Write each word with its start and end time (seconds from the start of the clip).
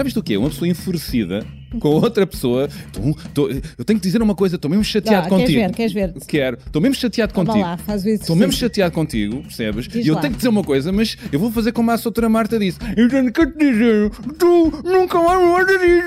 Já 0.00 0.04
viste 0.04 0.18
o 0.18 0.22
quê? 0.22 0.34
Uma 0.38 0.48
pessoa 0.48 0.66
enfurecida 0.66 1.46
com 1.78 1.88
outra 1.90 2.26
pessoa. 2.26 2.70
Tô, 2.90 3.14
tô, 3.34 3.50
eu 3.50 3.84
tenho 3.84 4.00
que 4.00 4.06
dizer 4.06 4.22
uma 4.22 4.34
coisa, 4.34 4.56
estou 4.56 4.70
mesmo 4.70 4.82
chateado 4.82 5.24
Dá, 5.24 5.28
contigo. 5.28 5.74
Queres 5.74 5.92
ver? 5.92 6.12
Queres 6.14 6.14
ver? 6.14 6.26
Quero. 6.26 6.56
Estou 6.56 6.80
mesmo 6.80 6.94
chateado 6.94 7.34
contigo. 7.34 7.58
lá, 7.58 7.76
faz 7.76 8.02
o 8.02 8.08
exercício. 8.08 8.22
Estou 8.22 8.36
mesmo 8.36 8.52
chateado 8.54 8.94
contigo, 8.94 9.42
percebes? 9.42 9.86
Diz 9.88 10.06
e 10.06 10.08
eu 10.08 10.14
lá. 10.14 10.22
tenho 10.22 10.32
que 10.32 10.38
dizer 10.38 10.48
uma 10.48 10.64
coisa, 10.64 10.90
mas 10.90 11.18
eu 11.30 11.38
vou 11.38 11.52
fazer 11.52 11.72
como 11.72 11.90
a 11.90 11.96
doutora 11.96 12.30
Marta 12.30 12.58
disse. 12.58 12.78
Eu 12.96 13.10
tenho 13.10 13.30
que 13.30 13.46
te 13.46 13.58
dizer, 13.58 14.10
tu 14.38 14.72
nunca 14.82 15.22
mais 15.22 15.38
me 15.38 15.52
vais 15.52 15.66
dizer. 15.66 16.06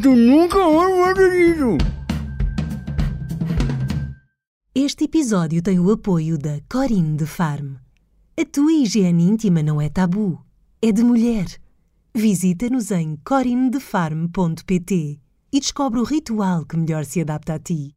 Tu 0.00 0.14
nunca 0.14 0.58
mais 0.58 0.92
me 0.92 1.00
vais 1.00 1.14
dizer. 1.16 1.78
Este 4.72 5.06
episódio 5.06 5.60
tem 5.60 5.80
o 5.80 5.90
apoio 5.90 6.38
da 6.38 6.60
Corinne 6.70 7.16
de 7.16 7.26
Farm. 7.26 7.72
A 8.40 8.44
tua 8.44 8.72
higiene 8.72 9.24
íntima 9.24 9.64
não 9.64 9.80
é 9.80 9.88
tabu, 9.88 10.38
é 10.80 10.92
de 10.92 11.02
mulher. 11.02 11.46
Visita-nos 12.14 12.90
em 12.90 13.16
corinnedefarm.pt 13.24 15.18
e 15.50 15.60
descobre 15.60 15.98
o 15.98 16.04
ritual 16.04 16.66
que 16.66 16.76
melhor 16.76 17.06
se 17.06 17.22
adapta 17.22 17.54
a 17.54 17.58
ti. 17.58 17.94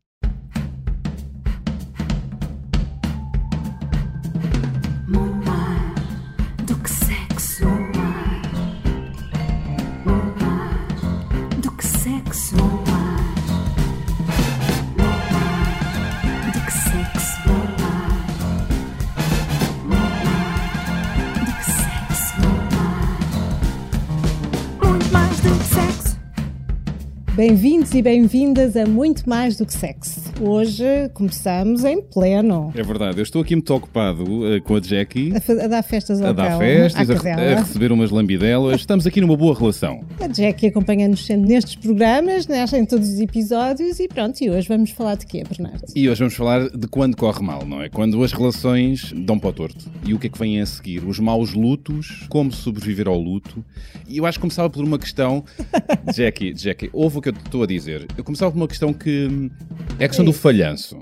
Bem-vindos 27.35 27.93
e 27.93 28.01
bem-vindas 28.01 28.77
a 28.77 28.85
Muito 28.85 29.27
Mais 29.27 29.57
do 29.57 29.65
que 29.65 29.73
Sexo. 29.73 30.24
Hoje 30.41 30.83
começamos 31.13 31.85
em 31.85 32.01
pleno. 32.01 32.69
É 32.75 32.83
verdade, 32.83 33.17
eu 33.19 33.23
estou 33.23 33.41
aqui 33.41 33.55
muito 33.55 33.73
ocupado 33.73 34.53
eh, 34.53 34.59
com 34.59 34.75
a 34.75 34.81
Jackie. 34.81 35.31
A, 35.33 35.63
a 35.63 35.67
dar 35.67 35.81
festas 35.81 36.21
ao 36.21 36.27
A 36.27 36.33
dar 36.33 36.49
cão, 36.49 36.59
festas, 36.59 37.09
a, 37.09 37.31
a 37.31 37.59
receber 37.61 37.89
umas 37.93 38.11
lambidelas. 38.11 38.75
Estamos 38.81 39.07
aqui 39.07 39.21
numa 39.21 39.37
boa 39.37 39.57
relação. 39.57 40.01
A 40.19 40.27
Jackie 40.27 40.67
acompanha-nos 40.67 41.25
sempre 41.25 41.47
nestes 41.47 41.75
programas, 41.77 42.47
nesta- 42.47 42.77
em 42.77 42.85
todos 42.85 43.07
os 43.07 43.19
episódios 43.21 43.97
e 44.01 44.09
pronto, 44.09 44.41
e 44.41 44.49
hoje 44.49 44.67
vamos 44.67 44.91
falar 44.91 45.15
de 45.15 45.25
quê, 45.25 45.41
Bernardo? 45.49 45.85
E 45.95 46.09
hoje 46.09 46.19
vamos 46.19 46.33
falar 46.33 46.67
de 46.69 46.87
quando 46.87 47.15
corre 47.15 47.41
mal, 47.41 47.65
não 47.65 47.81
é? 47.81 47.87
Quando 47.87 48.21
as 48.21 48.33
relações 48.33 49.13
dão 49.15 49.39
para 49.39 49.51
o 49.51 49.53
torto. 49.53 49.85
E 50.05 50.13
o 50.13 50.19
que 50.19 50.27
é 50.27 50.29
que 50.29 50.37
vem 50.37 50.59
a 50.59 50.65
seguir? 50.65 51.01
Os 51.05 51.17
maus 51.17 51.53
lutos, 51.53 52.25
como 52.27 52.51
sobreviver 52.51 53.07
ao 53.07 53.17
luto. 53.17 53.63
E 54.05 54.17
eu 54.17 54.25
acho 54.25 54.37
que 54.37 54.41
começava 54.41 54.69
por 54.69 54.83
uma 54.83 54.99
questão. 54.99 55.45
Jackie, 56.13 56.53
Jackie, 56.53 56.89
ouve 56.91 57.19
o 57.19 57.21
que 57.21 57.29
eu 57.29 57.33
te 57.33 57.39
estou 57.45 57.63
a 57.63 57.65
dizer. 57.65 58.05
Eu 58.17 58.23
começava 58.25 58.51
por 58.51 58.57
uma 58.57 58.67
questão 58.67 58.91
que 58.91 59.49
é 59.97 60.07
questão 60.09 60.24
do 60.25 60.33
falhanço. 60.33 60.97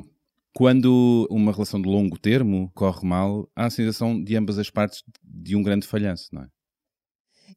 Quando 0.56 1.28
uma 1.32 1.52
relação 1.52 1.82
de 1.82 1.90
longo 1.90 2.18
termo 2.20 2.72
corre 2.76 3.08
mal, 3.08 3.50
há 3.56 3.66
a 3.66 3.70
sensação 3.70 4.22
de 4.22 4.36
ambas 4.36 4.60
as 4.60 4.70
partes 4.70 5.04
de 5.24 5.56
um 5.56 5.64
grande 5.64 5.88
falhanço, 5.88 6.30
não 6.32 6.44
é? 6.44 6.48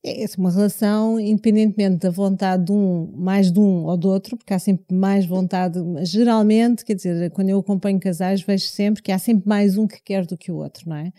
É 0.04 0.22
essa 0.22 0.38
uma 0.38 0.50
relação, 0.50 1.18
independentemente 1.18 1.98
da 1.98 2.10
vontade 2.10 2.64
de 2.64 2.72
um, 2.72 3.12
mais 3.16 3.50
de 3.50 3.58
um 3.58 3.84
ou 3.84 3.96
do 3.96 4.08
outro, 4.08 4.36
porque 4.36 4.52
há 4.52 4.58
sempre 4.58 4.94
mais 4.94 5.26
vontade, 5.26 5.78
geralmente, 6.02 6.84
quer 6.84 6.94
dizer, 6.94 7.30
quando 7.30 7.48
eu 7.48 7.58
acompanho 7.58 7.98
casais, 7.98 8.42
vejo 8.42 8.66
sempre 8.66 9.02
que 9.02 9.12
há 9.12 9.18
sempre 9.18 9.48
mais 9.48 9.76
um 9.76 9.86
que 9.86 10.00
quer 10.02 10.26
do 10.26 10.36
que 10.36 10.50
o 10.50 10.56
outro, 10.56 10.88
não 10.88 10.96
é? 10.96 11.12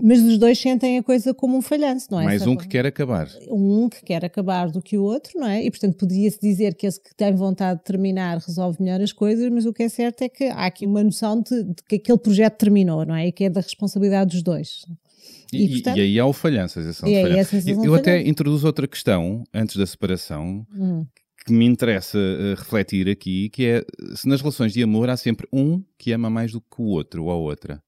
Mas 0.00 0.20
os 0.20 0.38
dois 0.38 0.58
sentem 0.58 0.98
a 0.98 1.02
coisa 1.02 1.32
como 1.34 1.56
um 1.56 1.62
falhanço, 1.62 2.08
não 2.10 2.20
é? 2.20 2.24
Mais 2.24 2.42
Essa 2.42 2.50
um 2.50 2.56
que 2.56 2.68
quer 2.68 2.86
acabar. 2.86 3.28
um 3.50 3.88
que 3.88 4.02
quer 4.04 4.24
acabar 4.24 4.70
do 4.70 4.82
que 4.82 4.96
o 4.96 5.02
outro, 5.02 5.38
não 5.38 5.46
é? 5.46 5.62
E 5.62 5.70
portanto 5.70 5.96
podia-se 5.96 6.40
dizer 6.40 6.74
que 6.74 6.86
esse 6.86 7.00
que 7.00 7.14
tem 7.14 7.34
vontade 7.34 7.80
de 7.80 7.84
terminar 7.84 8.38
resolve 8.38 8.82
melhor 8.82 9.00
as 9.00 9.12
coisas, 9.12 9.48
mas 9.50 9.66
o 9.66 9.72
que 9.72 9.84
é 9.84 9.88
certo 9.88 10.22
é 10.22 10.28
que 10.28 10.44
há 10.44 10.66
aqui 10.66 10.86
uma 10.86 11.02
noção 11.02 11.40
de, 11.40 11.62
de 11.62 11.82
que 11.88 11.96
aquele 11.96 12.18
projeto 12.18 12.56
terminou, 12.58 13.04
não 13.04 13.14
é? 13.14 13.28
E 13.28 13.32
que 13.32 13.44
é 13.44 13.50
da 13.50 13.60
responsabilidade 13.60 14.30
dos 14.30 14.42
dois. 14.42 14.84
E, 15.56 15.64
E, 15.64 15.68
portanto- 15.70 15.96
e 15.96 16.00
aí 16.00 16.18
há 16.18 16.26
o 16.26 16.32
a 16.64 16.68
sensação 16.68 17.08
de 17.08 17.14
sensação 17.44 17.84
Eu, 17.84 17.84
eu 17.84 17.94
até 17.94 18.20
introduzo 18.26 18.66
outra 18.66 18.86
questão, 18.88 19.44
antes 19.52 19.76
da 19.76 19.86
separação, 19.86 20.66
Hum. 20.74 21.06
que 21.46 21.52
me 21.52 21.64
interessa 21.66 22.18
eh, 22.18 22.54
refletir 22.56 23.08
aqui, 23.08 23.48
que 23.50 23.64
é 23.66 23.84
se 24.14 24.26
nas 24.28 24.40
relações 24.40 24.72
de 24.72 24.82
amor 24.82 25.10
há 25.10 25.16
sempre 25.16 25.46
um 25.52 25.82
que 25.98 26.12
ama 26.12 26.30
mais 26.30 26.52
do 26.52 26.60
que 26.60 26.80
o 26.80 26.84
outro 26.84 27.24
ou 27.24 27.30
a 27.30 27.34
outra. 27.36 27.80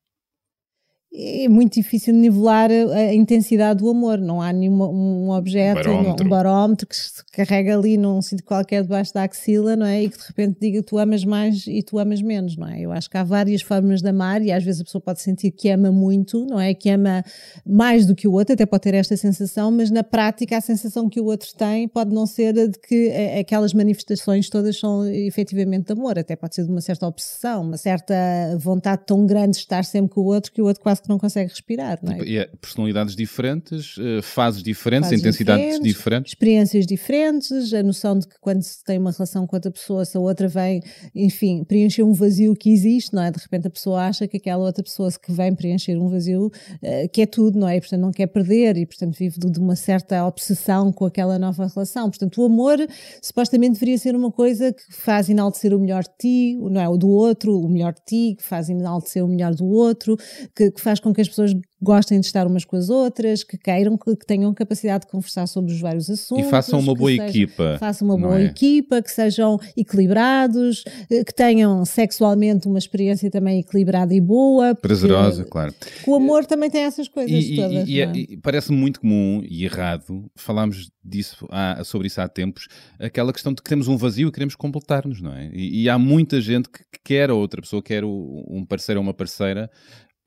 É 1.18 1.48
muito 1.48 1.74
difícil 1.74 2.12
nivelar 2.12 2.70
a, 2.70 3.14
intensidade 3.14 3.80
do 3.80 3.88
amor, 3.88 4.18
não 4.18 4.42
há 4.42 4.52
nenhum 4.52 4.82
um 4.82 5.30
objeto, 5.30 5.88
um 5.88 5.94
Barómetro. 5.94 6.26
um 6.26 6.28
barómetro 6.28 6.86
que 6.86 6.94
se 6.94 7.24
carrega 7.32 7.74
ali 7.74 7.96
num 7.96 8.20
sítio 8.20 8.44
qualquer 8.44 8.82
debaixo 8.82 9.14
da 9.14 9.22
axila, 9.22 9.76
não 9.76 9.86
é? 9.86 10.02
E 10.02 10.10
que 10.10 10.18
de 10.18 10.24
repente 10.26 10.58
diga 10.60 10.82
tu 10.82 10.98
amas 10.98 11.24
mais 11.24 11.66
e 11.66 11.82
tu 11.82 11.98
amas 11.98 12.20
menos, 12.20 12.56
não 12.58 12.68
é? 12.68 12.80
Eu 12.80 12.92
acho 12.92 13.08
que 13.08 13.16
há 13.16 13.24
várias 13.24 13.62
formas 13.62 14.02
de 14.02 14.08
amar 14.10 14.42
e 14.42 14.52
às 14.52 14.62
vezes 14.62 14.82
a 14.82 14.84
pessoa 14.84 15.00
pode 15.00 15.22
sentir 15.22 15.52
que 15.52 15.70
ama 15.70 15.90
muito, 15.90 16.44
não 16.44 16.60
é? 16.60 16.74
Que 16.74 16.90
ama 16.90 17.24
mais 17.64 18.04
do 18.04 18.14
que 18.14 18.28
o 18.28 18.32
outro, 18.32 18.52
até 18.52 18.66
pode 18.66 18.82
ter 18.82 18.94
esta 18.94 19.16
sensação, 19.16 19.70
mas 19.70 19.90
na 19.90 20.04
prática 20.04 20.58
a 20.58 20.60
sensação 20.60 21.08
que 21.08 21.20
o 21.20 21.24
outro 21.24 21.48
tem 21.56 21.88
pode 21.88 22.12
não 22.12 22.26
ser 22.26 22.58
a 22.58 22.66
de 22.66 22.78
que 22.78 23.10
aquelas 23.40 23.72
manifestações 23.72 24.50
todas 24.50 24.78
são 24.78 25.06
efetivamente 25.06 25.86
de 25.86 25.92
amor, 25.92 26.18
até 26.18 26.36
pode 26.36 26.54
ser 26.54 26.64
de 26.64 26.70
uma 26.70 26.82
certa 26.82 27.06
obsessão, 27.06 27.62
uma 27.62 27.78
certa 27.78 28.14
vontade 28.58 29.02
tão 29.06 29.24
grande 29.24 29.52
de 29.52 29.58
estar 29.58 29.84
sempre 29.84 30.10
com 30.10 30.20
o 30.20 30.26
outro 30.26 30.52
que 30.52 30.60
o 30.60 30.66
outro 30.66 30.82
quase 30.82 30.95
que 31.02 31.08
não 31.08 31.18
consegue 31.18 31.50
respirar, 31.50 31.98
não 32.02 32.12
é? 32.12 32.18
E 32.24 32.38
é 32.38 32.46
personalidades 32.60 33.14
diferentes, 33.14 33.96
eh, 33.98 34.22
fases 34.22 34.62
diferentes, 34.62 35.08
Fases 35.08 35.20
intensidades 35.20 35.80
diferentes. 35.80 36.32
experiências 36.32 36.86
diferentes, 36.86 37.72
a 37.72 37.82
noção 37.82 38.18
de 38.18 38.26
que 38.26 38.36
quando 38.40 38.62
se 38.62 38.82
tem 38.84 38.98
uma 38.98 39.10
relação 39.10 39.46
com 39.46 39.56
outra 39.56 39.70
pessoa, 39.70 40.04
se 40.04 40.16
a 40.16 40.20
outra 40.20 40.48
vem, 40.48 40.80
enfim, 41.14 41.64
preencher 41.64 42.02
um 42.02 42.12
vazio 42.12 42.54
que 42.54 42.70
existe, 42.70 43.14
não 43.14 43.22
é? 43.22 43.30
De 43.30 43.38
repente 43.38 43.66
a 43.66 43.70
pessoa 43.70 44.02
acha 44.06 44.26
que 44.26 44.36
aquela 44.36 44.64
outra 44.64 44.82
pessoa 44.82 45.10
que 45.10 45.32
vem 45.32 45.54
preencher 45.54 45.96
um 45.98 46.08
vazio 46.08 46.50
eh, 46.82 47.08
quer 47.08 47.26
tudo, 47.26 47.58
não 47.58 47.68
é? 47.68 47.76
E 47.76 47.80
portanto 47.80 48.00
não 48.00 48.12
quer 48.12 48.26
perder 48.26 48.76
e 48.76 48.86
portanto 48.86 49.16
vive 49.16 49.38
de, 49.38 49.50
de 49.50 49.58
uma 49.58 49.76
certa 49.76 50.24
obsessão 50.26 50.92
com 50.92 51.04
aquela 51.04 51.38
nova 51.38 51.66
relação. 51.66 52.08
Portanto 52.10 52.40
o 52.40 52.44
amor 52.46 52.78
supostamente 53.22 53.74
deveria 53.74 53.98
ser 53.98 54.14
uma 54.14 54.30
coisa 54.30 54.72
que 54.72 54.82
faz 54.90 55.28
enaltecer 55.28 55.74
o 55.74 55.78
melhor 55.78 56.02
de 56.02 56.10
ti, 56.18 56.56
não 56.56 56.80
é? 56.80 56.88
O 56.88 56.96
do 56.96 57.08
outro, 57.08 57.58
o 57.58 57.68
melhor 57.68 57.92
de 57.94 58.00
ti, 58.04 58.34
que 58.36 58.42
faz 58.44 58.68
enaltecer 58.68 59.24
o 59.24 59.28
melhor 59.28 59.54
do 59.54 59.66
outro, 59.66 60.16
que, 60.54 60.70
que 60.70 60.80
faz 60.86 61.00
com 61.00 61.12
que 61.12 61.20
as 61.20 61.28
pessoas 61.28 61.52
gostem 61.82 62.20
de 62.20 62.26
estar 62.26 62.46
umas 62.46 62.64
com 62.64 62.76
as 62.76 62.88
outras, 62.88 63.42
que 63.42 63.58
queiram, 63.58 63.96
que, 63.98 64.14
que 64.16 64.24
tenham 64.24 64.54
capacidade 64.54 65.04
de 65.04 65.10
conversar 65.10 65.46
sobre 65.48 65.72
os 65.72 65.80
vários 65.80 66.08
E 66.08 66.12
assuntos. 66.12 66.48
façam 66.48 66.78
uma 66.78 66.94
boa 66.94 67.10
sejam- 67.10 67.26
equipa. 67.26 67.76
Façam 67.80 68.08
uma 68.08 68.16
boa 68.16 68.40
é? 68.40 68.44
equipa, 68.44 69.02
que 69.02 69.10
sejam 69.10 69.58
equilibrados, 69.76 70.84
eh, 71.10 71.24
que 71.24 71.34
tenham 71.34 71.84
sexualmente 71.84 72.66
uma 72.68 72.78
experiência 72.78 73.30
também 73.30 73.58
equilibrada 73.60 74.14
e 74.14 74.20
boa. 74.20 74.74
Prazerosa, 74.74 75.44
claro. 75.44 75.74
O 76.06 76.14
amor 76.14 76.46
também 76.46 76.70
tem 76.70 76.82
essas 76.84 77.08
coisas 77.08 77.30
E, 77.44 77.52
e- 77.52 77.56
todas. 77.56 77.88
e- 77.88 78.04
não 78.06 78.12
é? 78.12 78.16
e 78.16 78.36
parece 78.36 78.72
muito 78.72 79.00
comum 79.00 79.42
e 79.48 79.64
errado, 79.64 80.30
falámos 80.36 80.90
disso 81.04 81.46
há- 81.50 81.82
sobre 81.84 82.06
isso 82.08 82.20
há 82.20 82.28
tempos, 82.28 82.66
aquela 82.98 83.32
questão 83.32 83.52
de 83.52 83.62
que 83.62 83.68
temos 83.68 83.88
um 83.88 83.96
vazio 83.96 84.28
e 84.28 84.32
queremos 84.32 84.54
completar-nos, 84.56 85.20
não 85.20 85.32
é? 85.32 85.50
E, 85.52 85.82
e 85.82 85.88
há 85.88 85.98
muita 85.98 86.40
gente 86.40 86.68
que 86.68 86.86
que 86.96 87.14
quer 87.14 87.30
a 87.30 87.34
outra 87.34 87.60
pessoa, 87.62 87.80
quer 87.82 88.02
o- 88.04 88.44
um 88.48 88.64
parceiro 88.64 89.00
ou 89.00 89.04
uma 89.06 89.14
parceira 89.14 89.70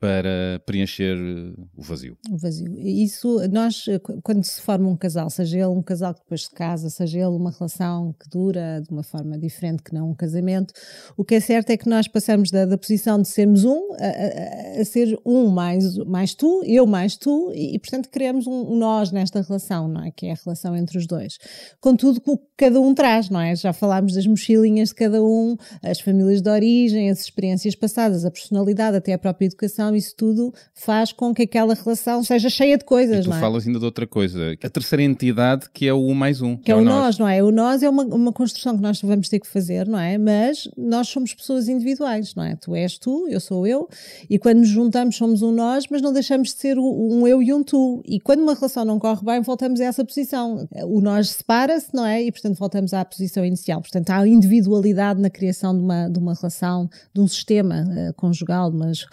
para 0.00 0.60
preencher 0.64 1.14
eh, 1.14 1.52
o 1.76 1.82
vazio. 1.82 2.16
Um 2.30 2.36
vazio. 2.38 2.74
Isso, 2.80 3.38
nós, 3.50 3.84
eh, 3.86 3.98
qu- 3.98 4.18
quando 4.22 4.42
se 4.44 4.58
forma 4.62 4.88
um 4.88 4.96
casal, 4.96 5.28
seja 5.28 5.58
ele 5.58 5.66
um 5.66 5.82
casal 5.82 6.14
que 6.14 6.20
depois 6.20 6.44
se 6.44 6.50
casa, 6.50 6.88
seja 6.88 7.18
ele 7.18 7.36
uma 7.36 7.50
relação 7.50 8.14
que 8.18 8.26
dura 8.28 8.80
de 8.82 8.90
uma 8.90 9.02
forma 9.02 9.38
diferente 9.38 9.82
que 9.82 9.92
não 9.92 10.10
um 10.10 10.14
casamento, 10.14 10.72
o 11.18 11.22
que 11.24 11.34
é 11.34 11.40
certo 11.40 11.68
é 11.68 11.76
que 11.76 11.86
nós 11.88 12.08
passamos 12.08 12.50
da, 12.50 12.64
da 12.64 12.78
posição 12.78 13.20
de 13.20 13.28
sermos 13.28 13.62
um 13.64 13.92
a, 13.92 14.78
a- 14.78 14.80
a 14.80 14.84
ser 14.86 15.18
um 15.24 15.48
mais, 15.48 15.96
mais 15.98 16.34
tu, 16.34 16.62
eu 16.64 16.86
mais 16.86 17.14
tu, 17.16 17.52
e, 17.54 17.74
e, 17.74 17.78
portanto 17.78 18.08
criamos 18.08 18.46
um, 18.46 18.74
nós 18.76 19.12
nesta 19.12 19.42
relação, 19.42 19.86
não 19.86 20.02
é? 20.04 20.10
Que 20.10 20.26
é 20.28 20.32
a 20.32 20.36
relação 20.42 20.74
entre 20.74 20.96
os 20.96 21.06
dois. 21.06 21.36
Contudo, 21.78 22.22
o 22.26 22.38
que 22.38 22.44
cada 22.56 22.80
um 22.80 22.94
traz, 22.94 23.28
não 23.28 23.40
é? 23.40 23.54
Já 23.54 23.74
falámos 23.74 24.14
das 24.14 24.26
mochilinhas 24.26 24.88
de 24.88 24.94
cada 24.94 25.22
um, 25.22 25.56
as 25.82 26.00
famílias 26.00 26.40
de 26.40 26.48
origem, 26.48 27.10
as 27.10 27.20
experiências 27.20 27.74
passadas, 27.74 28.24
a 28.24 28.30
personalidade, 28.30 28.96
até 28.96 29.12
a 29.12 29.18
própria 29.18 29.44
educação, 29.46 29.89
isso 29.94 30.14
tudo 30.16 30.52
faz 30.74 31.12
com 31.12 31.34
que 31.34 31.42
aquela 31.42 31.74
relação 31.74 32.22
seja 32.22 32.48
cheia 32.48 32.76
de 32.76 32.84
E 32.84 32.86
coisas, 32.86 33.24
tu 33.24 33.30
não 33.30 33.36
é? 33.36 33.40
falas 33.40 33.66
ainda 33.66 33.78
de 33.78 33.84
outra 33.84 34.06
coisa, 34.06 34.56
a 34.62 34.68
terceira 34.68 35.02
entidade 35.02 35.68
que 35.72 35.86
é 35.86 35.92
o 35.92 36.06
um 36.06 36.14
mais 36.14 36.40
um. 36.40 36.56
Que 36.56 36.72
é 36.72 36.76
o 36.76 36.82
nós, 36.82 37.18
não 37.18 37.28
é? 37.28 37.42
O 37.42 37.50
nós 37.50 37.82
é 37.82 37.88
uma, 37.88 38.04
uma 38.04 38.32
construção 38.32 38.76
que 38.76 38.82
nós 38.82 39.00
vamos 39.00 39.28
ter 39.28 39.40
que 39.40 39.46
fazer, 39.46 39.86
não 39.86 39.98
é? 39.98 40.18
Mas 40.18 40.68
nós 40.76 41.08
somos 41.08 41.34
pessoas 41.34 41.68
individuais, 41.68 42.34
não 42.34 42.44
é? 42.44 42.56
Tu 42.56 42.74
és 42.74 42.98
tu, 42.98 43.26
eu 43.28 43.40
sou 43.40 43.66
eu, 43.66 43.88
e 44.28 44.38
quando 44.38 44.58
nos 44.58 44.68
juntamos 44.68 45.16
somos 45.16 45.42
um 45.42 45.52
nós, 45.52 45.84
mas 45.90 46.02
não 46.02 46.12
deixamos 46.12 46.48
de 46.48 46.54
ser 46.54 46.78
um 46.78 47.26
eu 47.26 47.42
e 47.42 47.52
um 47.52 47.62
tu. 47.62 48.02
E 48.06 48.20
quando 48.20 48.40
uma 48.40 48.54
relação 48.54 48.84
não 48.84 48.98
corre 48.98 49.24
bem, 49.24 49.40
voltamos 49.40 49.80
a 49.80 49.84
essa 49.84 50.04
posição. 50.04 50.68
O 50.84 51.00
nós 51.00 51.30
separa-se, 51.30 51.94
não 51.94 52.06
é? 52.06 52.22
E 52.22 52.32
portanto 52.32 52.56
voltamos 52.56 52.92
à 52.92 53.04
posição 53.04 53.44
inicial. 53.44 53.80
Portanto, 53.80 54.10
há 54.10 54.26
individualidade 54.26 55.20
na 55.20 55.30
criação 55.30 55.76
de 55.76 55.82
uma, 55.82 56.08
de 56.08 56.18
uma 56.18 56.34
relação, 56.34 56.88
de 57.14 57.20
um 57.20 57.28
sistema 57.28 57.84
eh, 57.96 58.12
conjugal, 58.16 58.70
mas 58.72 59.06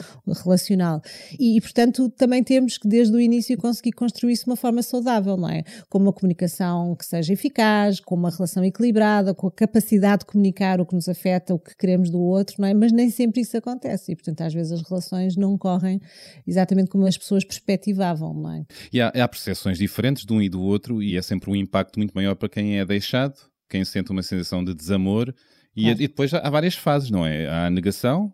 E, 1.40 1.58
e, 1.58 1.62
portanto, 1.62 2.10
também 2.10 2.44
temos 2.44 2.78
que, 2.78 2.88
desde 2.88 3.16
o 3.16 3.20
início, 3.20 3.58
conseguir 3.58 3.92
construir 3.92 4.34
isso 4.34 4.46
de 4.46 4.50
uma 4.52 4.56
forma 4.56 4.82
saudável, 4.82 5.38
não 5.38 5.50
é? 5.50 5.64
Com 5.90 5.98
uma 6.00 6.14
comunicação 6.14 6.96
que 6.96 7.06
seja 7.06 7.34
eficaz, 7.34 8.00
com 8.00 8.16
uma 8.16 8.30
relação 8.30 8.64
equilibrada, 8.64 9.34
com 9.34 9.48
a 9.48 9.52
capacidade 9.52 10.20
de 10.22 10.26
comunicar 10.26 10.80
o 10.82 10.86
que 10.86 10.96
nos 10.96 11.08
afeta, 11.08 11.54
o 11.54 11.60
que 11.60 11.76
queremos 11.76 12.10
do 12.10 12.20
outro, 12.20 12.56
não 12.60 12.68
é? 12.68 12.74
Mas 12.74 12.92
nem 12.92 13.10
sempre 13.10 13.42
isso 13.42 13.56
acontece. 13.58 14.12
E, 14.12 14.16
portanto, 14.16 14.42
às 14.42 14.54
vezes 14.54 14.72
as 14.72 14.82
relações 14.88 15.36
não 15.36 15.58
correm 15.58 16.00
exatamente 16.46 16.90
como 16.90 17.06
as 17.06 17.18
pessoas 17.18 17.44
perspectivavam, 17.44 18.34
não 18.34 18.54
é? 18.54 18.66
E 18.92 19.02
há, 19.02 19.08
há 19.10 19.28
percepções 19.28 19.78
diferentes 19.78 20.26
de 20.26 20.34
um 20.34 20.42
e 20.42 20.50
do 20.50 20.62
outro, 20.62 21.02
e 21.02 21.18
é 21.18 21.22
sempre 21.22 21.50
um 21.50 21.56
impacto 21.56 21.98
muito 21.98 22.14
maior 22.14 22.36
para 22.36 22.50
quem 22.50 22.80
é 22.80 22.86
deixado, 22.86 23.36
quem 23.70 23.84
sente 23.84 24.12
uma 24.12 24.24
sensação 24.24 24.64
de 24.64 24.74
desamor. 24.74 25.34
E, 25.76 25.84
Claro. 25.84 26.02
e 26.02 26.08
depois 26.08 26.34
há 26.34 26.50
várias 26.50 26.74
fases, 26.76 27.12
não 27.12 27.26
é? 27.26 27.46
Há 27.48 27.68
a 27.68 27.70
negação, 27.70 28.34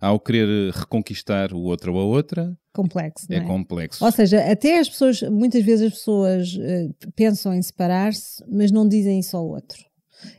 há 0.00 0.12
o 0.12 0.20
querer 0.20 0.72
reconquistar 0.72 1.52
o 1.52 1.60
outro 1.60 1.94
ou 1.94 2.00
a 2.00 2.04
outra, 2.04 2.56
Complexo, 2.72 3.26
é 3.30 3.36
é? 3.36 3.40
complexo. 3.40 4.04
Ou 4.04 4.12
seja, 4.12 4.40
até 4.50 4.78
as 4.78 4.88
pessoas, 4.88 5.22
muitas 5.22 5.64
vezes 5.64 5.86
as 5.88 5.92
pessoas 5.98 6.56
eh, 6.60 6.88
pensam 7.16 7.52
em 7.52 7.60
separar-se, 7.62 8.44
mas 8.48 8.70
não 8.70 8.86
dizem 8.88 9.18
isso 9.18 9.36
ao 9.36 9.46
outro. 9.48 9.78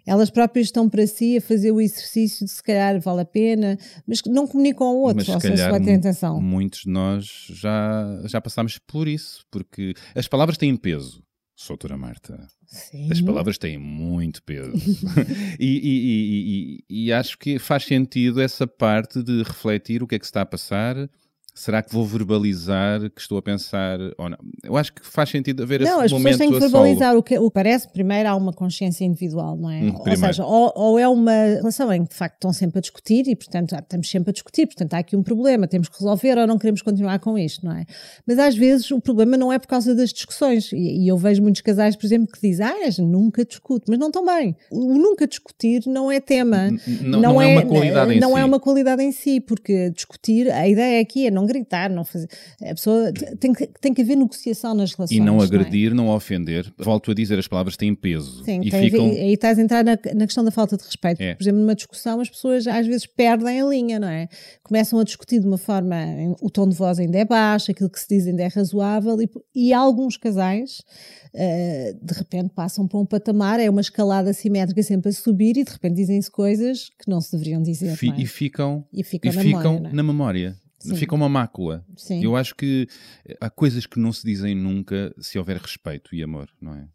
Elas 0.06 0.30
próprias 0.30 0.68
estão 0.68 0.88
para 0.88 1.06
si 1.08 1.38
a 1.38 1.42
fazer 1.42 1.72
o 1.72 1.82
exercício 1.82 2.46
de 2.46 2.52
se 2.52 2.62
calhar 2.64 3.00
vale 3.02 3.22
a 3.22 3.26
pena, 3.26 3.78
mas 4.08 4.22
não 4.28 4.48
comunicam 4.48 4.88
ao 4.88 4.96
outro, 4.96 5.18
Mas 5.28 5.42
se 5.42 5.50
calhar 5.50 5.70
sua 5.70 5.80
intenção. 5.80 6.40
muitos 6.40 6.82
de 6.82 6.90
nós 6.90 7.26
já, 7.50 8.22
já 8.26 8.40
passámos 8.40 8.78
por 8.78 9.08
isso, 9.08 9.44
porque 9.52 9.94
as 10.16 10.28
palavras 10.28 10.58
têm 10.58 10.76
peso, 10.78 11.24
Soutora 11.62 11.96
Marta. 11.98 12.48
Sim. 12.66 13.12
As 13.12 13.22
palavras 13.22 13.58
têm 13.58 13.78
muito 13.78 14.42
peso. 14.42 14.72
e, 15.60 15.66
e- 15.68 16.00
e- 16.00 16.84
e- 16.90 17.06
e 17.06 17.14
acho 17.14 17.38
que 17.38 17.60
faz 17.60 17.84
sentido 17.84 18.42
essa 18.42 18.66
parte 18.66 19.22
de 19.22 19.44
refletir 19.44 20.02
o 20.02 20.08
que 20.08 20.16
é 20.16 20.20
que 20.20 20.26
se 20.26 20.30
está 20.32 20.42
a 20.42 20.46
passar. 20.46 20.96
Será 21.54 21.82
que 21.82 21.94
vou 21.94 22.06
verbalizar 22.06 23.02
que 23.10 23.20
estou 23.20 23.38
a 23.38 23.42
pensar 23.42 24.00
ou 24.18 24.30
não? 24.30 24.38
Eu 24.64 24.78
acho 24.78 24.94
que 24.94 25.06
faz 25.06 25.30
sentido 25.30 25.64
haver 25.64 25.82
Não, 25.82 25.98
esse 25.98 26.06
as 26.06 26.12
momento 26.14 26.38
pessoas 26.38 26.40
têm 26.40 26.48
que 26.50 26.60
solo. 26.60 26.72
verbalizar 26.72 27.18
o 27.18 27.22
que, 27.22 27.38
o 27.38 27.50
que 27.50 27.54
parece. 27.54 27.90
Primeiro 27.90 28.30
há 28.30 28.36
uma 28.36 28.54
consciência 28.54 29.04
individual, 29.04 29.58
não 29.58 29.70
é? 29.70 29.82
Hum, 29.82 29.94
ou 29.96 30.02
primeiro. 30.04 30.34
seja, 30.34 30.46
ou, 30.46 30.72
ou 30.76 30.98
é 30.98 31.08
uma 31.10 31.32
relação 31.32 31.92
em 31.92 32.04
que 32.06 32.12
de 32.12 32.16
facto 32.16 32.36
estão 32.36 32.54
sempre 32.54 32.80
a 32.80 32.82
discutir 32.82 33.28
e, 33.28 33.36
portanto, 33.36 33.76
estamos 33.76 34.10
sempre 34.10 34.30
a 34.30 34.34
discutir, 34.34 34.66
portanto, 34.66 34.94
há 34.94 35.00
aqui 35.00 35.16
um 35.18 35.22
problema, 35.22 35.68
temos 35.68 35.90
que 35.90 35.98
resolver 36.00 36.38
ou 36.38 36.48
não 36.48 36.58
queremos 36.58 36.82
continuar 36.82 37.20
com 37.20 37.38
isto, 37.38 37.66
não 37.66 37.74
é? 37.76 37.86
Mas 38.26 38.40
às 38.40 38.56
vezes 38.56 38.90
o 38.90 39.02
problema 39.02 39.36
não 39.36 39.52
é 39.52 39.60
por 39.60 39.68
causa 39.68 39.94
das 39.94 40.12
discussões. 40.14 40.72
E, 40.72 41.04
e 41.04 41.08
eu 41.10 41.18
vejo 41.18 41.42
muitos 41.42 41.62
casais, 41.62 41.98
por 41.98 42.06
exemplo, 42.06 42.28
que 42.32 42.40
dizem, 42.42 42.66
ah, 42.66 42.72
nunca 43.02 43.44
discute, 43.44 43.86
mas 43.90 44.00
não 44.00 44.08
estão 44.08 44.26
bem. 44.26 44.56
O 44.72 44.94
nunca 44.98 45.28
discutir 45.28 45.84
não 45.86 46.10
é 46.10 46.22
tema. 46.22 46.70
N- 46.70 46.80
não- 47.02 47.20
não 47.20 47.42
é 47.42 47.48
uma 47.48 47.66
qualidade 47.66 48.14
em 48.14 48.20
não 48.22 48.34
si. 48.36 48.40
é 48.40 48.46
uma 48.46 48.60
qualidade 48.60 49.04
em 49.04 49.12
si, 49.12 49.42
porque 49.42 49.90
discutir, 49.90 50.50
a 50.50 50.66
ideia 50.68 51.02
aqui 51.02 51.28
é 51.28 51.32
não 51.32 51.41
gritar, 51.46 51.90
não 51.90 52.04
fazer. 52.06 52.28
A 52.62 52.74
pessoa 52.76 53.12
tem 53.40 53.54
que, 53.54 53.68
tem 53.80 53.94
que 53.94 54.02
haver 54.02 54.16
negociação 54.16 54.74
nas 54.74 54.94
relações. 54.94 55.18
E 55.18 55.20
não 55.20 55.40
é? 55.40 55.44
agredir, 55.44 55.94
não 55.94 56.10
ofender. 56.10 56.72
Volto 56.78 57.12
a 57.12 57.14
dizer, 57.14 57.38
as 57.40 57.48
palavras 57.48 57.76
têm 57.78 57.94
peso. 57.96 58.44
Sim, 58.44 58.62
e 58.64 58.72
ficam. 58.72 59.10
ver- 59.10 59.20
aí 59.22 59.34
estás 59.34 59.58
a 59.58 59.62
entrar 59.62 59.84
na, 59.84 59.98
na 60.16 60.26
questão 60.26 60.44
da 60.44 60.52
falta 60.52 60.78
de 60.78 60.84
respeito. 60.84 61.22
É. 61.22 61.36
Por 61.36 61.44
exemplo, 61.44 61.60
numa 61.62 61.76
discussão, 61.76 62.20
as 62.20 62.30
pessoas 62.30 62.68
às 62.68 62.86
vezes 62.88 63.06
perdem 63.06 63.62
a 63.62 63.66
linha, 63.66 64.00
não 64.00 64.08
é? 64.08 64.28
Começam 64.64 65.00
a 65.00 65.04
discutir 65.04 65.40
de 65.40 65.48
uma 65.48 65.58
forma, 65.58 65.96
o 66.42 66.50
tom 66.50 66.68
de 66.68 66.76
voz 66.76 67.00
ainda 67.00 67.18
é 67.18 67.26
baixo, 67.26 67.72
aquilo 67.72 67.90
que 67.90 68.00
se 68.00 68.08
diz 68.10 68.28
ainda 68.28 68.44
é 68.44 68.48
razoável, 68.48 69.22
e, 69.22 69.30
e 69.56 69.74
alguns 69.74 70.18
casais 70.18 70.82
eh, 71.34 71.96
de 72.02 72.14
repente 72.14 72.50
passam 72.54 72.88
para 72.88 73.00
um 73.00 73.06
patamar, 73.06 73.60
é 73.60 73.70
uma 73.70 73.82
escalada 73.82 74.34
simétrica 74.34 74.82
sempre 74.84 75.10
a 75.10 75.14
subir, 75.14 75.58
e 75.58 75.64
de 75.64 75.72
repente 75.72 75.96
dizem-se 75.96 76.30
coisas 76.30 76.90
que 77.00 77.10
não 77.10 77.22
se 77.22 77.32
deveriam 77.32 77.62
dizer. 77.62 77.96
fi- 77.96 78.08
não 78.08 78.16
é? 78.16 78.22
E 78.22 78.26
ficam, 78.26 78.86
E 78.94 79.04
ficam 79.04 79.32
e 79.32 79.36
na 79.36 79.42
ficam 79.42 79.60
memória. 79.74 79.80
não 79.82 79.90
é? 79.90 79.94
na 79.94 80.04
memória. 80.04 80.56
Sim. 80.82 80.96
Ficam 80.96 81.18
uma 81.18 81.30
mácula. 81.30 81.86
Sim. 81.96 82.24
Eu 82.24 82.36
acho 82.36 82.56
que 82.56 82.88
há 83.40 83.50
coisas 83.50 83.86
que 83.86 84.00
não 84.00 84.12
se 84.12 84.26
dizem 84.26 84.56
nunca 84.56 85.14
se 85.20 85.38
houver 85.38 85.58
respeito 85.58 86.14
e 86.16 86.24
amor, 86.24 86.50
não 86.62 86.74
é? 86.74 86.88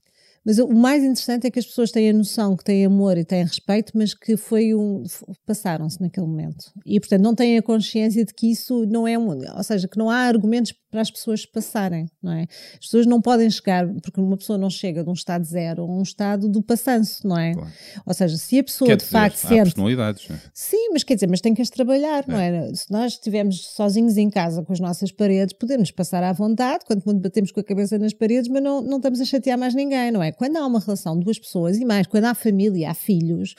Mas 0.46 0.60
o 0.60 0.68
mais 0.68 1.02
interessante 1.02 1.44
é 1.48 1.50
que 1.50 1.58
as 1.58 1.66
pessoas 1.66 1.90
têm 1.90 2.10
a 2.10 2.12
noção 2.12 2.56
que 2.56 2.62
têm 2.62 2.84
amor 2.84 3.18
e 3.18 3.24
têm 3.24 3.42
respeito, 3.42 3.90
mas 3.96 4.14
que 4.14 4.36
foi 4.36 4.76
um. 4.76 5.02
passaram-se 5.44 6.00
naquele 6.00 6.24
momento. 6.24 6.72
E, 6.86 7.00
portanto, 7.00 7.20
não 7.20 7.34
têm 7.34 7.58
a 7.58 7.62
consciência 7.62 8.24
de 8.24 8.32
que 8.32 8.52
isso 8.52 8.86
não 8.86 9.08
é 9.08 9.18
um. 9.18 9.26
Ou 9.28 9.62
seja, 9.64 9.88
que 9.88 9.98
não 9.98 10.08
há 10.08 10.18
argumentos 10.18 10.72
para 10.96 11.02
as 11.02 11.10
pessoas 11.10 11.44
passarem, 11.44 12.06
não 12.22 12.32
é? 12.32 12.46
As 12.72 12.86
pessoas 12.86 13.04
não 13.04 13.20
podem 13.20 13.50
chegar, 13.50 13.86
porque 14.00 14.18
uma 14.18 14.34
pessoa 14.34 14.56
não 14.56 14.70
chega 14.70 15.04
de 15.04 15.10
um 15.10 15.12
estado 15.12 15.44
zero 15.44 15.82
a 15.82 15.84
um 15.84 16.00
estado 16.00 16.48
do 16.48 16.62
passanço, 16.62 17.28
não 17.28 17.38
é? 17.38 17.52
Claro. 17.52 17.70
Ou 18.06 18.14
seja, 18.14 18.38
se 18.38 18.58
a 18.58 18.64
pessoa 18.64 18.88
Quer 18.88 18.96
de 18.96 19.02
dizer, 19.04 19.12
facto 19.12 19.34
há 19.44 19.48
sente. 19.48 19.62
personalidades. 19.64 20.26
não 20.26 20.36
é? 20.36 20.40
Sim, 20.54 20.88
mas 20.94 21.04
quer 21.04 21.16
dizer, 21.16 21.28
mas 21.28 21.42
tem 21.42 21.52
que 21.52 21.60
as 21.60 21.68
trabalhar, 21.68 22.24
não 22.26 22.40
é? 22.40 22.72
Se 22.74 22.90
nós 22.90 23.12
estivermos 23.12 23.60
sozinhos 23.74 24.16
em 24.16 24.30
casa 24.30 24.62
com 24.62 24.72
as 24.72 24.80
nossas 24.80 25.12
paredes, 25.12 25.54
podemos 25.58 25.90
passar 25.90 26.22
à 26.22 26.32
vontade, 26.32 26.86
quando 26.86 27.02
muito 27.04 27.20
batemos 27.20 27.52
com 27.52 27.60
a 27.60 27.64
cabeça 27.64 27.98
nas 27.98 28.14
paredes, 28.14 28.48
mas 28.48 28.62
não, 28.62 28.80
não 28.80 28.96
estamos 28.96 29.20
a 29.20 29.26
chatear 29.26 29.58
mais 29.58 29.74
ninguém, 29.74 30.10
não 30.10 30.22
é? 30.22 30.32
Quando 30.32 30.56
há 30.56 30.66
uma 30.66 30.80
relação 30.80 31.18
de 31.18 31.26
duas 31.26 31.38
pessoas, 31.38 31.76
e 31.76 31.84
mais, 31.84 32.06
quando 32.06 32.24
há 32.24 32.34
família, 32.34 32.90
há 32.90 32.94
filhos, 32.94 33.54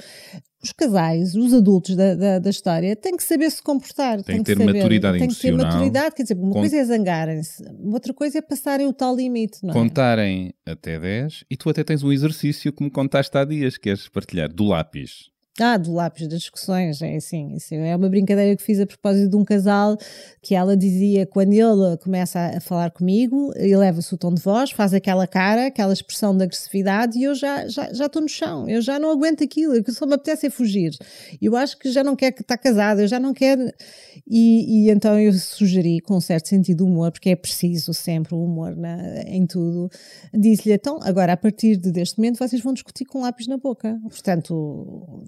os 0.63 0.71
casais, 0.71 1.35
os 1.35 1.53
adultos 1.53 1.95
da, 1.95 2.15
da, 2.15 2.39
da 2.39 2.49
história, 2.49 2.95
têm 2.95 3.15
que 3.15 3.23
saber 3.23 3.49
se 3.51 3.61
comportar. 3.61 4.21
Tem 4.23 4.37
que 4.37 4.43
ter 4.43 4.57
saber- 4.57 4.73
maturidade 4.73 5.19
Tem 5.19 5.27
que 5.27 5.35
ter 5.35 5.47
emocional. 5.49 5.73
maturidade, 5.73 6.15
quer 6.15 6.23
dizer, 6.23 6.35
uma 6.35 6.51
Con- 6.51 6.59
coisa 6.61 6.77
é 6.77 6.83
zangarem-se, 6.85 7.63
outra 7.85 8.13
coisa 8.13 8.39
é 8.39 8.41
passarem 8.41 8.87
o 8.87 8.93
tal 8.93 9.15
limite, 9.15 9.59
não 9.63 9.69
é? 9.69 9.73
Contarem 9.73 10.53
até 10.65 10.99
10 10.99 11.43
e 11.49 11.55
tu 11.55 11.69
até 11.69 11.83
tens 11.83 12.03
um 12.03 12.11
exercício 12.11 12.73
que 12.73 12.83
me 12.83 12.89
contaste 12.89 13.37
há 13.37 13.45
dias, 13.45 13.77
queres 13.77 14.09
partilhar, 14.09 14.51
do 14.51 14.65
lápis. 14.65 15.29
Ah, 15.59 15.75
do 15.77 15.91
lápis 15.93 16.27
das 16.27 16.39
discussões, 16.41 17.01
é 17.01 17.15
assim. 17.15 17.55
Isso 17.55 17.73
é 17.73 17.95
uma 17.95 18.07
brincadeira 18.09 18.55
que 18.55 18.61
fiz 18.61 18.79
a 18.79 18.85
propósito 18.85 19.29
de 19.29 19.35
um 19.35 19.43
casal 19.43 19.97
que 20.41 20.53
ela 20.53 20.77
dizia 20.77 21.25
quando 21.25 21.51
ele 21.53 21.97
começa 21.97 22.39
a, 22.55 22.59
falar 22.59 22.91
comigo, 22.91 23.51
eleva-se 23.55 24.13
o 24.13 24.17
tom 24.17 24.33
de 24.33 24.41
voz, 24.41 24.69
faz 24.71 24.93
aquela 24.93 25.25
cara, 25.25 25.67
aquela 25.67 25.91
expressão 25.93 26.35
de 26.37 26.43
agressividade 26.43 27.17
e 27.17 27.23
eu 27.23 27.33
já 27.33 27.67
já 27.67 28.05
estou 28.05 28.21
no 28.21 28.29
chão, 28.29 28.69
eu 28.69 28.81
já 28.81 28.99
não 28.99 29.09
aguento 29.11 29.43
aquilo, 29.43 29.83
que 29.83 29.91
só 29.91 30.05
me 30.05 30.13
apetece 30.13 30.45
é 30.47 30.49
fugir. 30.49 30.91
Eu 31.41 31.55
acho 31.55 31.77
que 31.77 31.91
já 31.91 32.03
não 32.03 32.15
quero 32.15 32.35
que 32.35 32.41
estar 32.41 32.57
casada, 32.57 33.01
eu 33.01 33.07
já 33.07 33.19
não 33.19 33.33
quero. 33.33 33.69
E, 34.27 34.85
e 34.87 34.89
então 34.91 35.19
eu 35.19 35.33
sugeri, 35.33 35.99
com 36.01 36.17
um 36.17 36.21
certo 36.21 36.49
sentido 36.49 36.77
de 36.77 36.83
humor, 36.83 37.11
porque 37.11 37.29
é 37.29 37.35
preciso 37.35 37.93
sempre 37.93 38.35
o 38.35 38.43
humor 38.43 38.75
na- 38.75 39.21
em 39.23 39.45
tudo, 39.45 39.89
disse-lhe: 40.33 40.73
então, 40.75 40.99
agora 41.01 41.33
a 41.33 41.37
partir 41.37 41.77
de 41.77 41.91
deste 41.91 42.17
momento 42.17 42.37
vocês 42.37 42.61
vão 42.61 42.73
discutir 42.73 43.05
com 43.05 43.21
lápis 43.21 43.47
na 43.47 43.57
boca. 43.57 43.97
Portanto, 44.09 45.23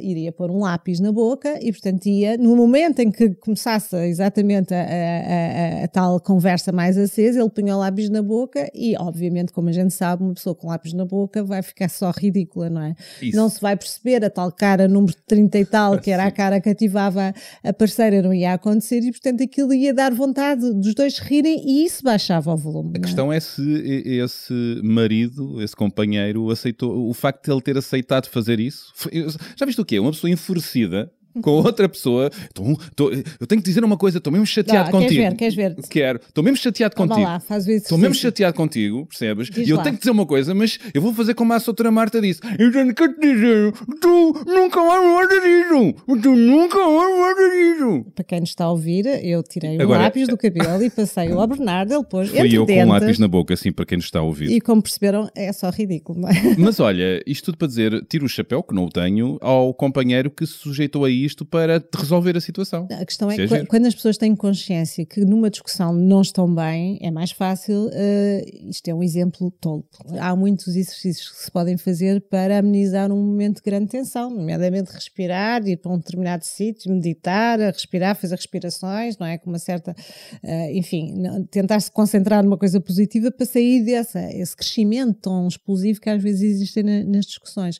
iria 0.00 0.32
pôr 0.32 0.50
um 0.50 0.60
lápis 0.60 1.00
na 1.00 1.12
boca 1.12 1.58
e, 1.62 1.70
portanto, 1.72 2.06
ia, 2.06 2.36
no 2.36 2.54
momento 2.56 3.00
em 3.00 3.10
que 3.10 3.30
começasse 3.36 3.96
exatamente 4.06 4.72
a, 4.74 4.78
a- 4.82 5.80
a- 5.80 5.84
a 5.84 5.88
tal 5.88 6.20
conversa 6.20 6.72
mais 6.72 6.96
acesa, 6.98 7.40
ele 7.40 7.50
punha 7.50 7.76
o 7.76 7.78
lápis 7.80 8.08
na 8.10 8.22
boca 8.22 8.70
e, 8.74 8.96
obviamente, 8.98 9.52
como 9.52 9.68
a 9.68 9.72
gente 9.72 9.92
sabe, 9.94 10.22
uma 10.22 10.34
pessoa 10.34 10.54
com 10.54 10.68
lápis 10.68 10.92
na 10.92 11.04
boca 11.04 11.42
vai 11.44 11.62
ficar 11.62 11.88
só 11.88 12.10
ridícula, 12.10 12.68
não 12.70 12.82
é? 12.82 12.94
Isso. 13.22 13.36
Não 13.36 13.48
se 13.48 13.60
vai 13.60 13.76
perceber 13.76 14.24
a 14.24 14.30
tal 14.30 14.50
cara 14.52 14.86
número 14.88 15.14
30 15.26 15.58
e 15.58 15.64
tal, 15.64 15.98
que 15.98 16.10
era 16.10 16.24
a 16.24 16.30
cara 16.32 16.60
que 16.60 16.68
ativava 16.68 17.32
a 17.62 17.72
parceira, 17.72 18.22
não 18.22 18.32
ia 18.34 18.52
acontecer 18.54 19.00
e, 19.00 19.10
portanto, 19.10 19.42
aquilo 19.42 19.72
ia 19.74 19.92
dar 19.94 20.12
vontade 20.14 20.72
dos 20.72 20.94
dois 20.94 21.18
rirem 21.18 21.62
e 21.66 21.84
isso 21.84 22.02
baixava 22.02 22.52
o 22.52 22.56
volume. 22.56 22.92
A 22.94 22.98
é? 22.98 23.00
questão 23.00 23.32
é 23.32 23.40
se 23.40 23.62
esse 24.06 24.80
marido, 24.82 25.60
esse 25.62 25.74
companheiro, 25.74 26.50
aceitou 26.50 27.08
o 27.08 27.14
facto 27.14 27.44
de 27.44 27.52
ele 27.52 27.60
ter 27.60 27.76
aceitado 27.76 28.26
fazer 28.26 28.60
isso. 28.60 28.92
Eu- 29.10 29.28
Já 29.56 29.63
viste 29.64 29.80
o 29.80 29.84
quê? 29.84 29.98
Uma 29.98 30.10
pessoa 30.10 30.30
enfurecida 30.30 31.12
com 31.42 31.50
outra 31.50 31.88
pessoa. 31.88 32.30
Tô- 32.52 32.78
tô- 32.94 33.10
eu 33.12 33.46
tenho 33.46 33.60
que 33.60 33.68
dizer 33.68 33.84
uma 33.84 33.96
coisa, 33.96 34.18
estou 34.18 34.32
mesmo 34.32 34.46
chateado 34.46 34.88
Ah, 34.88 34.92
contigo. 34.92 35.10
queres 35.10 35.30
ver, 35.30 35.36
queres 35.36 35.54
ver? 35.54 35.88
Quero. 35.88 36.20
Estou 36.28 36.42
mesmo 36.44 36.56
chateado 36.56 36.94
Vá 36.96 37.06
contigo. 37.06 37.26
lá, 37.26 37.40
faz 37.40 37.64
o 37.64 37.68
exercício. 37.70 37.84
Estou 37.86 37.98
mesmo 37.98 38.14
chateado 38.14 38.56
contigo, 38.56 39.06
percebes? 39.06 39.48
Diz 39.50 39.66
e 39.66 39.70
eu 39.70 39.76
lá. 39.76 39.82
tenho 39.82 39.94
que 39.96 40.00
dizer 40.00 40.10
uma 40.10 40.26
coisa, 40.26 40.54
mas 40.54 40.78
eu 40.92 41.00
vou 41.02 41.12
fazer 41.14 41.34
como 41.34 41.52
a 41.52 41.58
doutora 41.58 41.90
Marta 41.90 42.20
disse. 42.20 42.40
Eu 42.58 42.70
tenho 42.72 42.94
que 42.94 43.08
te 43.08 43.20
dizer, 43.20 43.72
tu 44.00 44.44
nunca 44.46 44.80
vais 44.80 45.04
nada 45.04 45.40
disso. 45.40 45.94
Tu 46.22 46.34
nunca 46.36 46.78
vais 46.78 47.18
nada 47.18 47.50
disso. 47.50 48.06
Para 48.14 48.24
quem 48.24 48.40
nos 48.40 48.48
está 48.50 48.64
a 48.64 48.70
ouvir, 48.70 49.06
eu 49.24 49.42
tirei 49.42 49.80
Agora, 49.80 50.00
um 50.00 50.02
lápis 50.04 50.28
do 50.28 50.36
cabelo 50.36 50.82
e 50.82 50.90
passei-o 50.90 51.40
ao 51.40 51.46
Bernardo, 51.46 51.92
ele 51.94 52.04
pôs 52.04 52.28
Fui 52.28 52.38
entre 52.38 52.54
eu 52.54 52.66
com 52.66 52.72
um 52.84 52.88
lápis 52.88 53.18
na 53.18 53.28
boca, 53.28 53.54
assim, 53.54 53.72
para 53.72 53.84
quem 53.84 53.96
nos 53.96 54.06
está 54.06 54.18
a 54.20 54.22
ouvir. 54.22 54.50
E 54.50 54.60
como 54.60 54.82
perceberam, 54.82 55.28
é 55.34 55.52
só 55.52 55.70
ridículo, 55.70 56.20
não 56.20 56.28
é? 56.28 56.34
Mas 56.58 56.80
olha, 56.80 57.22
isto 57.26 57.46
tudo 57.46 57.58
para 57.58 57.68
dizer, 57.68 58.04
tiro 58.08 58.24
o 58.26 58.28
chapéu, 58.28 58.62
que 58.62 58.74
não 58.74 58.84
o 58.84 58.90
tenho, 58.90 59.38
ao 59.40 59.72
companheiro 59.74 60.30
que 60.30 60.46
se 60.46 60.54
sujeitou 60.54 61.04
a 61.04 61.10
isto 61.24 61.44
para 61.44 61.82
resolver 61.96 62.36
a 62.36 62.40
situação. 62.40 62.86
A 62.90 63.04
questão 63.04 63.30
é 63.30 63.34
é 63.36 63.46
que 63.46 63.66
quando 63.66 63.86
as 63.86 63.94
pessoas 63.94 64.16
têm 64.16 64.34
consciência 64.36 65.04
que 65.04 65.24
numa 65.24 65.50
discussão 65.50 65.92
não 65.92 66.20
estão 66.22 66.52
bem, 66.54 66.98
é 67.00 67.10
mais 67.10 67.30
fácil. 67.30 67.90
eh, 67.92 68.44
isto 68.68 68.88
é 68.88 68.94
um 68.94 69.02
exemplo 69.02 69.50
tolo. 69.60 69.84
Há 70.18 70.34
muitos 70.36 70.68
exercícios 70.68 71.30
que 71.30 71.44
se 71.44 71.50
podem 71.50 71.76
fazer 71.76 72.20
para 72.22 72.58
amenizar 72.58 73.10
um 73.12 73.16
momento 73.22 73.56
de 73.56 73.62
grande 73.62 73.88
tensão, 73.88 74.30
nomeadamente 74.30 74.92
respirar, 74.92 75.66
ir 75.66 75.76
para 75.78 75.92
um 75.92 75.98
determinado 75.98 76.44
sítio, 76.44 76.92
meditar, 76.92 77.58
respirar, 77.58 78.16
fazer 78.16 78.36
respirações, 78.36 79.16
não 79.18 79.26
é? 79.26 79.38
Com 79.38 79.50
uma 79.50 79.58
certa. 79.58 79.94
eh, 80.42 80.76
enfim, 80.76 81.14
tentar 81.50 81.80
se 81.80 81.90
concentrar 81.90 82.42
numa 82.42 82.58
coisa 82.58 82.80
positiva 82.80 83.30
para 83.30 83.46
sair 83.46 83.84
dessa, 83.84 84.20
esse 84.32 84.56
crescimento 84.56 85.14
tão 85.20 85.46
explosivo 85.48 86.00
que 86.00 86.10
às 86.10 86.22
vezes 86.22 86.42
existe 86.42 86.82
na- 86.82 87.04
nas 87.04 87.26
discussões. 87.26 87.78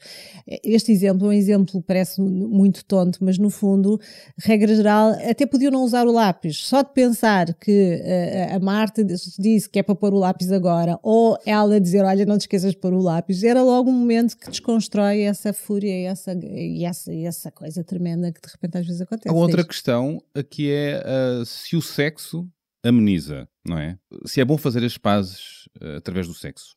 Este 0.62 0.92
exemplo 0.92 1.26
é 1.26 1.28
um 1.30 1.32
exemplo, 1.32 1.82
parece 1.82 2.20
muito 2.20 2.84
tonto, 2.84 3.18
mas 3.22 3.33
mas 3.34 3.38
no 3.38 3.50
fundo, 3.50 4.00
regra 4.38 4.74
geral, 4.74 5.10
até 5.28 5.46
podiam 5.46 5.70
não 5.70 5.82
usar 5.82 6.06
o 6.06 6.12
lápis. 6.12 6.58
Só 6.58 6.82
de 6.82 6.92
pensar 6.92 7.52
que 7.54 8.00
eh, 8.02 8.54
a 8.54 8.58
Marta 8.60 9.04
disse 9.04 9.68
que 9.68 9.78
é 9.78 9.82
para 9.82 9.94
pôr 9.94 10.12
o 10.14 10.18
lápis 10.18 10.52
agora, 10.52 10.98
ou 11.02 11.38
ela 11.44 11.80
dizer, 11.80 12.04
olha, 12.04 12.24
não 12.24 12.38
te 12.38 12.42
esqueças 12.42 12.72
de 12.72 12.78
pôr 12.78 12.92
o 12.92 13.00
lápis, 13.00 13.42
era 13.42 13.62
logo 13.62 13.90
um 13.90 13.94
momento 13.94 14.36
que 14.36 14.50
desconstrói 14.50 15.22
essa 15.22 15.52
fúria 15.52 15.90
e 15.90 16.04
essa, 16.04 16.32
e 16.42 16.84
essa, 16.84 17.12
e 17.12 17.24
essa 17.24 17.50
coisa 17.50 17.82
tremenda 17.82 18.32
que 18.32 18.40
de 18.40 18.52
repente 18.52 18.78
às 18.78 18.86
vezes 18.86 19.00
acontece. 19.00 19.28
Há 19.28 19.32
outra 19.32 19.64
questão 19.64 20.22
aqui 20.34 20.70
é 20.70 21.02
ah, 21.04 21.42
se 21.44 21.76
o 21.76 21.82
sexo 21.82 22.48
ameniza, 22.84 23.48
não 23.64 23.78
é? 23.78 23.98
Se 24.26 24.40
é 24.40 24.44
bom 24.44 24.56
fazer 24.56 24.84
as 24.84 24.98
pazes 24.98 25.68
ah, 25.80 25.96
através 25.96 26.28
do 26.28 26.34
sexo. 26.34 26.76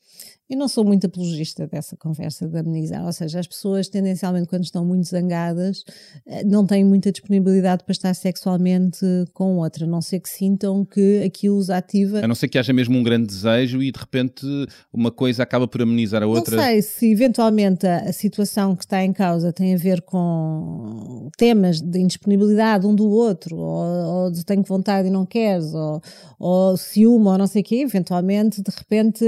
Eu 0.49 0.57
não 0.57 0.69
sou 0.69 0.85
muito 0.85 1.05
apologista 1.05 1.67
dessa 1.67 1.97
conversa 1.97 2.47
de 2.47 2.57
amenizar, 2.57 3.05
ou 3.05 3.11
seja, 3.11 3.37
as 3.39 3.45
pessoas 3.45 3.89
tendencialmente 3.89 4.47
quando 4.47 4.63
estão 4.63 4.85
muito 4.85 5.05
zangadas 5.05 5.83
eh, 6.25 6.41
não 6.45 6.65
têm 6.65 6.85
muita 6.85 7.11
disponibilidade 7.11 7.83
para 7.83 7.91
estar 7.91 8.13
sexualmente 8.13 9.05
com 9.33 9.57
outra, 9.57 9.83
a 9.83 9.87
não 9.87 10.01
ser 10.01 10.21
que 10.21 10.29
sintam 10.29 10.85
que 10.85 11.21
aquilo 11.21 11.57
os 11.57 11.69
ativa. 11.69 12.23
A 12.23 12.27
não 12.27 12.33
ser 12.33 12.47
que 12.47 12.57
haja 12.57 12.71
mesmo 12.71 12.97
um 12.97 13.03
grande 13.03 13.27
desejo 13.27 13.83
e 13.83 13.91
de 13.91 13.99
repente 13.99 14.45
uma 14.91 15.11
coisa 15.11 15.43
acaba 15.43 15.67
por 15.67 15.81
amenizar 15.81 16.23
a 16.23 16.27
outra. 16.27 16.55
Não 16.55 16.63
sei 16.63 16.81
se 16.81 17.11
eventualmente 17.11 17.85
a, 17.85 17.97
a 17.97 18.13
situação 18.13 18.73
que 18.73 18.85
está 18.85 19.03
em 19.03 19.11
causa 19.11 19.51
tem 19.51 19.75
a 19.75 19.77
ver 19.77 20.01
com 20.01 21.29
temas 21.37 21.81
de 21.81 21.99
indisponibilidade 21.99 22.87
um 22.87 22.95
do 22.95 23.09
outro, 23.09 23.57
ou, 23.57 24.23
ou 24.23 24.31
de 24.31 24.45
tenho 24.45 24.63
vontade 24.63 25.09
e 25.09 25.11
não 25.11 25.25
queres, 25.25 25.73
ou, 25.73 26.01
ou 26.39 26.76
ciúme, 26.77 27.27
ou 27.27 27.37
não 27.37 27.47
sei 27.47 27.61
o 27.61 27.65
quê, 27.65 27.77
eventualmente 27.77 28.61
de 28.61 28.71
repente 28.71 29.25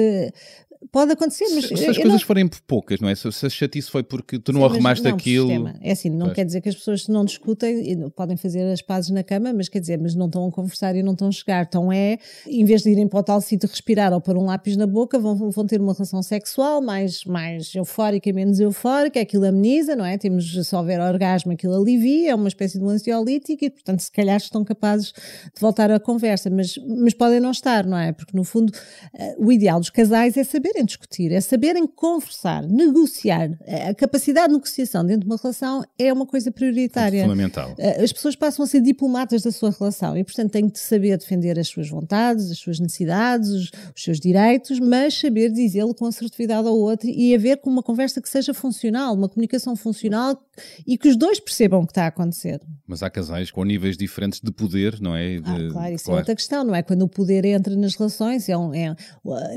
pode 0.91 1.11
acontecer, 1.11 1.45
mas 1.53 1.65
Se, 1.65 1.75
se 1.77 1.85
as 1.87 1.95
não- 1.97 2.03
coisas 2.03 2.21
forem 2.21 2.47
poucas, 2.67 2.99
não 2.99 3.09
é? 3.09 3.15
Se, 3.15 3.31
se 3.31 3.45
a 3.45 3.49
chatice 3.49 3.89
foi 3.91 4.01
porque 4.03 4.39
tu 4.39 4.51
não 4.53 4.59
Sim, 4.61 4.65
mas 4.65 4.73
arrumaste 4.73 5.03
não, 5.05 5.11
aquilo. 5.15 5.47
sistema. 5.47 5.75
É 5.81 5.91
assim, 5.91 6.09
não 6.09 6.27
Pois. 6.27 6.35
quer 6.35 6.45
dizer 6.45 6.61
que 6.61 6.69
as 6.69 6.75
pessoas 6.75 7.07
não 7.07 7.25
discutem 7.25 7.91
e 7.91 7.95
não- 7.95 8.09
podem 8.09 8.37
fazer 8.37 8.63
as 8.71 8.81
pazes 8.81 9.09
na 9.11 9.23
cama, 9.23 9.51
mas 9.53 9.67
quer 9.69 9.79
dizer, 9.79 9.99
mas 9.99 10.15
não 10.15 10.25
estão 10.27 10.47
a 10.47 10.51
conversar 10.51 10.95
e 10.95 11.03
não 11.03 11.13
estão 11.13 11.27
a 11.27 11.31
chegar. 11.31 11.65
Então 11.67 11.91
é, 11.91 12.17
em 12.47 12.63
vez 12.65 12.81
de 12.81 12.89
irem 12.91 13.07
para 13.07 13.19
o 13.19 13.23
tal 13.23 13.41
sítio 13.41 13.67
respirar 13.69 14.13
ou 14.13 14.21
pôr 14.21 14.37
um 14.37 14.45
lápis 14.45 14.75
na 14.77 14.87
boca, 14.87 15.19
vão, 15.19 15.35
vão 15.51 15.65
ter 15.65 15.79
uma 15.81 15.93
relação 15.93 16.21
sexual 16.23 16.81
mais, 16.81 17.23
mais 17.25 17.73
eufórica 17.75 18.29
e 18.29 18.33
menos 18.33 18.59
eufórica, 18.59 19.19
aquilo 19.19 19.45
ameniza, 19.45 19.95
não 19.95 20.05
é? 20.05 20.17
Temos, 20.17 20.65
se 20.67 20.75
houver 20.75 20.99
orgasmo, 21.01 21.51
aquilo 21.51 21.75
alivia, 21.75 22.31
é 22.31 22.35
uma 22.35 22.47
espécie 22.47 22.77
de 22.79 22.83
um 22.83 22.89
ansiolítico 22.89 23.65
e, 23.65 23.69
portanto, 23.69 23.99
se 23.99 24.11
calhar 24.11 24.37
estão 24.37 24.63
capazes 24.63 25.07
de 25.53 25.59
voltar 25.59 25.91
à 25.91 25.99
conversa, 25.99 26.49
mas, 26.49 26.75
mas 27.01 27.13
podem 27.13 27.39
não 27.39 27.51
estar, 27.51 27.85
não 27.85 27.97
é? 27.97 28.11
Porque, 28.11 28.35
no 28.35 28.43
fundo, 28.43 28.71
eh, 29.13 29.35
o 29.37 29.51
ideal 29.51 29.79
dos 29.79 29.89
casais 29.89 30.37
é 30.37 30.43
saberem 30.69 30.85
discutir, 30.85 31.31
é 31.31 31.41
saberem 31.41 31.87
conversar, 31.87 32.63
negociar. 32.63 33.49
A 33.89 33.93
capacidade 33.93 34.47
de 34.47 34.53
negociação 34.53 35.05
dentro 35.05 35.21
de 35.21 35.25
uma 35.25 35.37
relação 35.41 35.83
é 35.97 36.13
uma 36.13 36.25
coisa 36.25 36.51
prioritária. 36.51 37.23
Fundamental. 37.23 37.73
Eh, 37.77 38.03
As 38.03 38.13
pessoas 38.13 38.35
passam 38.35 38.63
a 38.63 38.67
ser 38.67 38.81
diplomatas 38.81 39.41
da 39.41 39.51
sua 39.51 39.71
relação 39.71 40.17
e, 40.17 40.23
portanto, 40.23 40.51
têm 40.51 40.67
de 40.67 40.79
saber 40.79 41.17
defender 41.17 41.57
as 41.59 41.67
suas 41.67 41.89
vontades, 41.89 42.51
as 42.51 42.57
suas 42.59 42.79
necessidades, 42.79 43.49
os, 43.49 43.71
os 43.95 44.03
seus 44.03 44.19
direitos, 44.19 44.79
mas 44.79 45.19
saber 45.19 45.51
dizê-lo 45.51 45.93
com 45.93 46.05
assertividade 46.05 46.67
ao 46.67 46.77
outro 46.77 47.09
e 47.09 47.33
haver 47.33 47.57
com 47.57 47.69
uma 47.69 47.83
conversa 47.83 48.21
que 48.21 48.29
seja 48.29 48.53
funcional, 48.53 49.13
uma 49.13 49.27
comunicação 49.27 49.75
funcional 49.75 50.39
e 50.87 50.97
que 50.97 51.07
os 51.09 51.15
dois 51.17 51.39
percebam 51.39 51.81
o 51.81 51.85
que 51.85 51.91
está 51.91 52.05
a 52.05 52.07
acontecer. 52.07 52.59
Mas 52.87 53.03
há 53.03 53.09
casais 53.09 53.51
com 53.51 53.63
níveis 53.63 53.95
diferentes 53.97 54.39
de 54.41 54.51
poder, 54.51 54.99
não 55.01 55.15
é? 55.15 55.33
E 55.35 55.39
de- 55.39 55.49
Ah, 55.49 55.71
claro, 55.71 55.93
isso 55.95 56.11
é 56.11 56.15
outra 56.15 56.35
questão, 56.35 56.63
não 56.63 56.73
é? 56.75 56.81
Quando 56.83 57.03
o 57.03 57.07
poder 57.09 57.45
entra 57.45 57.75
nas 57.75 57.95
relações, 57.95 58.47
é 58.49 58.57
um- 58.57 58.73
é- 58.73 58.95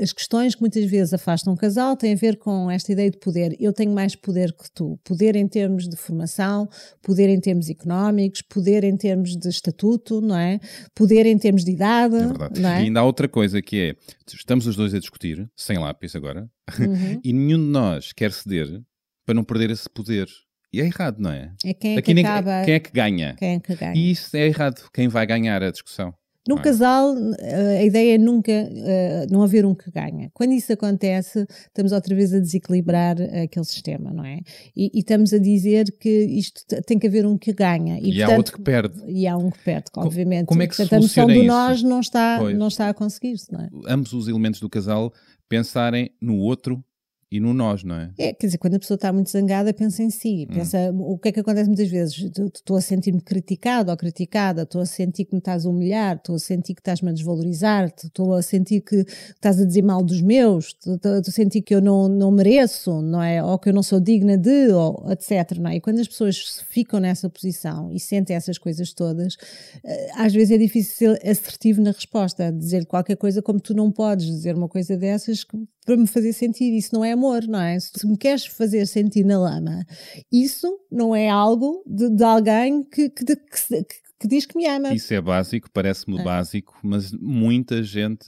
as 0.01 0.13
questões 0.13 0.55
que 0.55 0.61
muitas 0.61 0.85
vezes 0.85 1.13
afastam 1.13 1.53
um 1.53 1.55
casal 1.57 1.95
têm 1.97 2.13
a 2.13 2.15
ver 2.17 2.37
com 2.37 2.69
esta 2.69 2.91
ideia 2.91 3.09
de 3.11 3.17
poder. 3.17 3.55
Eu 3.59 3.73
tenho 3.73 3.91
mais 3.93 4.15
poder 4.15 4.53
que 4.53 4.69
tu. 4.73 4.99
Poder 5.03 5.35
em 5.35 5.47
termos 5.47 5.87
de 5.87 5.95
formação, 5.95 6.67
poder 7.01 7.29
em 7.29 7.39
termos 7.39 7.69
económicos, 7.69 8.41
poder 8.41 8.83
em 8.83 8.95
termos 8.97 9.35
de 9.37 9.49
estatuto, 9.49 10.21
não 10.21 10.37
é? 10.37 10.59
Poder 10.95 11.25
em 11.25 11.37
termos 11.37 11.63
de 11.63 11.71
idade, 11.71 12.15
É 12.15 12.27
verdade. 12.27 12.59
não 12.61 12.69
é? 12.69 12.81
E 12.81 12.83
ainda 12.85 12.99
há 12.99 13.03
outra 13.03 13.27
coisa 13.27 13.61
que 13.61 13.79
é: 13.79 13.95
estamos 14.33 14.67
os 14.67 14.75
dois 14.75 14.93
a 14.93 14.99
discutir, 14.99 15.49
sem 15.55 15.77
lápis 15.77 16.15
agora, 16.15 16.49
Uhum. 16.79 17.19
e 17.23 17.33
nenhum 17.33 17.57
de 17.59 17.69
nós 17.71 18.13
quer 18.13 18.31
ceder 18.31 18.81
para 19.25 19.33
não 19.35 19.43
perder 19.43 19.69
esse 19.71 19.89
poder. 19.89 20.27
E 20.73 20.81
é 20.81 20.85
errado, 20.85 21.17
não 21.19 21.29
é? 21.29 21.51
É 21.63 21.73
quem 21.73 21.95
é 21.95 21.97
Aqui 21.99 22.07
que 22.07 22.13
ninguém- 22.15 22.31
acaba, 22.31 22.63
quem 22.65 22.73
é 22.73 22.79
que 22.79 22.91
ganha? 22.91 23.35
quem 23.37 23.55
é 23.55 23.59
que 23.59 23.75
ganha. 23.75 23.93
E 23.95 24.11
isso 24.11 24.35
é 24.35 24.47
errado. 24.47 24.81
Quem 24.93 25.07
vai 25.07 25.25
ganhar 25.27 25.61
a 25.61 25.69
discussão? 25.71 26.13
Num 26.45 26.55
não 26.55 26.61
é? 26.61 26.63
casal, 26.65 27.15
eh, 27.39 27.77
a 27.79 27.83
ideia 27.85 28.15
é 28.15 28.17
nunca 28.17 28.51
eh, 28.51 29.25
não 29.31 29.43
haver 29.43 29.65
um 29.65 29.73
que 29.73 29.89
ganha. 29.89 30.29
Quando 30.33 30.51
isso 30.51 30.73
acontece, 30.73 31.45
estamos 31.67 31.93
outra 31.93 32.13
vez 32.13 32.33
a 32.33 32.39
desequilibrar 32.39 33.15
aquele 33.21 33.63
sistema, 33.65 34.11
não 34.11 34.25
é? 34.25 34.39
E, 34.75 34.91
e 34.93 34.99
estamos 34.99 35.31
a 35.31 35.37
dizer 35.37 35.85
que 35.97 36.09
isto 36.09 36.65
tem 36.85 36.99
que 36.99 37.07
haver 37.07 37.25
um 37.25 37.37
que 37.37 37.53
ganha. 37.53 37.97
E, 38.01 38.21
há 38.21 38.25
portanto, 38.25 38.37
outro 38.37 38.57
que 38.57 38.61
perde. 38.61 38.99
E 39.07 39.25
há 39.25 39.37
um 39.37 39.49
que 39.51 39.59
perde, 39.59 39.85
obviamente. 39.95 40.47
como 40.47 40.61
é 40.63 40.67
que 40.67 40.75
se 40.75 40.81
portanto, 40.81 40.99
a 40.99 41.03
noção 41.03 41.27
do 41.27 41.33
isso? 41.33 41.45
nós 41.45 41.81
não 41.83 41.99
está, 42.01 42.37
Pois. 42.39 42.57
não 42.57 42.67
está 42.67 42.89
a 42.89 42.93
conseguir-se, 42.93 43.49
não 43.53 43.61
é? 43.61 43.69
Ambos 43.87 44.11
os 44.11 44.27
elementos 44.27 44.59
do 44.59 44.69
casal 44.69 45.13
pensarem 45.47 46.09
no 46.19 46.35
outro 46.39 46.83
e 47.33 47.39
no 47.39 47.51
nós, 47.51 47.83
não 47.83 47.95
é? 47.95 48.11
É, 48.15 48.31
quer 48.31 48.45
dizer, 48.45 48.59
quando 48.59 48.75
a 48.75 48.79
pessoa 48.79 48.93
está 48.93 49.11
muito 49.11 49.31
zangada, 49.31 49.73
pensa 49.73 50.03
em 50.03 50.11
si. 50.11 50.47
Hum. 50.47 50.53
Pensa, 50.53 50.77
o 50.93 51.17
que 51.17 51.29
é 51.29 51.31
que 51.31 51.39
acontece 51.39 51.67
muitas 51.67 51.89
vezes? 51.89 52.29
Estou 52.53 52.77
a 52.77 52.81
sentir-me 52.81 53.19
criticado 53.19 53.89
ou 53.89 53.97
criticada, 53.97 54.61
estou 54.61 54.81
a 54.81 54.85
sentir 54.85 55.25
que 55.25 55.33
me 55.33 55.39
estás 55.39 55.65
a 55.65 55.69
humilhar, 55.69 56.17
estou 56.17 56.35
a 56.35 56.39
sentir 56.39 56.75
que 56.75 56.81
estás-me 56.81 57.09
a 57.09 57.11
desvalorizar, 57.11 57.85
estou 57.85 58.35
a 58.35 58.41
sentir 58.43 58.81
que 58.81 58.97
estás 58.97 59.59
a 59.59 59.65
dizer 59.65 59.81
mal 59.81 60.03
dos 60.03 60.21
meus, 60.21 60.75
estou 60.85 61.11
a 61.11 61.23
sentir 61.23 61.63
que 61.63 61.73
eu 61.73 61.81
não, 61.81 62.07
não 62.07 62.29
mereço, 62.29 63.01
não 63.01 63.23
é? 63.23 63.43
Ou 63.43 63.57
que 63.57 63.69
eu 63.69 63.73
não 63.73 63.81
sou 63.81 63.99
digna 63.99 64.37
de, 64.37 64.67
ou 64.71 65.03
etc. 65.09 65.57
Não 65.57 65.71
é? 65.71 65.77
E 65.77 65.81
quando 65.81 66.01
as 66.01 66.07
pessoas 66.07 66.63
ficam 66.69 66.99
nessa 66.99 67.27
posição 67.31 67.91
e 67.91 67.99
sentem 67.99 68.35
essas 68.35 68.59
coisas 68.59 68.93
todas, 68.93 69.37
eh, 69.83 70.11
às 70.17 70.31
vezes 70.31 70.51
é 70.51 70.57
difícil 70.59 71.15
ser 71.15 71.27
assertivo 71.27 71.81
na 71.81 71.91
resposta, 71.91 72.51
dizer 72.51 72.85
qualquer 72.85 73.15
coisa 73.15 73.41
como 73.41 73.59
tu 73.59 73.73
não 73.73 73.91
podes 73.91 74.27
dizer 74.27 74.55
uma 74.55 74.69
coisa 74.69 74.95
dessas 74.95 75.43
para 75.85 75.97
me 75.97 76.07
fazer 76.07 76.33
sentir. 76.33 76.75
Isso 76.75 76.93
não 76.93 77.03
é 77.03 77.11
amor, 77.11 77.22
não 77.47 77.59
é? 77.61 77.79
Se 77.79 78.05
me 78.07 78.17
queres 78.17 78.45
fazer 78.45 78.85
sentir 78.85 79.23
na 79.23 79.39
lama, 79.39 79.83
isso 80.31 80.67
não 80.91 81.15
é 81.15 81.29
algo 81.29 81.83
de, 81.85 82.09
de 82.09 82.23
alguém 82.23 82.83
que, 82.83 83.09
que, 83.09 83.25
que 83.25 83.35
que- 83.35 84.03
que 84.19 84.27
diz 84.27 84.45
que 84.45 84.57
me 84.57 84.65
ama. 84.67 84.93
Isso 84.93 85.13
é 85.13 85.19
básico, 85.19 85.69
parece-me 85.71 86.17
É. 86.19 86.23
básico, 86.23 86.77
mas 86.81 87.11
muita 87.11 87.83
gente 87.83 88.25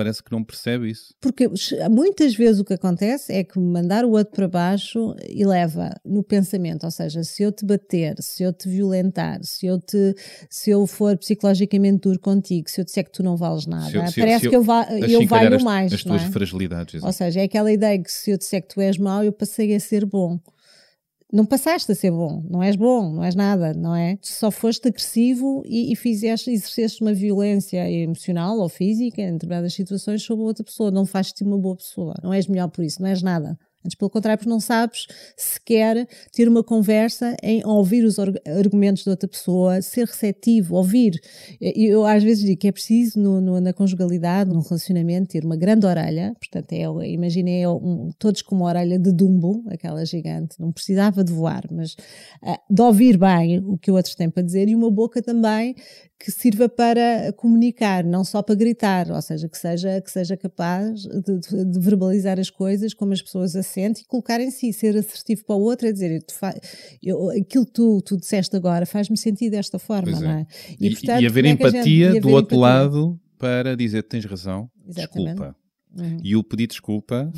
parece 0.00 0.22
que 0.22 0.32
não 0.32 0.42
percebe 0.42 0.90
isso. 0.90 1.14
Porque 1.20 1.48
muitas 1.90 2.34
vezes 2.34 2.60
o 2.60 2.64
que 2.64 2.74
acontece 2.74 3.32
é 3.32 3.44
que 3.44 3.58
mandar 3.58 4.04
o 4.04 4.10
outro 4.12 4.32
para 4.34 4.48
baixo 4.48 5.14
eleva 5.28 5.90
no 6.04 6.22
pensamento, 6.22 6.84
ou 6.84 6.90
seja, 6.90 7.22
se 7.22 7.42
eu 7.42 7.52
te 7.52 7.64
bater, 7.64 8.14
se 8.20 8.42
eu 8.42 8.52
te 8.52 8.68
violentar, 8.68 9.40
se 9.42 9.66
eu 9.66 9.78
te 9.78 10.14
se 10.48 10.70
eu 10.70 10.86
for 10.86 11.16
psicologicamente 11.18 12.00
duro 12.00 12.18
contigo, 12.18 12.68
se 12.70 12.80
eu 12.80 12.84
disser 12.84 13.04
que 13.04 13.12
tu 13.12 13.22
não 13.22 13.36
vales 13.36 13.66
nada, 13.66 13.90
eu- 13.94 14.02
parece 14.16 14.46
eu 14.46 14.50
que 14.50 14.56
eu, 14.56 14.62
va 14.62 14.86
eu 15.08 15.26
valho 15.26 15.56
as, 15.56 15.62
mais. 15.62 15.92
as 15.92 16.04
não 16.04 16.16
tuas 16.16 16.28
é? 16.28 16.32
fragilidades. 16.32 16.94
Ou 17.02 17.08
exato. 17.10 17.12
seja, 17.14 17.40
é 17.40 17.44
aquela 17.44 17.70
ideia 17.70 17.98
que 18.02 18.10
se 18.10 18.30
eu 18.30 18.38
disser 18.38 18.62
que 18.62 18.68
tu 18.74 18.80
és 18.80 18.96
mau, 18.96 19.22
eu 19.22 19.32
passei 19.32 19.74
a 19.74 19.80
ser 19.80 20.04
bom. 20.06 20.38
Não 21.32 21.46
passaste 21.46 21.92
a 21.92 21.94
ser 21.94 22.10
bom, 22.10 22.44
não 22.50 22.62
és 22.62 22.74
bom, 22.74 23.12
não 23.12 23.22
és 23.22 23.34
nada, 23.34 23.72
não 23.72 23.94
é? 23.94 24.18
Só 24.20 24.50
foste 24.50 24.88
agressivo 24.88 25.62
e, 25.64 25.92
e 25.92 25.96
fizeste, 25.96 26.50
exerceste 26.50 27.02
uma 27.02 27.14
violência 27.14 27.88
emocional 27.88 28.58
ou 28.58 28.68
física 28.68 29.22
em 29.22 29.32
determinadas 29.34 29.74
situações 29.74 30.22
sobre 30.22 30.44
outra 30.44 30.64
pessoa. 30.64 30.90
Não 30.90 31.06
fazes-te 31.06 31.44
uma 31.44 31.56
boa 31.56 31.76
pessoa, 31.76 32.14
não 32.22 32.32
és 32.32 32.48
melhor 32.48 32.68
por 32.68 32.84
isso, 32.84 33.00
não 33.00 33.08
és 33.08 33.22
nada. 33.22 33.56
Antes, 33.84 33.96
pelo 33.96 34.10
contrário, 34.10 34.46
não 34.48 34.60
sabes 34.60 35.06
sequer 35.36 36.06
ter 36.32 36.48
uma 36.48 36.62
conversa 36.62 37.34
em 37.42 37.64
ouvir 37.64 38.04
os 38.04 38.18
arg- 38.18 38.38
argumentos 38.46 39.04
da 39.04 39.12
outra 39.12 39.26
pessoa, 39.28 39.80
ser 39.80 40.06
receptivo, 40.06 40.76
ouvir. 40.76 41.18
Eu 41.60 42.04
às 42.04 42.22
vezes 42.22 42.44
digo 42.44 42.60
que 42.60 42.68
é 42.68 42.72
preciso 42.72 43.18
no- 43.18 43.40
no- 43.40 43.60
na 43.60 43.72
conjugalidade, 43.72 44.50
num 44.50 44.60
relacionamento, 44.60 45.28
ter 45.30 45.44
uma 45.44 45.56
grande 45.56 45.86
orelha. 45.86 46.34
Portanto, 46.38 46.72
é, 46.72 47.08
imaginei 47.10 47.66
um- 47.66 48.10
todos 48.18 48.42
com 48.42 48.54
uma 48.54 48.66
orelha 48.66 48.98
de 48.98 49.10
Dumbo, 49.12 49.64
aquela 49.68 50.04
gigante, 50.04 50.56
não 50.60 50.70
precisava 50.72 51.24
de 51.24 51.32
voar, 51.32 51.64
mas 51.70 51.96
ah, 52.42 52.60
de 52.68 52.82
ouvir 52.82 53.16
bem 53.16 53.58
o 53.60 53.78
que 53.78 53.90
o 53.90 53.94
outro 53.94 54.14
tem 54.16 54.28
para 54.28 54.42
dizer 54.42 54.68
e 54.68 54.74
uma 54.74 54.90
boca 54.90 55.22
também 55.22 55.74
que 56.22 56.30
sirva 56.30 56.68
para 56.68 57.32
comunicar, 57.32 58.04
não 58.04 58.22
só 58.24 58.42
para 58.42 58.54
gritar, 58.54 59.10
ou 59.10 59.22
seja, 59.22 59.48
que 59.48 59.56
seja, 59.56 60.00
que 60.02 60.10
seja 60.10 60.36
capaz 60.36 61.00
de, 61.02 61.38
de- 61.38 61.64
de 61.64 61.80
verbalizar 61.80 62.38
as 62.38 62.50
coisas 62.50 62.92
como 62.92 63.14
as 63.14 63.22
pessoas 63.22 63.56
a 63.70 63.72
sentem 63.72 64.02
e 64.02 64.06
colocar 64.06 64.40
em 64.40 64.50
si, 64.50 64.72
ser 64.72 64.96
assertivo 64.96 65.44
para 65.44 65.56
o 65.56 65.60
outro, 65.60 65.86
é 65.86 65.92
dizer, 65.92 66.24
eu- 67.02 67.30
aquilo 67.30 67.64
que 67.66 67.72
tu, 67.72 68.00
tu 68.02 68.16
disseste 68.16 68.54
agora 68.56 68.84
faz-me 68.86 69.16
sentir 69.16 69.50
desta 69.50 69.78
forma, 69.78 70.16
é. 70.16 70.20
não 70.20 70.30
é? 70.30 70.46
E, 70.80 70.90
portanto, 70.90 71.22
e 71.22 71.26
haver 71.26 71.44
é 71.44 71.56
que 71.56 71.62
a 71.64 71.66
gente- 71.70 71.76
empatia 71.78 72.06
e 72.16 72.20
do 72.20 72.28
haver 72.28 72.34
outro 72.34 72.56
empatia. 72.56 72.58
lado 72.82 73.20
para 73.38 73.76
dizer 73.76 74.02
tens 74.02 74.24
razão, 74.24 74.68
Exatamente. 74.88 75.28
desculpa. 75.36 75.56
E 76.22 76.36
o 76.36 76.44
pedir 76.44 76.68
desculpa 76.68 77.32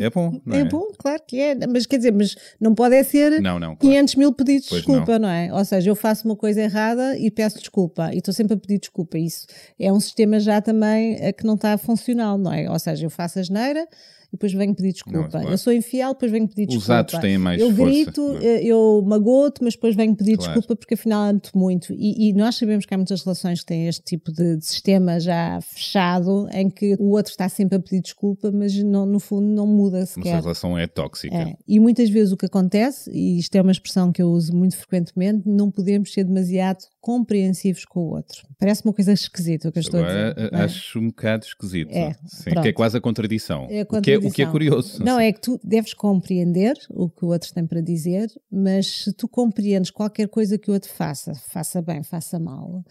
é 0.00 0.10
bom, 0.10 0.32
não 0.44 0.56
é? 0.56 0.60
É 0.62 0.64
bom, 0.64 0.88
claro 0.98 1.22
que 1.24 1.38
é. 1.38 1.54
Mas 1.68 1.86
quer 1.86 1.98
dizer, 1.98 2.12
mas 2.12 2.34
não 2.60 2.74
pode 2.74 2.96
é 2.96 3.02
ser 3.04 3.40
Não, 3.40 3.60
não, 3.60 3.76
claro. 3.76 3.78
500 3.78 4.14
mil 4.16 4.32
pedidos 4.32 4.68
de 4.68 4.74
desculpa, 4.74 5.20
não. 5.20 5.28
é? 5.28 5.52
Ou 5.54 5.64
seja, 5.64 5.88
eu 5.88 5.94
faço 5.94 6.26
uma 6.26 6.34
coisa 6.34 6.60
errada 6.62 7.16
e 7.16 7.30
peço 7.30 7.60
desculpa 7.60 8.10
e 8.12 8.18
estou 8.18 8.34
sempre 8.34 8.54
a 8.54 8.56
pedir 8.56 8.80
desculpa. 8.80 9.16
Isso 9.18 9.46
é 9.78 9.92
um 9.92 10.00
sistema 10.00 10.40
já 10.40 10.60
também 10.60 11.14
eh, 11.20 11.32
que 11.32 11.46
não 11.46 11.54
está 11.54 11.78
funcional, 11.78 12.36
não 12.36 12.52
é? 12.52 12.68
Ou 12.68 12.78
seja, 12.80 13.06
eu 13.06 13.10
faço 13.10 13.38
a 13.38 13.42
geneira 13.44 13.86
e 13.86 14.21
depois 14.32 14.52
venho 14.52 14.74
pedir 14.74 14.92
desculpa. 14.92 15.28
claro. 15.28 15.48
Eu 15.50 15.58
sou 15.58 15.72
infiel, 15.72 16.12
depois 16.14 16.32
venho 16.32 16.48
pedir 16.48 16.62
Os 16.68 16.74
desculpa. 16.74 16.98
atos 17.00 17.18
têm 17.20 17.38
mais 17.38 17.60
eu 17.60 17.68
força, 17.74 17.84
grito, 17.92 18.20
não 18.28 18.38
é? 18.38 18.44
eh, 18.44 18.64
eu 18.64 19.02
magoo-te, 19.06 19.62
mas 19.62 19.74
depois 19.74 19.94
venho 19.94 20.16
pedir 20.16 20.36
Claro. 20.36 20.52
desculpa 20.54 20.76
porque 20.76 20.94
afinal 20.94 21.28
amo-te 21.30 21.56
muito. 21.56 21.92
E, 21.94 22.28
e 22.28 22.32
nós 22.32 22.56
sabemos 22.56 22.86
que 22.86 22.94
há 22.94 22.96
muitas 22.96 23.22
relações 23.22 23.60
que 23.60 23.66
têm 23.66 23.86
este 23.88 24.02
tipo 24.02 24.32
de, 24.32 24.56
de 24.56 24.64
sistema 24.66 25.20
já 25.20 25.60
fechado 25.60 26.48
em 26.52 26.70
que 26.70 26.96
o 26.98 27.10
outro 27.10 27.30
está 27.30 27.48
sempre 27.48 27.76
a 27.76 27.80
pedir 27.80 28.00
desculpa, 28.00 28.50
mas 28.50 28.74
não- 28.82 29.04
no 29.06 29.20
fundo 29.20 29.46
não 29.46 29.66
muda 29.66 29.98
Mas 30.00 30.10
a 30.10 30.14
sequer. 30.14 30.40
relação 30.40 30.78
é 30.78 30.86
tóxica. 30.86 31.34
É, 31.36 31.54
E 31.68 31.78
muitas 31.78 32.08
vezes 32.08 32.32
o 32.32 32.36
que 32.36 32.46
acontece, 32.46 33.10
e 33.10 33.38
isto 33.38 33.54
é 33.54 33.60
uma 33.62 33.72
expressão 33.72 34.10
que 34.12 34.22
eu 34.22 34.28
uso 34.30 34.54
muito 34.56 34.76
frequentemente, 34.76 35.42
não 35.48 35.70
podemos 35.70 36.12
ser 36.12 36.24
demasiado 36.24 36.78
compreensivos 37.00 37.84
com 37.84 38.00
o 38.00 38.14
outro. 38.14 38.46
Parece 38.58 38.84
uma 38.84 38.92
coisa 38.92 39.12
esquisita 39.12 39.68
o 39.68 39.72
que 39.72 39.78
eu 39.78 39.82
estou 39.82 40.00
Agora 40.00 40.30
a 40.30 40.34
dizer. 40.34 40.52
não 40.52 40.58
é? 40.60 40.64
acho 40.64 40.98
um 40.98 41.08
bocado 41.08 41.44
esquisito. 41.44 41.90
É, 41.92 42.14
Sim, 42.26 42.50
que 42.62 42.68
é 42.68 42.72
quase 42.72 42.96
a 42.96 43.00
contradição. 43.00 43.66
É 43.68 43.80
a 43.80 43.86
O, 43.88 44.00
que 44.00 44.10
é, 44.12 44.18
o 44.28 44.32
que 44.32 44.42
é 44.42 44.46
curioso. 44.46 45.02
Não, 45.02 45.18
é 45.18 45.32
que 45.32 45.40
tu 45.40 45.60
deves 45.62 45.94
compreender 45.94 46.74
o 46.90 47.08
que 47.08 47.24
o 47.24 47.28
outro 47.28 47.52
tem 47.52 47.66
para 47.66 47.80
dizer, 47.80 48.28
mas 48.50 49.04
se 49.04 49.12
tu 49.12 49.28
compreendes 49.28 49.90
qualquer 49.90 50.28
coisa 50.28 50.58
que 50.58 50.70
o 50.70 50.74
outro 50.74 50.90
faça, 50.90 51.32
faça 51.48 51.80
bem, 51.80 52.02
faça 52.02 52.38
mal, 52.38 52.84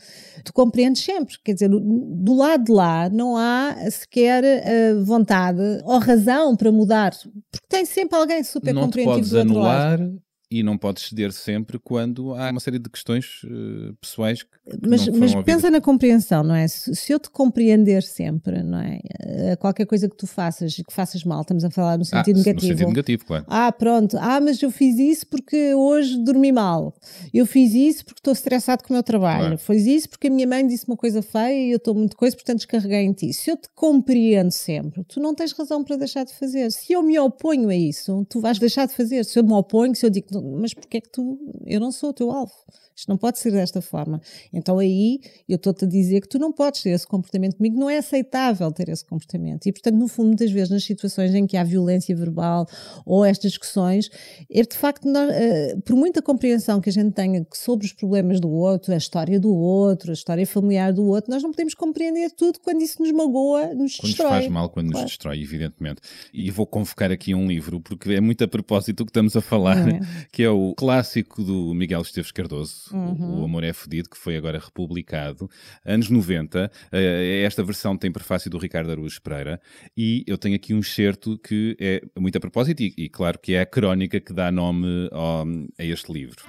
tu 0.43 0.53
compreendes 0.53 1.03
sempre. 1.03 1.35
Quer 1.43 1.53
dizer, 1.53 1.69
do 1.69 2.35
lado 2.35 2.65
de 2.65 2.71
lá 2.71 3.09
não 3.09 3.37
há 3.37 3.75
sequer 3.89 4.43
eh, 4.43 4.93
vontade 5.03 5.61
ou 5.83 5.99
razão 5.99 6.55
para 6.55 6.71
mudar, 6.71 7.11
porque 7.51 7.65
tem 7.67 7.85
sempre 7.85 8.17
alguém 8.17 8.43
super 8.43 8.73
não 8.73 8.83
te 8.83 8.85
compreensível 8.85 9.15
podes 9.15 9.29
do 9.29 9.37
outro 9.37 9.59
lado. 9.59 10.21
E 10.51 10.61
não 10.61 10.77
podes 10.77 11.07
ceder 11.07 11.31
sempre 11.31 11.79
quando 11.79 12.33
há 12.35 12.51
uma 12.51 12.59
série 12.59 12.77
de 12.77 12.89
questões 12.89 13.41
eh, 13.45 13.93
pessoais 14.01 14.43
que, 14.43 14.49
Mas, 14.85 15.07
mas 15.07 15.33
pensa 15.43 15.71
na 15.71 15.79
compreensão, 15.79 16.43
não 16.43 16.53
é? 16.53 16.67
Se, 16.67 16.93
se 16.93 17.13
eu 17.13 17.19
te 17.19 17.29
compreender 17.29 18.03
sempre, 18.03 18.61
não 18.61 18.79
é? 18.79 18.99
Eh, 19.21 19.55
Qualquer 19.55 19.85
coisa 19.85 20.09
que 20.09 20.15
tu 20.17 20.27
faças 20.27 20.77
e 20.77 20.83
que 20.83 20.91
faças 20.93 21.23
mal, 21.23 21.41
estamos 21.41 21.63
a 21.63 21.69
falar 21.69 21.97
no 21.97 22.03
Ah, 22.03 22.05
sentido 22.05 22.37
no 22.37 22.43
negativo. 22.43 22.67
sentido 22.73 22.87
negativo, 22.89 23.25
claro. 23.25 23.45
Ah, 23.47 23.71
pronto. 23.71 24.17
Ah, 24.19 24.41
mas 24.41 24.61
eu 24.61 24.69
fiz 24.69 24.99
isso 24.99 25.25
porque 25.27 25.73
hoje 25.73 26.17
dormi 26.23 26.51
mal. 26.51 26.93
Eu 27.33 27.45
fiz 27.45 27.73
isso 27.73 28.03
porque 28.03 28.19
estou 28.19 28.33
estressado 28.33 28.83
com 28.83 28.93
o 28.93 28.95
meu 28.95 29.03
trabalho. 29.03 29.39
Claro. 29.41 29.57
Fiz 29.57 29.85
isso 29.85 30.09
porque 30.09 30.27
a 30.27 30.29
minha 30.29 30.45
mãe 30.47 30.67
disse 30.67 30.85
uma 30.87 30.97
coisa 30.97 31.21
feia 31.21 31.67
e 31.67 31.71
eu 31.71 31.77
estou 31.77 31.95
muito 31.95 32.17
coisa, 32.17 32.35
portanto 32.35 32.57
descarreguei 32.57 32.99
em 33.01 33.13
ti. 33.13 33.33
Se 33.33 33.49
eu 33.51 33.55
te 33.57 33.69
compreendo 33.73 34.51
sempre, 34.51 35.03
tu 35.05 35.19
não 35.21 35.33
tens 35.33 35.51
razão 35.53 35.83
para 35.83 35.95
deixar 35.95 36.25
de 36.25 36.33
fazer. 36.33 36.71
Se 36.71 36.91
eu 36.93 37.01
me 37.01 37.17
oponho 37.19 37.69
a 37.69 37.75
isso, 37.75 38.25
tu 38.29 38.41
vais 38.41 38.59
deixar 38.59 38.85
de 38.87 38.93
fazer. 38.93 39.23
Se 39.23 39.39
eu 39.39 39.43
me 39.43 39.53
oponho, 39.53 39.95
se 39.95 40.05
eu 40.05 40.09
digo, 40.09 40.27
mas 40.59 40.73
porquê 40.73 40.97
é 40.97 41.01
que 41.01 41.09
tu. 41.09 41.37
Eu 41.65 41.79
não 41.79 41.91
sou 41.91 42.09
o 42.09 42.13
teu 42.13 42.31
alvo. 42.31 42.53
Isto 42.95 43.09
não 43.09 43.17
pode 43.17 43.39
ser 43.39 43.51
desta 43.51 43.81
forma. 43.81 44.21
Então 44.53 44.77
aí 44.77 45.19
eu 45.49 45.55
estou-te 45.55 45.85
a 45.85 45.87
dizer 45.87 46.21
que 46.21 46.27
tu 46.27 46.37
não 46.37 46.51
podes 46.51 46.83
ter 46.83 46.89
esse 46.91 47.07
comportamento 47.07 47.55
comigo, 47.55 47.79
não 47.79 47.89
é 47.89 47.97
aceitável 47.97 48.71
ter 48.71 48.89
esse 48.89 49.03
comportamento. 49.03 49.65
E 49.65 49.71
portanto, 49.71 49.95
no 49.95 50.07
fundo, 50.07 50.27
muitas 50.27 50.51
vezes 50.51 50.69
nas 50.69 50.83
situações 50.83 51.33
em 51.33 51.47
que 51.47 51.57
há 51.57 51.63
violência 51.63 52.15
verbal 52.15 52.67
ou 53.05 53.25
estas 53.25 53.51
discussões, 53.51 54.09
é 54.51 54.61
de 54.61 54.75
facto, 54.77 55.07
nós, 55.09 55.29
eh, 55.31 55.75
por 55.85 55.95
muita 55.95 56.21
compreensão 56.21 56.79
que 56.79 56.89
a 56.89 56.93
gente 56.93 57.11
tenha 57.13 57.45
sobre 57.53 57.87
os 57.87 57.93
problemas 57.93 58.39
do 58.39 58.49
outro, 58.51 58.93
a 58.93 58.97
história 58.97 59.39
do 59.39 59.51
outro, 59.55 60.11
a 60.11 60.13
história 60.13 60.45
familiar 60.45 60.93
do 60.93 61.05
outro, 61.05 61.31
nós 61.31 61.41
não 61.41 61.49
podemos 61.51 61.73
compreender 61.73 62.29
tudo 62.31 62.59
quando 62.59 62.81
isso 62.81 63.01
nos 63.01 63.11
magoa, 63.11 63.67
nos 63.67 63.67
Quando 63.67 63.79
nos 63.79 63.91
destrói. 64.01 64.29
faz 64.29 64.47
mal, 64.47 64.69
quando 64.69 64.91
Claro. 64.91 65.03
nos 65.03 65.11
destrói, 65.11 65.41
evidentemente. 65.41 66.01
E 66.33 66.51
vou 66.51 66.67
convocar 66.67 67.11
aqui 67.11 67.33
um 67.33 67.47
livro, 67.47 67.79
porque 67.79 68.11
é 68.11 68.21
muito 68.21 68.43
a 68.43 68.47
propósito 68.47 68.97
do 68.97 69.05
que 69.05 69.09
estamos 69.09 69.35
a 69.35 69.41
falar, 69.41 69.77
é? 69.89 69.99
que 70.31 70.43
é 70.43 70.49
o 70.49 70.73
clássico 70.75 71.43
do 71.43 71.73
Miguel 71.73 72.01
Esteves 72.01 72.31
Cardoso, 72.31 72.95
Uhum. 72.95 73.41
O 73.41 73.43
Amor 73.45 73.63
é 73.65 73.73
Fedido, 73.73 74.09
que 74.09 74.17
foi 74.17 74.37
agora 74.37 74.57
republicado, 74.59 75.49
anos 75.85 76.09
90. 76.09 76.71
Eh, 76.91 77.43
Esta 77.45 77.61
versão 77.63 77.97
tem 77.97 78.11
prefácio 78.11 78.49
do 78.49 78.57
Ricardo 78.57 78.91
Araújo 78.91 79.21
Pereira, 79.21 79.59
e 79.97 80.23
eu 80.25 80.37
tenho 80.37 80.55
aqui 80.55 80.73
um 80.73 80.79
excerto 80.79 81.37
que 81.39 81.75
é 81.79 82.01
muito 82.17 82.37
a 82.37 82.39
propósito, 82.39 82.81
e, 82.81 82.93
e 82.97 83.09
claro 83.09 83.37
que 83.39 83.53
é 83.55 83.61
a 83.61 83.65
crónica 83.65 84.19
que 84.21 84.31
dá 84.31 84.49
nome 84.51 85.09
ao- 85.11 85.45
a 85.77 85.83
este 85.83 86.11
livro. 86.13 86.45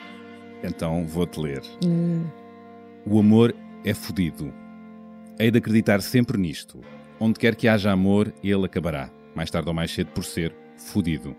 Então 0.63 1.05
vou-te 1.07 1.41
ler. 1.41 1.63
Hum, 1.85 2.25
O 3.05 3.19
amor 3.19 3.53
é 3.85 3.93
fodido. 3.93 4.53
Hei 5.41 5.51
de 5.51 5.59
acreditar 5.59 6.01
sempre 6.03 6.39
nisto. 6.39 6.81
Onde 7.19 7.41
quer 7.41 7.57
que 7.57 7.67
haja 7.67 7.91
amor, 7.91 8.33
ele 8.45 8.65
acabará, 8.67 9.11
mais 9.35 9.51
tarde 9.51 9.67
ou 9.69 9.75
mais 9.75 9.91
cedo, 9.91 10.13
por 10.13 10.25
ser 10.25 10.55
fodido. 10.77 11.35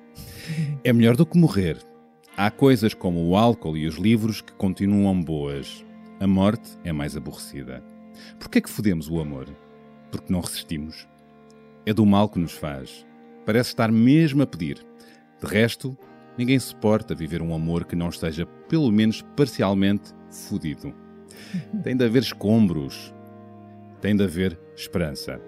É 0.84 0.92
melhor 0.92 1.16
do 1.16 1.26
que 1.26 1.38
morrer. 1.38 1.78
Há 2.36 2.50
coisas 2.50 2.96
como 2.96 3.28
o 3.28 3.38
álcool 3.38 3.78
e 3.78 3.86
os 3.86 3.96
livros 3.96 4.42
que 4.42 4.54
continuam 4.54 5.22
boas. 5.22 5.86
A 6.20 6.26
morte 6.26 6.72
é 6.84 6.92
mais 6.92 7.16
aborrecida. 7.16 7.84
Por 8.40 8.50
que 8.50 8.58
é 8.58 8.62
que 8.62 8.72
fodemos 8.72 9.08
o 9.08 9.20
amor? 9.20 9.48
Porque 10.12 10.34
não 10.34 10.40
resistimos. 10.40 11.08
É 11.86 11.94
do 11.94 12.04
mal 12.08 12.28
que 12.28 12.40
nos 12.40 12.54
faz. 12.54 13.06
Parece 13.46 13.70
estar 13.70 13.92
mesmo 13.92 14.42
a 14.42 14.48
pedir. 14.48 14.84
De 15.40 15.48
resto, 15.48 15.96
ninguém 16.36 16.58
suporta 16.58 17.14
viver 17.14 17.40
um 17.40 17.54
amor 17.54 17.86
que 17.86 17.96
não 17.96 18.10
esteja, 18.10 18.48
pelo 18.68 18.92
menos 18.92 19.22
parcialmente, 19.36 20.12
fodido. 20.32 20.92
Tem 21.84 21.96
de 21.96 22.04
haver 22.04 22.24
escombros. 22.24 23.14
Tem 24.02 24.16
de 24.16 24.24
haver 24.24 24.60
esperança. 24.76 25.40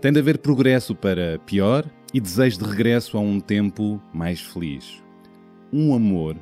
Tem 0.00 0.12
de 0.12 0.18
haver 0.18 0.38
progresso 0.38 0.96
para 0.96 1.38
pior 1.46 1.88
e 2.12 2.20
desejo 2.20 2.58
de 2.58 2.64
regresso 2.64 3.16
a 3.16 3.20
um 3.20 3.38
tempo 3.38 4.02
mais 4.12 4.40
feliz. 4.40 5.00
Um 5.72 5.94
amor, 5.94 6.36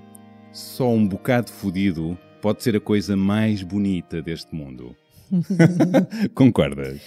só 0.53 0.89
um 0.89 1.07
bocado 1.07 1.51
fodido, 1.51 2.17
pode 2.41 2.63
ser 2.63 2.77
a 2.77 2.81
coisa 2.81 3.17
mais 3.17 3.63
bonita 3.63 4.23
deste 4.23 4.55
mundo. 4.55 4.95
Concordas? 6.35 7.01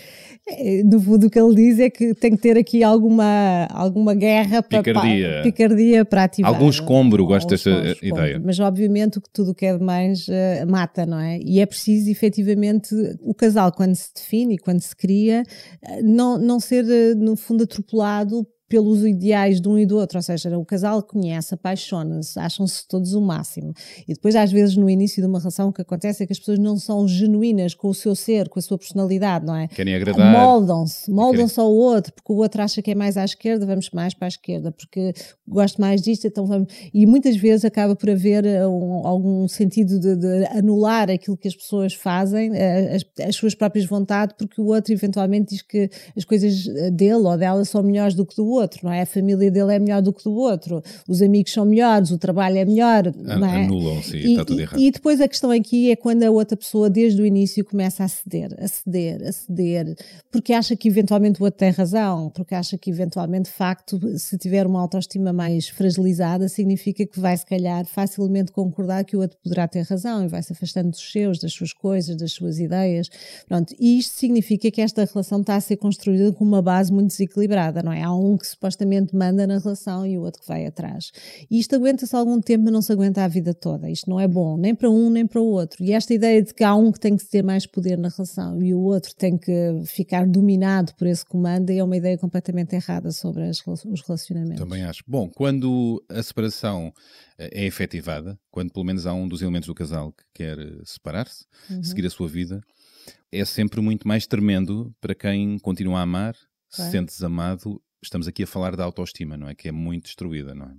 É, 0.47 0.83
No 0.83 0.99
fundo, 0.99 1.27
o 1.27 1.29
que 1.29 1.39
ele 1.39 1.55
diz 1.55 1.79
é 1.79 1.89
que 1.89 2.13
tem 2.13 2.31
que 2.31 2.41
ter 2.41 2.57
aqui 2.57 2.83
alguma, 2.83 3.67
alguma 3.69 4.13
guerra 4.13 4.61
para 4.61 4.83
Picardia. 4.83 5.29
para, 5.29 5.43
picardia 5.43 6.05
para 6.05 6.23
ativar. 6.25 6.51
Algum 6.53 6.69
escombro, 6.69 7.25
gosto 7.25 7.47
desta 7.49 7.95
ideia. 8.01 8.41
Mas, 8.43 8.59
obviamente, 8.59 9.19
o 9.19 9.21
que 9.21 9.29
tudo 9.31 9.51
o 9.51 9.55
que 9.55 9.65
é 9.65 9.77
demais 9.77 10.27
eh, 10.27 10.65
mata, 10.65 11.05
não 11.05 11.19
é? 11.19 11.39
E 11.39 11.59
é 11.59 11.65
preciso, 11.65 12.09
efetivamente, 12.09 12.93
o 13.21 13.33
casal, 13.33 13.71
quando 13.71 13.95
se 13.95 14.13
define 14.13 14.55
e 14.55 14.57
quando 14.57 14.81
se 14.81 14.95
cria, 14.95 15.43
eh, 15.81 16.01
não, 16.01 16.37
não 16.37 16.59
ser, 16.59 16.85
eh, 16.89 17.15
no 17.15 17.37
fundo, 17.37 17.63
atropelado 17.63 18.45
pelos 18.69 19.03
ideais 19.03 19.59
de 19.59 19.67
um 19.67 19.77
e 19.77 19.85
do 19.85 19.97
outro, 19.97 20.17
ou 20.19 20.21
seja, 20.21 20.57
o 20.57 20.63
casal 20.63 21.01
conhece, 21.03 21.53
apaixona-se, 21.55 22.39
acham-se 22.39 22.87
todos 22.87 23.13
o 23.13 23.21
máximo. 23.21 23.73
E 24.07 24.13
depois, 24.13 24.35
às 24.35 24.51
vezes, 24.51 24.77
no 24.77 24.89
início 24.89 25.21
de 25.21 25.27
uma 25.27 25.39
relação, 25.39 25.69
o 25.69 25.73
que 25.73 25.81
acontece 25.81 26.23
é 26.23 26.25
que 26.27 26.33
as 26.33 26.39
pessoas 26.39 26.59
não 26.59 26.77
são 26.77 27.07
genuínas 27.07 27.73
com 27.73 27.89
o 27.89 27.93
seu 27.93 28.13
ser, 28.15 28.47
com 28.47 28.59
a 28.59 28.61
sua 28.61 28.77
personalidade, 28.77 29.45
não 29.45 29.55
é? 29.55 29.67
Querem 29.67 29.95
agradar. 29.95 30.31
Moldam-se, 30.39 31.09
moldam-se 31.11 31.59
ao 31.59 31.71
outro, 31.73 32.13
porque 32.13 32.31
o 32.31 32.35
outro 32.37 32.61
acha 32.61 32.81
que 32.81 32.91
é 32.91 32.95
mais 32.95 33.17
à 33.17 33.25
esquerda, 33.25 33.65
vamos 33.65 33.89
mais 33.91 34.13
para 34.13 34.27
a 34.27 34.29
esquerda, 34.29 34.71
porque 34.71 35.13
gosto 35.47 35.81
mais 35.81 36.01
disto, 36.01 36.27
então 36.27 36.45
vamos. 36.45 36.71
E 36.93 37.05
muitas 37.07 37.35
vezes 37.35 37.65
acaba 37.65 37.95
por 37.95 38.09
haver 38.09 38.45
eh, 38.45 38.67
um- 38.67 39.07
algum 39.07 39.47
sentido 39.47 39.99
de, 39.99 40.15
de 40.15 40.45
anular 40.57 41.09
aquilo 41.09 41.35
que 41.35 41.47
as 41.47 41.55
pessoas 41.55 41.93
fazem, 41.93 42.51
eh, 42.55 42.95
as, 42.95 43.25
as 43.27 43.35
suas 43.35 43.55
próprias 43.55 43.85
vontades, 43.87 44.35
porque 44.37 44.61
o 44.61 44.65
outro 44.67 44.93
eventualmente 44.93 45.49
diz 45.55 45.61
que 45.63 45.89
as 46.15 46.23
coisas 46.23 46.67
eh, 46.67 46.91
dele 46.91 47.13
ou 47.25 47.37
dela 47.37 47.65
são 47.65 47.81
melhores 47.81 48.13
do 48.13 48.25
que 48.25 48.35
do 48.35 48.45
outro, 48.47 48.58
não 48.83 48.91
é? 48.91 49.01
A 49.01 49.05
família 49.05 49.51
dele 49.51 49.75
é 49.75 49.79
melhor 49.79 50.01
do 50.01 50.11
que 50.11 50.23
do 50.23 50.33
outro, 50.33 50.81
os 51.07 51.21
amigos 51.21 51.51
são 51.51 51.65
melhores, 51.65 52.11
o 52.11 52.17
trabalho 52.17 52.57
é 52.57 52.65
melhor, 52.65 53.13
não 53.15 53.45
é? 53.45 53.65
Anulam-se 53.65 54.17
e 54.17 54.31
está 54.31 54.45
tudo 54.45 54.59
errado. 54.59 54.79
E 54.79 54.91
depois 54.91 55.21
a 55.21 55.27
questão 55.27 55.51
aqui 55.51 55.91
é 55.91 55.95
quando 55.95 56.23
a 56.23 56.31
outra 56.31 56.57
pessoa, 56.57 56.89
desde 56.89 57.21
o 57.21 57.25
início, 57.25 57.63
começa 57.63 58.03
a 58.03 58.07
ceder, 58.07 58.55
a 58.59 58.67
ceder, 58.67 59.27
a 59.27 59.31
ceder, 59.31 59.95
porque 60.31 60.53
acha 60.53 60.75
que 60.75 60.87
eventualmente 60.87 61.41
o 61.41 61.45
outro 61.45 61.59
tem 61.59 61.71
razão, 61.71 62.29
porque 62.29 62.55
acha 62.55 62.77
que 62.77 62.89
eventualmente, 62.89 63.49
de 63.49 63.55
facto, 63.55 63.99
se 64.17 64.37
tiver 64.37 64.65
uma 64.65 64.81
autoestima 64.81 65.31
mais 65.31 65.69
fragilizada, 65.69 66.47
significa 66.47 67.05
que 67.05 67.19
vai, 67.19 67.35
se 67.37 67.45
calhar, 67.45 67.85
facilmente 67.85 68.51
concordar 68.51 69.03
que 69.03 69.15
o 69.15 69.21
outro 69.21 69.37
poderá 69.43 69.67
ter 69.67 69.81
razão 69.81 70.25
e 70.25 70.27
vai 70.27 70.41
se 70.43 70.53
afastando 70.53 70.91
dos 70.91 71.11
seus, 71.11 71.39
das 71.39 71.53
suas 71.53 71.73
coisas, 71.73 72.15
das 72.15 72.31
suas 72.31 72.59
ideias. 72.59 73.09
Pronto, 73.47 73.73
e 73.79 73.99
isto 73.99 74.17
significa 74.17 74.69
que 74.71 74.81
esta 74.81 75.05
relação 75.05 75.41
está 75.41 75.55
a 75.55 75.61
ser 75.61 75.77
construída 75.77 76.31
com 76.31 76.43
uma 76.43 76.61
base 76.61 76.91
muito 76.91 77.09
desequilibrada, 77.09 77.81
não 77.81 77.91
é? 77.91 78.03
Há 78.03 78.13
um 78.13 78.37
que 78.37 78.45
supostamente 78.49 79.15
manda 79.15 79.45
na 79.47 79.57
relação 79.57 80.05
e 80.05 80.17
o 80.17 80.21
outro 80.21 80.41
que 80.41 80.47
vai 80.47 80.65
atrás. 80.65 81.11
E 81.49 81.59
isto 81.59 81.75
aguenta-se 81.75 82.15
algum 82.15 82.39
tempo, 82.41 82.63
mas 82.65 82.73
não 82.73 82.81
se 82.81 82.91
aguenta 82.91 83.23
a 83.23 83.27
vida 83.27 83.53
toda. 83.53 83.89
Isto 83.89 84.09
não 84.09 84.19
é 84.19 84.27
bom, 84.27 84.57
nem 84.57 84.75
para 84.75 84.89
um, 84.89 85.09
nem 85.09 85.25
para 85.25 85.39
o 85.41 85.45
outro. 85.45 85.83
E 85.83 85.91
esta 85.93 86.13
ideia 86.13 86.41
de 86.41 86.53
que 86.53 86.63
há 86.63 86.75
um 86.75 86.91
que 86.91 86.99
tem 86.99 87.15
que 87.15 87.25
ter 87.25 87.43
mais 87.43 87.65
poder 87.65 87.97
na 87.97 88.09
relação 88.09 88.61
e 88.61 88.73
o 88.73 88.79
outro 88.81 89.13
tem 89.15 89.37
que 89.37 89.81
ficar 89.85 90.27
dominado 90.27 90.93
por 90.95 91.07
esse 91.07 91.25
comando 91.25 91.69
é 91.69 91.83
uma 91.83 91.95
ideia 91.97 92.17
completamente 92.17 92.75
errada 92.75 93.11
sobre 93.11 93.43
as 93.43 93.59
os 93.67 94.01
relacionamentos. 94.01 94.59
Também 94.63 94.83
acho. 94.83 95.03
Bom, 95.07 95.29
quando 95.29 96.03
a 96.09 96.21
separação 96.23 96.91
eh, 97.37 97.49
é 97.63 97.65
efetivada, 97.65 98.37
quando 98.51 98.71
pelo 98.71 98.85
menos 98.85 99.05
há 99.05 99.13
um 99.13 99.27
dos 99.27 99.41
elementos 99.41 99.67
do 99.67 99.75
casal 99.75 100.11
que 100.11 100.23
quer 100.33 100.57
eh, 100.59 100.81
separar-se, 100.83 101.45
Uhum. 101.69 101.83
seguir 101.83 102.05
a 102.05 102.09
sua 102.09 102.27
vida, 102.27 102.61
é 103.31 103.45
sempre 103.45 103.79
muito 103.81 104.07
mais 104.07 104.25
tremendo 104.25 104.91
para 104.99 105.13
quem 105.13 105.57
continua 105.59 105.99
a 105.99 106.01
amar 106.01 106.35
se 106.67 106.77
Claro. 106.77 106.91
sentes 106.91 107.23
amado, 107.23 107.81
estamos 108.01 108.27
aqui 108.27 108.43
a 108.43 108.47
falar 108.47 108.75
da 108.75 108.83
autoestima, 108.83 109.37
não 109.37 109.47
é? 109.49 109.55
Que 109.55 109.69
é 109.69 109.71
muito 109.71 110.05
destruída, 110.05 110.53
não 110.55 110.65
é? 110.67 110.75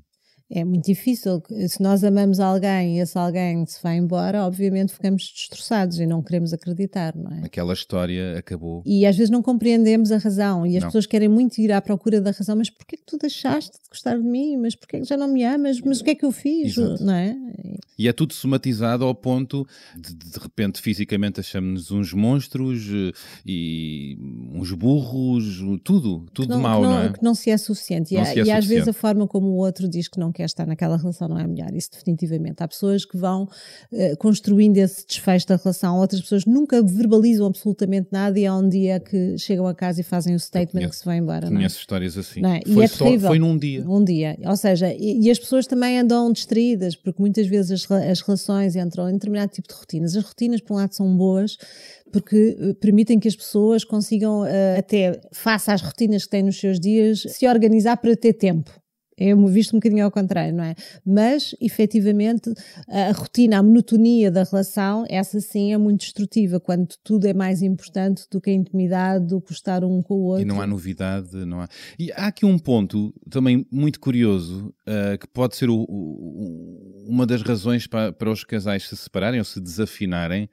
É 0.52 0.64
muito 0.64 0.84
difícil. 0.84 1.40
Se 1.68 1.80
nós 1.80 2.02
amamos 2.02 2.40
alguém 2.40 2.96
e 2.96 3.00
esse 3.00 3.16
alguém 3.16 3.64
se 3.66 3.80
vai 3.80 3.96
embora, 3.96 4.44
obviamente 4.44 4.92
ficamos 4.92 5.22
destroçados 5.32 6.00
e 6.00 6.06
não 6.06 6.20
queremos 6.22 6.52
acreditar, 6.52 7.14
não 7.14 7.30
é? 7.30 7.44
Aquela 7.44 7.72
história 7.72 8.36
acabou. 8.36 8.82
E 8.84 9.06
às 9.06 9.16
vezes 9.16 9.30
não 9.30 9.42
compreendemos 9.42 10.10
a 10.10 10.18
razão 10.18 10.66
e 10.66 10.76
as 10.76 10.82
Não. 10.82 10.88
pessoas 10.88 11.06
querem 11.06 11.28
muito 11.28 11.58
ir 11.60 11.70
à 11.70 11.80
procura 11.80 12.20
da 12.20 12.32
razão. 12.32 12.56
Mas 12.56 12.68
porquê 12.68 12.96
que 12.96 13.04
tu 13.06 13.16
deixaste 13.16 13.70
de 13.70 13.88
gostar 13.88 14.16
de 14.16 14.24
mim? 14.24 14.56
Mas 14.56 14.74
porquê 14.74 14.98
que 14.98 15.04
já 15.06 15.16
não 15.16 15.28
me 15.32 15.44
amas? 15.44 15.80
Mas 15.82 16.00
o 16.00 16.04
que 16.04 16.10
é 16.10 16.14
que 16.16 16.24
eu 16.24 16.32
fiz? 16.32 16.76
Exato. 16.76 17.04
Não 17.04 17.14
é? 17.14 17.36
E 17.96 18.08
é 18.08 18.12
tudo 18.12 18.32
somatizado 18.32 19.04
ao 19.04 19.14
ponto 19.14 19.64
de, 19.94 20.14
de 20.14 20.38
repente, 20.38 20.80
fisicamente, 20.80 21.38
achamos-nos 21.38 21.90
uns 21.92 22.12
monstros 22.12 22.88
eh, 22.90 23.12
e 23.46 24.18
uns 24.54 24.72
burros, 24.72 25.60
tudo, 25.84 26.26
tudo 26.32 26.56
de 26.56 26.60
mau, 26.60 26.80
que 26.80 26.86
não, 26.88 27.02
é? 27.02 27.12
que 27.12 27.22
não 27.22 27.34
se 27.34 27.50
é 27.50 27.58
suficiente. 27.58 28.14
Não 28.14 28.22
e, 28.22 28.24
se 28.26 28.30
há- 28.30 28.32
é 28.32 28.36
e 28.36 28.40
às 28.40 28.46
suficiente. 28.64 28.68
vezes 28.68 28.88
a 28.88 28.92
forma 28.92 29.28
como 29.28 29.48
o 29.48 29.56
outro 29.56 29.86
diz 29.86 30.08
que 30.08 30.18
não 30.18 30.32
quer 30.32 30.39
estar 30.46 30.66
naquela 30.66 30.96
relação 30.96 31.28
não 31.28 31.38
é 31.38 31.46
melhor. 31.46 31.72
Isso 31.74 31.90
definitivamente. 31.92 32.62
Há 32.62 32.68
pessoas 32.68 33.04
que 33.04 33.16
vão 33.16 33.48
eh, 33.92 34.14
construindo 34.16 34.76
esse 34.78 35.06
desfecho 35.06 35.46
da 35.48 35.56
relação, 35.56 35.98
outras 35.98 36.20
pessoas 36.20 36.44
nunca 36.44 36.82
verbalizam 36.82 37.46
absolutamente 37.46 38.08
nada 38.10 38.38
e 38.38 38.46
há 38.46 38.54
um 38.56 38.68
dia 38.68 39.00
que 39.00 39.36
chegam 39.38 39.66
a 39.66 39.74
casa 39.74 40.00
e 40.00 40.04
fazem 40.04 40.34
o 40.34 40.38
statement 40.40 40.70
conheço- 40.72 40.90
que 40.90 40.96
se 40.96 41.04
vai 41.04 41.18
embora. 41.18 41.46
não 41.48 41.52
é? 41.56 41.60
Conheço 41.60 41.78
histórias 41.78 42.16
assim. 42.16 42.40
Não 42.40 42.54
é? 42.54 42.60
Foi, 42.72 42.84
é 42.84 42.86
só, 42.88 43.04
terrível. 43.04 43.28
foi 43.28 43.38
num 43.38 43.56
dia. 43.58 43.84
Um 43.88 44.04
dia. 44.04 44.36
Ou 44.46 44.56
seja, 44.56 44.92
e, 44.92 45.20
e 45.26 45.30
as 45.30 45.38
pessoas 45.38 45.66
também 45.66 45.98
andam 45.98 46.32
distraídas, 46.32 46.94
porque 46.96 47.20
muitas 47.20 47.46
vezes 47.46 47.70
as, 47.70 47.90
as 47.90 48.20
relações 48.20 48.76
entram 48.76 49.08
em 49.08 49.14
determinado 49.14 49.52
tipo 49.52 49.68
de 49.68 49.74
rotinas. 49.74 50.16
As 50.16 50.24
rotinas, 50.24 50.60
por 50.60 50.74
um 50.74 50.76
lado, 50.76 50.94
são 50.94 51.16
boas, 51.16 51.56
porque 52.12 52.56
eh, 52.60 52.74
permitem 52.74 53.18
que 53.20 53.28
as 53.28 53.36
pessoas 53.36 53.84
consigam, 53.84 54.44
eh, 54.46 54.78
até 54.78 55.20
face 55.32 55.70
às 55.70 55.80
rotinas 55.82 56.24
que 56.24 56.30
têm 56.30 56.42
nos 56.42 56.58
seus 56.58 56.80
dias, 56.80 57.22
se 57.28 57.46
organizar 57.46 57.96
para 57.98 58.16
ter 58.16 58.32
tempo. 58.32 58.70
É 59.20 59.34
visto 59.34 59.74
um 59.76 59.78
bocadinho 59.78 60.04
ao 60.04 60.10
contrário, 60.10 60.54
não 60.54 60.64
é? 60.64 60.74
Mas, 61.04 61.54
efetivamente, 61.60 62.50
a 62.88 63.12
rotina, 63.12 63.58
a 63.58 63.62
monotonia 63.62 64.30
da 64.30 64.42
relação, 64.44 65.04
essa 65.08 65.40
sim 65.40 65.72
é 65.72 65.76
muito 65.78 66.00
destrutiva, 66.00 66.58
quando 66.58 66.88
tudo 67.04 67.26
é 67.26 67.34
mais 67.34 67.60
importante 67.62 68.24
do 68.30 68.40
que 68.40 68.48
a 68.50 68.54
intimidade, 68.54 69.26
do 69.26 69.40
que 69.40 69.52
estar 69.52 69.84
um 69.84 70.00
com 70.02 70.14
o 70.14 70.22
outro. 70.22 70.42
E 70.42 70.44
não 70.46 70.60
há 70.60 70.66
novidade, 70.66 71.36
não 71.44 71.60
há. 71.60 71.68
E 71.98 72.10
há 72.12 72.28
aqui 72.28 72.46
um 72.46 72.58
ponto 72.58 73.12
também 73.28 73.66
muito 73.70 74.00
curioso 74.00 74.72
ah, 74.86 75.18
que 75.18 75.26
pode 75.28 75.54
ser 75.56 75.68
o- 75.68 75.84
o- 75.88 77.04
uma 77.08 77.26
das 77.26 77.42
razões 77.42 77.86
para, 77.86 78.12
para 78.12 78.30
os 78.30 78.42
casais 78.44 78.88
se 78.88 78.96
separarem 78.96 79.38
ou 79.40 79.44
se 79.44 79.60
desafinarem. 79.60 80.48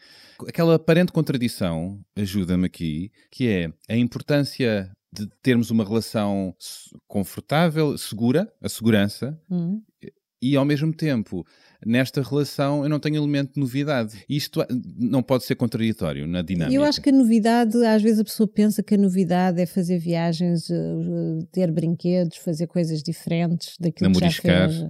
Aquela 0.48 0.76
aparente 0.76 1.12
contradição, 1.12 2.00
ajuda-me 2.16 2.66
aqui, 2.66 3.12
que 3.32 3.48
é 3.48 3.72
a 3.90 3.96
importância 3.96 4.92
de 5.18 5.28
termos 5.42 5.70
uma 5.72 5.84
relação 5.84 6.56
confortável, 7.08 7.98
segura, 7.98 8.52
a 8.62 8.70
segurança, 8.70 9.40
Hum. 9.50 9.82
e 10.42 10.56
ao 10.56 10.66
mesmo 10.66 10.94
tempo, 10.94 11.46
nesta 11.86 12.22
relação 12.22 12.84
eu 12.84 12.90
não 12.90 13.00
tenho 13.00 13.18
elemento 13.18 13.54
de 13.54 13.60
novidade. 13.60 14.24
Isto 14.30 14.62
ah, 14.62 14.68
não 14.98 15.22
pode 15.22 15.44
ser 15.44 15.56
contraditório 15.56 16.28
na 16.28 16.42
dinâmica. 16.42 16.76
Eu 16.76 16.84
acho 16.84 17.02
que 17.02 17.10
a 17.10 17.14
novidade, 17.14 17.78
às 17.86 18.02
vezes 18.02 18.20
a 18.20 18.24
pessoa 18.24 18.48
pensa 18.48 18.82
que 18.82 18.96
a 18.96 18.98
novidade 18.98 19.62
é 19.62 19.66
fazer 19.66 19.98
viagens, 19.98 20.70
eh, 20.70 20.76
eh, 20.76 21.46
ter 21.52 21.72
brinquedos, 21.72 22.38
fazer 22.38 22.68
coisas 22.68 23.04
diferentes 23.04 23.76
daquilo 23.80 24.12
que 24.14 24.20
já 24.20 24.32
fez. 24.32 24.86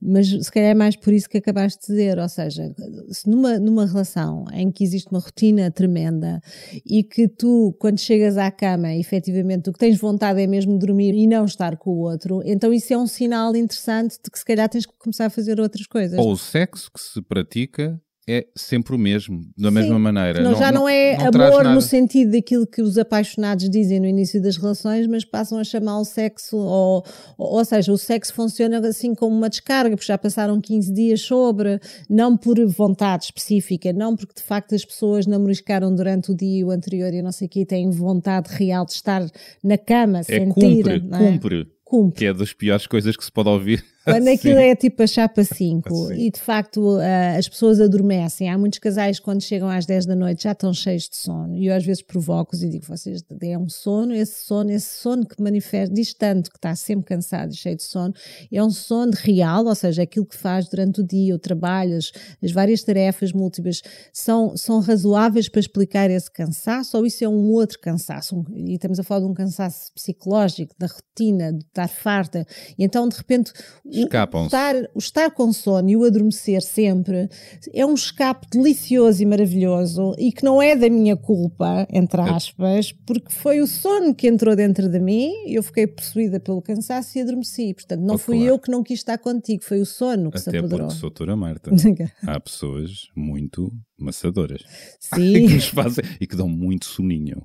Mas 0.00 0.28
se 0.28 0.50
calhar 0.50 0.70
é 0.70 0.74
mais 0.74 0.96
por 0.96 1.12
isso 1.12 1.28
que 1.28 1.38
acabaste 1.38 1.80
de 1.80 1.86
dizer, 1.86 2.18
ou 2.18 2.28
seja, 2.28 2.74
se 3.10 3.28
numa, 3.28 3.58
numa 3.58 3.86
relação 3.86 4.44
em 4.52 4.70
que 4.70 4.84
existe 4.84 5.10
uma 5.10 5.20
rotina 5.20 5.70
tremenda 5.70 6.40
e 6.84 7.02
que 7.02 7.28
tu, 7.28 7.74
quando 7.78 7.98
chegas 7.98 8.36
à 8.36 8.50
cama, 8.50 8.94
efetivamente 8.94 9.70
o 9.70 9.72
que 9.72 9.78
tens 9.78 9.98
vontade 9.98 10.40
é 10.40 10.46
mesmo 10.46 10.78
dormir 10.78 11.14
e 11.14 11.26
não 11.26 11.44
estar 11.44 11.76
com 11.76 11.90
o 11.90 11.98
outro, 11.98 12.42
então 12.44 12.72
isso 12.72 12.92
é 12.92 12.98
um 12.98 13.06
sinal 13.06 13.54
interessante 13.54 14.18
de 14.22 14.30
que 14.30 14.38
se 14.38 14.44
calhar 14.44 14.68
tens 14.68 14.86
que 14.86 14.92
começar 14.98 15.26
a 15.26 15.30
fazer 15.30 15.60
outras 15.60 15.86
coisas. 15.86 16.18
Ou 16.18 16.25
o 16.32 16.36
sexo 16.36 16.90
que 16.92 17.00
se 17.00 17.20
pratica 17.22 18.00
é 18.28 18.44
sempre 18.56 18.92
o 18.92 18.98
mesmo, 18.98 19.40
da 19.56 19.70
mesma 19.70 19.94
Sim. 19.94 20.00
maneira. 20.00 20.42
Não, 20.42 20.56
já 20.56 20.72
não, 20.72 20.88
é 20.88 21.16
não 21.16 21.42
amor 21.46 21.64
no 21.66 21.80
sentido 21.80 22.32
daquilo 22.32 22.66
que 22.66 22.82
os 22.82 22.98
apaixonados 22.98 23.70
dizem 23.70 24.00
no 24.00 24.06
início 24.06 24.42
das 24.42 24.56
relações, 24.56 25.06
mas 25.06 25.24
passam 25.24 25.60
a 25.60 25.62
chamar 25.62 26.00
o 26.00 26.04
sexo, 26.04 26.56
ou, 26.56 27.04
ou, 27.38 27.58
ou 27.58 27.64
seja, 27.64 27.92
o 27.92 27.96
sexo 27.96 28.34
funciona 28.34 28.80
assim 28.80 29.14
como 29.14 29.36
uma 29.36 29.48
descarga, 29.48 29.94
porque 29.94 30.08
já 30.08 30.18
passaram 30.18 30.60
15 30.60 30.92
dias 30.92 31.20
sobre, 31.20 31.78
não 32.10 32.36
por 32.36 32.56
vontade 32.66 33.26
específica, 33.26 33.92
não 33.92 34.16
porque 34.16 34.34
de 34.34 34.42
facto 34.42 34.74
as 34.74 34.84
pessoas 34.84 35.24
namoriscaram 35.24 35.94
durante 35.94 36.32
o 36.32 36.34
dia 36.34 36.58
e 36.58 36.64
o 36.64 36.72
anterior 36.72 37.14
e 37.14 37.22
não 37.22 37.30
sei 37.30 37.46
o 37.46 37.48
quê, 37.50 37.60
e 37.60 37.66
têm 37.66 37.88
vontade 37.92 38.48
real 38.52 38.84
de 38.84 38.90
estar 38.92 39.24
na 39.62 39.78
cama, 39.78 40.18
É 40.18 40.22
sentir. 40.24 40.52
cumpre, 40.82 41.00
não 41.00 41.16
é? 41.18 41.30
cumpre, 41.32 41.66
Cumpre. 41.84 42.18
que 42.18 42.26
é 42.26 42.34
das 42.34 42.52
piores 42.52 42.88
coisas 42.88 43.16
que 43.16 43.24
se 43.24 43.30
pode 43.30 43.48
ouvir. 43.50 43.84
Quando 44.06 44.28
aquilo 44.32 44.58
é 44.58 44.74
tipo 44.76 45.02
a 45.02 45.06
chapa 45.06 45.42
5 45.42 45.94
Sim. 45.94 46.14
e 46.14 46.30
de 46.30 46.40
facto 46.40 46.98
as 47.36 47.48
pessoas 47.48 47.80
adormecem, 47.80 48.48
há 48.48 48.56
muitos 48.56 48.78
casais 48.78 49.18
quando 49.18 49.42
chegam 49.42 49.68
às 49.68 49.84
10 49.84 50.06
da 50.06 50.14
noite 50.14 50.44
já 50.44 50.52
estão 50.52 50.72
cheios 50.72 51.08
de 51.08 51.16
sono. 51.16 51.56
E 51.56 51.66
eu 51.66 51.74
às 51.74 51.84
vezes 51.84 52.02
provoco-os 52.02 52.62
e 52.62 52.68
digo: 52.68 52.86
vocês 52.86 53.24
é 53.42 53.58
um 53.58 53.68
sono, 53.68 54.14
esse 54.14 54.44
sono, 54.44 54.70
esse 54.70 55.00
sono 55.00 55.26
que 55.26 55.42
manifesta, 55.42 55.92
diz 55.92 56.14
tanto 56.14 56.50
que 56.50 56.56
está 56.56 56.74
sempre 56.76 57.06
cansado 57.06 57.52
e 57.52 57.56
cheio 57.56 57.76
de 57.76 57.82
sono, 57.82 58.14
é 58.52 58.62
um 58.62 58.70
sono 58.70 59.12
real, 59.14 59.66
ou 59.66 59.74
seja, 59.74 60.02
aquilo 60.02 60.24
que 60.24 60.36
faz 60.36 60.68
durante 60.68 61.00
o 61.00 61.04
dia, 61.04 61.34
o 61.34 61.38
trabalho, 61.38 61.96
as, 61.96 62.12
as 62.42 62.52
várias 62.52 62.82
tarefas 62.82 63.32
múltiplas 63.32 63.82
são, 64.12 64.56
são 64.56 64.80
razoáveis 64.80 65.48
para 65.48 65.60
explicar 65.60 66.10
esse 66.10 66.30
cansaço? 66.30 66.96
Ou 66.96 67.04
isso 67.06 67.24
é 67.24 67.28
um 67.28 67.50
outro 67.52 67.78
cansaço? 67.80 68.36
Um- 68.36 68.44
e 68.54 68.74
estamos 68.74 69.00
a 69.00 69.02
falar 69.02 69.20
de 69.20 69.26
um 69.26 69.34
cansaço 69.34 69.92
psicológico, 69.92 70.74
da 70.78 70.86
rotina, 70.86 71.52
de 71.52 71.64
estar 71.64 71.88
farta, 71.88 72.46
e 72.78 72.84
então 72.84 73.08
de 73.08 73.16
repente 73.16 73.52
Escapam-se. 74.00 74.44
o 74.44 74.46
estar, 74.46 74.74
o 74.94 74.98
estar 74.98 75.30
com 75.30 75.52
sono 75.52 75.88
e 75.90 75.96
o 75.96 76.04
adormecer 76.04 76.62
sempre 76.62 77.28
é 77.72 77.84
um 77.86 77.94
escape 77.94 78.46
delicioso 78.50 79.22
e 79.22 79.26
maravilhoso 79.26 80.14
e 80.18 80.30
que 80.32 80.44
não 80.44 80.60
é 80.60 80.74
da 80.76 80.88
minha 80.90 81.16
culpa, 81.16 81.86
entre 81.92 82.20
aspas, 82.20 82.92
porque 83.06 83.32
foi 83.32 83.60
o 83.60 83.66
sono 83.66 84.14
que 84.14 84.26
entrou 84.28 84.54
dentro 84.56 84.88
de 84.88 84.98
mim, 85.00 85.30
eu 85.46 85.62
fiquei 85.62 85.86
possuída 85.86 86.38
pelo 86.40 86.60
cansaço 86.62 87.16
e 87.18 87.22
adormeci. 87.22 87.74
Portanto, 87.74 88.00
não 88.02 88.14
Oh, 88.16 88.18
fui 88.18 88.36
claro. 88.38 88.50
eu 88.52 88.58
que 88.58 88.70
não 88.70 88.82
quis 88.82 88.98
estar 89.00 89.18
contigo, 89.18 89.62
foi 89.62 89.80
o 89.80 89.86
sono 89.86 90.30
que 90.30 90.38
se 90.40 90.48
Até 90.48 90.58
apoderou. 90.58 90.86
porque 90.88 91.00
sou 91.00 91.10
Tora 91.10 91.36
Marta. 91.36 91.70
Há 92.26 92.40
pessoas 92.40 93.08
muito 93.14 93.72
maçadoras 93.98 94.62
que 95.14 95.16
Sim, 95.20 95.48
nos 95.54 95.68
fazem 95.68 96.04
e 96.20 96.26
que 96.26 96.36
dão 96.36 96.48
muito 96.48 96.84
soninho. 96.86 97.42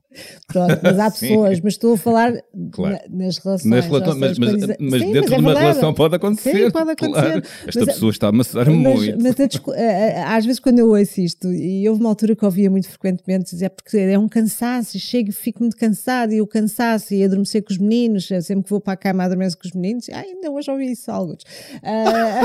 pronto, 0.47 0.79
mas 0.83 0.99
há 0.99 1.09
pessoas, 1.11 1.59
mas 1.61 1.73
estou 1.73 1.93
a 1.93 1.97
falar 1.97 2.33
Claro. 2.71 2.97
na- 3.09 3.25
nas 3.25 3.37
relações. 3.37 3.69
Nas 3.71 3.85
relações- 3.85 4.17
mas, 4.17 4.37
mas- 4.37 4.77
mas 4.79 5.01
Sim, 5.01 5.13
dentro 5.13 5.33
é 5.33 5.37
de 5.37 5.41
uma 5.41 5.53
verdade. 5.53 5.59
relação 5.59 5.93
pode 5.93 6.15
acontecer. 6.15 6.51
Sim, 6.65 6.71
pode 6.71 6.91
acontecer. 6.91 7.21
Claro. 7.21 7.43
Esta 7.67 7.79
Mas- 7.79 7.87
é- 7.89 7.93
pessoa 7.93 8.11
está 8.11 8.27
a 8.27 8.31
maçar 8.31 8.65
mas, 8.69 8.75
muito. 8.75 9.17
mas 9.23 9.35
a 9.39 9.43
a- 9.43 10.21
a- 10.31 10.35
às 10.37 10.45
vezes 10.45 10.59
quando 10.59 10.79
eu 10.79 10.89
ouço 10.89 11.21
isto, 11.21 11.51
e 11.51 11.87
houve 11.87 12.01
uma 12.01 12.09
altura 12.09 12.35
que 12.35 12.43
eu 12.43 12.47
ouvia 12.47 12.69
muito 12.69 12.89
frequentemente 12.89 13.51
dizer 13.51 13.69
porque 13.69 13.97
é 13.97 14.17
um 14.19 14.27
cansaço, 14.27 14.97
e 14.97 14.99
chego 14.99 15.29
e 15.29 15.33
fico 15.33 15.59
muito 15.61 15.77
cansado, 15.77 16.33
e 16.33 16.41
o 16.41 16.47
cansaço, 16.47 17.13
e 17.13 17.23
adormecer 17.23 17.63
com 17.63 17.71
os 17.71 17.77
meninos, 17.77 18.27
sempre 18.27 18.63
que 18.63 18.69
vou 18.69 18.79
para 18.81 18.93
a 18.93 18.97
cama 18.97 19.23
adormeço 19.23 19.57
com 19.57 19.67
os 19.67 19.73
meninos, 19.73 20.07
ah, 20.11 20.19
ainda 20.19 20.51
hoje 20.51 20.69
ouvi 20.71 20.91
isso 20.91 21.09
alguns. 21.11 21.43
Ah, 21.83 22.41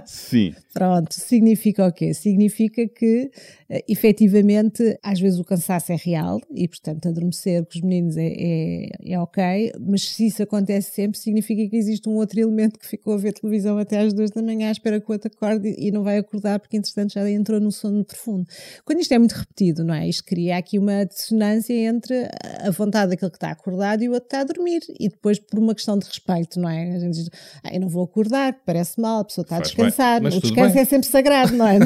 Sim. 0.06 0.54
Pronto, 0.72 1.12
significa 1.14 1.86
o 1.86 1.92
quê? 1.92 2.14
Significa 2.14 2.69
que, 2.70 3.30
eh, 3.68 3.84
efetivamente, 3.88 4.98
às 5.02 5.20
vezes 5.20 5.38
o 5.38 5.44
cansaço 5.44 5.92
é 5.92 5.96
real 5.96 6.40
e, 6.54 6.68
portanto, 6.68 7.08
adormecer 7.08 7.64
com 7.64 7.70
os 7.74 7.80
meninos 7.80 8.16
é, 8.16 8.26
é, 8.26 8.88
é 9.12 9.18
ok, 9.18 9.72
mas 9.80 10.02
se 10.08 10.26
isso 10.26 10.42
acontece 10.42 10.92
sempre, 10.92 11.18
significa 11.18 11.68
que 11.68 11.76
existe 11.76 12.08
um 12.08 12.16
outro 12.16 12.40
elemento 12.40 12.78
que 12.78 12.86
ficou 12.86 13.14
a 13.14 13.16
ver 13.16 13.32
televisão 13.32 13.78
até 13.78 13.98
às 13.98 14.12
duas 14.12 14.30
da 14.30 14.42
manhã 14.42 14.68
à 14.68 14.72
espera 14.72 15.00
que 15.00 15.08
o 15.08 15.12
outro 15.12 15.30
acorde 15.34 15.74
e 15.78 15.90
não 15.90 16.02
vai 16.02 16.18
acordar 16.18 16.58
porque, 16.60 16.76
entretanto, 16.76 17.12
já 17.12 17.28
entrou 17.30 17.60
no 17.60 17.72
sono 17.72 18.04
profundo. 18.04 18.46
Quando 18.84 19.00
isto 19.00 19.12
é 19.12 19.18
muito 19.18 19.32
repetido, 19.32 19.84
não 19.84 19.94
é? 19.94 20.08
Isto 20.08 20.24
cria 20.24 20.56
aqui 20.56 20.78
uma 20.78 21.04
dissonância 21.04 21.72
entre 21.72 22.28
a 22.60 22.70
vontade 22.70 23.10
daquele 23.10 23.30
que 23.30 23.36
está 23.36 23.50
acordado 23.50 24.02
e 24.02 24.08
o 24.08 24.12
outro 24.12 24.28
que 24.28 24.36
está 24.36 24.40
a 24.40 24.44
dormir 24.44 24.80
e 24.98 25.08
depois, 25.08 25.38
por 25.38 25.58
uma 25.58 25.74
questão 25.74 25.98
de 25.98 26.06
respeito, 26.06 26.60
não 26.60 26.68
é? 26.68 26.94
A 26.94 26.98
gente 26.98 27.14
diz, 27.14 27.30
ah, 27.62 27.74
eu 27.74 27.80
não 27.80 27.88
vou 27.88 28.04
acordar, 28.04 28.58
parece 28.64 29.00
mal, 29.00 29.20
a 29.20 29.24
pessoa 29.24 29.42
está 29.44 29.56
a 29.56 29.58
Faz 29.58 29.74
bem, 29.74 29.86
descansar, 29.86 30.22
o 30.24 30.40
descanso 30.40 30.74
bem. 30.74 30.82
é 30.82 30.84
sempre 30.84 31.08
sagrado, 31.08 31.54
não 31.54 31.66
é? 31.66 31.78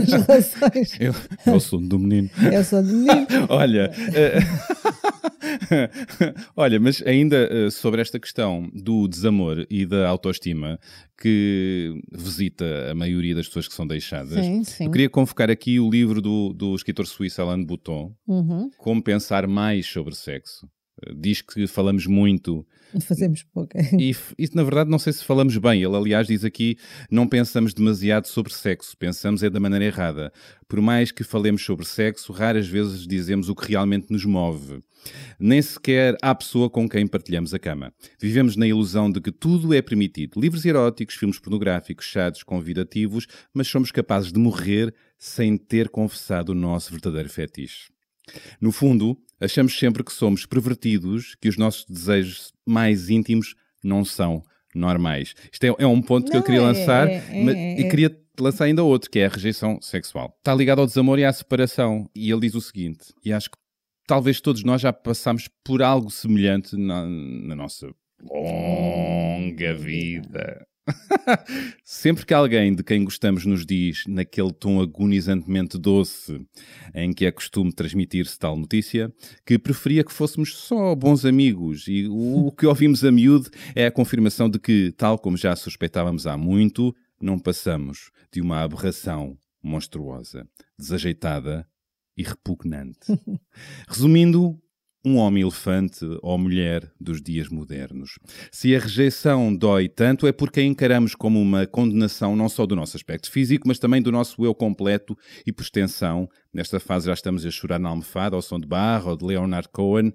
Eu, 1.01 1.15
eu 1.47 1.61
sou 1.61 1.81
do 1.81 1.99
menino. 1.99 2.31
Eu 2.53 2.65
sou 2.65 2.83
de 2.83 2.93
menino. 2.93 3.27
Olha, 3.49 3.91
eh, 4.15 4.39
olha, 6.57 6.81
mas 6.81 7.03
ainda 7.07 7.49
eh, 7.51 7.71
sobre 7.71 8.01
esta 8.01 8.19
questão 8.19 8.71
do 8.75 9.07
desamor 9.09 9.67
e 9.71 9.85
da 9.87 10.09
autoestima 10.09 10.79
que 11.21 11.95
visita 12.13 12.91
a 12.91 12.95
maioria 12.95 13.35
das 13.35 13.47
pessoas 13.47 13.69
que 13.69 13.75
são 13.75 13.87
deixadas, 13.87 14.45
Sim, 14.45 14.65
sim. 14.65 14.85
eu 14.87 14.91
queria 14.91 15.09
convocar 15.09 15.51
aqui 15.51 15.79
o 15.79 15.89
livro 15.91 16.21
do, 16.21 16.53
do 16.53 16.75
escritor 16.75 17.07
suíço 17.07 17.41
Alain 17.41 17.59
de 17.61 17.67
Botton, 17.67 18.15
Uhum. 18.27 18.71
Como 18.79 19.03
Pensar 19.03 19.47
Mais 19.47 19.87
sobre 19.87 20.15
Sexo. 20.15 20.69
diz 21.17 21.41
que 21.43 21.67
falamos 21.67 22.07
muito 22.07 22.67
fazemos 23.01 23.43
pouca. 23.43 23.79
e 23.99 24.11
isso, 24.39 24.57
na 24.57 24.63
verdade, 24.63 24.91
não 24.91 24.99
sei 24.99 25.13
se 25.13 25.25
falamos 25.25 25.57
bem. 25.57 25.83
Ele, 25.83 25.97
aliás, 25.97 26.27
diz 26.27 26.45
aqui: 26.45 26.77
não 27.11 27.27
pensamos 27.27 27.75
demasiado 27.75 28.27
sobre 28.27 28.53
sexo, 28.53 28.97
pensamos 28.97 29.43
é 29.43 29.51
da 29.51 29.61
maneira 29.61 29.85
errada. 29.85 30.33
Por 30.69 30.81
mais 30.81 31.11
que 31.13 31.25
falemos 31.25 31.65
sobre 31.65 31.85
sexo, 31.85 32.33
raras 32.33 32.67
vezes 32.67 33.07
dizemos 33.07 33.49
o 33.49 33.55
que 33.55 33.69
realmente 33.69 34.11
nos 34.11 34.25
move. 34.25 34.83
Nem 35.39 35.61
sequer 35.61 36.17
há 36.23 36.35
pessoa 36.35 36.71
com 36.71 36.89
quem 36.89 37.07
partilhamos 37.07 37.53
a 37.53 37.59
cama. 37.59 37.93
Vivemos 38.19 38.57
na 38.57 38.67
ilusão 38.67 39.11
de 39.11 39.21
que 39.21 39.33
tudo 39.33 39.75
é 39.75 39.83
permitido: 39.83 40.41
livros 40.41 40.65
eróticos, 40.65 41.17
filmes 41.17 41.39
pornográficos, 41.39 42.07
chats 42.07 42.43
convidativos, 42.43 43.27
mas 43.53 43.69
somos 43.69 43.91
capazes 43.91 44.33
de 44.33 44.39
morrer 44.39 44.95
sem 45.19 45.57
ter 45.57 45.89
confessado 45.89 46.53
o 46.53 46.55
nosso 46.55 46.91
verdadeiro 46.91 47.29
fetiche. 47.29 47.93
No 48.61 48.73
fundo, 48.73 49.19
achamos 49.41 49.79
sempre 49.79 50.03
que 50.05 50.13
somos 50.13 50.47
pervertidos, 50.47 51.35
que 51.41 51.49
os 51.49 51.57
nossos 51.57 51.85
desejos 51.87 52.53
mais 52.67 53.09
íntimos 53.11 53.55
não 53.83 54.05
são 54.05 54.43
normais. 54.75 55.35
Isto 55.53 55.65
é, 55.65 55.75
é 55.79 55.87
um 55.87 56.03
ponto 56.03 56.31
que 56.31 56.37
eu 56.37 56.41
Não, 56.41 56.45
queria 56.47 56.61
é- 56.61 56.65
lançar 56.65 57.09
é- 57.09 57.15
é- 57.31 57.45
mas- 57.45 57.55
é- 57.57 57.81
e 57.81 57.89
queria 57.89 58.17
lançar 58.41 58.65
ainda 58.65 58.83
outro, 58.83 59.09
que 59.11 59.19
é 59.21 59.27
a 59.27 59.29
rejeição 59.29 59.79
sexual. 59.81 60.35
Está 60.39 60.55
ligado 60.55 60.81
ao 60.81 60.87
desamor 60.87 61.19
e 61.19 61.25
à 61.25 61.33
separação. 61.33 62.11
E 62.15 62.31
ele 62.31 62.41
diz 62.41 62.55
o 62.55 62.61
seguinte, 62.61 63.13
e 63.25 63.33
acho 63.33 63.51
que 63.51 63.57
talvez 64.07 64.41
todos 64.41 64.65
nós 64.65 64.81
já 64.81 64.93
passámos 64.93 65.49
por 65.65 65.81
algo 65.83 66.11
semelhante 66.11 66.77
na, 66.77 67.07
na 67.07 67.55
nossa 67.55 67.89
longa 68.23 69.75
vida. 69.75 70.67
Sempre 71.85 72.27
que 72.27 72.35
alguém 72.35 72.75
de 72.75 72.83
quem 72.83 73.05
gostamos 73.05 73.47
nos 73.47 73.65
diz, 73.65 74.05
naquele 74.07 74.53
tom 74.53 74.81
agonizantemente 74.81 75.79
doce 75.79 76.47
em 76.95 77.13
que 77.13 77.25
é 77.25 77.33
costume 77.33 77.73
transmitir-se 77.73 78.39
tal 78.39 78.57
notícia, 78.57 79.13
que 79.47 79.59
preferia 79.59 80.05
que 80.05 80.13
fôssemos 80.13 80.55
só 80.55 80.95
bons 80.95 81.25
amigos, 81.25 81.87
e 81.89 82.07
o 82.09 82.53
que 82.53 82.67
ouvimos 82.67 83.05
a 83.05 83.11
miúdo 83.11 83.51
é 83.75 83.87
a 83.87 83.93
confirmação 83.93 84.49
de 84.49 84.59
que, 84.59 84.93
tal 84.97 85.19
como 85.19 85.37
já 85.37 85.57
suspeitávamos 85.57 86.27
há 86.27 86.37
muito, 86.37 86.95
não 87.21 87.39
passamos 87.39 88.11
de 88.33 88.41
uma 88.41 88.63
aberração 88.63 89.37
monstruosa, 89.63 90.47
desajeitada 90.79 91.67
e 92.17 92.23
repugnante. 92.23 92.99
Resumindo, 93.89 94.61
um 95.05 95.17
homem-elefante 95.17 96.05
ou 96.23 96.39
mulher 96.39 96.91
dos 97.01 97.21
dias 97.21 97.49
modernos. 97.49 98.19
Se 98.51 98.75
a 98.75 98.79
rejeição 98.79 99.55
dói 99.55 99.89
tanto, 99.89 100.27
é 100.27 100.33
porque 100.33 100.61
a 100.61 100.63
encaramos 100.63 101.15
como 101.15 101.41
uma 101.41 101.67
condenação 101.67 102.35
não 102.35 102.49
só 102.49 102.65
do 102.65 102.75
nosso 102.75 102.97
aspecto 102.97 103.31
físico, 103.31 103.69
mas 103.69 103.79
também 103.79 104.01
do 104.01 104.11
nosso 104.11 104.45
eu 104.45 104.55
completo 104.55 105.17
e, 105.47 105.53
por 105.53 105.63
extensão, 105.63 106.29
nesta 106.53 106.81
fase 106.81 107.07
já 107.07 107.13
estamos 107.13 107.45
a 107.45 107.51
chorar 107.51 107.79
na 107.79 107.91
almofada, 107.91 108.35
ao 108.35 108.43
som 108.43 108.59
de 108.59 108.67
Barra 108.67 109.11
ou 109.11 109.17
de 109.17 109.25
Leonard 109.25 109.69
Cohen, 109.69 110.13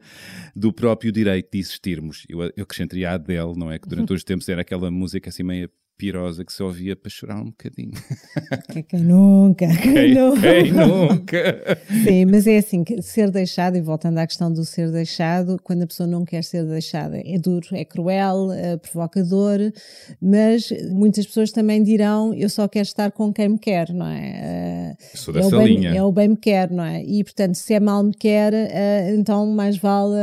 do 0.56 0.74
próprio 0.74 1.12
direito 1.12 1.52
de 1.52 1.60
existirmos. 1.60 2.26
Eu, 2.28 2.42
eu 2.56 2.64
acrescentaria 2.64 3.12
a 3.12 3.14
Adele, 3.14 3.54
não 3.56 3.72
é? 3.72 3.78
Que 3.78 3.88
durante 3.88 4.12
os 4.14 4.24
tempos 4.24 4.50
era 4.50 4.62
aquela 4.62 4.90
música 4.90 5.30
assim 5.30 5.44
meio 5.44 5.70
pirosa 6.00 6.46
que 6.46 6.54
se 6.54 6.64
ouvia 6.64 6.96
para 6.96 7.10
chorar 7.10 7.42
um 7.42 7.48
bocadinho. 7.48 7.92
Quem, 8.72 8.84
quem 8.84 9.00
nunca? 9.02 9.68
Quem, 9.68 9.94
Quem, 9.94 10.14
nunca? 10.16 10.42
quem 10.42 10.72
nunca? 10.72 11.78
Sim, 12.06 12.26
mas 12.26 12.48
é 12.48 12.58
assim, 12.58 12.86
que 12.86 13.02
ser 13.02 13.30
deixado, 13.30 13.76
e 13.76 13.82
voltando 13.82 14.18
à 14.18 14.26
questão 14.26 14.52
do 14.52 14.64
ser 14.64 14.90
deixado, 14.92 15.60
quando 15.62 15.84
a 15.84 15.88
pessoa 15.88 16.08
não 16.08 16.24
quer 16.24 16.42
ser 16.46 16.66
deixada, 16.66 17.18
é 17.18 17.38
duro, 17.38 17.68
é 17.74 17.84
cruel, 17.84 18.54
é 18.54 18.78
provocador, 18.78 19.60
mas 20.22 20.70
muitas 20.90 21.26
pessoas 21.28 21.52
também 21.52 21.84
dirão, 21.84 22.34
eu 22.34 22.50
só 22.50 22.66
quero 22.68 22.84
estar 22.86 23.12
com 23.12 23.34
quem 23.34 23.50
me 23.50 23.60
quer, 23.60 23.92
não 23.94 24.08
é? 24.08 24.96
Eh, 25.02 25.18
Sou 25.18 25.34
é 25.36 25.42
dessa 25.42 25.58
bem, 25.58 25.68
linha. 25.68 25.94
É 25.94 26.02
o 26.02 26.12
bem 26.14 26.30
me 26.30 26.38
quer, 26.38 26.72
não 26.72 26.86
é? 26.86 27.04
E 27.04 27.22
portanto, 27.26 27.56
se 27.56 27.74
é 27.74 27.80
mal 27.80 28.02
me 28.04 28.14
quer, 28.14 28.54
eh, 28.54 29.14
então 29.18 29.46
mais 29.48 29.76
vale 29.78 30.16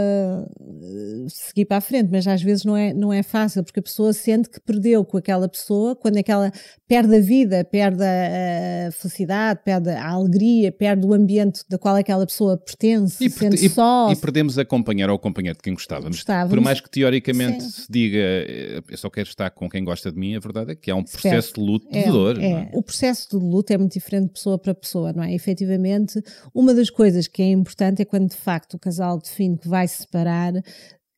seguir 1.28 1.66
para 1.66 1.76
a 1.76 1.80
frente, 1.82 2.08
mas 2.10 2.26
às 2.26 2.42
vezes 2.42 2.64
não 2.64 2.76
é, 2.76 2.94
não 2.94 3.12
é 3.12 3.22
fácil, 3.22 3.62
porque 3.62 3.80
a 3.80 3.82
pessoa 3.82 4.12
sente 4.14 4.48
que 4.48 4.58
perdeu 4.60 5.04
com 5.04 5.18
aquela 5.18 5.46
pessoa, 5.48 5.65
quando 6.00 6.16
aquela 6.18 6.52
perde 6.86 7.16
a 7.16 7.20
vida, 7.20 7.64
perde 7.64 8.02
a, 8.02 8.88
a 8.88 8.92
felicidade, 8.92 9.60
perde 9.64 9.90
a 9.90 10.08
alegria, 10.08 10.70
perde 10.70 11.06
o 11.06 11.12
ambiente 11.12 11.62
da 11.68 11.78
qual 11.78 11.96
aquela 11.96 12.24
pessoa 12.26 12.56
pertence, 12.56 13.24
E, 13.24 13.30
se 13.30 13.38
sente 13.38 13.64
e- 13.64 13.68
só. 13.68 14.10
e 14.10 14.16
perdemos 14.16 14.58
a 14.58 14.64
companheira 14.64 15.12
ou 15.12 15.16
o 15.16 15.18
companheiro 15.20 15.56
de 15.56 15.62
quem 15.62 15.74
gostávamos. 15.74 16.16
Gostávamos. 16.18 16.50
Por 16.50 16.60
mais 16.60 16.80
que 16.80 16.90
teoricamente 16.90 17.62
Sim. 17.64 17.70
se 17.70 17.86
diga 17.90 18.18
eh, 18.18 18.82
eu 18.88 18.96
só 18.98 19.10
quero 19.10 19.28
estar 19.28 19.50
com 19.50 19.68
quem 19.68 19.82
gosta 19.84 20.10
de 20.12 20.18
mim, 20.18 20.36
a 20.36 20.40
verdade 20.40 20.72
é 20.72 20.74
que 20.74 20.90
há 20.90 20.94
um 20.94 21.02
processo 21.04 21.54
de 21.54 21.60
luto 21.60 21.90
de 21.90 22.04
dor. 22.04 22.38
é. 22.40 22.50
é? 22.50 22.70
O 22.72 22.82
processo 22.82 23.28
de 23.30 23.36
luto 23.44 23.72
é 23.72 23.78
muito 23.78 23.92
diferente 23.92 24.26
de 24.26 24.32
pessoa 24.32 24.58
para 24.58 24.74
pessoa, 24.74 25.12
não 25.12 25.22
é? 25.22 25.32
Efetivamente, 25.34 26.22
uma 26.54 26.74
das 26.74 26.90
coisas 26.90 27.26
que 27.26 27.42
é 27.42 27.50
importante 27.50 28.02
é 28.02 28.04
quando 28.04 28.28
de 28.30 28.36
facto 28.36 28.74
o 28.74 28.78
casal 28.78 29.18
define 29.18 29.56
que 29.58 29.68
vai 29.68 29.86
se 29.88 30.02
separar, 30.02 30.52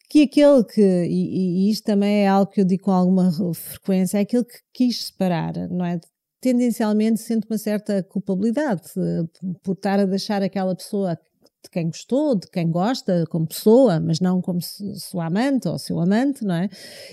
que 0.09 0.23
aquele 0.23 0.65
que, 0.65 0.81
e, 0.81 1.67
e 1.69 1.71
isto 1.71 1.85
também 1.85 2.25
é 2.25 2.29
algo 2.29 2.51
que 2.51 2.61
eu 2.61 2.65
digo 2.65 2.85
com 2.85 2.93
alguma 2.93 3.31
frequência, 3.55 4.19
é 4.19 4.23
aquele 4.23 4.45
que 4.45 4.59
quis 4.73 5.07
separar, 5.07 5.55
não 5.71 5.85
é? 5.85 6.01
Tendencialmente 6.41 7.21
sente 7.21 7.47
uma 7.51 7.59
certa 7.59 8.03
culpabilidade 8.03 8.83
eh, 8.97 9.25
por 9.63 9.73
estar 9.73 9.99
a 10.01 10.07
deixar 10.07 10.43
aquela 10.43 10.75
pessoa 10.75 11.19
de 11.63 11.71
quem 11.71 11.87
gostou, 11.87 12.35
de 12.37 12.49
quem 12.49 12.71
gosta 12.71 13.25
como 13.29 13.47
pessoa, 13.47 13.99
mas 14.01 14.21
não 14.21 14.41
como 14.41 14.61
sua 14.63 15.27
amante 15.27 15.69
ou 15.69 15.79
seu 15.79 16.01
amante, 16.01 16.45
não 16.45 16.55
é? 16.55 16.69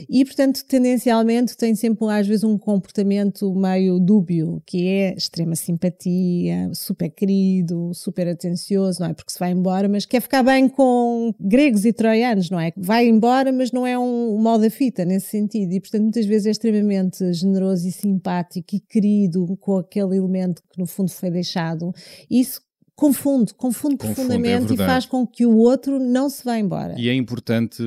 E, 0.10 0.24
portanto, 0.24 0.64
tendencialmente 0.66 1.58
tem 1.58 1.76
sempre, 1.76 2.08
às 2.10 2.28
vezes, 2.28 2.44
um 2.44 2.58
comportamento 2.58 3.54
meio 3.56 4.00
dúbio, 4.00 4.62
que 4.66 4.88
é 4.88 5.16
extrema 5.16 5.56
simpatia, 5.56 6.70
super 6.74 7.10
querido, 7.10 7.92
super 7.94 8.28
atencioso, 8.28 9.02
não 9.02 9.10
é? 9.10 9.14
Porque 9.14 9.32
se 9.32 9.40
vai 9.40 9.52
embora, 9.52 9.90
mas 9.90 10.06
quer 10.06 10.22
ficar 10.22 10.44
bem 10.44 10.70
com 10.70 11.34
gregos 11.40 11.86
e 11.86 11.92
troianos, 11.92 12.50
não 12.50 12.60
é? 12.60 12.72
Vai 12.78 13.08
embora, 13.08 13.52
mas 13.52 13.72
não 13.72 13.86
é 13.86 13.98
um 13.98 14.38
mal 14.38 14.60
da 14.60 14.70
fita 14.70 15.04
nesse 15.04 15.28
sentido. 15.28 15.72
E, 15.74 15.80
portanto, 15.80 16.04
muitas 16.04 16.26
vezes 16.26 16.48
é 16.48 16.52
extremamente 16.52 17.34
generoso 17.34 17.88
e 17.88 17.92
simpático 17.92 18.76
e 18.76 18.80
querido 18.80 19.58
com 19.58 19.78
aquele 19.78 20.18
elemento 20.18 20.62
que, 20.70 20.80
no 20.80 20.86
fundo, 20.86 21.12
foi 21.12 21.32
deixado. 21.32 21.92
Isso 22.30 22.62
confunde, 22.96 23.54
confunde, 23.54 23.98
Confunde, 23.98 24.12
é 24.12 24.16
profundamente 24.16 24.66
e 24.66 24.68
verdade. 24.70 24.90
faz 24.90 25.06
com 25.06 25.26
que 25.28 25.46
o 25.46 25.56
outro 25.58 26.00
não 26.00 26.30
se 26.30 26.44
vá 26.44 26.58
embora. 26.58 26.96
E 26.98 27.10
é 27.10 27.14
importante 27.14 27.84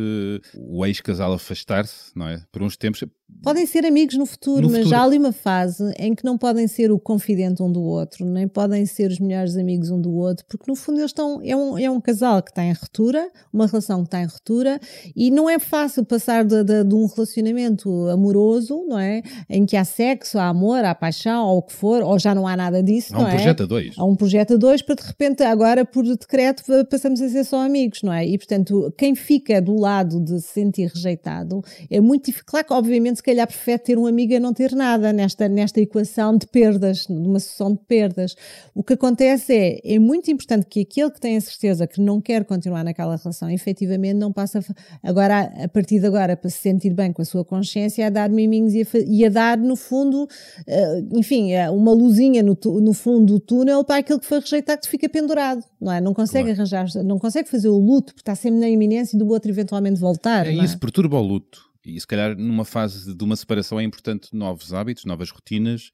o 0.57 0.85
ex-casal 0.85 1.33
afastar-se, 1.33 2.11
não 2.15 2.29
é? 2.29 2.43
Por 2.53 2.63
uns 2.63 2.77
tempos. 2.77 3.03
Podem 3.41 3.67
ser 3.67 3.87
amigos 3.87 4.17
no 4.17 4.27
futuro, 4.27 4.63
No 4.63 4.67
mas 4.69 4.79
futuro. 4.79 4.91
já 4.91 4.99
há 5.01 5.05
ali 5.05 5.17
uma 5.17 5.31
fase 5.33 5.93
em 5.97 6.13
que 6.13 6.25
não 6.25 6.37
podem 6.37 6.67
ser 6.67 6.91
o 6.91 6.99
confidente 6.99 7.63
um 7.63 7.71
do 7.71 7.81
outro, 7.83 8.25
nem 8.27 8.49
podem 8.49 8.85
ser 8.85 9.11
os 9.13 9.21
melhores 9.21 9.57
amigos 9.57 9.91
um 9.91 10.01
do 10.01 10.13
outro, 10.13 10.45
porque 10.49 10.65
no 10.69 10.75
fundo 10.75 10.99
eles 10.99 11.11
estão. 11.11 11.41
É 11.45 11.55
um, 11.55 11.79
é 11.79 11.89
um 11.89 12.01
casal 12.01 12.43
que 12.43 12.51
está 12.51 12.65
em 12.65 12.73
ruptura, 12.73 13.31
uma 13.53 13.67
relação 13.67 14.01
que 14.01 14.09
está 14.09 14.21
em 14.21 14.27
ruptura, 14.27 14.81
e 15.15 15.31
não 15.31 15.49
é 15.49 15.59
fácil 15.61 16.05
passar 16.05 16.45
de, 16.45 16.65
de- 16.65 16.83
de 16.85 16.95
um 16.95 17.07
relacionamento 17.07 18.09
amoroso, 18.09 18.85
não 18.89 18.99
é? 18.99 19.23
Em 19.49 19.65
que 19.65 19.77
há 19.77 19.85
sexo, 19.85 20.37
há 20.39 20.49
amor, 20.49 20.85
há 20.85 20.95
paixão, 20.95 21.47
ou 21.47 21.59
o 21.59 21.63
que 21.63 21.73
for, 21.73 22.03
ou 22.03 22.19
já 22.19 22.35
não 22.35 22.47
há 22.47 22.57
nada 22.57 22.83
disso, 22.83 23.15
Há 23.15 23.19
não 23.19 23.25
um 23.25 23.29
é? 23.29 23.35
projeto 23.35 23.63
a 23.63 23.67
dois. 23.67 23.95
Há 23.97 24.05
um 24.05 24.17
projeto 24.17 24.55
a 24.55 24.57
dois 24.57 24.83
para 24.83 24.97
de 24.97 25.03
repente 25.07 25.43
agora 25.45 25.85
por 25.85 26.03
decreto 26.05 26.65
passamos 26.91 27.21
a 27.21 27.29
ser 27.29 27.45
só 27.45 27.61
amigos, 27.65 28.03
não 28.03 28.13
é? 28.13 28.27
E 28.27 28.37
portanto 28.37 28.93
quem 28.99 29.15
fica 29.15 29.63
do 29.63 29.77
lado 29.79 30.21
de 30.21 30.41
se 30.41 30.49
sentir 30.49 30.91
rejeitado 30.93 31.63
é 31.89 32.01
muito 32.01 32.27
difícil. 32.27 32.45
Claro 32.47 32.67
que 32.67 32.73
obviamente 32.73 33.18
se 33.19 33.23
calhar 33.23 33.47
prefere 33.47 33.79
ter 33.79 33.99
um 33.99 34.07
amigo 34.07 34.35
a 34.35 34.41
não 34.41 34.53
ter 34.55 34.73
nada 34.73 35.13
nesta, 35.13 35.49
nesta 35.49 35.81
equação 35.81 36.37
de 36.37 36.47
perdas, 36.47 37.07
numa 37.09 37.39
sucessão 37.39 37.73
de 37.73 37.79
perdas. 37.87 38.35
O 38.75 38.83
que 38.83 38.95
acontece 38.95 39.53
é, 39.55 39.95
é 39.95 39.99
muito 39.99 40.31
importante 40.31 40.67
que 40.67 40.81
aquele 40.81 41.11
que 41.11 41.21
tem 41.21 41.37
a 41.37 41.41
certeza 41.41 41.87
que 41.87 42.01
não 42.01 42.21
quer 42.21 42.45
continuar 42.45 42.83
naquela 42.85 43.17
relação, 43.17 43.51
efetivamente 43.51 44.15
não 44.15 44.33
passa 44.33 44.61
agora, 45.03 45.53
a 45.63 45.69
partir 45.69 46.01
de 46.01 46.07
agora, 46.07 46.37
para 46.37 46.49
se 46.51 46.59
sentir 46.59 46.95
bem 46.95 47.13
com 47.13 47.21
a 47.23 47.25
sua 47.25 47.45
consciência, 47.45 48.07
a 48.07 48.11
dar 48.11 48.31
miminhos 48.31 48.75
e 48.75 48.83
a, 48.83 48.87
e 49.07 49.25
a 49.27 49.29
dar, 49.29 49.59
no 49.59 49.77
fundo, 49.77 50.27
eh, 50.67 51.05
enfim, 51.13 51.53
eh, 51.53 51.69
uma 51.71 51.93
luzinha 51.93 52.43
no, 52.43 52.57
no 52.81 52.93
fundo 52.93 53.35
do 53.35 53.41
túnel 53.41 53.85
para 53.85 53.97
aquele 53.97 54.19
que 54.19 54.27
foi 54.27 54.41
rejeitado 54.41 54.81
que 54.83 54.89
fica 54.89 55.09
pendurado, 55.09 55.63
não 55.81 55.93
é? 55.93 56.01
Não 56.01 56.15
consegue 56.15 56.45
Claro. 56.55 56.61
arranjar, 56.61 57.03
não 57.05 57.19
consegue 57.19 57.49
fazer 57.49 57.69
o 57.69 57.79
luto, 57.79 58.15
porque 58.15 58.23
está 58.23 58.35
sempre 58.35 58.61
na 58.61 58.69
iminência 58.69 59.19
do 59.19 59.29
outro 59.29 59.51
eventualmente 59.51 59.99
voltar. 60.01 60.47
É 60.47 60.53
não 60.53 60.65
isso, 60.65 60.79
perturba 60.79 61.19
o 61.19 61.23
luto. 61.23 61.68
E 61.89 61.99
se 62.01 62.07
calhar 62.07 62.37
numa 62.37 62.65
fase 62.65 63.15
de 63.15 63.25
uma 63.25 63.37
separação 63.37 63.81
é 63.81 63.83
importante 63.83 64.35
novos 64.35 64.75
hábitos, 64.75 65.05
novas 65.05 65.31
rotinas, 65.31 65.91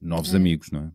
novos 0.00 0.34
amigos, 0.34 0.70
não 0.70 0.92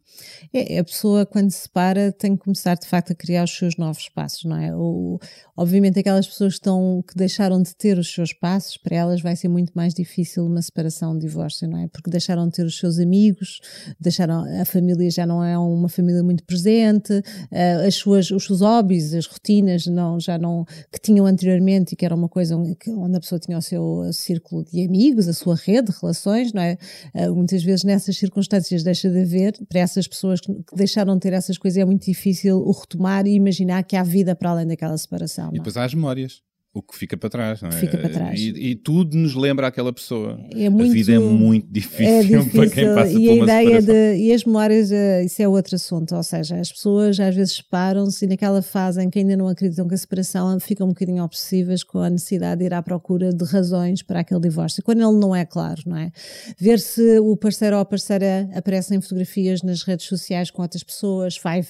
é? 0.54 0.76
É, 0.76 0.80
a 0.80 0.84
pessoa, 0.84 1.26
quando 1.26 1.52
se 1.52 1.62
separa, 1.62 2.12
tem 2.12 2.36
que 2.36 2.44
começar 2.44 2.76
de 2.76 2.88
facto 2.88 3.12
a 3.12 3.16
criar 3.16 3.44
os 3.44 3.52
seus 3.52 3.78
novos 3.78 4.10
passos, 4.10 4.44
não 4.46 4.58
é? 4.58 4.76
O, 4.76 5.20
obviamente, 5.56 6.00
aquelas 6.00 6.28
pessoas 6.28 6.54
que, 6.54 6.60
estão, 6.60 7.04
que 7.08 7.16
deixaram 7.16 7.62
de 7.62 7.76
ter 7.76 7.98
os 7.98 8.12
seus 8.12 8.34
passos, 8.34 8.78
para 8.78 8.96
elas 8.96 9.22
vai 9.22 9.36
ser 9.36 9.48
muito 9.48 9.72
mais 9.74 9.94
difícil 9.94 10.46
uma 10.46 10.62
separação, 10.62 11.14
um 11.14 11.18
divórcio, 11.18 11.68
não 11.68 11.80
é? 11.80 11.88
Porque 11.88 12.10
deixaram 12.10 12.48
de 12.48 12.54
ter 12.54 12.66
os 12.66 12.78
seus 12.78 13.00
amigos, 13.00 13.60
deixaram, 14.00 14.44
a 14.62 14.66
família 14.66 15.10
já 15.10 15.26
não 15.26 15.44
é 15.44 15.58
uma 15.58 15.90
família 15.90 16.24
muito 16.24 16.44
presente, 16.44 17.22
eh, 17.52 17.86
as 17.88 17.96
suas, 17.96 18.30
os 18.32 18.46
seus 18.46 18.62
hobbies, 18.62 19.14
as 19.14 19.26
rotinas 19.26 19.86
não, 19.88 20.20
já 20.20 20.38
não, 20.38 20.66
que 20.92 21.00
tinham 21.00 21.26
anteriormente 21.26 21.94
e 21.94 21.96
que 21.96 22.06
era 22.06 22.16
uma 22.16 22.30
coisa 22.30 22.56
onde 22.56 23.18
a 23.18 23.20
pessoa 23.20 23.40
tinha 23.40 23.58
o 23.58 23.62
seu 23.62 24.12
círculo 24.14 24.64
de 24.66 24.86
amigos, 24.86 25.28
a 25.28 25.34
sua 25.34 25.56
rede 25.56 25.92
de 25.92 26.00
relações, 26.00 26.54
não 26.54 26.62
é? 26.62 26.78
Eh, 27.14 27.30
muitas 27.30 27.64
vezes 27.64 27.84
nessas 27.84 28.18
circunstâncias 28.18 28.84
deixa 28.92 29.10
de 29.10 29.22
haver, 29.22 29.54
para 29.68 29.80
essas 29.80 30.08
pessoas 30.08 30.40
que, 30.40 30.54
deixaram 30.74 31.16
de 31.16 31.22
ter 31.22 31.34
essas 31.34 31.58
coisas 31.58 31.78
é 31.78 31.86
muito 31.86 32.06
difícil 32.06 32.58
o 32.58 32.72
retomar 32.72 33.26
e 33.26 33.32
imaginar 33.32 33.84
que 33.84 33.96
há 33.96 34.04
vida 34.04 34.36
para 34.36 34.52
além 34.52 34.68
daquela 34.68 34.98
separação. 34.98 35.50
E 35.52 35.56
é? 35.56 35.58
depois 35.58 35.78
há 35.78 35.84
as 35.84 35.94
memórias. 35.94 36.42
O 36.74 36.82
que 36.82 36.96
fica 36.98 37.18
para 37.18 37.30
trás, 37.30 37.62
não 37.62 37.68
é? 37.68 37.74
Fica 37.74 37.98
para 37.98 38.08
trás. 38.10 38.40
E, 38.40 38.48
e 38.70 38.76
tudo 38.76 39.18
nos 39.18 39.36
lembra 39.36 39.68
aquela 39.68 39.92
pessoa. 39.92 40.40
É 40.56 40.70
muito- 40.70 40.90
a 40.90 40.94
vida 40.94 41.12
é 41.12 41.20
muito 41.20 41.68
difícil, 41.70 42.06
É 42.08 42.22
difícil. 42.22 42.52
para 42.56 42.70
quem 42.70 42.96
passa 42.96 43.12
e 43.12 43.26
por 43.26 43.30
a 43.32 43.34
uma 43.34 43.44
ideia 43.44 43.82
separação. 43.82 43.94
de. 43.94 44.16
E 44.24 44.34
as 44.34 44.46
memórias, 44.46 44.90
eh, 44.94 45.24
isso 45.26 45.42
é 45.42 45.48
outro 45.50 45.76
assunto. 45.76 46.16
Ou 46.16 46.24
seja, 46.24 46.56
as 46.56 46.72
pessoas 46.72 47.20
às 47.20 47.36
vezes 47.36 47.56
separam-se 47.58 48.24
e 48.24 48.28
naquela 48.30 48.62
fase 48.62 49.04
em 49.04 49.10
que 49.10 49.20
ainda 49.20 49.36
não 49.36 49.50
acreditam 49.50 49.86
que 49.86 49.94
a 49.96 49.98
separação 49.98 50.58
ficam 50.62 50.86
um 50.88 50.92
bocadinho 50.92 51.22
obsessivas 51.26 51.84
com 51.84 51.98
a 52.00 52.10
necessidade 52.10 52.60
de 52.60 52.68
ir 52.68 52.74
à 52.74 52.82
procura 52.82 53.34
de 53.34 53.44
razões 53.44 54.02
para 54.02 54.22
aquele 54.22 54.40
divórcio. 54.40 54.82
Quando 54.82 55.02
ele 55.02 55.20
não 55.20 55.36
é 55.36 55.44
claro, 55.46 55.82
não 55.86 55.98
é? 55.98 56.10
Ver 56.58 56.80
se 56.80 57.20
o 57.20 57.36
parceiro 57.36 57.76
ou 57.76 57.82
a 57.82 57.86
parceira 57.86 58.50
aparecem 58.56 58.98
em 58.98 59.02
fotografias 59.02 59.62
nas 59.62 59.84
redes 59.84 60.06
sociais 60.06 60.50
com 60.50 60.62
outras 60.62 60.84
pessoas, 60.86 61.38
vai, 61.44 61.66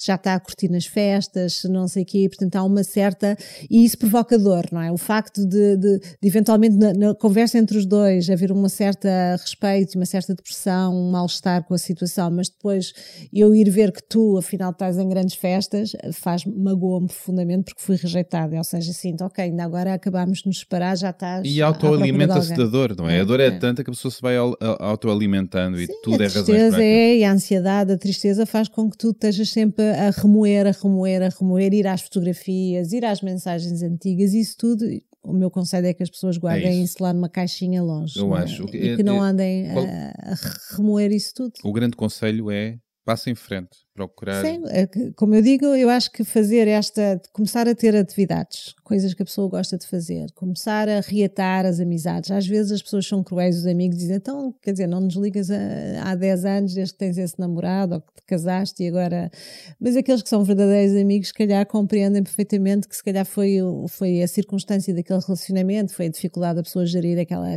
já 0.00 0.14
está 0.14 0.34
a 0.34 0.38
curtir 0.38 0.68
nas 0.70 0.86
festas, 0.86 1.64
não 1.64 1.88
sei 1.88 2.04
o 2.04 2.06
quê. 2.06 2.28
Portanto, 2.28 2.54
há 2.54 2.62
uma 2.62 2.84
certa. 2.84 3.36
E 3.68 3.84
isso 3.84 3.98
provoca 3.98 4.43
não 4.72 4.80
é? 4.80 4.90
O 4.92 4.96
facto 4.98 5.46
de, 5.46 5.76
de- 5.76 5.98
de 5.98 6.28
eventualmente 6.28 6.76
na, 6.76 6.92
na 6.92 7.14
conversa 7.14 7.58
entre 7.58 7.76
os 7.78 7.86
dois 7.86 8.28
haver 8.30 8.50
uma 8.52 8.68
certa 8.68 9.08
respeito, 9.40 9.96
uma 9.96 10.06
certa 10.06 10.34
depressão, 10.34 10.94
um 10.94 11.10
mal-estar 11.10 11.64
com 11.64 11.74
a 11.74 11.78
situação, 11.78 12.30
mas 12.30 12.48
depois 12.48 12.92
eu 13.32 13.54
ir 13.54 13.68
ver 13.70 13.92
que 13.92 14.02
tu, 14.08 14.36
afinal, 14.36 14.70
estás 14.70 14.98
em 14.98 15.08
grandes 15.08 15.34
festas, 15.36 15.92
faz 16.12 16.44
magoa-me 16.44 17.06
profundamente 17.08 17.64
porque 17.64 17.82
fui 17.82 17.96
rejeitada. 17.96 18.56
Ou 18.56 18.64
seja, 18.64 18.92
sinto, 18.92 19.24
ok, 19.24 19.44
ainda 19.44 19.64
agora 19.64 19.94
acabámos 19.94 20.38
de 20.40 20.46
nos 20.48 20.60
separar, 20.60 20.96
já 20.96 21.10
estás. 21.10 21.42
E 21.46 21.62
autoalimenta-se 21.62 22.54
da 22.54 22.64
dor, 22.66 22.94
não 22.96 23.08
é? 23.08 23.20
A 23.20 23.24
dor 23.24 23.40
é, 23.40 23.46
É. 23.46 23.50
tanta 23.52 23.82
que 23.84 23.90
a 23.90 23.92
pessoa 23.92 24.10
se 24.12 24.20
vai 24.20 24.36
au- 24.36 24.56
a- 24.60 24.84
autoalimentando 24.86 25.80
e 25.80 25.86
tudo 26.02 26.20
a 26.20 26.24
é 26.24 26.28
razões 26.28 26.44
tristeza 26.44 26.70
para 26.70 26.78
aquilo. 26.78 26.98
é, 26.98 27.16
e 27.16 27.24
a 27.24 27.32
ansiedade, 27.32 27.92
a 27.92 27.98
tristeza 27.98 28.46
faz 28.46 28.68
com 28.68 28.90
que 28.90 28.96
tu 28.98 29.10
estejas 29.10 29.48
sempre 29.50 29.84
a 29.90 30.10
remoer, 30.10 30.66
a 30.66 30.70
remoer, 30.72 31.22
a 31.22 31.28
remoer, 31.28 31.72
ir 31.72 31.86
às 31.86 32.02
fotografias, 32.02 32.92
ir 32.92 33.04
às 33.04 33.20
mensagens 33.22 33.82
antigas, 33.82 34.33
isso 34.34 34.56
tudo. 34.58 34.84
O 35.22 35.32
meu 35.32 35.50
conselho 35.50 35.86
é 35.86 35.94
que 35.94 36.02
as 36.02 36.10
pessoas 36.10 36.36
guardem 36.36 36.82
isso. 36.82 36.94
isso. 36.94 37.02
lá 37.02 37.12
numa 37.12 37.28
caixinha 37.30 37.82
longe. 37.82 38.18
Eu 38.18 38.26
não 38.28 38.36
é? 38.36 38.42
acho 38.42 38.66
que 38.66 38.76
E 38.76 38.88
é- 38.90 38.96
que 38.96 39.02
não 39.02 39.24
é- 39.24 39.28
andem 39.30 39.72
qual- 39.72 39.86
a, 39.86 40.32
a 40.32 40.76
remoer 40.76 41.10
isso 41.12 41.32
tudo. 41.34 41.52
O 41.64 41.72
grande 41.72 41.96
conselho 41.96 42.50
é 42.50 42.78
passa 43.04 43.30
em 43.30 43.34
frente, 43.34 43.76
procurar. 43.92 44.42
Sim, 44.42 44.62
é 44.68 44.88
como 45.14 45.34
eu 45.34 45.42
digo, 45.42 45.66
eu 45.66 45.90
acho 45.90 46.10
que 46.10 46.24
fazer 46.24 46.66
esta, 46.66 47.20
começar 47.32 47.68
a 47.68 47.74
ter 47.74 47.94
atividades, 47.94 48.74
coisas 48.82 49.12
que 49.12 49.22
a 49.22 49.26
pessoa 49.26 49.48
gosta 49.48 49.76
de 49.76 49.86
fazer, 49.86 50.32
começar 50.32 50.88
a 50.88 51.00
reatar 51.00 51.66
as 51.66 51.80
amizades. 51.80 52.30
Às 52.30 52.46
vezes 52.46 52.72
as 52.72 52.82
pessoas 52.82 53.06
são 53.06 53.22
cruéis, 53.22 53.58
os 53.58 53.66
amigos 53.66 53.98
dizem, 53.98 54.16
então, 54.16 54.54
quer 54.62 54.72
dizer, 54.72 54.86
não 54.86 55.00
nos 55.00 55.14
ligas 55.16 55.50
há 55.50 56.14
10 56.14 56.44
anos 56.46 56.74
desde 56.74 56.94
que 56.94 56.98
tens 56.98 57.18
esse 57.18 57.38
namorado 57.38 57.96
ou 57.96 58.00
que 58.00 58.14
te 58.14 58.22
casaste 58.26 58.82
e 58.82 58.88
agora. 58.88 59.30
Mas 59.78 59.96
aqueles 59.96 60.22
que 60.22 60.28
são 60.28 60.42
verdadeiros 60.42 60.96
amigos, 60.96 61.28
se 61.28 61.34
calhar 61.34 61.66
compreendem 61.66 62.22
perfeitamente 62.22 62.88
que 62.88 62.96
se 62.96 63.04
calhar 63.04 63.26
foi, 63.26 63.58
foi 63.88 64.22
a 64.22 64.28
circunstância 64.28 64.94
daquele 64.94 65.20
relacionamento, 65.20 65.92
foi 65.92 66.06
a 66.06 66.10
dificuldade 66.10 66.56
da 66.56 66.62
pessoa 66.62 66.86
gerir 66.86 67.18
aquela 67.18 67.48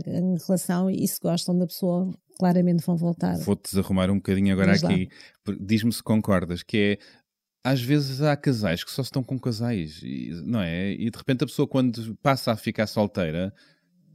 relação 0.46 0.90
e 0.90 1.08
se 1.08 1.20
gostam 1.22 1.58
da 1.58 1.66
pessoa, 1.66 2.12
claramente 2.38 2.86
vão 2.86 2.96
voltar. 2.96 3.38
Vou-te 3.40 3.70
desarrumar 3.70 4.10
um 4.10 4.16
bocadinho 4.16 4.54
agora 4.54 4.72
lá. 4.72 4.90
aqui. 4.90 5.10
Diz-me 5.60 5.92
se 5.92 6.04
concordas, 6.04 6.64
que 6.64 6.78
é 6.78 7.00
às 7.64 7.82
vezes 7.82 8.22
há 8.22 8.36
casais 8.38 8.82
que 8.82 8.92
só 8.92 9.02
estão 9.02 9.22
com 9.22 9.38
casais, 9.38 10.02
não 10.46 10.62
é? 10.62 10.92
E 10.94 11.10
de 11.10 11.18
repente 11.18 11.44
a 11.44 11.48
pessoa 11.48 11.68
quando 11.68 12.16
passa 12.22 12.54
a 12.54 12.56
ficar 12.56 12.88
solteira, 12.88 13.54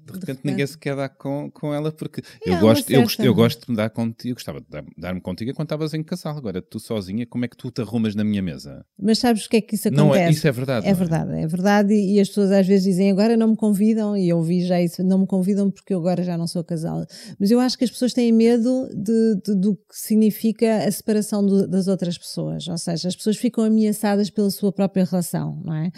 de 0.05 0.13
repente 0.19 0.41
ninguém 0.45 0.67
se 0.67 0.77
quer 0.79 0.97
dar 0.97 1.09
com, 1.09 1.51
com 1.51 1.73
ela 1.73 1.93
porque 1.93 2.21
É, 2.45 2.51
eu, 2.51 2.59
gosto, 2.59 2.89
uma 2.89 2.97
eu, 2.97 3.03
gosto, 3.03 3.11
certa- 3.17 3.25
eu 3.27 3.35
gosto 3.35 3.65
de 3.67 3.71
me 3.71 3.77
dar 3.77 3.91
contigo, 3.91 4.31
eu 4.31 4.35
gostava 4.35 4.61
de 4.61 4.67
dar- 4.69 4.85
dar-me 4.99 5.21
contigo 5.21 5.53
quando 5.55 5.67
estavas 5.67 5.95
em 5.95 6.03
casal. 6.03 6.37
Agora 6.37 6.61
tu 6.61 6.79
sozinha, 6.81 7.27
como 7.27 7.45
é 7.45 7.49
que 7.49 7.57
tu 7.57 7.71
te 7.71 7.81
arrumas 7.83 8.15
na 8.15 8.25
minha 8.25 8.43
mesa? 8.43 8.85
Mas 8.99 9.19
sabes 9.19 9.47
o 9.47 9.49
que 9.49 9.57
é 9.59 9.61
que 9.61 9.75
isso 9.75 9.89
acontece? 9.89 10.07
Não 10.09 10.15
é, 10.15 10.31
isso 10.31 10.47
é 10.49 10.53
verdade. 10.53 10.87
É 10.87 10.91
não 10.91 10.99
verdade, 10.99 11.33
é 11.35 11.47
verdade, 11.47 11.95
e 11.95 12.17
e 12.17 12.21
as 12.21 12.29
pessoas 12.29 12.51
às 12.51 12.67
vezes 12.67 12.85
dizem 12.85 13.11
agora 13.11 13.37
não 13.37 13.49
me 13.49 13.57
convidam, 13.57 14.17
e 14.17 14.29
eu 14.29 14.39
ouvi 14.39 14.65
já 14.67 14.81
isso, 14.81 15.03
não 15.03 15.19
me 15.21 15.27
convidam 15.27 15.71
porque 15.71 15.95
eu 15.95 15.99
agora 15.99 16.23
já 16.23 16.37
não 16.37 16.47
sou 16.47 16.63
casal. 16.65 17.05
Mas 17.39 17.51
eu 17.51 17.59
acho 17.61 17.79
que 17.79 17.85
as 17.85 17.91
pessoas 17.91 18.13
têm 18.13 18.31
medo 18.33 18.89
de, 18.95 19.37
de- 19.45 19.55
do 19.55 19.75
que 19.77 19.83
significa 19.93 20.85
a 20.85 20.91
separação 20.93 21.45
do- 21.45 21.67
das 21.67 21.89
outras 21.89 22.17
pessoas, 22.19 22.67
ou 22.69 22.79
seja, 22.79 23.09
as 23.09 23.17
pessoas 23.17 23.37
ficam 23.37 23.65
ameaçadas 23.65 24.31
pela 24.31 24.51
sua 24.51 24.73
própria 24.73 25.05
relação, 25.05 25.61
não 25.65 25.75
é? 25.75 25.91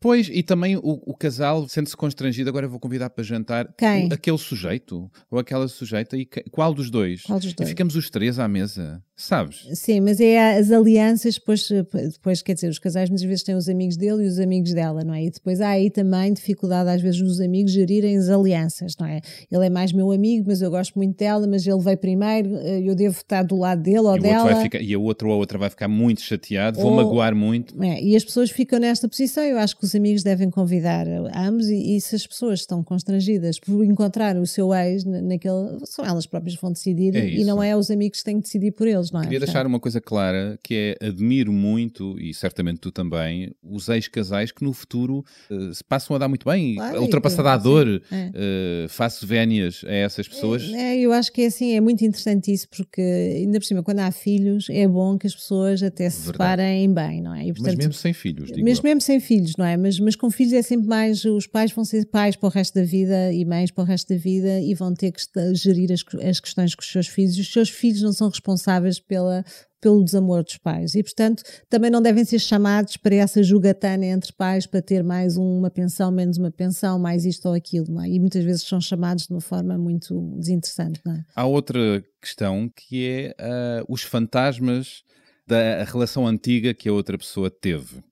Pois, 0.00 0.28
e 0.32 0.42
também 0.42 0.76
o, 0.76 0.82
o 0.82 1.14
casal 1.16 1.68
sente-se 1.68 1.96
constrangido, 1.96 2.48
agora 2.50 2.66
eu 2.66 2.70
vou 2.70 2.80
convidar 2.80 3.10
para 3.10 3.22
jantar 3.24 3.49
Quem? 3.76 4.08
o- 4.08 4.14
aquele 4.14 4.38
sujeito 4.38 5.10
ou 5.30 5.38
aquela 5.38 5.66
sujeita 5.68 6.16
e 6.16 6.24
que- 6.24 6.44
qual 6.50 6.72
dos 6.74 6.90
dois? 6.90 7.22
Qual 7.22 7.38
dos 7.38 7.50
E 7.50 7.54
dois? 7.54 7.68
ficamos 7.70 7.94
os 7.96 8.08
três 8.10 8.38
à 8.38 8.46
mesa, 8.48 9.02
sabes? 9.16 9.66
Sim, 9.74 10.00
mas 10.00 10.20
é 10.20 10.58
as 10.58 10.70
alianças, 10.70 11.34
depois, 11.34 11.68
depois, 12.12 12.42
quer 12.42 12.54
dizer, 12.54 12.68
os 12.68 12.78
casais 12.78 13.08
muitas 13.10 13.26
vezes 13.26 13.42
têm 13.44 13.54
os 13.54 13.68
amigos 13.68 13.96
dele 13.96 14.24
e 14.24 14.26
os 14.26 14.38
amigos 14.38 14.72
dela, 14.72 15.02
não 15.04 15.14
é? 15.14 15.24
E 15.24 15.30
depois 15.30 15.60
há 15.60 15.68
aí 15.70 15.90
também 15.90 16.32
dificuldade, 16.32 16.88
às 16.90 17.00
vezes, 17.02 17.20
nos 17.20 17.40
amigos 17.40 17.72
gerirem 17.72 18.16
as 18.16 18.28
alianças, 18.28 18.94
não 18.98 19.06
é? 19.06 19.20
Ele 19.50 19.66
é 19.66 19.70
mais 19.70 19.92
meu 19.92 20.10
amigo, 20.12 20.44
mas 20.48 20.62
eu 20.62 20.70
gosto 20.70 20.94
muito 20.96 21.16
dela, 21.16 21.46
mas 21.46 21.66
ele 21.66 21.80
veio 21.80 21.98
primeiro, 21.98 22.56
eh, 22.56 22.80
eu 22.82 22.94
devo 22.94 23.16
estar 23.16 23.42
do 23.42 23.56
lado 23.56 23.82
dele 23.82 23.98
ou 24.00 24.16
E, 24.16 24.20
dela. 24.20 24.56
ficar, 24.56 24.80
e 24.80 24.94
a 24.94 24.98
outra 24.98 25.26
ou 25.28 25.34
a 25.34 25.36
outra 25.36 25.58
vai 25.58 25.70
ficar 25.70 25.88
muito 25.88 26.20
chateado, 26.22 26.80
Ou- 26.80 26.90
magoar 26.94 27.34
muito. 27.34 27.80
É, 27.82 28.02
e 28.02 28.16
as 28.16 28.24
pessoas 28.24 28.50
ficam 28.50 28.78
nesta 28.78 29.08
posição. 29.08 29.42
Eu 29.44 29.58
acho 29.58 29.76
que 29.76 29.84
os 29.84 29.94
amigos 29.94 30.22
devem 30.22 30.50
convidar 30.50 31.06
ambos, 31.34 31.68
e, 31.68 31.96
e 31.96 32.00
se 32.00 32.14
as 32.16 32.26
pessoas 32.26 32.60
estão 32.60 32.82
constrangidas 32.82 33.39
por 33.58 33.84
encontrar 33.84 34.36
o 34.36 34.46
seu 34.46 34.74
ex 34.74 35.04
na- 35.04 35.22
naquele. 35.22 35.78
São 35.84 36.04
elas 36.04 36.26
próprias 36.26 36.56
que 36.56 36.62
vão 36.62 36.72
decidir 36.72 37.14
É 37.16 37.28
e 37.28 37.44
não 37.44 37.62
é 37.62 37.76
os 37.76 37.90
amigos 37.90 38.18
que 38.18 38.24
têm 38.24 38.36
que 38.36 38.42
decidir 38.42 38.72
por 38.72 38.86
eles, 38.86 39.10
não 39.10 39.20
é? 39.20 39.24
Queria 39.24 39.38
Portanto, 39.38 39.54
deixar 39.54 39.66
uma 39.66 39.80
coisa 39.80 40.00
clara, 40.00 40.58
que 40.62 40.96
é 41.00 41.06
admiro 41.06 41.52
muito, 41.52 42.18
e 42.20 42.32
certamente 42.34 42.78
tu 42.80 42.90
também, 42.90 43.52
os 43.62 43.88
ex-casais 43.88 44.52
que 44.52 44.62
no 44.64 44.72
futuro 44.72 45.24
eh, 45.50 45.70
se 45.72 45.82
passam 45.84 46.14
a 46.16 46.18
dar 46.18 46.28
muito 46.28 46.44
bem, 46.44 46.74
Claro, 46.76 47.02
ultrapassada 47.02 47.52
a 47.52 47.56
que- 47.58 47.64
dor, 47.64 48.02
é. 48.10 48.30
eh, 48.34 48.86
faço 48.88 49.26
vénias 49.26 49.82
a 49.86 49.92
essas 49.92 50.26
pessoas. 50.28 50.62
É, 50.72 50.96
eu 50.98 51.12
acho 51.12 51.32
que 51.32 51.42
é 51.42 51.46
assim, 51.46 51.72
é 51.74 51.80
muito 51.80 52.04
interessante 52.04 52.52
isso, 52.52 52.68
porque 52.68 53.00
ainda 53.00 53.58
por 53.58 53.64
cima, 53.66 53.82
quando 53.82 54.00
há 54.00 54.10
filhos, 54.10 54.66
é 54.70 54.86
bom 54.86 55.16
que 55.18 55.26
as 55.26 55.34
pessoas 55.34 55.82
até 55.82 56.08
se 56.10 56.26
Verdade. 56.26 56.32
separem 56.62 56.92
bem, 56.92 57.20
não 57.22 57.34
é? 57.34 57.44
E, 57.44 57.48
Mas 57.48 57.56
portanto, 57.58 57.78
mesmo 57.78 57.92
sem 57.92 58.12
filhos, 58.12 58.48
digo 58.50 58.64
mesmo, 58.64 58.80
eu. 58.86 58.88
mesmo 58.90 59.00
sem 59.00 59.20
filhos, 59.20 59.52
não 59.56 59.64
é? 59.64 59.76
Mas, 59.76 59.98
mas 60.00 60.16
com 60.16 60.30
filhos 60.30 60.52
é 60.52 60.62
sempre 60.62 60.86
mais. 60.88 61.24
Os 61.24 61.46
pais 61.46 61.72
vão 61.72 61.84
ser 61.84 62.06
pais 62.06 62.36
para 62.36 62.46
o 62.46 62.50
resto 62.50 62.74
da 62.74 62.84
vida 62.84 63.29
e 63.32 63.44
mães 63.44 63.70
para 63.70 63.82
o 63.82 63.86
resto 63.86 64.12
da 64.12 64.18
vida 64.18 64.60
e 64.60 64.74
vão 64.74 64.94
ter 64.94 65.12
que 65.12 65.20
gerir 65.54 65.92
as, 65.92 66.04
as 66.22 66.40
questões 66.40 66.74
com 66.74 66.82
os 66.82 66.90
seus 66.90 67.06
filhos. 67.06 67.36
Os 67.38 67.52
seus 67.52 67.68
filhos 67.68 68.02
não 68.02 68.12
são 68.12 68.28
responsáveis 68.28 68.98
pela, 68.98 69.44
pelo 69.80 70.04
desamor 70.04 70.44
dos 70.44 70.58
pais. 70.58 70.94
E, 70.94 71.02
portanto, 71.02 71.42
também 71.68 71.90
não 71.90 72.02
devem 72.02 72.24
ser 72.24 72.38
chamados 72.38 72.96
para 72.96 73.14
essa 73.14 73.42
jogatana 73.42 74.06
entre 74.06 74.32
pais 74.32 74.66
para 74.66 74.82
ter 74.82 75.02
mais 75.02 75.36
uma 75.36 75.70
pensão, 75.70 76.10
menos 76.10 76.36
uma 76.36 76.50
pensão, 76.50 76.98
mais 76.98 77.24
isto 77.24 77.48
ou 77.48 77.54
aquilo, 77.54 78.00
é? 78.00 78.08
E 78.08 78.20
muitas 78.20 78.44
vezes 78.44 78.62
são 78.62 78.80
chamados 78.80 79.26
de 79.26 79.32
uma 79.32 79.40
forma 79.40 79.78
muito 79.78 80.36
desinteressante, 80.38 81.00
é? 81.08 81.24
Há 81.34 81.46
outra 81.46 82.04
questão 82.20 82.70
que 82.74 83.06
é 83.06 83.34
ah, 83.38 83.84
os 83.88 84.02
fantasmas 84.02 85.02
da 85.46 85.82
relação 85.84 86.26
antiga 86.26 86.72
que 86.72 86.88
a 86.88 86.92
outra 86.92 87.18
pessoa 87.18 87.50
teve. 87.50 88.02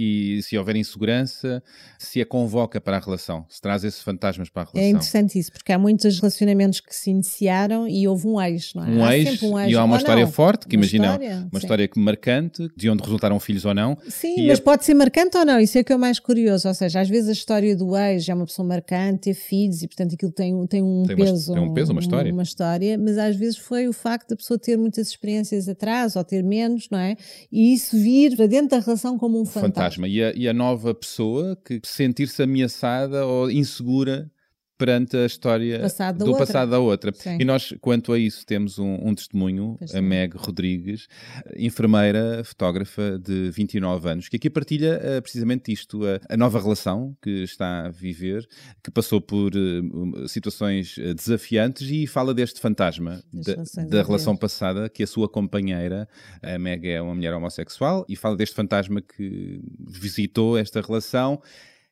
E 0.00 0.40
se 0.42 0.56
houver 0.56 0.76
insegurança, 0.76 1.60
se 1.98 2.20
a 2.20 2.26
convoca 2.26 2.80
para 2.80 2.98
a 2.98 3.00
relação, 3.00 3.44
se 3.48 3.60
traz 3.60 3.82
esses 3.82 4.00
fantasmas 4.00 4.48
para 4.48 4.62
a 4.62 4.64
É 4.66 4.68
relação. 4.74 4.90
interessante 4.90 5.38
isso, 5.38 5.50
porque 5.50 5.72
há 5.72 5.78
muitos 5.78 6.20
relacionamentos 6.20 6.80
que 6.80 6.94
se 6.94 7.10
iniciaram 7.10 7.88
e 7.88 8.06
houve 8.06 8.28
um 8.28 8.40
ex, 8.40 8.72
não 8.74 8.84
é? 8.84 8.88
um 8.90 9.04
Há 9.04 9.16
ex, 9.18 9.42
um 9.42 9.58
ex. 9.58 9.72
e 9.72 9.74
há 9.76 9.82
uma 9.82 9.96
história 9.96 10.24
não. 10.24 10.30
forte, 10.30 10.68
que 10.68 10.76
Uma 10.76 10.84
imagina, 10.84 11.06
história, 11.06 11.34
uma 11.36 11.50
sim. 11.50 11.56
história 11.66 11.88
que 11.88 11.98
marcante, 11.98 12.68
de 12.76 12.88
onde 12.88 13.02
resultaram 13.02 13.40
filhos 13.40 13.64
ou 13.64 13.74
não. 13.74 13.98
Sim, 14.08 14.46
mas 14.46 14.60
a- 14.60 14.62
pode 14.62 14.84
ser 14.84 14.94
marcante 14.94 15.36
ou 15.36 15.44
não, 15.44 15.58
isso 15.58 15.76
é 15.76 15.82
que 15.82 15.92
é 15.92 15.96
o 15.96 15.98
mais 15.98 16.20
curioso. 16.20 16.68
Ou 16.68 16.74
seja, 16.74 17.00
às 17.00 17.08
vezes 17.08 17.28
a 17.28 17.32
história 17.32 17.74
do 17.76 17.96
ex 17.96 18.28
é 18.28 18.34
uma 18.34 18.46
pessoa 18.46 18.66
marcante, 18.68 19.22
ter 19.22 19.34
filhos 19.34 19.82
e, 19.82 19.88
portanto, 19.88 20.14
aquilo 20.14 20.30
tem, 20.30 20.54
um- 20.54 20.66
tem 20.66 20.80
um 20.80 21.02
Tem 21.06 21.16
uma- 21.16 21.24
peso. 21.24 21.52
tem 21.54 21.62
um 21.62 21.74
peso, 21.74 21.90
uma 21.92 22.00
história. 22.00 22.32
Uma 22.32 22.42
história, 22.44 22.96
mas 22.96 23.18
às 23.18 23.34
vezes 23.34 23.56
foi 23.58 23.88
o 23.88 23.92
facto 23.92 24.28
da 24.28 24.36
pessoa 24.36 24.58
ter 24.58 24.76
muitas 24.76 25.08
experiências 25.08 25.68
atrás 25.68 26.14
ou 26.14 26.22
ter 26.22 26.44
menos, 26.44 26.86
não 26.90 26.98
é? 27.00 27.16
E 27.50 27.72
isso 27.74 27.96
vir 27.98 28.36
para 28.36 28.46
dentro 28.46 28.68
da 28.68 28.78
relação 28.78 29.18
como 29.18 29.40
um 29.40 29.44
fantasma. 29.44 29.87
Fantasma. 29.88 30.08
E 30.08 30.22
a, 30.22 30.32
e 30.34 30.48
a 30.48 30.52
nova 30.52 30.94
pessoa 30.94 31.56
que 31.56 31.80
sentir-se 31.84 32.42
ameaçada 32.42 33.26
ou 33.26 33.50
insegura 33.50 34.30
perante 34.78 35.16
a 35.16 35.26
história 35.26 35.80
Passado 35.80 36.18
do 36.18 36.30
outra. 36.30 36.46
passado 36.46 36.70
da 36.70 36.78
outra. 36.78 37.12
Sim. 37.12 37.38
E 37.40 37.44
nós, 37.44 37.74
quanto 37.80 38.12
a 38.12 38.18
isso, 38.18 38.46
temos 38.46 38.78
um, 38.78 38.94
um 39.02 39.14
testemunho, 39.14 39.74
Pois 39.78 39.94
a. 39.94 40.00
Meg 40.00 40.36
Rodrigues, 40.36 41.08
enfermeira, 41.56 42.42
fotógrafa 42.44 43.18
de 43.18 43.50
29 43.50 44.08
anos, 44.08 44.28
que 44.28 44.36
aqui 44.36 44.48
partilha 44.48 45.00
eh, 45.02 45.20
precisamente 45.20 45.72
isto, 45.72 46.06
a, 46.06 46.20
a 46.32 46.36
nova 46.36 46.60
relação 46.60 47.16
que 47.20 47.42
está 47.42 47.86
a 47.86 47.90
viver, 47.90 48.48
que 48.82 48.90
passou 48.90 49.20
por 49.20 49.52
um, 49.56 50.26
situações 50.28 50.96
eh, 50.98 51.12
desafiantes 51.12 51.90
e 51.90 52.06
fala 52.06 52.32
deste 52.32 52.60
fantasma 52.60 53.20
da, 53.32 53.84
da 53.84 54.02
relação 54.02 54.36
passada, 54.36 54.88
que 54.88 55.02
a 55.02 55.06
sua 55.06 55.28
companheira, 55.28 56.08
a 56.40 56.58
Meg 56.58 56.88
é 56.88 57.02
uma 57.02 57.14
mulher 57.14 57.34
homossexual, 57.34 58.06
e 58.08 58.14
fala 58.14 58.36
deste 58.36 58.54
fantasma 58.54 59.02
que 59.02 59.60
visitou 59.80 60.56
esta 60.56 60.80
relação. 60.80 61.42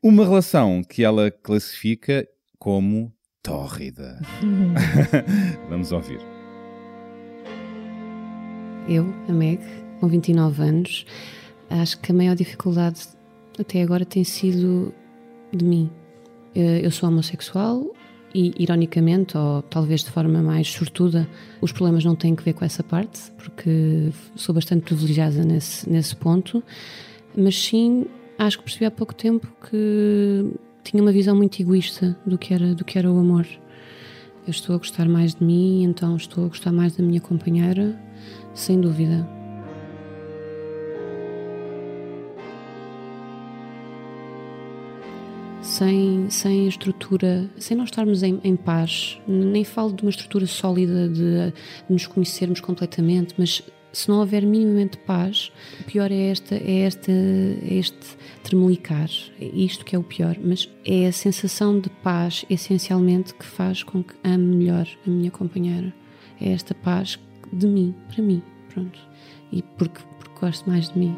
Uma 0.03 0.25
relação 0.25 0.85
que 0.85 1.03
ela 1.03 1.31
classifica 1.31 2.29
como 2.59 3.12
tórrida. 3.42 4.21
Vamos 5.69 5.92
ouvir. 5.92 6.21
Eu, 8.88 9.12
a 9.29 9.33
Meg, 9.33 9.61
com 10.01 10.09
29 10.09 10.62
anos, 10.62 11.07
acho 11.70 11.99
que 12.01 12.12
a 12.12 12.14
maior 12.14 12.37
dificuldade 12.37 13.01
até 13.59 13.83
agora 13.83 14.05
tem 14.05 14.24
sido 14.24 14.93
de 15.53 15.64
mim. 15.64 15.91
Eu 16.55 16.91
sou 16.91 17.09
homossexual 17.09 17.85
e, 18.35 18.53
ironicamente, 18.59 19.37
ou 19.37 19.62
talvez 19.62 20.03
de 20.03 20.11
forma 20.11 20.43
mais 20.43 20.68
sortuda, 20.68 21.28
os 21.61 21.72
problemas 21.72 22.05
não 22.05 22.14
têm 22.14 22.35
que 22.35 22.43
ver 22.43 22.53
com 22.53 22.64
essa 22.64 22.83
parte, 22.83 23.31
porque 23.33 24.11
sou 24.35 24.55
bastante 24.55 24.83
privilegiada 24.83 25.43
nesse, 25.45 25.89
nesse 25.89 26.14
ponto, 26.16 26.62
mas 27.37 27.57
sim, 27.59 28.07
acho 28.39 28.59
que 28.59 28.64
percebi 28.64 28.87
há 28.87 28.91
pouco 28.91 29.14
tempo 29.14 29.47
que 29.68 30.53
tinha 30.87 31.03
uma 31.03 31.11
visão 31.11 31.34
muito 31.34 31.61
egoísta 31.61 32.16
do 32.24 32.39
que 32.39 32.55
era, 32.55 32.74
do 32.74 32.84
que 32.84 32.97
era 32.97 33.11
o 33.11 33.18
amor. 33.18 33.47
Eu 34.47 34.51
estou 34.51 34.76
a 34.76 34.78
gostar 34.78 35.09
mais 35.09 35.34
de 35.34 35.45
mim, 35.45 35.82
então 35.82 36.16
estou 36.16 36.45
a 36.45 36.49
gostar 36.49 36.70
mais 36.70 36.97
da 36.97 37.03
minha 37.03 37.20
companheira, 37.20 37.99
sem 38.55 38.80
dúvida. 38.80 39.26
sem, 45.61 46.30
sem 46.30 46.68
estrutura, 46.68 47.51
sem 47.59 47.76
nós 47.76 47.89
estarmos 47.89 48.22
em, 48.22 48.41
em 48.45 48.55
paz, 48.55 49.20
nem 49.26 49.64
falo 49.64 49.93
de 49.93 50.03
uma 50.03 50.11
estrutura 50.11 50.47
sólida 50.47 51.09
de, 51.09 51.51
de 51.51 51.53
nos 51.91 52.07
conhecermos 52.07 52.61
completamente, 52.61 53.34
mas 53.37 53.62
se 53.97 54.11
não 54.11 54.18
houver 54.18 54.44
minimamente 54.44 54.99
paz, 54.99 55.51
o 55.80 55.84
pior 55.84 56.12
é, 56.12 56.28
esta, 56.28 56.55
é, 56.55 56.80
esta, 56.80 57.11
é 57.11 57.74
este 57.74 57.97
tremelicar, 58.42 59.09
isto 59.40 59.86
que 59.86 59.97
é 59.97 59.99
o 59.99 60.03
pior, 60.03 60.36
mas 60.38 60.68
é 60.84 61.07
a 61.07 61.12
sensação 61.12 61.80
de 61.80 61.88
paz, 61.88 62.44
essencialmente, 62.51 63.32
que 63.32 63.47
faz 63.47 63.82
com 63.82 64.05
que 64.05 64.12
ame 64.22 64.55
melhor 64.55 64.86
a 65.07 65.11
minha 65.11 65.30
companheira. 65.30 65.94
É 66.38 66.53
esta 66.53 66.74
paz 66.74 67.18
de 67.51 67.66
mim, 67.66 67.94
para 68.12 68.22
mim, 68.22 68.42
pronto. 68.68 68.99
E 69.51 69.62
porque, 69.62 70.03
porque 70.18 70.40
gosto 70.40 70.68
mais 70.68 70.90
de 70.90 70.99
mim 70.99 71.16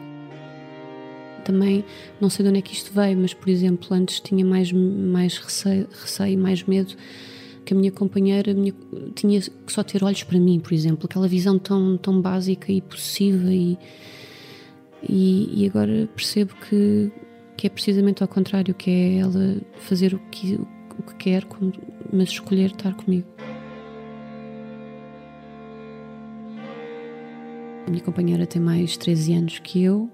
também 1.45 1.83
não 2.21 2.29
sei 2.29 2.43
de 2.43 2.51
onde 2.51 2.59
é 2.59 2.63
que 2.63 2.75
isto 2.75 2.93
veio, 2.93 3.17
mas 3.17 3.33
por 3.33 3.49
exemplo, 3.49 3.89
antes 3.91 4.21
tinha 4.21 4.45
mais, 4.45 4.71
mais 4.71 5.39
receio, 5.39 5.89
receio 5.91 6.39
mais 6.39 6.63
medo 6.63 6.95
que 7.69 7.75
a 7.75 7.77
minha 7.77 7.93
companheira 7.93 8.55
minha, 8.55 8.73
tinha 9.15 9.39
que 9.43 9.71
só 9.71 9.83
ter 9.83 10.03
olhos 10.03 10.23
para 10.23 10.39
mim, 10.41 10.59
por 10.59 10.73
exemplo, 10.73 11.05
aquela 11.05 11.29
visão 11.29 11.59
tão, 11.59 11.99
tão 11.99 12.19
básica 12.19 12.73
e 12.73 12.81
possível 12.81 13.51
e, 13.51 13.79
e, 15.07 15.63
e 15.63 15.67
agora 15.67 16.09
percebo 16.17 16.55
que, 16.55 17.13
que 17.59 17.67
é 17.67 17.71
precisamente 17.71 18.23
ao 18.23 18.29
contrário, 18.29 18.75
que 18.75 18.91
é 18.91 19.19
ela 19.19 19.59
fazer 19.81 20.15
o 20.15 20.19
que, 20.31 20.59
o 20.99 21.03
que 21.03 21.15
quer, 21.17 21.47
mas 22.11 22.31
escolher 22.31 22.71
estar 22.71 22.95
comigo. 22.95 23.27
A 27.87 27.91
minha 27.91 28.03
companheira 28.03 28.47
tem 28.47 28.63
mais 28.63 28.97
13 28.97 29.35
anos 29.35 29.59
que 29.59 29.85
eu, 29.85 30.11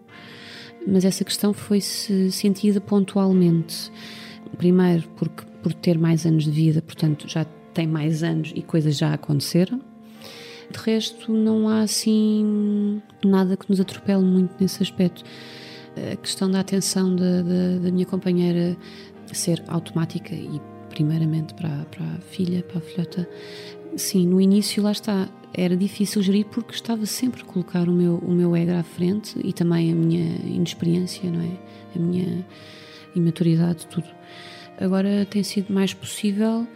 mas 0.84 1.04
essa 1.04 1.22
questão 1.24 1.52
foi-se 1.52 2.32
sentida 2.32 2.80
pontualmente. 2.80 3.92
Primeiro, 4.58 5.08
porque 5.16 5.53
por 5.64 5.72
ter 5.72 5.98
mais 5.98 6.26
anos 6.26 6.44
de 6.44 6.50
vida, 6.50 6.82
portanto, 6.82 7.26
já 7.26 7.46
tem 7.72 7.86
mais 7.86 8.22
anos 8.22 8.52
e 8.54 8.60
coisas 8.60 8.98
já 8.98 9.14
aconteceram. 9.14 9.80
De 10.70 10.78
resto, 10.78 11.32
não 11.32 11.66
há 11.66 11.80
assim 11.80 13.00
nada 13.24 13.56
que 13.56 13.70
nos 13.70 13.80
atropele 13.80 14.22
muito 14.22 14.54
nesse 14.60 14.82
aspecto. 14.82 15.24
A 16.12 16.16
questão 16.16 16.50
da 16.50 16.60
atenção 16.60 17.16
da, 17.16 17.40
da, 17.40 17.78
da 17.82 17.90
minha 17.90 18.04
companheira 18.04 18.76
ser 19.32 19.64
automática 19.68 20.34
e, 20.34 20.60
primeiramente, 20.90 21.54
para, 21.54 21.86
para 21.90 22.04
a 22.04 22.18
filha, 22.18 22.62
para 22.62 22.78
a 22.78 22.80
filhota, 22.82 23.26
sim, 23.96 24.26
no 24.26 24.38
início 24.38 24.82
lá 24.82 24.92
está, 24.92 25.30
era 25.54 25.74
difícil 25.74 26.20
gerir 26.22 26.44
porque 26.44 26.74
estava 26.74 27.06
sempre 27.06 27.40
a 27.40 27.44
colocar 27.46 27.88
o 27.88 27.92
meu, 27.92 28.16
o 28.18 28.32
meu 28.32 28.54
ego 28.54 28.72
à 28.72 28.82
frente 28.82 29.34
e 29.42 29.50
também 29.50 29.90
a 29.90 29.94
minha 29.94 30.36
inexperiência, 30.44 31.30
não 31.30 31.40
é? 31.40 31.56
A 31.96 31.98
minha 31.98 32.44
imaturidade, 33.16 33.86
tudo. 33.86 34.08
Agora 34.78 35.26
tem 35.30 35.42
sido 35.42 35.72
mais 35.72 35.94
possível 35.94 36.66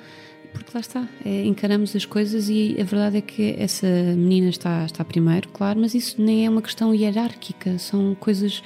porque 0.52 0.70
lá 0.74 0.80
está, 0.80 1.08
é, 1.24 1.44
encaramos 1.44 1.94
as 1.94 2.04
coisas 2.04 2.48
e 2.48 2.76
a 2.80 2.84
verdade 2.84 3.18
é 3.18 3.20
que 3.20 3.54
essa 3.58 3.86
menina 3.86 4.48
está, 4.48 4.84
está 4.84 5.04
primeiro, 5.04 5.48
claro, 5.50 5.78
mas 5.80 5.94
isso 5.94 6.20
nem 6.20 6.46
é 6.46 6.50
uma 6.50 6.62
questão 6.62 6.94
hierárquica, 6.94 7.78
são 7.78 8.14
coisas, 8.14 8.62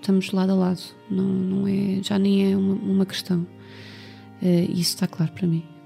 estamos 0.00 0.32
lado 0.32 0.52
a 0.52 0.54
lado, 0.54 0.80
não, 1.10 1.24
não 1.24 1.68
é, 1.68 2.02
já 2.02 2.18
nem 2.18 2.52
é 2.52 2.56
uma, 2.56 2.74
uma 2.74 3.06
questão. 3.06 3.46
Uh, 4.40 4.70
isso 4.70 4.94
está 4.94 5.06
claro 5.06 5.32
para 5.32 5.46
mim. 5.46 5.77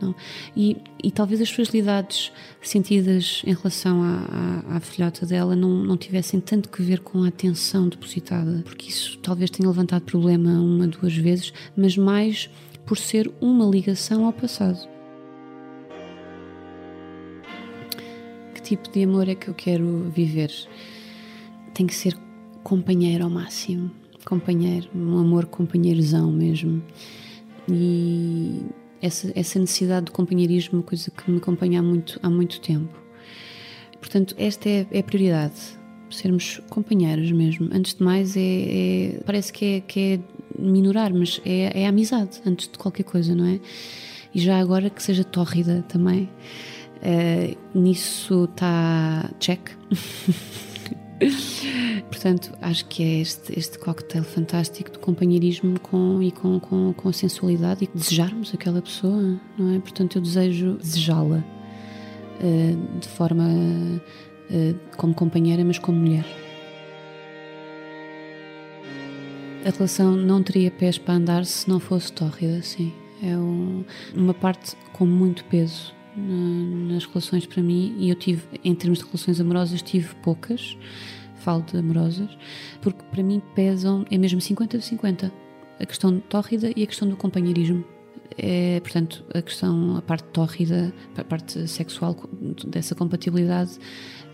Não. 0.00 0.14
E, 0.56 0.76
e, 1.02 1.10
talvez 1.10 1.40
as 1.40 1.50
fragilidades 1.50 2.32
sentidas 2.62 3.42
em 3.46 3.52
relação 3.52 4.02
à, 4.02 4.64
à, 4.70 4.76
à, 4.76 4.80
filhota 4.80 5.26
dela 5.26 5.54
não, 5.54 5.68
não 5.68 5.96
tivessem 5.96 6.40
tanto 6.40 6.70
que 6.70 6.82
ver 6.82 7.00
com 7.00 7.22
a 7.22 7.28
atenção 7.28 7.88
depositada, 7.88 8.62
porque 8.64 8.88
isso 8.88 9.18
talvez 9.18 9.50
tenha 9.50 9.68
levantado 9.68 10.02
problema 10.02 10.50
uma, 10.50 10.86
duas 10.86 11.14
vezes, 11.14 11.52
mas 11.76 11.96
mais 11.96 12.48
por 12.86 12.96
ser 12.96 13.30
uma 13.40 13.66
ligação 13.66 14.24
ao 14.24 14.32
passado. 14.32 14.88
Que 18.54 18.62
tipo 18.62 18.90
de 18.90 19.04
amor 19.04 19.28
é 19.28 19.34
que 19.34 19.48
eu 19.48 19.54
quero 19.54 20.10
viver? 20.10 20.50
Tem 21.74 21.86
que 21.86 21.94
ser 21.94 22.16
companheiro 22.62 23.24
ao 23.24 23.30
máximo, 23.30 23.90
companheiro, 24.24 24.88
um 24.94 25.18
amor 25.18 25.46
companheirozão 25.46 26.32
mesmo. 26.32 26.82
E 27.68 28.62
essa, 29.02 29.32
essa 29.34 29.58
necessidade 29.58 30.06
de 30.06 30.12
companheirismo, 30.12 30.78
uma 30.78 30.84
coisa 30.84 31.10
que 31.10 31.30
me 31.30 31.38
acompanha 31.38 31.80
há 31.80 31.82
muito, 31.82 32.18
há 32.22 32.30
muito 32.30 32.60
tempo. 32.60 32.94
Portanto, 33.98 34.34
esta 34.38 34.68
é, 34.68 34.86
é 34.90 35.00
a 35.00 35.02
prioridade, 35.02 35.54
sermos 36.10 36.60
companheiros 36.68 37.30
mesmo. 37.32 37.68
Antes 37.72 37.94
de 37.94 38.02
mais, 38.02 38.36
é, 38.36 38.40
é 38.40 39.20
parece 39.24 39.52
que 39.52 39.64
é, 39.64 39.80
que 39.80 40.00
é 40.00 40.20
minorar, 40.58 41.12
mas 41.12 41.40
é, 41.44 41.82
é 41.82 41.86
a 41.86 41.88
amizade, 41.90 42.40
antes 42.46 42.68
de 42.68 42.78
qualquer 42.78 43.04
coisa, 43.04 43.34
não 43.34 43.46
é? 43.46 43.60
E 44.34 44.40
já 44.40 44.58
agora 44.58 44.90
que 44.90 45.02
seja 45.02 45.24
tórrida 45.24 45.84
também. 45.88 46.28
Uh, 47.02 47.56
nisso 47.78 48.44
está 48.44 49.30
check. 49.38 49.70
Portanto, 52.08 52.52
acho 52.60 52.86
que 52.86 53.02
é 53.02 53.20
este, 53.20 53.58
este 53.58 53.78
cocktail 53.78 54.24
fantástico 54.24 54.90
de 54.90 54.98
companheirismo 54.98 55.78
com, 55.80 56.22
e 56.22 56.30
com, 56.30 56.58
com, 56.58 56.92
com 56.92 57.12
sensualidade 57.12 57.84
e 57.84 57.88
desejarmos 57.96 58.52
aquela 58.54 58.80
pessoa, 58.80 59.40
não 59.56 59.74
é? 59.74 59.78
Portanto, 59.78 60.16
eu 60.16 60.22
desejo 60.22 60.76
desejá-la 60.78 61.44
uh, 62.40 62.98
de 62.98 63.08
forma 63.08 63.44
uh, 63.44 64.96
como 64.96 65.14
companheira, 65.14 65.64
mas 65.64 65.78
como 65.78 65.98
mulher. 65.98 66.26
A 69.64 69.70
relação 69.70 70.16
não 70.16 70.42
teria 70.42 70.70
pés 70.70 70.96
para 70.96 71.14
andar 71.14 71.44
se 71.44 71.68
não 71.68 71.78
fosse 71.78 72.10
tórrida, 72.12 72.62
sim. 72.62 72.92
É 73.22 73.36
um, 73.36 73.84
uma 74.14 74.32
parte 74.32 74.74
com 74.94 75.04
muito 75.04 75.44
peso 75.44 75.94
na, 76.16 76.94
nas 76.94 77.04
relações 77.04 77.46
para 77.46 77.62
mim 77.62 77.94
e 77.98 78.08
eu 78.08 78.14
tive, 78.14 78.42
em 78.64 78.74
termos 78.74 78.98
de 78.98 79.04
relações 79.04 79.40
amorosas, 79.40 79.82
tive 79.82 80.14
poucas, 80.16 80.76
falo 81.36 81.62
de 81.62 81.76
amorosas, 81.76 82.30
porque 82.80 83.02
para 83.10 83.22
mim 83.22 83.42
pesam, 83.54 84.04
é 84.10 84.18
mesmo 84.18 84.40
50 84.40 84.78
de 84.78 84.84
50, 84.84 85.32
a 85.78 85.86
questão 85.86 86.20
tórrida 86.20 86.70
e 86.76 86.82
a 86.82 86.86
questão 86.86 87.08
do 87.08 87.16
companheirismo. 87.16 87.84
É, 88.38 88.78
portanto, 88.80 89.24
a 89.34 89.42
questão, 89.42 89.96
a 89.96 90.02
parte 90.02 90.24
tórrida, 90.28 90.94
a 91.16 91.24
parte 91.24 91.66
sexual 91.66 92.16
dessa 92.66 92.94
compatibilidade 92.94 93.78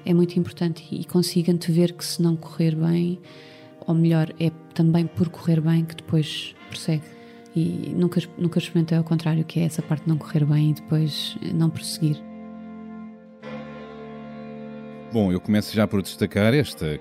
é 0.04 0.12
muito 0.12 0.38
importante 0.38 0.86
e 0.92 1.04
consigo 1.04 1.50
antever 1.50 1.94
que 1.94 2.04
se 2.04 2.20
não 2.20 2.36
correr 2.36 2.76
bem, 2.76 3.18
ou 3.86 3.94
melhor, 3.94 4.32
é 4.38 4.50
também 4.74 5.06
por 5.06 5.28
correr 5.28 5.60
bem 5.60 5.84
que 5.84 5.96
depois 5.96 6.54
prossegue. 6.68 7.15
E 7.56 7.94
nunca, 7.96 8.20
nunca 8.36 8.58
experimentei 8.58 8.98
ao 8.98 9.04
contrário, 9.04 9.42
que 9.42 9.58
é 9.58 9.64
essa 9.64 9.80
parte 9.80 10.02
de 10.02 10.10
não 10.10 10.18
correr 10.18 10.44
bem 10.44 10.72
e 10.72 10.74
depois 10.74 11.38
não 11.54 11.70
prosseguir. 11.70 12.22
Bom, 15.10 15.32
eu 15.32 15.40
começo 15.40 15.74
já 15.74 15.86
por 15.86 16.02
destacar 16.02 16.52
esta, 16.52 17.00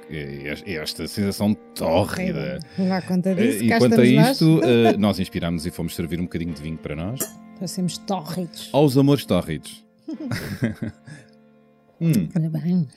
esta 0.65 1.05
sensação 1.07 1.53
tórrida. 1.53 2.59
Não 2.77 2.87
dá 2.87 3.01
conta 3.01 3.35
disso, 3.35 3.65
E 3.65 3.77
quanto 3.77 3.99
a 3.99 4.05
isto, 4.05 4.61
nós, 4.61 4.95
nós 4.97 5.19
inspirámos 5.19 5.65
e 5.65 5.71
fomos 5.71 5.93
servir 5.93 6.21
um 6.21 6.23
bocadinho 6.23 6.53
de 6.53 6.61
vinho 6.61 6.77
para 6.77 6.95
nós. 6.95 7.19
Para 7.57 7.67
sermos 7.67 7.97
tórridos. 7.97 8.69
Aos 8.71 8.97
amores 8.97 9.25
tórridos. 9.25 9.83
hum. 11.99 12.29
Bem. 12.49 12.87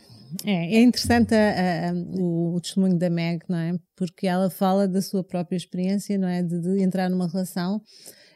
É, 0.45 0.77
é 0.77 0.83
interessante 0.83 1.35
a, 1.35 1.91
a, 1.91 1.93
o, 1.95 2.55
o, 2.55 2.61
testemunho 2.61 2.99
da 2.99 3.11
Meg, 3.11 3.45
não 3.49 3.59
é? 3.59 3.79
Porque 3.97 4.27
ela 4.27 4.51
fala 4.51 4.87
da 4.87 5.03
sua 5.03 5.25
própria 5.25 5.57
experiência, 5.57 6.19
não 6.19 6.29
é? 6.29 6.43
De, 6.43 6.61
de, 6.61 6.83
entrar 6.83 7.09
numa 7.09 7.29
relação 7.29 7.83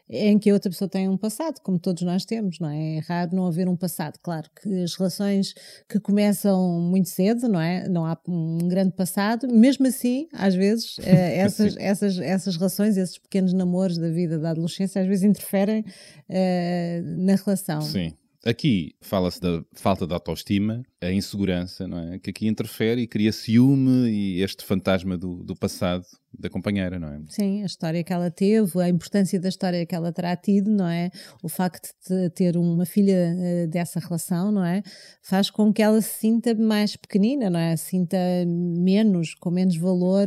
em 0.08 0.38
que 0.38 0.50
a 0.50 0.52
outra 0.52 0.70
pessoa 0.70 0.88
tem 0.88 1.08
um 1.08 1.16
passado, 1.16 1.60
como 1.62 1.78
todos 1.78 2.02
nós 2.02 2.24
temos, 2.24 2.58
não 2.58 2.68
é? 2.68 2.96
É 2.96 2.98
raro 3.00 3.34
não 3.34 3.46
haver 3.46 3.66
um 3.66 3.76
passado. 3.76 4.18
Claro 4.22 4.48
que 4.60 4.82
as 4.82 4.94
relações 4.94 5.54
que 5.88 5.98
começam 5.98 6.80
muito 6.80 7.08
cedo, 7.08 7.48
não 7.48 7.60
é? 7.60 7.88
Não 7.88 8.04
há 8.04 8.18
um 8.28 8.58
grande 8.68 8.92
passado, 8.94 9.48
mesmo 9.48 9.86
assim, 9.86 10.28
às 10.32 10.54
vezes, 10.54 10.98
eh, 10.98 11.38
essas, 11.40 11.76
essas, 11.78 12.18
essas 12.18 12.56
relações, 12.56 12.96
esses 12.98 13.18
pequenos 13.18 13.54
namoros 13.54 13.96
da 13.96 14.10
vida 14.10 14.38
da 14.38 14.50
adolescência, 14.50 15.00
às 15.00 15.08
vezes 15.08 15.24
interferem 15.24 15.82
eh, 16.28 17.00
na 17.04 17.36
relação. 17.36 17.80
Sim. 17.80 18.12
Aqui 18.44 18.94
fala-se 19.00 19.40
da 19.40 19.64
falta 19.72 20.06
de 20.06 20.12
autoestima 20.12 20.82
a 21.02 21.12
insegurança, 21.12 21.86
não 21.86 21.98
é? 21.98 22.18
Que 22.18 22.30
aqui 22.30 22.46
interfere 22.46 23.02
e 23.02 23.06
cria 23.06 23.32
ciúme 23.32 24.08
e 24.10 24.42
este 24.42 24.64
fantasma 24.64 25.18
do, 25.18 25.42
do 25.42 25.56
passado 25.56 26.04
da 26.38 26.48
companheira, 26.48 26.98
não 26.98 27.08
é? 27.08 27.20
Sim, 27.28 27.62
a 27.62 27.66
história 27.66 28.02
que 28.02 28.12
ela 28.12 28.30
teve, 28.30 28.80
a 28.80 28.88
importância 28.88 29.38
da 29.38 29.48
história 29.48 29.84
que 29.84 29.94
ela 29.94 30.10
terá 30.12 30.34
tido, 30.34 30.70
não 30.70 30.88
é? 30.88 31.10
O 31.42 31.48
facto 31.48 31.90
de 32.08 32.30
ter 32.30 32.56
uma 32.56 32.86
filha 32.86 33.36
eh, 33.38 33.66
dessa 33.66 34.00
relação, 34.00 34.50
não 34.50 34.64
é? 34.64 34.82
Faz 35.20 35.50
com 35.50 35.72
que 35.72 35.82
ela 35.82 36.00
se 36.00 36.20
sinta 36.20 36.54
mais 36.54 36.96
pequenina, 36.96 37.50
não 37.50 37.60
é? 37.60 37.76
Sinta 37.76 38.16
menos, 38.46 39.34
com 39.34 39.50
menos 39.50 39.76
valor 39.76 40.26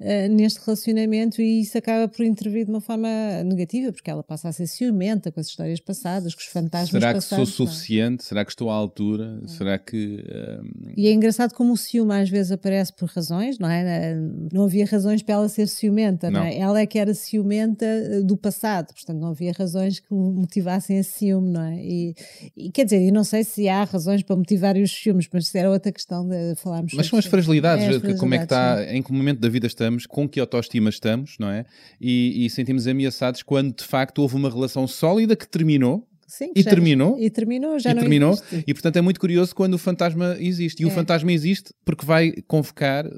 eh, 0.00 0.28
neste 0.28 0.60
relacionamento 0.64 1.40
e 1.40 1.60
isso 1.60 1.78
acaba 1.78 2.08
por 2.08 2.24
intervir 2.24 2.64
de 2.64 2.70
uma 2.70 2.80
forma 2.80 3.08
negativa, 3.44 3.92
porque 3.92 4.10
ela 4.10 4.24
passa 4.24 4.48
a 4.48 4.52
ser 4.52 4.66
ciumenta 4.66 5.30
com 5.30 5.38
as 5.38 5.46
histórias 5.46 5.78
passadas, 5.80 6.34
com 6.34 6.40
os 6.40 6.46
fantasmas 6.46 7.00
Será 7.00 7.14
que 7.14 7.20
sou 7.20 7.38
passados. 7.38 7.58
não 7.58 7.66
é? 7.66 7.68
suficiente? 7.68 8.24
Será 8.24 8.44
que 8.44 8.50
estou 8.50 8.70
à 8.70 8.74
altura? 8.74 9.40
Será 9.46 9.78
que. 9.78 10.13
Hum, 10.14 10.92
E 10.96 11.06
é 11.08 11.12
engraçado 11.12 11.52
como 11.54 11.72
o 11.72 11.76
ciúme 11.76 12.12
às 12.14 12.28
vezes 12.28 12.52
aparece 12.52 12.92
por 12.92 13.08
razões, 13.08 13.58
não 13.58 13.68
é? 13.68 14.14
Não 14.52 14.64
havia 14.64 14.86
razões 14.86 15.22
para 15.22 15.34
ela 15.34 15.48
ser 15.48 15.66
ciumenta, 15.68 16.30
não, 16.30 16.40
Não. 16.40 16.46
é? 16.46 16.56
Ela 16.58 16.80
é 16.80 16.86
que 16.86 16.98
era 16.98 17.12
ciumenta 17.14 17.84
eh, 17.84 18.22
do 18.22 18.36
passado, 18.36 18.92
portanto 18.94 19.18
não 19.18 19.28
havia 19.28 19.52
razões 19.52 20.00
que 20.00 20.12
motivassem 20.12 20.98
esse 20.98 21.12
ciúme, 21.18 21.50
não 21.50 21.62
é? 21.62 21.76
E, 21.84 22.14
e, 22.56 22.70
quer 22.70 22.84
dizer, 22.84 23.02
eu 23.06 23.12
não 23.12 23.24
sei 23.24 23.44
se 23.44 23.68
há 23.68 23.84
razões 23.84 24.22
para 24.22 24.36
motivar 24.36 24.76
os 24.76 24.90
ciúmes, 24.92 25.28
mas 25.32 25.46
isso 25.46 25.58
era 25.58 25.70
outra 25.70 25.90
questão 25.92 26.26
de 26.28 26.54
falarmos 26.56 26.92
Mas 26.94 27.06
são 27.06 27.18
as 27.18 27.26
fragilidades, 27.26 27.84
É, 27.84 27.88
as 27.90 28.02
que- 28.02 28.14
como 28.14 28.34
é 28.34 28.38
que 28.38 28.44
está, 28.44 28.56
fragilidades, 28.74 28.94
em 28.98 29.02
que 29.02 29.12
momento 29.12 29.40
da 29.40 29.48
vida 29.48 29.66
estamos, 29.66 30.06
com 30.06 30.28
que 30.28 30.38
autoestima 30.40 30.90
estamos, 30.90 31.36
não 31.38 31.48
é? 31.50 31.64
E, 32.00 32.44
e 32.46 32.50
sentimos 32.50 32.86
ameaçados 32.86 33.42
quando 33.42 33.74
de 33.74 33.84
facto 33.84 34.18
houve 34.20 34.36
uma 34.36 34.50
relação 34.50 34.86
sólida 34.86 35.34
que 35.36 35.48
terminou 35.48 36.06
Sim, 36.26 36.52
e 36.54 36.64
terminou. 36.64 37.18
E 37.18 37.30
terminou, 37.30 37.78
já 37.78 37.90
e 37.90 37.94
não 37.94 38.00
terminou, 38.00 38.32
existe. 38.32 38.64
e 38.66 38.74
portanto 38.74 38.96
é 38.96 39.00
muito 39.00 39.20
curioso 39.20 39.54
quando 39.54 39.74
o 39.74 39.78
fantasma 39.78 40.36
existe. 40.38 40.82
E 40.82 40.86
o 40.86 40.88
É. 40.88 40.90
fantasma 40.92 41.32
existe 41.32 41.72
porque 41.84 42.04
vai 42.04 42.32
convocar 42.46 43.06
uh, 43.06 43.12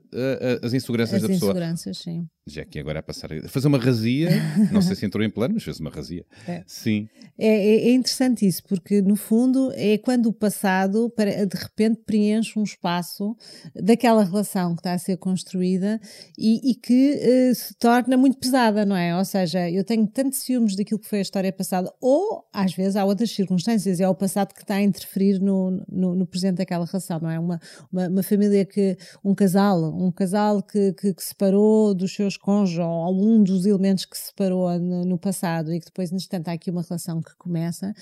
as 0.62 0.72
inseguranças 0.74 1.16
As 1.16 1.22
da 1.22 1.28
pessoa. 1.28 1.50
inseguranças, 1.52 1.98
sim. 1.98 2.26
Já 2.48 2.64
que 2.64 2.78
agora 2.78 3.00
a 3.00 3.02
passar 3.02 3.32
a 3.32 3.48
fazer 3.48 3.66
uma 3.66 3.76
razia, 3.78 4.30
não 4.70 4.80
sei 4.80 4.94
se 4.94 5.04
entrou 5.04 5.24
em 5.24 5.28
plano, 5.28 5.54
mas 5.54 5.64
fez 5.64 5.80
uma 5.80 5.90
razia. 5.90 6.24
É. 6.46 6.62
Sim, 6.66 7.08
É, 7.38 7.48
é- 7.48 7.88
é 7.88 7.92
interessante 7.92 8.46
isso, 8.46 8.62
porque 8.64 9.02
no 9.02 9.14
fundo 9.16 9.70
é 9.74 9.98
quando 9.98 10.26
o 10.26 10.32
passado 10.32 11.12
de 11.16 11.58
repente 11.58 12.00
preenche 12.06 12.58
um 12.58 12.62
espaço 12.62 13.36
daquela 13.74 14.24
relação 14.24 14.74
que 14.74 14.80
está 14.80 14.92
a 14.94 14.98
ser 14.98 15.16
construída 15.18 16.00
e, 16.38 16.70
e 16.70 16.74
que 16.74 17.18
eh, 17.20 17.52
se 17.52 17.74
torna 17.74 18.16
muito 18.16 18.38
pesada, 18.38 18.86
não 18.86 18.96
é? 18.96 19.14
Ou 19.18 19.24
seja, 19.24 19.68
eu 19.70 19.84
tenho 19.84 20.06
tantos 20.06 20.38
ciúmes 20.38 20.76
daquilo 20.76 21.00
que 21.00 21.08
foi 21.08 21.18
a 21.18 21.22
história 21.22 21.52
passada, 21.52 21.92
ou 22.00 22.46
às 22.52 22.72
vezes 22.74 22.96
há 22.96 23.04
outras 23.04 23.30
circunstâncias, 23.32 24.00
é 24.00 24.08
o 24.08 24.14
passado 24.14 24.54
que 24.54 24.62
está 24.62 24.76
a 24.76 24.82
interferir 24.82 25.38
no, 25.40 25.82
no, 25.88 26.14
no 26.14 26.26
presente 26.26 26.56
daquela 26.58 26.86
relação, 26.86 27.18
não 27.20 27.28
é? 27.30 27.38
Uma, 27.38 27.60
uma, 27.92 28.08
uma 28.08 28.22
família 28.22 28.64
que, 28.64 28.96
um 29.24 29.34
casal, 29.34 29.82
um 29.94 30.10
casal 30.12 30.62
que, 30.62 30.92
que, 30.94 31.12
que 31.12 31.22
separou 31.24 31.92
dos 31.92 32.14
seus 32.14 32.35
cônjuges, 32.36 32.78
ou 32.78 33.14
um 33.14 33.42
dos 33.42 33.66
elementos 33.66 34.04
que 34.04 34.16
se 34.16 34.26
separou 34.26 34.78
no, 34.78 35.04
no 35.04 35.18
passado 35.18 35.72
e 35.72 35.78
que 35.80 35.86
depois, 35.86 36.12
instante, 36.12 36.48
há 36.50 36.52
aqui 36.52 36.70
uma 36.70 36.82
relação 36.82 37.20
que 37.20 37.34
começa. 37.38 37.92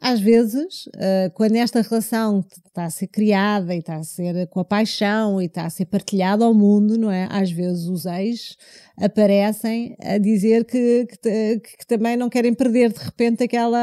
Às 0.00 0.20
vezes, 0.20 0.88
eh, 0.96 1.30
quando 1.34 1.56
esta 1.56 1.80
relação 1.82 2.44
está 2.66 2.84
a 2.84 2.90
ser 2.90 3.06
criada 3.06 3.74
e 3.74 3.78
está 3.78 3.96
a 3.96 4.02
ser 4.04 4.46
com 4.48 4.60
a 4.60 4.64
paixão 4.64 5.40
e 5.40 5.46
está 5.46 5.64
a 5.64 5.70
ser 5.70 5.86
partilhada 5.86 6.44
ao 6.44 6.52
mundo, 6.54 6.98
não 6.98 7.10
é? 7.10 7.26
Às 7.30 7.50
vezes 7.50 7.86
os 7.86 8.04
ex 8.06 8.56
aparecem 8.98 9.94
a 10.02 10.18
dizer 10.18 10.64
que, 10.64 11.06
que, 11.22 11.60
que 11.60 11.86
também 11.86 12.16
não 12.16 12.28
querem 12.28 12.52
perder 12.54 12.92
de 12.92 12.98
repente 12.98 13.42
aquela, 13.44 13.78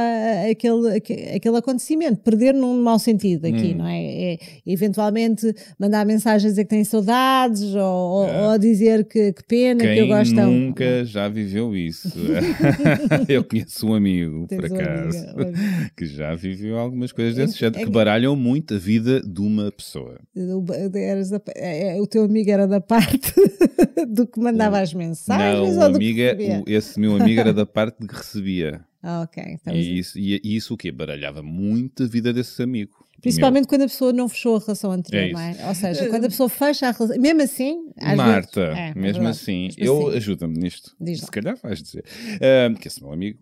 aquele, 0.50 0.98
aque- 0.98 1.32
aquele 1.36 1.58
acontecimento, 1.58 2.20
perder 2.22 2.54
num 2.54 2.82
mau 2.82 2.98
sentido 3.00 3.46
aqui, 3.46 3.74
Hum. 3.74 3.78
não 3.78 3.88
é? 3.88 4.34
é? 4.34 4.38
Eventualmente 4.66 5.54
mandar 5.80 6.06
mensagens 6.06 6.46
a 6.46 6.50
dizer 6.50 6.64
que 6.66 6.70
têm 6.72 6.84
saudades 6.84 7.74
ou, 7.76 7.82
ou- 7.84 8.28
É. 8.28 8.48
ou 8.52 8.58
dizer 8.58 9.06
que, 9.06 9.34
que 9.34 9.44
pena, 9.44 9.83
que 9.88 10.00
eu 10.00 10.06
quem 10.06 10.08
gosto 10.08 10.36
tão- 10.36 10.52
nunca 10.52 11.06
já 11.06 11.28
viveu 11.30 11.76
isso? 11.76 12.10
Eu 13.28 13.44
conheço 13.44 13.88
um 13.88 13.94
amigo, 13.94 14.46
Tens 14.48 14.58
por 14.62 14.66
acaso, 14.66 15.18
olha. 15.36 15.92
que 15.96 16.06
já 16.06 16.36
viveu 16.36 16.78
algumas 16.78 17.12
coisas 17.12 17.36
desse 17.36 17.56
É- 17.56 17.58
género, 17.60 17.82
é- 17.82 17.86
que 17.86 17.92
baralham 17.92 18.36
muito 18.36 18.76
a 18.76 18.78
vida 18.78 19.22
de 19.22 19.42
uma 19.42 19.72
pessoa. 19.72 20.20
O- 20.36 20.66
é- 20.74 21.98
é- 21.98 22.02
teu 22.08 22.24
amigo 22.24 22.50
era 22.50 22.68
da 22.68 22.82
parte 22.82 23.32
do 24.08 24.28
que 24.28 24.40
mandava 24.40 24.80
as 24.80 24.94
mensagens 24.94 25.76
Não, 25.76 25.90
ou 25.90 25.96
é- 26.22 26.32
recebia? 26.34 26.60
o- 26.62 26.70
esse 26.70 27.00
meu 27.00 27.16
amigo 27.16 27.40
era 27.40 27.54
da 27.54 27.66
parte 27.66 28.00
de 28.00 28.08
que 28.08 28.16
recebia. 28.16 28.82
Ah, 29.02 29.22
ok. 29.24 29.44
Então, 29.50 29.76
E 29.76 30.00
isso, 30.00 30.18
e, 30.18 30.40
e 30.44 30.56
isso 30.56 30.74
o 30.74 30.78
quê? 30.78 30.90
Baralhava 30.92 31.44
muito 31.44 32.04
a 32.04 32.08
vida 32.08 32.32
desse 32.32 32.62
amigo. 32.64 33.03
Principalmente 33.24 33.68
quando 33.68 33.82
a 33.84 33.88
pessoa 33.88 34.14
não 34.14 34.28
fechou 34.30 34.58
a 34.58 34.60
relação 34.60 34.92
anterior, 34.92 35.30
É 35.30 35.32
não 35.32 35.40
é? 35.40 35.68
Ou 35.70 35.74
seja, 35.74 36.08
quando 36.10 36.26
a 36.26 36.28
pessoa 36.28 36.50
fecha 36.50 36.88
a 36.90 36.92
relação, 36.92 37.20
mesmo 37.20 37.42
assim, 37.42 37.90
Marta, 38.16 38.66
vezes, 38.66 38.78
é, 38.78 38.90
é 38.90 38.94
mesmo 38.94 39.24
verdade. 39.24 39.28
assim, 39.30 39.70
eu 39.78 40.08
assim. 40.10 40.18
ajuda-me 40.18 40.60
nisto. 40.60 40.96
Diz 41.00 41.22
lá. 41.22 41.26
Se 41.26 41.32
calhar 41.32 41.58
vais 41.64 41.82
dizer. 41.82 42.04
Ah, 42.42 42.80
que 42.80 42.88
esse 42.88 43.02
meu 43.02 43.12
amigo 43.14 43.40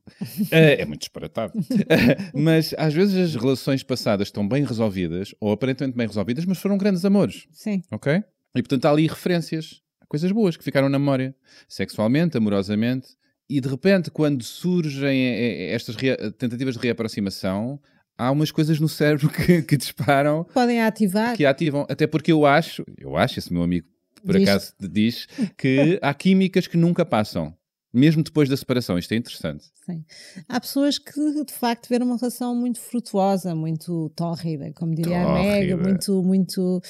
ah, 0.52 0.56
é 0.56 0.86
muito 0.86 1.02
disparatado. 1.02 1.54
Ah, 1.90 2.32
mas 2.34 2.74
às 2.78 2.94
vezes 2.94 3.18
as 3.18 3.36
relações 3.42 3.84
passadas 3.84 4.28
estão 4.28 4.48
bem 4.48 4.64
resolvidas, 4.64 5.34
ou 5.42 5.52
aparentemente 5.52 5.98
bem 5.98 6.08
resolvidas, 6.08 6.46
mas 6.46 6.60
foram 6.60 6.78
grandes 6.78 7.04
amores. 7.04 7.48
Sim, 7.52 7.82
Ok? 7.92 8.24
E 8.56 8.62
portanto 8.62 8.86
há 8.86 8.92
ali 8.92 9.08
referências 9.08 9.82
coisas 10.08 10.32
boas 10.32 10.58
que 10.58 10.64
ficaram 10.64 10.90
na 10.90 11.00
memória, 11.00 11.34
sexualmente, 11.70 12.38
amorosamente, 12.38 13.16
e 13.50 13.60
de 13.60 13.68
repente, 13.68 14.12
quando 14.12 14.44
surgem 14.44 15.26
eh, 15.28 15.72
eh, 15.72 15.74
estas 15.74 15.96
tentativas 16.38 16.76
de 16.76 16.82
reaproximação, 16.82 17.80
há 18.22 18.32
umas 18.32 18.52
coisas 18.52 18.80
no 18.80 18.88
cérebro 18.88 19.30
que, 19.30 19.62
que 19.64 19.78
disparam, 19.78 20.44
podem 20.54 20.82
ativar. 20.82 21.36
que 21.36 21.46
ativam. 21.46 21.86
Até 21.90 22.06
porque 22.06 22.32
eu 22.32 22.46
acho, 22.46 22.84
eu 22.98 23.18
acho, 23.18 23.40
esse 23.40 23.52
meu 23.52 23.64
amigo 23.64 23.88
por 24.24 24.38
Diz. 24.38 24.48
acaso 24.48 24.74
diz, 24.80 25.28
que 25.58 25.98
há 26.02 26.14
químicas 26.14 26.68
que 26.68 26.78
nunca 26.78 27.04
passam. 27.04 27.56
Mesmo 27.94 28.24
depois 28.24 28.48
da 28.48 28.56
separação, 28.56 28.98
isto 28.98 29.12
é 29.14 29.18
interessante. 29.18 29.66
Sim. 29.86 30.06
Há 30.48 30.60
pessoas 30.62 30.98
que 30.98 31.44
de 31.44 31.52
facto 31.54 31.84
tiveram 31.84 32.06
uma 32.06 32.16
relação 32.16 32.56
muito 32.56 32.80
frutuosa, 32.80 33.54
muito 33.54 34.10
tórrida, 34.16 34.72
como 34.76 34.96
diria 34.96 35.24
a 35.28 35.34
Mega, 35.34 35.76
Tórrida. 35.76 35.90
muito, 35.90 36.24
muito. 36.24 36.82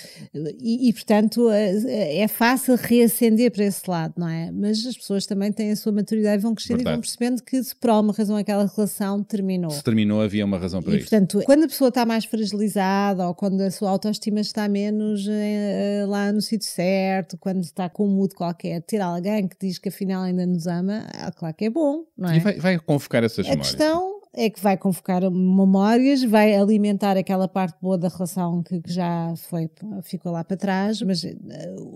E, 0.60 0.90
e, 0.90 0.94
portanto 0.94 1.50
é 1.50 2.28
fácil 2.28 2.76
reacender 2.76 3.50
para 3.52 3.64
esse 3.64 3.90
lado, 3.90 4.14
não 4.18 4.28
é? 4.30 4.52
Mas 4.52 4.86
as 4.86 4.96
pessoas 4.96 5.26
também 5.26 5.52
têm 5.52 5.72
a 5.72 5.76
sua 5.76 5.92
maturidade 5.92 6.40
e 6.40 6.44
vão 6.44 6.54
crescendo 6.54 6.82
e 6.82 6.84
Verdade. 6.84 6.96
vão 6.98 7.02
percebendo 7.02 7.42
que 7.44 7.64
se 7.64 7.76
por 7.76 7.90
alguma 7.90 8.14
razão 8.14 8.36
aquela 8.36 8.66
relação 8.68 9.24
terminou. 9.24 9.72
Se 9.72 9.84
terminou, 9.84 10.22
havia 10.22 10.46
uma 10.46 10.60
razão 10.60 10.84
para 10.84 10.94
E, 10.94 10.98
isso. 11.00 11.10
portanto, 11.10 11.42
quando 11.46 11.64
a 11.64 11.68
pessoa 11.68 11.88
está 11.88 12.06
mais 12.06 12.26
fragilizada 12.26 13.28
ou 13.28 13.34
quando 13.34 13.62
a 13.62 13.72
sua 13.72 13.90
autoestima 13.90 14.42
está 14.42 14.68
menos 14.68 15.26
eh, 15.28 16.02
eh, 16.02 16.06
lá 16.06 16.32
no 16.32 16.42
sítio 16.42 16.68
certo, 16.70 17.38
quando 17.38 17.64
está 17.64 17.90
com 17.90 18.06
um 18.06 18.12
mood 18.16 18.36
qualquer, 18.36 18.82
ter 18.82 19.00
alguém 19.00 19.48
que 19.48 19.56
diz 19.60 19.80
que 19.80 19.90
afinal 19.90 20.24
ainda 20.24 20.46
nos 20.46 20.68
ama, 20.68 20.91
ah, 20.92 21.32
claro 21.32 21.56
que 21.56 21.66
é 21.66 21.70
bom, 21.70 22.06
não 22.18 22.30
é? 22.30 22.38
E 22.38 22.40
vai, 22.40 22.60
vai 22.60 22.80
convocar 22.80 23.24
essas 23.24 23.46
A 23.46 23.50
memórias. 23.50 23.76
questão 23.76 24.21
é 24.34 24.50
que 24.50 24.62
vai 24.62 24.78
convocar 24.78 25.22
memórias, 25.30 26.24
vai 26.24 26.56
alimentar 26.56 27.18
aquela 27.18 27.48
parte 27.50 27.78
boa 27.82 27.98
da 27.98 28.08
relação 28.08 28.64
que, 28.64 28.80
que 28.82 28.92
já 28.92 29.34
foi, 29.50 29.70
ficou 30.04 30.32
lá 30.32 30.42
para 30.44 30.56
trás, 30.56 31.02
mas 31.02 31.24
eh, 31.26 31.36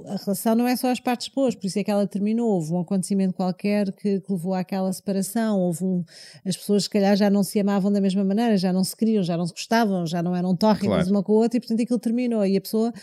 a 0.07 0.17
relação 0.17 0.53
não 0.53 0.67
é 0.67 0.75
só 0.75 0.91
as 0.91 0.99
partes 0.99 1.29
boas, 1.33 1.55
por 1.55 1.65
isso 1.65 1.79
é 1.79 1.83
que 1.83 1.89
ela 1.89 2.05
terminou. 2.05 2.49
Houve 2.55 2.73
um 2.73 2.79
acontecimento 2.81 3.33
qualquer 3.33 3.91
que, 3.93 4.19
que 4.19 4.31
levou 4.33 4.53
àquela 4.53 4.91
separação, 4.91 5.59
houve 5.61 5.83
um, 5.85 6.03
as 6.45 6.57
pessoas 6.57 6.83
se 6.83 6.89
calhar 6.89 7.15
já 7.15 7.29
não 7.29 7.41
se 7.41 7.57
amavam 7.59 7.89
da 7.91 8.01
mesma 8.01 8.23
maneira, 8.23 8.57
já 8.57 8.73
não 8.73 8.83
se 8.83 8.95
queriam, 8.97 9.23
já 9.23 9.37
não 9.37 9.45
se 9.47 9.53
gostavam, 9.53 10.05
já 10.05 10.21
não 10.21 10.35
eram 10.35 10.53
tórridas 10.55 10.85
Claro. 10.87 11.09
uma 11.11 11.23
com 11.23 11.31
a 11.31 11.35
outra 11.37 11.57
e 11.57 11.61
portanto 11.61 11.81
aquilo 11.81 11.99
terminou. 11.99 12.45
E 12.45 12.57
a 12.57 12.61
pessoa, 12.61 12.93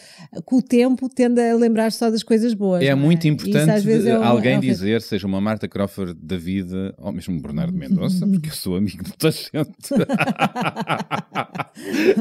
com 0.44 0.56
o 0.56 0.62
tempo, 0.62 1.08
tende 1.08 1.40
a 1.40 1.54
lembrar 1.56 1.90
só 1.90 2.10
das 2.10 2.22
coisas 2.22 2.52
boas. 2.52 2.82
É 2.82 2.90
não 2.94 2.98
muito 3.02 3.20
isso, 3.26 3.28
importante 3.28 3.80
vezes, 3.80 4.06
é 4.06 4.18
um- 4.18 4.22
alguém 4.24 4.54
é 4.54 4.58
um- 4.58 4.60
dizer, 4.60 5.00
seja 5.00 5.26
uma 5.26 5.40
Marta 5.40 5.66
Crawford 5.66 6.14
da 6.22 6.36
vida, 6.36 6.94
ou 6.98 7.10
mesmo 7.12 7.34
um 7.34 7.40
Bernardo 7.40 7.72
Mendonça, 7.76 8.26
porque 8.26 8.50
eu 8.50 8.54
sou 8.54 8.76
amigo 8.76 9.02
de 9.04 9.12
muita 9.22 9.30
gente. 9.30 9.52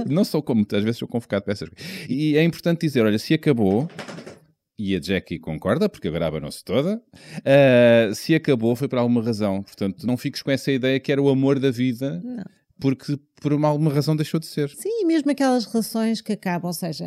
Não 0.09 0.23
sou 0.23 0.41
como 0.41 0.59
muitas 0.59 0.83
vezes 0.83 0.97
sou 0.97 1.07
convocado 1.07 1.43
para 1.43 1.53
essas 1.53 1.69
coisas. 1.69 2.05
E 2.09 2.37
é 2.37 2.43
importante 2.43 2.81
dizer: 2.81 3.01
olha, 3.03 3.17
se 3.19 3.33
acabou. 3.33 3.89
E 4.83 4.95
a 4.95 4.99
Jackie 4.99 5.37
concorda, 5.37 5.87
porque 5.87 6.07
agora 6.07 6.25
abanou-se 6.25 6.63
toda. 6.63 6.99
ah, 7.45 8.11
se 8.15 8.33
acabou, 8.33 8.75
foi 8.75 8.87
por 8.87 8.97
alguma 8.97 9.21
razão. 9.23 9.61
Portanto, 9.61 10.07
não 10.07 10.17
fiques 10.17 10.41
com 10.41 10.49
essa 10.49 10.71
ideia 10.71 10.99
que 10.99 11.11
era 11.11 11.21
o 11.21 11.29
amor 11.29 11.59
da 11.59 11.69
vida, 11.69 12.19
Não. 12.23 12.43
porque 12.79 13.15
por 13.41 13.51
uma, 13.53 13.67
alguma 13.67 13.91
razão 13.91 14.15
deixou 14.15 14.39
de 14.39 14.45
ser. 14.45 14.69
Sim, 14.69 15.03
mesmo 15.05 15.31
aquelas 15.31 15.65
relações 15.65 16.21
que 16.21 16.31
acabam, 16.31 16.67
ou 16.67 16.73
seja, 16.73 17.05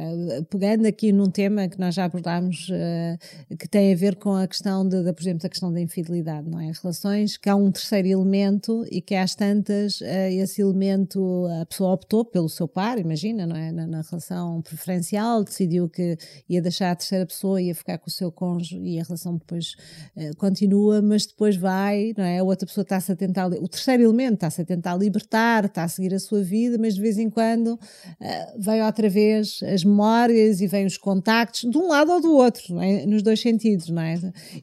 pegando 0.50 0.84
aqui 0.84 1.12
num 1.12 1.30
tema 1.30 1.68
que 1.68 1.78
nós 1.78 1.94
já 1.94 2.04
abordámos, 2.04 2.68
eh, 2.72 3.16
que 3.56 3.68
tem 3.68 3.92
a 3.92 3.96
ver 3.96 4.16
com 4.16 4.34
a 4.34 4.46
questão, 4.48 4.86
de, 4.86 5.04
de, 5.04 5.12
por 5.12 5.22
exemplo, 5.22 5.46
a 5.46 5.48
questão 5.48 5.72
da 5.72 5.80
infidelidade, 5.80 6.50
não 6.50 6.60
é? 6.60 6.72
Relações 6.82 7.36
que 7.36 7.48
há 7.48 7.54
um 7.54 7.70
terceiro 7.70 8.08
elemento 8.08 8.84
e 8.90 9.00
que 9.00 9.14
às 9.14 9.36
tantas 9.36 10.02
eh, 10.02 10.34
esse 10.34 10.60
elemento, 10.60 11.46
a 11.62 11.66
pessoa 11.66 11.92
optou 11.92 12.24
pelo 12.24 12.48
seu 12.48 12.66
par, 12.66 12.98
imagina, 12.98 13.46
não 13.46 13.56
é? 13.56 13.70
Na, 13.70 13.86
na 13.86 14.02
relação 14.02 14.60
preferencial, 14.60 15.44
decidiu 15.44 15.88
que 15.88 16.18
ia 16.48 16.60
deixar 16.60 16.90
a 16.90 16.96
terceira 16.96 17.24
pessoa, 17.24 17.62
ia 17.62 17.76
ficar 17.76 17.98
com 17.98 18.08
o 18.08 18.12
seu 18.12 18.32
cônjuge 18.32 18.76
e 18.78 18.98
a 18.98 19.04
relação 19.04 19.36
depois 19.36 19.76
eh, 20.16 20.32
continua, 20.36 21.00
mas 21.00 21.26
depois 21.26 21.54
vai, 21.54 22.12
não 22.18 22.24
é? 22.24 22.40
A 22.40 22.44
outra 22.44 22.66
pessoa 22.66 22.82
está-se 22.82 23.12
a 23.12 23.16
tentar, 23.16 23.46
o 23.46 23.68
terceiro 23.68 24.02
elemento 24.02 24.34
está-se 24.34 24.62
a 24.62 24.64
tentar 24.64 24.96
libertar 24.96 25.66
está 25.66 25.84
a 25.84 25.88
seguir 25.88 26.12
a 26.12 26.23
sua 26.24 26.42
vida, 26.42 26.76
mas 26.78 26.94
de 26.94 27.00
vez 27.00 27.18
em 27.18 27.30
quando 27.30 27.74
uh, 27.74 27.78
vem 28.58 28.82
outra 28.82 29.08
vez 29.08 29.60
as 29.62 29.84
memórias 29.84 30.60
e 30.60 30.66
vêm 30.66 30.86
os 30.86 30.96
contactos, 30.96 31.70
de 31.70 31.78
um 31.78 31.88
lado 31.88 32.12
ou 32.12 32.20
do 32.20 32.34
outro, 32.34 32.80
é? 32.80 33.06
nos 33.06 33.22
dois 33.22 33.40
sentidos, 33.40 33.88
não 33.88 34.02
é? 34.02 34.14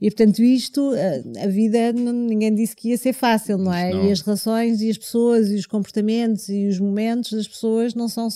E 0.02 0.10
portanto, 0.10 0.42
isto, 0.42 0.92
uh, 0.92 1.44
a 1.44 1.48
vida, 1.48 1.92
ninguém 1.94 2.54
disse 2.54 2.76
que 2.76 2.90
ia 2.90 2.98
ser 2.98 3.14
fácil, 3.14 3.58
não 3.58 3.74
é? 3.74 3.92
Não. 3.92 4.08
E 4.08 4.12
as 4.12 4.22
relações 4.22 4.82
e 4.82 4.90
as 4.90 4.98
pessoas 4.98 5.52
e 5.52 5.56
os 5.56 5.66
comportamentos 5.66 6.50
e 6.50 6.68
os 6.68 6.80
momentos 6.80 7.34
das 7.34 7.48
pessoas 7.48 7.94
não 7.94 8.08
são 8.08 8.28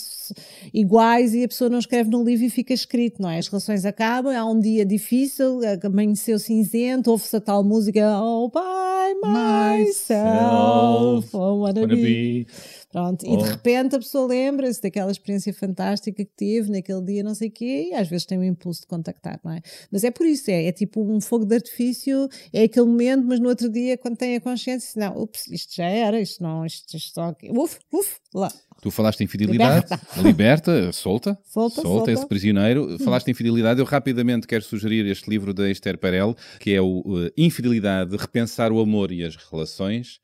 iguais 0.74 1.34
e 1.34 1.44
a 1.44 1.48
pessoa 1.48 1.70
não 1.70 1.80
escreve 1.80 2.10
no 2.10 2.24
livro 2.24 2.46
e 2.46 2.50
fica 2.50 2.74
escrito, 2.74 3.22
não 3.22 3.30
é? 3.30 3.38
As 3.38 3.48
relações 3.48 3.86
acabam, 3.86 4.36
há 4.36 4.46
um 4.46 4.60
dia 4.60 4.86
difícil, 4.86 5.60
amanheceu 5.84 6.40
cinzento, 6.40 7.12
ouve-se 7.12 7.36
a 7.36 7.42
tal 7.42 7.64
música 7.64 8.20
Oh, 8.22 8.50
by 8.50 9.20
myself, 9.22 11.30
oh, 11.34 11.62
wanna, 11.62 11.82
Wanna 11.82 11.96
be. 11.96 12.02
be. 12.02 12.48
Pronto, 12.96 13.26
e 13.26 13.30
Oh. 13.30 13.38
de 13.44 13.50
repente 13.50 13.94
a 13.94 14.00
pessoa 14.00 14.26
lembra-se 14.26 14.82
daquela 14.82 15.12
experiência 15.12 15.54
fantástica 15.54 16.24
que 16.24 16.32
teve 16.34 16.72
naquele 16.72 17.02
dia, 17.02 17.24
não 17.24 17.36
sei 17.36 17.50
o 17.50 17.52
quê, 17.52 17.90
e 17.92 17.94
às 17.94 18.08
vezes 18.08 18.26
tem 18.26 18.40
um 18.40 18.44
impulso 18.44 18.80
de 18.82 18.88
contactar, 18.88 19.38
não 19.44 19.52
é? 19.52 19.60
Mas 19.92 20.06
é 20.06 20.12
por 20.12 20.26
isso, 20.26 20.50
é, 20.50 20.68
é 20.68 20.72
tipo 20.72 21.04
um 21.04 21.20
fogo 21.20 21.44
de 21.44 21.56
artifício, 21.56 22.30
é 22.54 22.64
aquele 22.64 22.86
momento, 22.86 23.26
mas 23.28 23.42
no 23.42 23.50
outro 23.50 23.70
dia, 23.70 23.98
quando 23.98 24.16
tem 24.16 24.38
a 24.38 24.40
consciência, 24.40 24.98
não, 24.98 25.22
ups, 25.22 25.46
isto 25.52 25.76
já 25.76 25.84
era, 25.88 26.22
isto 26.22 26.42
não, 26.42 26.66
isto, 26.66 26.96
isto 26.96 27.14
só 27.16 27.24
aqui, 27.26 27.52
uf, 27.52 27.78
uf, 27.92 28.16
lá. 28.34 28.50
Tu 28.82 28.90
falaste 28.92 29.20
em 29.22 29.28
fidelidade, 29.28 29.88
liberta, 30.24 30.92
solta, 30.94 31.38
Solta, 31.44 31.82
solta. 31.82 32.12
esse 32.14 32.26
prisioneiro. 32.26 32.98
Falaste 33.00 33.28
em 33.30 33.34
fidelidade. 33.34 33.80
Eu 33.82 33.86
rapidamente 33.86 34.48
quero 34.48 34.64
sugerir 34.64 35.06
este 35.08 35.30
livro 35.30 35.54
da 35.54 35.70
Esther 35.70 35.98
Perel, 35.98 36.34
que 36.62 36.74
é 36.74 36.80
o 36.82 37.00
uh, 37.00 37.30
Infidelidade, 37.36 38.16
Repensar 38.16 38.72
o 38.72 38.80
Amor 38.80 39.12
e 39.12 39.24
as 39.24 39.36
Relações. 39.36 40.20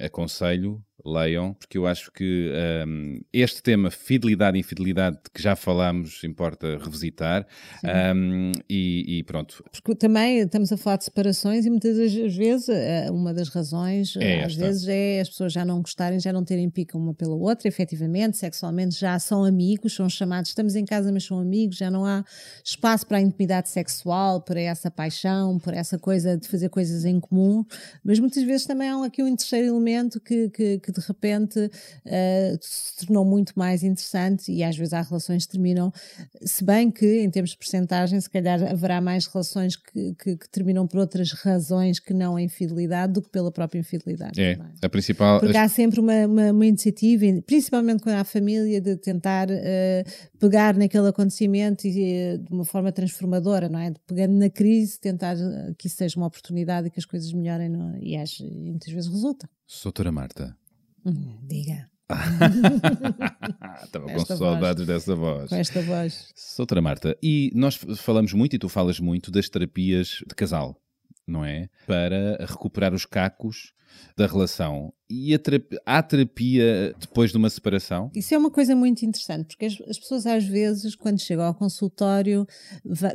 Aconselho, 0.00 0.82
leiam, 1.06 1.54
porque 1.54 1.78
eu 1.78 1.86
acho 1.86 2.10
que 2.12 2.50
um, 2.86 3.20
este 3.32 3.62
tema, 3.62 3.90
fidelidade 3.90 4.56
e 4.56 4.60
infidelidade, 4.60 5.18
que 5.32 5.42
já 5.42 5.56
falámos, 5.56 6.22
importa 6.24 6.78
revisitar. 6.78 7.46
Um, 8.14 8.52
e, 8.68 9.18
e 9.18 9.22
pronto, 9.22 9.64
Porque 9.82 9.94
também 9.94 10.40
estamos 10.40 10.72
a 10.72 10.76
falar 10.76 10.96
de 10.96 11.04
separações 11.04 11.66
e 11.66 11.70
muitas 11.70 11.96
das 11.96 12.34
vezes 12.34 12.68
eh, 12.68 13.08
uma 13.10 13.32
das 13.32 13.48
razões, 13.48 14.16
É 14.16 14.40
eh, 14.40 14.44
às 14.44 14.54
vezes, 14.54 14.88
é 14.88 15.20
as 15.20 15.28
pessoas 15.28 15.52
já 15.52 15.64
não 15.64 15.80
gostarem, 15.80 16.18
já 16.20 16.32
não 16.32 16.44
terem 16.44 16.68
pica 16.70 16.96
uma 16.96 17.14
pela 17.14 17.34
outra, 17.34 17.68
efetivamente, 17.68 18.36
sexualmente 18.36 18.98
já 18.98 19.18
são 19.18 19.44
amigos, 19.44 19.94
são 19.94 20.08
chamados, 20.08 20.50
estamos 20.50 20.74
em 20.74 20.84
casa, 20.84 21.12
mas 21.12 21.24
são 21.24 21.38
amigos, 21.38 21.76
já 21.76 21.90
não 21.90 22.04
há 22.04 22.24
espaço 22.64 23.06
para 23.06 23.18
a 23.18 23.20
intimidade 23.20 23.68
sexual, 23.68 24.40
para 24.40 24.60
essa 24.60 24.90
paixão, 24.90 25.58
por 25.58 25.74
essa 25.74 25.98
coisa 25.98 26.36
de 26.36 26.48
fazer 26.48 26.68
coisas 26.68 27.04
em 27.04 27.20
comum, 27.20 27.64
mas 28.04 28.18
muitas 28.18 28.42
vezes 28.42 28.66
também 28.66 28.88
há 28.88 29.04
aqui 29.04 29.22
um 29.22 29.34
terceiro 29.36 29.68
elemento 29.68 30.20
que, 30.20 30.48
que, 30.50 30.78
que 30.78 30.92
de 31.00 31.06
repente 31.06 31.70
eh, 32.04 32.56
se 32.60 32.96
tornou 33.06 33.24
muito 33.24 33.52
mais 33.56 33.82
interessante 33.82 34.50
e 34.52 34.62
às 34.62 34.76
vezes 34.76 34.92
há 34.92 35.02
relações 35.02 35.46
que 35.46 35.52
terminam, 35.52 35.92
se 36.42 36.64
bem 36.64 36.90
que 36.90 37.20
em 37.20 37.30
termos 37.30 37.50
de 37.50 37.58
percentagem, 37.58 38.20
se 38.20 38.28
calhar 38.30 38.62
haverá 38.62 39.00
mais 39.00 39.26
relações 39.26 39.76
que, 39.76 40.14
que- 40.14 40.36
que 40.36 40.48
terminam 40.50 40.86
por 40.86 40.98
outras 41.00 41.32
razões 41.32 41.98
que 42.00 42.12
não 42.14 42.36
a 42.36 42.42
infidelidade 42.42 43.12
do 43.12 43.22
que 43.22 43.28
pela 43.30 43.50
própria 43.50 43.78
infidelidade. 43.80 44.40
é 44.40 44.52
é? 44.52 44.86
a 44.86 44.88
principal. 44.88 45.40
Porque 45.40 45.56
há 45.56 45.68
sempre 45.68 46.00
uma, 46.00 46.26
uma, 46.26 46.50
uma 46.52 46.66
iniciativa, 46.66 47.24
principalmente 47.46 48.02
quando 48.02 48.16
há 48.16 48.24
família, 48.24 48.80
de 48.80 48.96
tentar 48.96 49.48
eh, 49.50 50.04
pegar 50.38 50.76
naquele 50.76 51.08
acontecimento 51.08 51.86
e, 51.86 52.02
eh, 52.02 52.36
de 52.38 52.52
uma 52.52 52.64
forma 52.64 52.90
transformadora, 52.92 53.68
não 53.68 53.78
é? 53.78 53.90
De 53.90 54.00
pegando 54.06 54.34
na 54.34 54.48
crise, 54.50 54.98
tentar 55.00 55.36
que 55.78 55.86
isso 55.86 55.96
seja 55.96 56.16
uma 56.18 56.26
oportunidade 56.26 56.86
e 56.88 56.90
que 56.90 56.98
as 56.98 57.04
coisas 57.04 57.32
melhorem, 57.32 57.68
não 57.68 57.94
é? 57.94 57.98
e, 58.00 58.16
acho- 58.16 58.44
e 58.44 58.70
muitas 58.70 58.92
vezes 58.92 59.10
resulta. 59.10 59.48
Doutora 59.82 60.12
Marta. 60.12 60.56
Hum, 61.06 61.38
diga, 61.42 61.88
Estava 63.84 64.06
com 64.06 64.24
saudades 64.24 64.86
dessa 64.86 65.14
voz. 65.14 65.48
com 65.48 65.56
esta 65.56 65.82
voz. 65.82 66.32
Doutora 66.56 66.80
Marta, 66.80 67.16
e 67.22 67.50
nós 67.54 67.76
falamos 67.96 68.32
muito, 68.32 68.54
e 68.54 68.58
tu 68.58 68.68
falas 68.68 69.00
muito, 69.00 69.30
das 69.30 69.48
terapias 69.48 70.22
de 70.26 70.34
casal, 70.34 70.80
não 71.26 71.44
é? 71.44 71.68
Para 71.86 72.44
recuperar 72.46 72.94
os 72.94 73.04
cacos 73.04 73.72
da 74.16 74.26
relação. 74.26 74.92
E 75.08 75.32
a 75.32 75.38
terapia, 75.38 75.80
há 75.86 76.02
terapia 76.02 76.92
depois 76.98 77.30
de 77.30 77.36
uma 77.36 77.48
separação? 77.48 78.10
Isso 78.12 78.34
é 78.34 78.38
uma 78.38 78.50
coisa 78.50 78.74
muito 78.74 79.04
interessante, 79.04 79.46
porque 79.54 79.66
as, 79.66 79.80
as 79.88 79.98
pessoas 80.00 80.26
às 80.26 80.44
vezes, 80.44 80.96
quando 80.96 81.20
chegam 81.20 81.44
ao 81.44 81.54
consultório, 81.54 82.44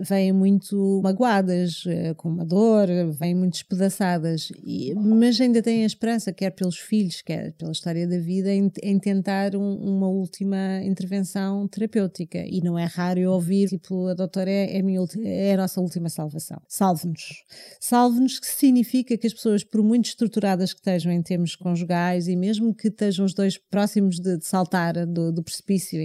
vêm 0.07 0.31
muito 0.31 1.01
magoadas, 1.03 1.83
eh, 1.87 2.13
com 2.13 2.29
uma 2.29 2.45
dor, 2.45 2.87
vêm 3.19 3.35
muito 3.35 3.53
despedaçadas, 3.53 4.53
e- 4.63 4.93
mas 4.95 5.39
ainda 5.41 5.61
têm 5.61 5.83
a 5.83 5.85
esperança, 5.85 6.31
quer 6.31 6.51
pelos 6.51 6.77
filhos, 6.77 7.21
quer 7.21 7.51
pela 7.53 7.73
história 7.73 8.07
da 8.07 8.17
vida, 8.19 8.53
em, 8.53 8.71
em 8.81 8.97
tentar 8.97 9.53
um- 9.55 9.75
uma 9.75 10.07
última 10.07 10.81
intervenção 10.83 11.67
terapêutica. 11.67 12.39
E 12.47 12.61
não 12.61 12.79
é 12.79 12.85
raro 12.85 13.19
eu 13.19 13.31
ouvir, 13.33 13.67
tipo, 13.67 14.07
a 14.07 14.13
doutora 14.13 14.49
é, 14.49 14.77
é 14.77 14.81
minha 14.81 15.01
é 15.25 15.53
a 15.55 15.57
nossa 15.57 15.81
última 15.81 16.07
salvação. 16.07 16.61
Salve-nos. 16.69 17.43
Salve-nos, 17.81 18.39
que 18.39 18.47
significa 18.47 19.17
que 19.17 19.27
as 19.27 19.33
pessoas, 19.33 19.63
por 19.63 19.83
muito 19.83 20.05
estruturadas 20.05 20.70
que 20.73 20.79
estejam 20.79 21.11
em 21.11 21.21
termos 21.21 21.55
conjugais 21.55 22.27
e 22.27 22.35
mesmo 22.35 22.73
que 22.73 22.87
estejam 22.87 23.25
os 23.25 23.33
dois 23.33 23.57
próximos 23.57 24.19
de, 24.19 24.37
de 24.37 24.45
saltar 24.45 25.05
do, 25.05 25.31
do 25.31 25.43
precipício, 25.43 25.99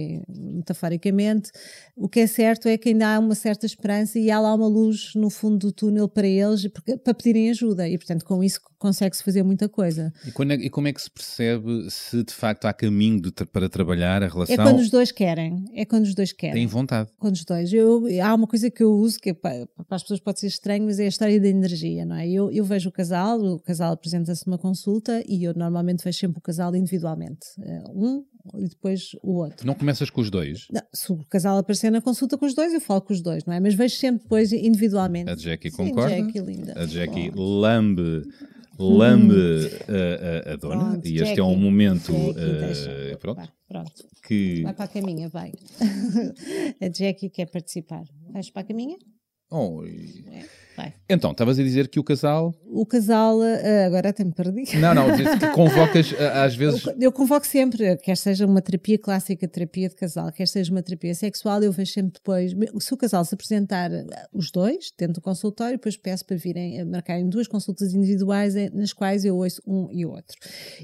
metaforicamente, 0.57 1.49
o 1.95 2.07
que 2.09 2.19
é 2.19 2.27
certo 2.27 2.67
é 2.67 2.77
que 2.77 2.89
ainda 2.89 3.15
há 3.15 3.19
uma 3.19 3.35
certa 3.35 3.65
esperança 3.65 4.19
e 4.19 4.29
há 4.29 4.39
lá 4.39 4.53
uma 4.53 4.67
luz 4.67 5.11
no 5.15 5.29
fundo 5.29 5.57
do 5.57 5.71
túnel 5.71 6.07
para 6.07 6.27
eles 6.27 6.67
para 7.03 7.13
pedirem 7.13 7.49
ajuda. 7.49 7.87
E, 7.87 7.97
portanto, 7.97 8.25
com 8.25 8.43
isso 8.43 8.59
consegue-se 8.77 9.23
fazer 9.23 9.43
muita 9.43 9.67
coisa. 9.67 10.13
E, 10.25 10.31
quando 10.31 10.51
é- 10.51 10.55
e 10.55 10.69
como 10.69 10.87
é 10.87 10.93
que 10.93 11.01
se 11.01 11.09
percebe 11.09 11.87
se 11.89 12.23
de 12.23 12.33
facto 12.33 12.65
há 12.65 12.73
caminho 12.73 13.21
de 13.21 13.31
para 13.51 13.69
trabalhar 13.69 14.21
a 14.23 14.27
relação? 14.27 14.53
É 14.53 14.57
quando 14.57 14.79
os 14.79 14.89
dois 14.89 15.11
querem. 15.11 15.65
É 15.73 15.85
quando 15.85 16.03
os 16.05 16.13
dois 16.13 16.31
querem. 16.31 16.55
Têm 16.55 16.67
vontade. 16.67 17.09
com 17.17 17.27
os 17.29 17.43
dois. 17.43 17.71
Eu, 17.73 18.03
há 18.23 18.33
uma 18.33 18.47
coisa 18.47 18.69
que 18.69 18.83
eu 18.83 18.91
uso 18.91 19.19
que 19.19 19.29
é 19.29 19.33
pa- 19.33 19.67
para, 19.87 19.95
as 19.95 20.01
pessoas 20.03 20.19
pode 20.19 20.39
ser 20.39 20.47
estranho, 20.47 20.85
mas 20.85 20.99
é 20.99 21.05
a 21.05 21.07
história 21.07 21.39
da 21.39 21.47
energia, 21.47 22.05
não 22.05 22.15
é? 22.15 22.27
Eu, 22.29 22.51
eu 22.51 22.63
vejo 22.65 22.89
o 22.89 22.91
casal, 22.91 23.39
o 23.39 23.59
casal 23.59 23.93
apresenta-se 23.93 24.46
numa 24.47 24.57
consulta 24.57 25.23
e 25.27 25.43
eu 25.43 25.53
normalmente 25.53 26.03
vejo 26.03 26.17
sempre 26.17 26.39
o 26.39 26.41
casal 26.41 26.75
individualmente. 26.75 27.45
Eh, 27.61 27.83
Um 27.93 28.23
e 28.57 28.67
depois 28.69 29.09
o 29.21 29.33
outro. 29.43 29.67
Não 29.67 29.73
começas 29.73 30.09
com 30.09 30.21
os 30.21 30.29
dois? 30.29 30.67
Não, 30.71 30.81
se 30.93 31.11
o 31.11 31.17
casal 31.25 31.57
aparecer 31.57 31.91
na 31.91 32.01
consulta 32.01 32.37
com 32.37 32.45
os 32.45 32.55
dois, 32.55 32.73
eu 32.73 32.79
falo 32.81 33.01
com 33.01 33.11
os 33.13 33.21
dois, 33.21 33.43
não 33.45 33.53
é? 33.53 33.59
Mas 33.59 33.73
vejo 33.73 33.95
sempre 33.95 34.23
depois 34.23 34.51
individualmente. 34.53 35.29
A 35.29 35.35
Jackie 35.35 35.69
Sim, 35.69 35.75
concorda? 35.89 36.15
Jackie, 36.15 36.39
linda. 36.39 36.73
A 36.81 36.85
Jackie 36.85 37.29
lambe, 37.35 38.23
lambe 38.79 39.33
a, 39.87 40.49
a- 40.49 40.53
a 40.53 40.55
dona. 40.55 40.91
Pronto, 40.91 41.07
e 41.07 41.17
este 41.21 41.39
é 41.39 41.43
um 41.43 41.57
momento 41.57 42.11
Jackie, 42.13 42.39
eh, 42.39 42.67
deixa. 42.67 43.17
pronto, 43.19 43.37
Vai, 43.37 43.49
pronto. 43.67 43.91
que. 44.25 44.61
Vai 44.63 44.73
para 44.73 44.85
a 44.85 44.87
caminha, 44.87 45.27
vai. 45.29 45.51
a 46.81 46.87
Jackie 46.89 47.29
quer 47.29 47.47
participar. 47.47 48.03
Vais 48.31 48.49
para 48.49 48.61
a 48.61 48.65
caminha? 48.65 48.97
Oi. 49.51 50.23
É, 50.27 50.45
vai. 50.77 50.93
Então, 51.09 51.31
estavas 51.31 51.57
a 51.59 51.63
dizer 51.63 51.87
que 51.87 51.99
o 51.99 52.03
casal. 52.03 52.53
O 52.65 52.85
casal, 52.85 53.41
eh, 53.43 53.85
agora 53.85 54.09
até 54.09 54.23
me 54.23 54.31
perdi. 54.31 54.77
Não, 54.77 54.93
não, 54.93 55.15
disse 55.15 55.37
que 55.37 55.47
convocas 55.49 56.13
eh, 56.17 56.27
às 56.27 56.53
vezes. 56.55 56.85
Eu, 56.85 56.93
eu 56.99 57.11
convoco 57.11 57.45
sempre, 57.47 57.97
quer 57.97 58.15
seja 58.15 58.45
uma 58.45 58.61
terapia 58.61 58.97
clássica, 58.97 59.47
terapia 59.47 59.89
de 59.89 59.95
casal, 59.95 60.31
quer 60.31 60.47
seja 60.47 60.71
uma 60.71 60.81
terapia 60.83 61.15
sexual, 61.15 61.61
eu 61.63 61.71
vejo 61.71 61.91
sempre 61.91 62.13
depois, 62.13 62.53
se 62.79 62.93
o 62.93 62.97
casal 62.97 63.25
se 63.25 63.33
apresentar 63.33 63.91
eh, 63.91 64.05
os 64.31 64.51
dois 64.51 64.91
dentro 64.97 65.15
do 65.15 65.21
consultório, 65.21 65.77
depois 65.77 65.97
peço 65.97 66.23
para 66.25 66.37
virem 66.37 66.85
marcarem 66.85 67.27
duas 67.27 67.47
consultas 67.47 67.93
individuais 67.93 68.55
eh, 68.55 68.69
nas 68.73 68.93
quais 68.93 69.25
eu 69.25 69.35
ouço 69.37 69.61
um 69.65 69.89
e 69.91 70.05
o 70.05 70.11
outro. 70.11 70.37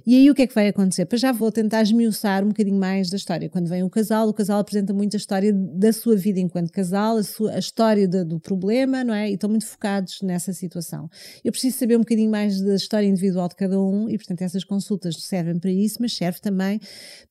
E 0.06 0.16
aí 0.16 0.30
o 0.32 0.34
que 0.36 0.42
é 0.42 0.48
que 0.48 0.56
vai 0.56 0.68
acontecer? 0.70 1.06
Para 1.06 1.18
já 1.20 1.32
vou 1.32 1.52
tentar 1.52 1.82
esmiuçar 1.84 2.44
um 2.44 2.48
bocadinho 2.48 2.80
mais 2.80 3.10
da 3.10 3.18
história. 3.18 3.48
Quando 3.50 3.68
vem 3.70 3.84
o 3.84 3.90
casal, 3.90 4.28
o 4.28 4.34
casal 4.34 4.60
apresenta 4.60 4.94
muito 4.94 5.16
a 5.16 5.18
história 5.18 5.54
da 5.54 5.94
sua 5.94 6.16
vida 6.16 6.40
enquanto 6.40 6.72
casal, 6.72 7.18
a, 7.18 7.24
sua, 7.24 7.52
a 7.52 7.60
história 7.60 8.08
de- 8.08 8.24
do 8.24 8.40
problema, 8.40 9.04
não 9.04 9.14
é? 9.14 9.30
E 9.30 9.34
estão 9.36 9.50
muito 9.50 9.66
focados 9.66 9.83
nessa 10.24 10.54
situação. 10.54 11.10
Eu 11.44 11.52
preciso 11.52 11.78
saber 11.78 11.96
um 11.96 12.00
bocadinho 12.00 12.32
mais 12.32 12.62
da 12.62 12.76
história 12.76 13.06
individual 13.06 13.48
de 13.50 13.56
cada 13.56 13.80
um 13.80 14.10
e, 14.10 14.18
portanto, 14.18 14.42
essas 14.42 14.64
consultas 14.64 15.16
servem 15.24 15.60
para 15.60 15.72
isso, 15.72 15.98
mas 16.00 16.14
serve 16.14 16.40
também 16.40 16.80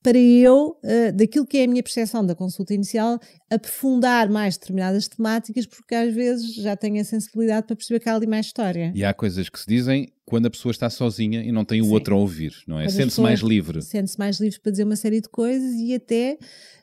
para 0.01 0.17
eu, 0.17 0.77
eh, 0.83 1.11
daquilo 1.11 1.45
que 1.45 1.57
é 1.57 1.63
a 1.63 1.67
minha 1.67 1.81
percepção 1.81 2.25
da 2.25 2.35
consulta 2.35 2.73
inicial, 2.73 3.19
aprofundar 3.49 4.29
mais 4.29 4.57
determinadas 4.57 5.07
temáticas, 5.07 5.65
porque 5.65 5.95
às 5.95 6.13
vezes 6.13 6.53
já 6.53 6.75
tenho 6.75 7.01
a 7.01 7.03
sensibilidade 7.03 7.65
para 7.67 7.75
perceber 7.75 7.99
que 7.99 8.09
há 8.09 8.15
ali 8.15 8.27
mais 8.27 8.45
história. 8.45 8.91
E 8.95 9.03
há 9.03 9.13
coisas 9.13 9.49
que 9.49 9.59
se 9.59 9.67
dizem 9.67 10.12
quando 10.25 10.45
a 10.45 10.49
pessoa 10.49 10.71
está 10.71 10.89
sozinha 10.89 11.43
e 11.43 11.51
não 11.51 11.65
tem 11.65 11.81
o 11.81 11.85
Sim. 11.85 11.91
outro 11.91 12.15
a 12.15 12.17
ouvir, 12.17 12.53
não 12.67 12.79
é? 12.79 12.87
Sente-se 12.87 13.21
mais 13.21 13.41
livre. 13.41 13.81
Sente-se 13.81 14.17
mais 14.17 14.39
livre 14.39 14.59
para 14.59 14.71
dizer 14.71 14.83
uma 14.83 14.95
série 14.95 15.19
de 15.21 15.29
coisas 15.29 15.73
e 15.73 15.93
até, 15.93 16.37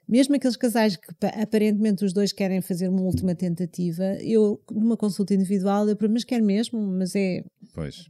mesmo 0.09 0.35
aqueles 0.37 0.57
casais 0.57 0.97
que 0.97 1.15
pa- 1.15 1.29
aparentemente 1.29 2.05
os 2.05 2.13
dois 2.13 2.33
querem 2.33 2.61
fazer 2.61 2.89
uma 2.89 3.01
última 3.03 3.35
tentativa, 3.35 4.05
eu, 4.23 4.61
numa 4.71 4.97
consulta 4.97 5.35
individual, 5.35 5.89
eu, 5.89 5.97
mas 6.11 6.25
quero 6.25 6.45
mesmo, 6.45 6.81
mas 6.81 7.15
é, 7.15 7.43
Pois. 7.73 8.07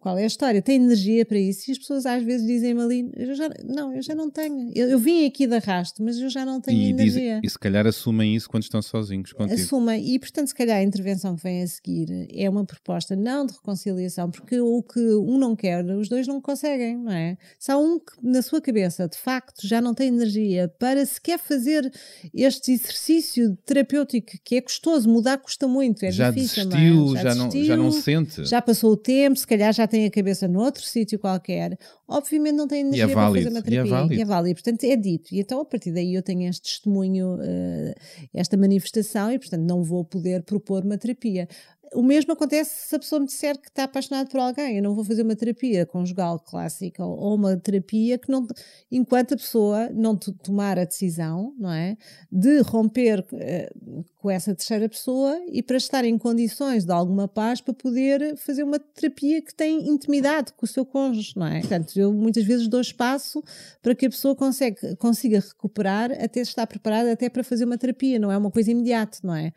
Qual 0.00 0.16
é 0.18 0.24
a 0.24 0.26
história? 0.26 0.62
Tem 0.62 0.76
energia 0.76 1.24
para 1.26 1.38
isso? 1.38 1.70
E 1.70 1.72
as 1.72 1.78
pessoas 1.78 2.06
às 2.06 2.22
vezes 2.22 2.46
dizem-me 2.46 2.80
ali, 2.80 3.10
eu 3.16 3.34
já, 3.34 3.48
não, 3.64 3.94
eu 3.94 4.02
já 4.02 4.14
não 4.14 4.30
tenho. 4.30 4.70
Eu, 4.74 4.88
eu 4.90 4.98
vim 4.98 5.26
aqui 5.26 5.46
de 5.46 5.54
arrasto, 5.54 6.02
mas 6.02 6.18
eu 6.18 6.28
já 6.28 6.44
não 6.44 6.60
tenho 6.60 6.78
E, 6.78 6.90
energia. 6.90 7.20
dizem, 7.34 7.40
e 7.42 7.50
se 7.50 7.58
calhar 7.58 7.86
assumem 7.86 8.34
isso 8.34 8.48
quando 8.48 8.62
estão 8.62 8.80
sozinhos 8.82 9.32
contigo. 9.32 9.60
Assumem, 9.60 10.14
e 10.14 10.18
portanto, 10.18 10.48
se 10.48 10.54
calhar 10.54 10.78
a 10.78 10.82
intervenção 10.82 11.36
que 11.36 11.42
vem 11.42 11.62
a 11.62 11.66
seguir 11.66 12.28
é 12.32 12.48
uma 12.48 12.64
proposta 12.64 13.16
não 13.16 13.46
de 13.46 13.52
reconciliação, 13.52 14.30
porque 14.30 14.60
o 14.60 14.82
que 14.82 15.00
um 15.00 15.38
não 15.38 15.54
quer, 15.56 15.84
os 15.84 16.08
dois 16.08 16.26
não 16.26 16.40
conseguem, 16.40 16.96
não 16.98 17.12
é? 17.12 17.36
Se 17.58 17.70
há 17.72 17.76
um 17.76 17.98
que 17.98 18.12
na 18.22 18.42
sua 18.42 18.60
cabeça 18.60 19.08
de 19.08 19.18
facto 19.18 19.66
já 19.66 19.80
não 19.80 19.94
tem 19.94 20.08
energia 20.08 20.68
para 20.78 21.04
sequer 21.04 21.38
fazer 21.38 21.90
este 22.34 22.72
exercício 22.72 23.56
terapêutico 23.64 24.32
que 24.44 24.56
é 24.56 24.60
custoso, 24.60 25.08
mudar 25.08 25.38
custa 25.38 25.66
muito, 25.66 26.04
é 26.04 26.10
já 26.10 26.30
difícil, 26.30 26.66
desistiu, 26.66 26.94
não 26.94 27.16
é? 27.16 27.22
já, 27.22 27.34
não, 27.34 27.50
já 27.50 27.76
não 27.76 27.92
sente. 27.92 28.44
já 28.44 28.62
passou 28.62 28.92
o 28.92 28.96
tempo, 28.96 29.38
se 29.38 29.46
calhar 29.46 29.71
já 29.72 29.86
tem 29.86 30.06
a 30.06 30.10
cabeça 30.10 30.46
noutro 30.46 30.82
sítio 30.82 31.18
qualquer, 31.18 31.78
obviamente 32.06 32.54
não 32.54 32.68
tem 32.68 32.80
energia 32.80 33.06
para 33.08 33.14
válido, 33.14 33.44
fazer 33.44 33.56
uma 33.56 33.58
e 33.58 33.62
é 33.62 33.70
terapia. 33.70 33.90
válido. 33.92 34.14
E 34.14 34.20
é 34.20 34.24
válido. 34.24 34.54
Portanto, 34.54 34.84
é 34.84 34.96
dito. 34.96 35.34
E 35.34 35.40
então, 35.40 35.60
a 35.60 35.64
partir 35.64 35.92
daí, 35.92 36.14
eu 36.14 36.22
tenho 36.22 36.48
este 36.48 36.62
testemunho, 36.62 37.38
eh, 37.42 37.94
esta 38.34 38.56
manifestação, 38.56 39.32
e 39.32 39.38
portanto, 39.38 39.62
não 39.62 39.82
vou 39.82 40.04
poder 40.04 40.42
propor 40.42 40.84
uma 40.84 40.96
terapia. 40.98 41.48
O 41.94 42.02
mesmo 42.02 42.32
acontece 42.32 42.88
se 42.88 42.96
a 42.96 42.98
pessoa 42.98 43.20
me 43.20 43.26
disser 43.26 43.58
que 43.60 43.68
está 43.68 43.84
apaixonado 43.84 44.28
por 44.28 44.40
alguém. 44.40 44.76
Eu 44.76 44.82
não 44.82 44.94
vou 44.94 45.04
fazer 45.04 45.22
uma 45.22 45.36
terapia 45.36 45.84
conjugal 45.84 46.38
clássica 46.38 47.04
ou 47.04 47.34
uma 47.34 47.56
terapia 47.56 48.16
que 48.18 48.30
não, 48.30 48.46
enquanto 48.90 49.34
a 49.34 49.36
pessoa 49.36 49.90
não 49.90 50.16
to- 50.16 50.32
tomar 50.32 50.78
a 50.78 50.84
decisão, 50.84 51.54
não 51.58 51.70
é, 51.72 51.96
de 52.30 52.60
romper 52.60 53.24
eh, 53.34 53.70
com 54.18 54.30
essa 54.30 54.54
terceira 54.54 54.88
pessoa 54.88 55.38
e 55.48 55.62
para 55.62 55.76
estar 55.76 56.04
em 56.04 56.16
condições 56.16 56.84
de 56.84 56.92
alguma 56.92 57.26
paz 57.28 57.60
para 57.60 57.74
poder 57.74 58.36
fazer 58.36 58.62
uma 58.62 58.78
terapia 58.78 59.42
que 59.42 59.54
tem 59.54 59.88
intimidade 59.88 60.52
com 60.54 60.64
o 60.64 60.68
seu 60.68 60.86
cônjuge, 60.86 61.32
não 61.36 61.46
é? 61.46 61.60
Portanto, 61.60 61.98
eu 61.98 62.12
muitas 62.12 62.44
vezes 62.44 62.68
dou 62.68 62.80
espaço 62.80 63.42
para 63.82 63.94
que 63.94 64.06
a 64.06 64.10
pessoa 64.10 64.34
consegue, 64.34 64.96
consiga 64.96 65.40
recuperar 65.40 66.12
até 66.12 66.40
estar 66.40 66.66
preparada 66.66 67.12
até 67.12 67.28
para 67.28 67.42
fazer 67.44 67.64
uma 67.64 67.76
terapia, 67.76 68.18
não 68.18 68.30
é 68.30 68.36
uma 68.38 68.50
coisa 68.50 68.70
imediata, 68.70 69.18
não 69.22 69.34
é? 69.34 69.52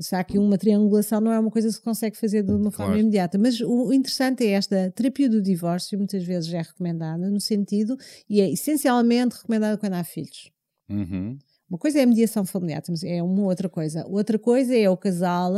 Se 0.00 0.14
há 0.16 0.20
aqui 0.20 0.38
uma 0.38 0.56
triangulação, 0.56 1.20
não 1.20 1.30
é 1.30 1.38
uma 1.38 1.50
coisa 1.50 1.70
se 1.76 1.80
consegue 1.82 2.16
fazer 2.16 2.42
de 2.42 2.52
uma 2.52 2.70
forma 2.70 2.92
Claro. 2.92 3.00
imediata. 3.00 3.38
Mas 3.38 3.60
o, 3.60 3.92
interessante 3.92 4.44
é 4.44 4.50
esta 4.50 4.90
terapia 4.90 5.28
do 5.28 5.40
divórcio, 5.40 5.96
muitas 5.96 6.24
vezes 6.24 6.52
é 6.52 6.60
recomendada 6.60 7.30
no 7.30 7.40
sentido, 7.40 7.96
e 8.28 8.40
é 8.40 8.50
essencialmente 8.50 9.36
recomendada 9.36 9.78
quando 9.78 9.94
há 9.94 10.04
filhos. 10.04 10.50
Uhum. 10.88 11.38
Uma 11.68 11.78
coisa 11.78 11.98
é 11.98 12.02
a 12.02 12.06
mediação 12.06 12.44
familiar, 12.44 12.82
mas 12.88 13.02
é 13.02 13.20
uma 13.22 13.42
outra 13.42 13.68
coisa. 13.68 14.06
Outra 14.08 14.38
coisa 14.38 14.76
é 14.76 14.88
o 14.88 14.96
casal 14.96 15.52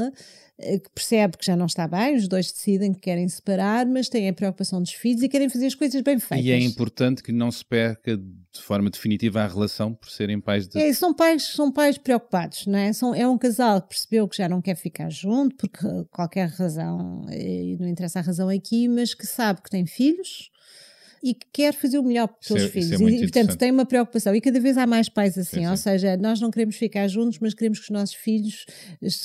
eh, 0.59 0.79
que 0.79 0.91
percebe 0.95 1.37
que 1.37 1.45
já 1.45 1.55
não 1.55 1.67
está 1.67 1.87
bem, 1.87 2.17
os 2.17 2.27
dois 2.27 2.51
decidem 2.51 2.95
que 2.95 3.01
querem 3.01 3.29
separar, 3.29 3.85
mas 3.85 4.09
têm 4.09 4.29
a 4.29 4.33
preocupação 4.33 4.83
dos 4.83 4.93
filhos 4.93 5.23
e 5.23 5.29
querem 5.29 5.51
fazer 5.51 5.67
as 5.67 5.75
coisas 5.75 6.01
bem 6.01 6.19
feitas. 6.19 6.47
E 6.47 6.51
é 6.51 6.59
importante 6.59 7.23
que 7.23 7.31
não 7.31 7.51
se 7.51 7.63
perca 7.63 8.17
de 8.17 8.61
forma 8.63 8.89
definitiva 8.89 9.43
a 9.43 9.47
relação 9.47 9.93
por 9.93 10.11
serem 10.11 10.41
pais 10.41 10.67
de. 10.67 10.81
É, 10.81 10.91
são 10.95 11.13
pais, 11.13 11.45
são 11.45 11.71
pais 11.71 11.99
preocupados, 11.99 12.67
não 12.67 12.79
é? 12.79 12.91
São, 12.93 13.15
é 13.15 13.29
um 13.29 13.37
casal 13.37 13.83
que 13.83 13.89
percebeu 13.89 14.27
que 14.27 14.37
já 14.37 14.49
não 14.49 14.63
quer 14.63 14.77
ficar 14.77 15.11
junto, 15.11 15.55
porque 15.57 15.87
eh, 15.87 16.05
qualquer 16.11 16.49
razão, 16.49 17.27
e 17.31 17.77
não 17.79 17.87
interessa 17.87 18.21
a 18.21 18.23
razão 18.23 18.49
aqui, 18.49 18.89
mas 18.89 19.13
que 19.13 19.27
sabe 19.27 19.61
que 19.63 19.69
tem 19.69 19.85
filhos 19.85 20.51
e 21.23 21.35
que 21.35 21.47
quer 21.53 21.75
fazer 21.75 21.99
o 21.99 22.03
melhor 22.03 22.29
Isso 22.41 22.55
pelos 22.55 22.69
é- 22.69 22.73
filhos. 22.73 22.93
é 22.93 23.05
e, 23.05 23.19
portanto, 23.21 23.57
tem 23.57 23.71
uma 23.71 23.85
preocupação. 23.87 24.35
E 24.35 24.41
cada 24.41 24.61
vez 24.61 24.77
há 24.79 24.87
mais 24.87 25.09
pais 25.09 25.37
assim, 25.37 25.61
Sim, 25.61 25.67
ou 25.69 25.77
sim. 25.77 25.83
seja, 25.85 26.17
nós 26.17 26.41
não 26.41 26.51
queremos 26.51 26.77
ficar 26.77 27.07
juntos, 27.09 27.39
mas 27.41 27.55
queremos 27.55 27.79
que 27.79 27.85
os 27.85 27.91
nossos 27.91 28.15
filhos 28.15 28.65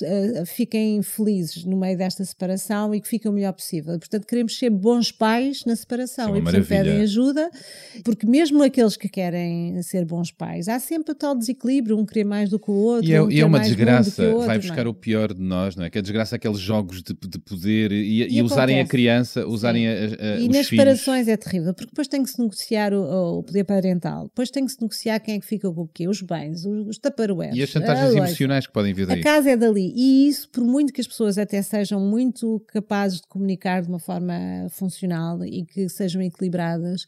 eh, 0.02 0.44
fiquem 0.46 1.02
felizes 1.02 1.64
no 1.66 1.78
meio 1.78 1.98
desta 1.98 2.24
separação 2.26 2.94
e 2.94 3.02
que 3.02 3.08
fiquem 3.08 3.30
o 3.30 3.34
melhor 3.34 3.54
possível. 3.54 3.98
Portanto, 4.00 4.26
queremos 4.26 4.58
ser 4.58 4.70
bons 4.70 5.12
pais 5.12 5.64
na 5.66 5.76
separação 5.76 6.36
é 6.36 6.40
e, 6.40 6.42
portanto, 6.42 6.46
maravilha. 6.70 6.84
pedem 6.84 7.02
ajuda, 7.02 7.50
porque 8.04 8.26
mesmo 8.26 8.64
aqueles 8.64 8.96
que 8.98 9.08
querem 9.10 9.82
ser 9.82 10.06
bons 10.06 10.32
pais, 10.32 10.68
há 10.68 10.80
sempre 10.80 11.12
o 11.12 11.16
tal 11.16 11.36
desequilíbrio, 11.36 11.98
um 11.98 12.06
querer 12.06 12.24
mais 12.24 12.50
do 12.50 12.60
que 12.60 12.70
o 12.72 12.74
outro. 12.74 13.10
E 13.10 13.14
é, 13.14 13.22
um 13.22 13.32
e 13.32 13.40
é 13.40 13.46
uma 13.46 13.60
um 13.60 13.62
desgraça, 13.62 14.24
outro, 14.24 14.46
vai 14.48 14.58
não 14.58 14.62
buscar 14.62 14.86
é? 14.86 14.90
o 14.90 14.94
pior 14.94 15.34
de 15.34 15.42
nós, 15.42 15.76
não 15.76 15.84
é? 15.86 15.90
Que 15.90 15.98
a 16.00 16.02
desgraça 16.02 16.36
é 16.36 16.38
aqueles 16.38 16.60
jogos 16.60 17.02
de, 17.04 17.14
de 17.14 17.40
poder 17.40 17.92
e, 17.92 18.24
e 18.24 18.38
E 18.38 18.42
usarem 18.42 18.80
a 18.80 18.86
criança, 18.86 19.46
usarem 19.48 19.88
a, 19.88 19.92
a- 19.92 20.40
E 20.40 20.48
os 20.48 20.56
nas 20.56 20.68
filhos. 20.68 20.70
separações 20.70 21.28
é 21.28 21.38
terrível, 21.38 21.74
porque 21.84 21.92
depois 21.94 22.08
tem 22.08 22.24
que 22.24 22.30
se 22.30 22.40
negociar 22.40 22.94
o, 22.94 23.40
o 23.40 23.44
poder 23.44 23.64
parental, 23.64 24.24
depois 24.26 24.50
tem 24.50 24.66
que 24.66 24.72
se 24.72 24.82
negociar 24.82 25.20
quem 25.20 25.36
é 25.36 25.40
que 25.40 25.46
fica 25.46 25.72
com 25.72 25.82
o 25.82 25.88
quê, 25.88 26.08
os 26.08 26.22
bens, 26.22 26.66
os, 26.66 26.88
os 26.88 26.98
taparoeiros. 26.98 27.58
E 27.58 27.64
as 27.64 27.70
chantagens 27.70 28.06
a 28.06 28.10
loja. 28.10 28.18
emocionais 28.20 28.68
que 28.68 28.74
podem 28.74 28.94
vir 28.94 29.04
A 29.04 29.14
daí. 29.14 29.22
casa 29.22 29.50
é 29.52 29.58
dali. 29.58 29.94
E 29.96 30.28
isso, 30.28 30.50
por 30.50 30.64
muito 30.64 30.92
que 30.92 31.02
as 31.02 31.08
pessoas 31.08 31.38
até 31.38 31.62
sejam 31.62 32.00
muito 32.00 32.60
capazes 32.68 33.22
de 33.22 33.28
comunicar 33.28 33.82
de 33.82 33.88
uma 33.90 34.00
forma 34.00 34.34
funcional 34.70 35.44
e 35.46 35.66
que 35.66 35.88
sejam 35.90 36.22
equilibradas, 36.22 37.06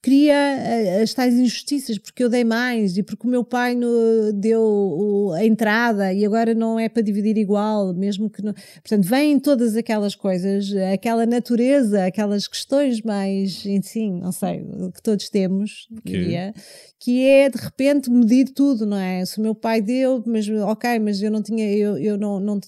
cria 0.00 0.32
eh, 0.34 1.02
as 1.02 1.12
tais 1.12 1.34
injustiças, 1.34 1.98
porque 1.98 2.22
eu 2.22 2.28
dei 2.28 2.44
mais 2.44 2.96
e 2.96 3.02
porque 3.02 3.26
o 3.26 3.30
meu 3.30 3.42
pai 3.44 3.74
no- 3.74 4.32
deu 4.32 5.32
a 5.34 5.44
entrada 5.44 6.12
e 6.12 6.24
agora 6.24 6.54
não 6.54 6.78
é 6.78 6.88
para 6.88 7.02
dividir 7.02 7.36
igual, 7.36 7.92
mesmo 7.94 8.30
que 8.30 8.42
não. 8.42 8.52
Portanto, 8.52 9.04
vêm 9.04 9.38
todas 9.40 9.76
aquelas 9.76 10.14
coisas, 10.14 10.72
aquela 10.92 11.26
natureza, 11.26 12.04
aquelas 12.06 12.46
questões 12.46 13.02
mais, 13.02 13.64
sim, 13.82 14.17
não 14.18 14.32
sei, 14.32 14.64
que 14.94 15.02
todos 15.02 15.28
temos, 15.28 15.88
Que- 16.04 16.12
diria, 16.12 16.54
que 17.00 17.24
é 17.26 17.48
de 17.48 17.56
repente 17.58 18.10
medir 18.10 18.48
tudo, 18.50 18.84
não 18.84 18.96
é? 18.96 19.24
Se 19.24 19.38
o 19.38 19.42
meu 19.42 19.54
pai 19.54 19.80
deu, 19.80 20.22
mas 20.26 20.48
ok, 20.48 20.98
mas 20.98 21.22
eu 21.22 21.30
não 21.30 21.42
tinha, 21.42 21.70
eu, 21.72 21.96
eu 21.96 22.18
não, 22.18 22.40
não, 22.40 22.58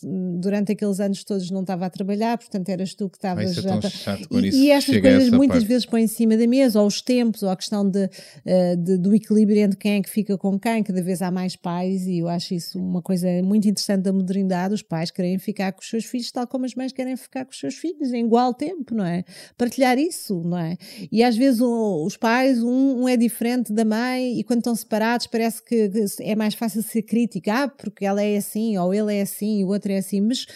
durante 0.40 0.72
aqueles 0.72 1.00
anos 1.00 1.24
todos 1.24 1.50
não 1.50 1.62
estava 1.62 1.86
a 1.86 1.90
trabalhar, 1.90 2.38
portanto 2.38 2.68
eras 2.68 2.94
tu 2.94 3.08
que 3.10 3.18
Vai 3.22 3.44
estavas 3.44 3.54
já. 3.64 3.78
ta- 3.78 3.90
chato 3.90 4.28
E, 4.30 4.50
e 4.66 4.70
estas 4.70 5.00
coisas 5.00 5.30
muitas 5.30 5.58
parte. 5.58 5.68
vezes 5.68 5.86
põem 5.86 6.04
em 6.04 6.06
cima 6.06 6.36
da 6.36 6.46
mesa, 6.46 6.80
ou 6.80 6.86
os 6.86 7.02
tempos, 7.02 7.42
ou 7.42 7.50
a 7.50 7.56
questão 7.56 7.88
de, 7.88 8.08
eh, 8.44 8.76
de- 8.76 8.96
do 8.98 9.14
equilíbrio 9.14 9.58
entre 9.62 9.76
quem 9.78 9.92
é 9.94 10.02
que 10.02 10.08
fica 10.10 10.38
com 10.38 10.58
quem, 10.58 10.82
cada 10.82 11.02
vez 11.02 11.20
há 11.22 11.30
mais 11.30 11.56
pais, 11.56 12.06
e 12.06 12.18
eu 12.18 12.28
acho 12.28 12.54
isso 12.54 12.78
uma 12.78 13.02
coisa 13.02 13.26
muito 13.42 13.68
interessante 13.68 14.02
da 14.02 14.12
modernidade, 14.12 14.74
os 14.74 14.82
pais 14.82 15.10
querem 15.10 15.38
ficar 15.38 15.72
com 15.72 15.80
os 15.80 15.88
seus 15.88 16.04
filhos 16.04 16.30
tal 16.30 16.46
como 16.46 16.64
as 16.64 16.74
mães 16.74 16.92
querem 16.92 17.16
ficar 17.16 17.44
com 17.44 17.50
os 17.50 17.58
seus 17.58 17.74
filhos, 17.74 18.12
em 18.12 18.24
igual 18.24 18.54
tempo, 18.54 18.94
não 18.94 19.04
é? 19.04 19.24
Partilhar 19.58 19.98
isso, 19.98 20.40
não 20.44 20.58
é? 20.58 20.76
E 21.10 21.22
às 21.24 21.36
vezes 21.40 21.60
os 21.60 22.16
pais, 22.16 22.62
um, 22.62 23.02
um 23.02 23.08
é 23.08 23.16
diferente 23.16 23.72
da 23.72 23.84
mãe, 23.84 24.38
e 24.38 24.44
quando 24.44 24.58
estão 24.58 24.74
separados 24.74 25.26
parece 25.26 25.62
que, 25.62 25.90
é 26.20 26.36
mais 26.36 26.54
fácil 26.54 26.82
ser 26.82 27.02
crítico, 27.02 27.50
ah, 27.50 27.66
porque 27.66 28.04
ela 28.04 28.22
é 28.22 28.36
assim, 28.36 28.76
ou 28.78 28.94
ele 28.94 29.16
é 29.16 29.22
assim, 29.22 29.60
e 29.60 29.64
o 29.64 29.68
outro 29.68 29.90
é 29.90 29.96
assim, 29.96 30.20
mas 30.20 30.46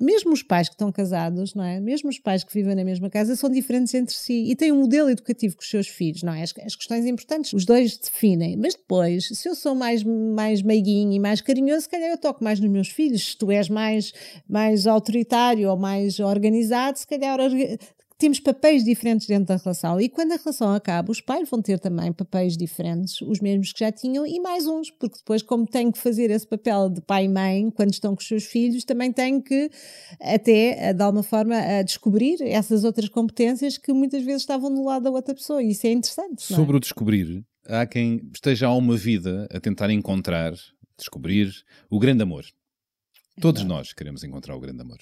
mesmo 0.00 0.32
os 0.32 0.42
pais 0.42 0.68
que 0.68 0.74
estão 0.74 0.90
casados, 0.90 1.54
não 1.54 1.64
é? 1.64 1.80
Mesmo 1.80 2.08
os 2.08 2.18
pais 2.18 2.42
que 2.42 2.52
vivem 2.52 2.74
na 2.74 2.84
mesma 2.84 3.08
casa 3.08 3.36
são 3.36 3.50
diferentes 3.50 3.94
entre 3.94 4.14
si 4.14 4.44
e 4.50 4.56
têm 4.56 4.72
um 4.72 4.80
modelo 4.80 5.10
educativo 5.10 5.56
com 5.56 5.62
os 5.62 5.70
seus 5.70 5.88
filhos, 5.88 6.22
não 6.22 6.32
é? 6.32 6.42
As, 6.42 6.52
as 6.64 6.76
questões 6.76 7.06
importantes, 7.06 7.52
os 7.52 7.64
dois 7.64 7.96
definem, 7.96 8.56
mas 8.56 8.74
depois, 8.74 9.28
se 9.28 9.48
eu 9.48 9.54
sou 9.54 9.74
mais, 9.74 10.02
mais 10.02 10.62
meiguinho 10.62 11.12
e 11.12 11.18
mais 11.18 11.40
carinhoso, 11.40 11.82
se 11.82 11.88
calhar 11.88 12.10
eu 12.10 12.18
toco 12.18 12.42
mais 12.42 12.60
nos 12.60 12.70
meus 12.70 12.88
filhos, 12.88 13.30
se 13.30 13.36
tu 13.36 13.50
és 13.50 13.68
mais, 13.68 14.12
mais 14.48 14.86
autoritário 14.86 15.70
ou 15.70 15.76
mais 15.76 16.18
organizado, 16.18 16.98
se 16.98 17.06
calhar 17.06 17.38
temos 18.16 18.38
papéis 18.38 18.84
diferentes 18.84 19.26
dentro 19.26 19.46
da 19.46 19.56
relação 19.56 20.00
e 20.00 20.08
quando 20.08 20.32
a 20.32 20.36
relação 20.36 20.72
acaba, 20.72 21.10
os 21.10 21.20
pais 21.20 21.48
vão 21.48 21.60
ter 21.60 21.78
também 21.78 22.12
papéis 22.12 22.56
diferentes, 22.56 23.20
os 23.20 23.40
mesmos 23.40 23.72
que 23.72 23.80
já 23.80 23.90
tinham 23.90 24.26
e 24.26 24.40
mais 24.40 24.66
uns, 24.66 24.90
porque 24.90 25.18
depois, 25.18 25.42
como 25.42 25.66
têm 25.66 25.90
que 25.90 25.98
fazer 25.98 26.30
esse 26.30 26.46
papel 26.46 26.88
de 26.88 27.00
pai 27.00 27.24
e 27.24 27.28
mãe 27.28 27.70
quando 27.70 27.92
estão 27.92 28.14
com 28.14 28.20
os 28.20 28.28
seus 28.28 28.44
filhos, 28.44 28.84
também 28.84 29.12
têm 29.12 29.40
que 29.40 29.70
até, 30.20 30.88
eh, 30.88 30.92
de 30.92 31.02
alguma 31.02 31.22
forma, 31.22 31.56
a 31.56 31.82
descobrir 31.82 32.40
essas 32.42 32.84
outras 32.84 33.08
competências 33.08 33.76
que 33.76 33.92
muitas 33.92 34.22
vezes 34.22 34.42
estavam 34.42 34.72
do 34.72 34.84
lado 34.84 35.02
da 35.04 35.10
outra 35.10 35.34
pessoa 35.34 35.62
e 35.62 35.70
isso 35.70 35.86
é 35.86 35.90
interessante. 35.90 36.50
não 36.50 36.56
é? 36.56 36.60
Sobre 36.60 36.76
o 36.76 36.80
descobrir, 36.80 37.44
há 37.66 37.84
quem 37.84 38.20
esteja 38.32 38.68
há 38.68 38.74
uma 38.74 38.96
vida 38.96 39.48
a 39.52 39.58
tentar 39.58 39.90
encontrar, 39.90 40.52
descobrir 40.96 41.52
o 41.90 41.98
grande 41.98 42.22
amor. 42.22 42.44
Todos 43.40 43.64
nós 43.64 43.92
queremos 43.92 44.22
encontrar 44.22 44.54
o 44.54 44.60
grande 44.60 44.80
amor. 44.80 44.98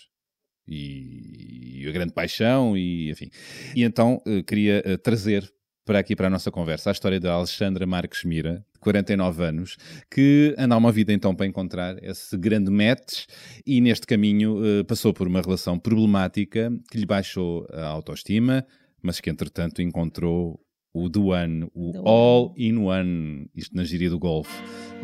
E, 0.67 1.83
e 1.83 1.89
a 1.89 1.93
grande 1.93 2.13
paixão, 2.13 2.77
e 2.77 3.11
enfim. 3.11 3.31
E 3.75 3.83
então 3.83 4.23
eh, 4.27 4.43
queria 4.43 4.83
eh, 4.85 4.97
trazer 4.97 5.53
para 5.85 5.99
aqui 5.99 6.15
para 6.15 6.29
a 6.29 6.31
nossa 6.31 6.51
conversa 6.51 6.91
a 6.91 6.93
história 6.93 7.19
da 7.19 7.33
Alexandra 7.33 7.87
Marques 7.87 8.25
Mira, 8.25 8.65
de 8.73 8.81
49 8.81 9.45
anos, 9.45 9.77
que 10.11 10.55
anda 10.57 10.77
uma 10.77 10.93
vida 10.93 11.13
então 11.13 11.35
para 11.35 11.47
encontrar 11.47 12.03
esse 12.03 12.37
grande 12.37 12.71
match 12.71 13.25
e 13.67 13.81
neste 13.81 14.07
caminho 14.07 14.65
eh, 14.65 14.85
passou 14.85 15.13
por 15.13 15.27
uma 15.27 15.41
relação 15.41 15.79
problemática 15.79 16.73
que 16.91 16.99
lhe 16.99 17.07
baixou 17.07 17.67
a 17.73 17.85
autoestima, 17.87 18.65
mas 19.03 19.21
que 19.21 19.31
entretanto 19.31 19.83
encontrou 19.83 20.61
o 20.95 21.11
The 21.11 21.21
One, 21.21 21.69
o 21.75 22.09
All 22.09 22.55
in 22.57 22.77
One, 22.77 23.51
isto 23.55 23.75
na 23.75 23.83
gíria 23.83 24.11
do 24.11 24.19
golfe. 24.19 24.53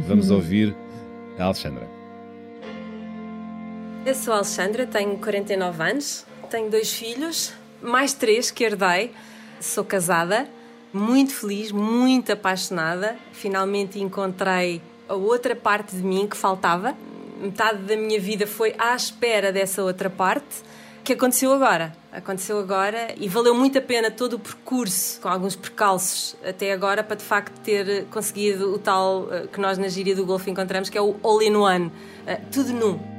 Vamos 0.06 0.30
ouvir 0.30 0.76
a 1.38 1.44
Alexandra. 1.44 1.97
Eu 4.08 4.14
sou 4.14 4.32
a 4.32 4.36
Alexandra, 4.38 4.86
tenho 4.86 5.18
49 5.18 5.82
anos, 5.82 6.24
tenho 6.48 6.70
dois 6.70 6.94
filhos, 6.94 7.52
mais 7.82 8.14
três 8.14 8.50
que 8.50 8.64
herdei. 8.64 9.12
Sou 9.60 9.84
casada, 9.84 10.48
muito 10.94 11.34
feliz, 11.34 11.70
muito 11.70 12.32
apaixonada. 12.32 13.18
Finalmente 13.32 14.00
encontrei 14.00 14.80
a 15.06 15.12
outra 15.12 15.54
parte 15.54 15.94
de 15.94 16.02
mim 16.02 16.26
que 16.26 16.38
faltava. 16.38 16.96
Metade 17.38 17.82
da 17.82 17.96
minha 17.98 18.18
vida 18.18 18.46
foi 18.46 18.74
à 18.78 18.96
espera 18.96 19.52
dessa 19.52 19.82
outra 19.82 20.08
parte, 20.08 20.62
que 21.04 21.12
aconteceu 21.12 21.52
agora. 21.52 21.92
Aconteceu 22.10 22.58
agora 22.58 23.14
e 23.18 23.28
valeu 23.28 23.54
muito 23.54 23.76
a 23.76 23.82
pena 23.82 24.10
todo 24.10 24.36
o 24.36 24.38
percurso, 24.38 25.20
com 25.20 25.28
alguns 25.28 25.54
percalços 25.54 26.34
até 26.42 26.72
agora, 26.72 27.04
para 27.04 27.16
de 27.16 27.24
facto 27.24 27.60
ter 27.60 28.06
conseguido 28.06 28.72
o 28.72 28.78
tal 28.78 29.28
eh, 29.30 29.48
que 29.52 29.60
nós 29.60 29.76
na 29.76 29.88
gíria 29.88 30.16
do 30.16 30.24
golfe 30.24 30.50
encontramos, 30.50 30.88
que 30.88 30.96
é 30.96 31.02
o 31.02 31.14
all-in-one. 31.22 31.92
Eh, 32.26 32.40
tudo 32.50 32.72
num 32.72 33.17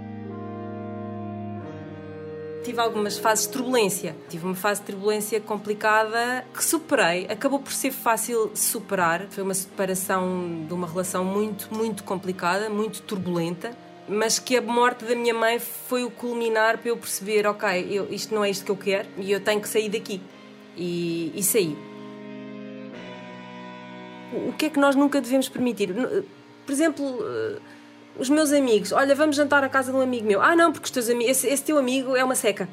tive 2.64 2.80
algumas 2.80 3.18
fases 3.18 3.46
de 3.46 3.54
turbulência. 3.54 4.16
Tive 4.30 4.46
uma 4.46 4.56
fase 4.56 4.82
de 4.82 4.88
turbulência 4.88 5.40
complicada 5.40 6.46
que 6.54 6.64
superei. 6.64 7.26
Acabou 7.30 7.60
por 7.60 7.72
ser 7.72 7.92
fácil 7.92 8.52
superar. 8.54 9.28
Foi 9.30 9.44
uma 9.44 9.54
separação 9.54 10.66
de 10.68 10.74
uma 10.74 10.88
relação 10.88 11.24
muito, 11.24 11.74
muito 11.74 12.04
complicada, 12.04 12.70
muito 12.70 13.02
turbulenta. 13.02 13.72
Mas 14.08 14.40
que 14.40 14.58
a 14.58 14.62
morte 14.62 15.06
da 15.06 15.16
minha 15.16 15.34
mãe 15.34 15.60
foi 15.60 16.04
o 16.04 16.10
culminar 16.10 16.80
para 16.80 16.90
eu 16.90 16.98
perceber: 16.98 17.46
ok, 17.46 17.88
eu, 17.90 18.12
isto 18.12 18.34
não 18.34 18.44
é 18.44 18.50
isto 18.50 18.66
que 18.66 18.72
eu 18.72 18.78
quero 18.78 19.08
e 19.18 19.32
eu 19.32 19.40
tenho 19.40 19.62
que 19.62 19.70
sair 19.70 19.90
daqui. 19.90 20.22
E, 20.76 21.32
e 21.36 21.44
saí. 21.44 21.78
O 24.48 24.54
que 24.54 24.66
é 24.66 24.70
que 24.70 24.80
nós 24.80 24.96
nunca 24.96 25.20
devemos 25.22 25.50
permitir? 25.50 25.94
Por 26.66 26.72
exemplo 26.72 27.20
os 28.20 28.30
meus 28.30 28.52
amigos, 28.52 28.92
olha, 28.92 29.16
vamos 29.16 29.36
jantar 29.36 29.64
à 29.64 29.70
casa 29.70 29.92
de 29.92 29.98
um 29.98 30.02
amigo 30.02 30.28
meu. 30.28 30.42
Ah, 30.42 30.56
não, 30.56 30.72
porque 30.72 30.86
os 30.86 30.92
teus 30.92 31.10
amigos, 31.10 31.32
esse, 31.32 31.48
esse 31.48 31.64
teu 31.64 31.78
amigo 31.78 32.16
é 32.16 32.24
uma 32.24 32.36
seca. 32.36 32.68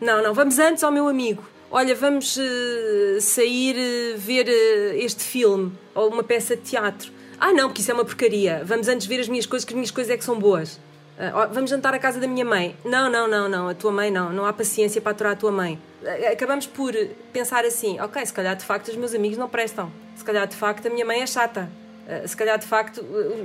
Não, 0.00 0.22
não, 0.22 0.32
vamos 0.32 0.58
antes 0.58 0.84
ao 0.84 0.92
meu 0.92 1.08
amigo. 1.08 1.44
Olha, 1.70 1.94
vamos 1.94 2.36
uh, 2.36 3.20
sair 3.20 3.74
uh, 3.74 4.18
ver 4.18 4.46
uh, 4.46 4.96
este 4.96 5.24
filme 5.24 5.72
ou 5.94 6.08
uma 6.08 6.22
peça 6.22 6.54
de 6.54 6.62
teatro. 6.62 7.12
Ah, 7.40 7.52
não, 7.52 7.68
porque 7.68 7.80
isso 7.80 7.90
é 7.90 7.94
uma 7.94 8.04
porcaria. 8.04 8.62
Vamos 8.64 8.86
antes 8.86 9.06
ver 9.06 9.18
as 9.18 9.28
minhas 9.28 9.44
coisas, 9.44 9.64
que 9.64 9.72
as 9.72 9.74
minhas 9.74 9.90
coisas 9.90 10.12
é 10.12 10.16
que 10.16 10.24
são 10.24 10.38
boas. 10.38 10.78
vamos 11.50 11.70
jantar 11.70 11.92
à 11.92 11.98
casa 11.98 12.20
da 12.20 12.28
minha 12.28 12.44
mãe. 12.44 12.76
Não, 12.84 13.10
não, 13.10 13.26
não, 13.26 13.48
não, 13.48 13.68
a 13.68 13.74
tua 13.74 13.90
mãe 13.90 14.10
não. 14.10 14.32
Não 14.32 14.46
há 14.46 14.52
paciência 14.52 15.00
para 15.00 15.10
aturar 15.10 15.32
a 15.32 15.36
tua 15.36 15.50
mãe. 15.50 15.78
Acabamos 16.32 16.66
por 16.66 16.94
pensar 17.32 17.64
assim: 17.64 17.98
ok, 18.00 18.24
se 18.24 18.32
calhar 18.32 18.54
de 18.54 18.64
facto 18.64 18.88
os 18.88 18.96
meus 18.96 19.12
amigos 19.12 19.36
não 19.36 19.48
prestam. 19.48 19.90
Se 20.14 20.24
calhar 20.24 20.46
de 20.46 20.54
facto 20.54 20.86
a 20.86 20.90
minha 20.90 21.04
mãe 21.04 21.22
é 21.22 21.26
chata. 21.26 21.68
Uh, 22.04 22.28
se 22.28 22.36
calhar 22.36 22.58
de 22.58 22.66
facto 22.66 22.98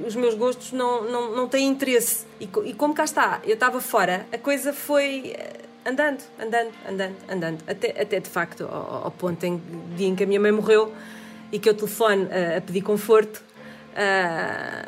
os 0.06 0.16
meus 0.16 0.36
gostos 0.36 0.74
não, 0.74 1.04
não, 1.10 1.36
não 1.36 1.48
têm 1.48 1.68
interesse. 1.68 2.26
E, 2.40 2.50
e 2.66 2.74
como 2.74 2.94
cá 2.94 3.06
está, 3.06 3.40
eu 3.44 3.54
estava 3.54 3.80
fora, 3.80 4.26
a 4.34 4.38
coisa 4.38 4.74
foi 4.74 5.34
eh, 5.36 5.62
andando, 5.86 6.22
andando, 6.38 6.72
andando, 6.88 7.16
andando, 7.30 7.64
até, 7.68 8.02
até 8.02 8.20
de 8.20 8.30
facto 8.30 8.66
ao, 8.66 9.06
ao 9.06 9.12
ponto 9.12 9.44
em, 9.46 9.62
em 9.98 10.14
que 10.14 10.24
a 10.24 10.28
minha 10.28 10.40
mãe 10.40 10.52
morreu 10.52 10.94
e 11.52 11.58
que 11.58 11.70
eu 11.70 11.74
telefone 11.74 12.24
uh, 12.26 12.58
a 12.58 12.62
pedir 12.62 12.82
conforto. 12.82 13.44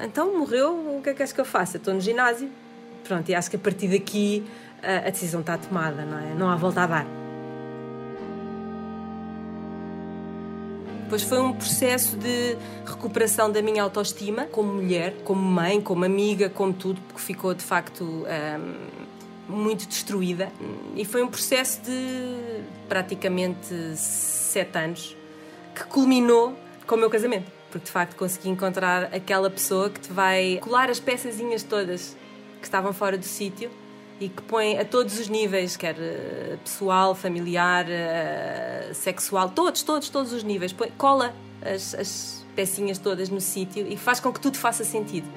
Então 0.06 0.38
morreu, 0.38 0.98
o 0.98 1.02
que 1.04 1.10
é 1.10 1.14
que 1.14 1.22
és 1.22 1.34
que 1.34 1.42
eu 1.42 1.44
faço? 1.44 1.76
Estou 1.76 1.94
no 1.94 2.00
ginásio. 2.00 2.50
Pronto, 3.04 3.28
e 3.28 3.36
acho 3.36 3.50
que 3.50 3.58
a 3.58 3.60
partir 3.60 3.90
daqui 3.90 4.46
a 4.82 5.10
decisão 5.10 5.42
está 5.42 5.58
tomada, 5.58 6.06
não 6.06 6.18
é? 6.18 6.34
Não 6.34 6.50
há 6.50 6.56
volta 6.56 6.84
a 6.84 6.88
dar. 6.88 7.21
Depois 11.12 11.24
foi 11.24 11.42
um 11.42 11.52
processo 11.52 12.16
de 12.16 12.56
recuperação 12.86 13.52
da 13.52 13.62
minha 13.62 13.84
autoestima 13.84 14.46
como 14.46 14.76
mulher, 14.76 15.14
como 15.26 15.42
mãe, 15.42 15.82
como 15.82 16.06
amiga, 16.06 16.50
como 16.50 16.72
tudo, 16.72 17.02
porque 17.02 17.20
ficou 17.20 17.54
de 17.54 17.66
facto 17.66 18.02
um, 18.02 19.54
muito 19.54 19.86
destruída. 19.86 20.50
E 20.96 21.04
foi 21.04 21.22
um 21.22 21.28
processo 21.28 21.82
de 21.82 22.64
praticamente 22.88 23.76
sete 23.98 24.78
anos 24.78 25.18
que 25.76 25.84
culminou 25.84 26.58
com 26.88 26.96
o 26.96 26.98
meu 26.98 27.10
casamento. 27.10 27.52
Porque 27.70 27.88
de 27.88 27.92
facto 27.92 28.16
consegui 28.16 28.48
encontrar 28.48 29.14
aquela 29.14 29.50
pessoa 29.50 29.90
que 29.90 30.00
te 30.00 30.14
vai 30.14 30.60
colar 30.62 30.90
as 30.90 31.02
peçazinhas 31.02 31.62
todas 31.62 32.16
que 32.62 32.66
estavam 32.66 32.94
fora 32.94 33.18
do 33.18 33.26
sítio 33.26 33.70
e 34.22 34.30
que 34.30 34.42
põe 34.44 34.78
a 34.78 34.86
todos 34.86 35.20
os 35.20 35.28
níveis, 35.28 35.76
quer 35.76 35.96
eh, 35.98 36.56
pessoal, 36.64 37.16
familiar, 37.16 37.88
eh, 37.90 38.92
sexual, 38.94 39.50
todos, 39.50 39.82
todos, 39.82 40.10
todos 40.10 40.32
os 40.32 40.44
níveis, 40.44 40.72
põe, 40.72 40.92
cola 40.92 41.34
as, 41.60 41.96
as 41.96 42.46
pecinhas 42.56 43.00
todas 43.00 43.30
no 43.30 43.42
sítio 43.42 43.88
e 43.90 43.98
faz 43.98 44.20
com 44.20 44.32
que 44.32 44.40
tudo 44.40 44.60
faça 44.60 44.84
sentido. 44.84 45.28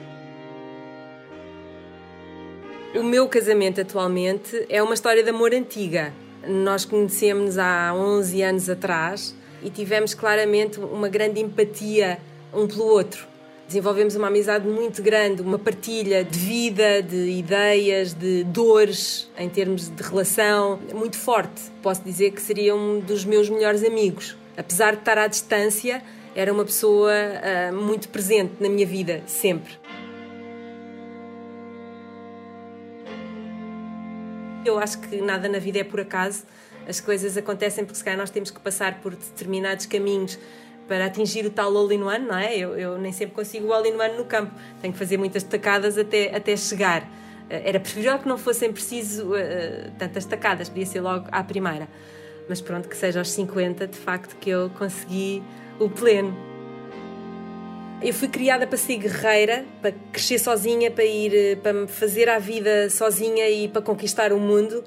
O 2.94 3.02
meu 3.02 3.26
casamento 3.26 3.80
atualmente 3.80 4.66
é 4.68 4.82
uma 4.82 4.92
história 4.92 5.22
de 5.22 5.30
amor 5.30 5.54
antiga. 5.54 6.12
Nós 6.46 6.84
conhecemos 6.84 7.56
há 7.56 7.90
11 7.94 8.42
anos 8.42 8.68
atrás 8.68 9.34
e 9.62 9.70
tivemos 9.70 10.12
claramente 10.12 10.78
uma 10.78 11.08
grande 11.08 11.40
empatia 11.40 12.18
um 12.52 12.68
pelo 12.68 12.84
outro 12.84 13.33
desenvolvemos 13.66 14.14
uma 14.14 14.28
amizade 14.28 14.66
muito 14.66 15.02
grande, 15.02 15.42
uma 15.42 15.58
partilha 15.58 16.24
de 16.24 16.38
vida, 16.38 17.02
de 17.02 17.30
ideias, 17.30 18.12
de 18.12 18.44
dores 18.44 19.30
em 19.38 19.48
termos 19.48 19.88
de 19.88 20.02
relação 20.02 20.78
muito 20.92 21.16
forte. 21.16 21.62
Posso 21.82 22.02
dizer 22.02 22.32
que 22.32 22.40
seria 22.40 22.74
um 22.74 23.00
dos 23.00 23.24
meus 23.24 23.48
melhores 23.48 23.82
amigos. 23.82 24.36
Apesar 24.56 24.92
de 24.92 24.98
estar 24.98 25.18
à 25.18 25.26
distância, 25.26 26.02
era 26.34 26.52
uma 26.52 26.64
pessoa 26.64 27.12
uh, 27.12 27.74
muito 27.74 28.08
presente 28.08 28.54
na 28.60 28.68
minha 28.68 28.86
vida, 28.86 29.22
sempre. 29.26 29.72
Eu 34.64 34.78
acho 34.78 34.98
que 34.98 35.20
nada 35.20 35.48
na 35.48 35.58
vida 35.58 35.78
é 35.78 35.84
por 35.84 36.00
acaso. 36.00 36.44
As 36.88 37.00
coisas 37.00 37.36
acontecem 37.36 37.84
porque 37.84 37.98
se 37.98 38.04
calhar 38.04 38.18
nós 38.18 38.30
temos 38.30 38.50
que 38.50 38.60
passar 38.60 39.00
por 39.00 39.14
determinados 39.14 39.86
caminhos 39.86 40.38
para 40.86 41.06
atingir 41.06 41.46
o 41.46 41.50
tal 41.50 41.74
all-in-one, 41.76 42.26
não 42.26 42.36
é? 42.36 42.56
Eu, 42.56 42.76
eu, 42.76 42.98
nem 42.98 43.12
sempre 43.12 43.34
consigo 43.34 43.68
o 43.68 43.72
all-in-one 43.72 44.16
no 44.16 44.24
campo, 44.24 44.52
tenho 44.80 44.92
que 44.92 44.98
fazer 44.98 45.16
muitas 45.16 45.42
tacadas 45.42 45.96
até, 45.96 46.34
até 46.34 46.56
chegar. 46.56 47.08
Eh, 47.48 47.62
era 47.68 47.80
preferível 47.80 48.18
que 48.18 48.28
não 48.28 48.38
fossem 48.38 48.72
preciso 48.72 49.32
uh, 49.32 49.90
tantas 49.98 50.24
tacadas, 50.24 50.68
podia 50.68 50.86
ser 50.86 51.00
logo 51.00 51.26
à 51.30 51.42
primeira. 51.42 51.88
Mas 52.48 52.60
pronto, 52.60 52.88
que 52.88 52.96
seja 52.96 53.20
aos 53.20 53.30
50, 53.30 53.86
de 53.86 53.96
facto, 53.96 54.36
que 54.36 54.50
eu 54.50 54.70
consegui 54.70 55.42
o 55.78 55.88
pleno. 55.88 56.36
Eu 58.02 58.12
fui 58.12 58.28
criada 58.28 58.66
para 58.66 58.76
ser 58.76 58.98
guerreira, 58.98 59.64
para 59.80 59.92
crescer 60.12 60.38
sozinha, 60.38 60.90
para 60.90 61.04
ir, 61.04 61.56
para 61.62 61.86
fazer 61.86 62.28
a 62.28 62.38
vida 62.38 62.90
sozinha 62.90 63.48
e 63.48 63.66
para 63.66 63.80
conquistar 63.80 64.30
o 64.30 64.38
mundo 64.38 64.84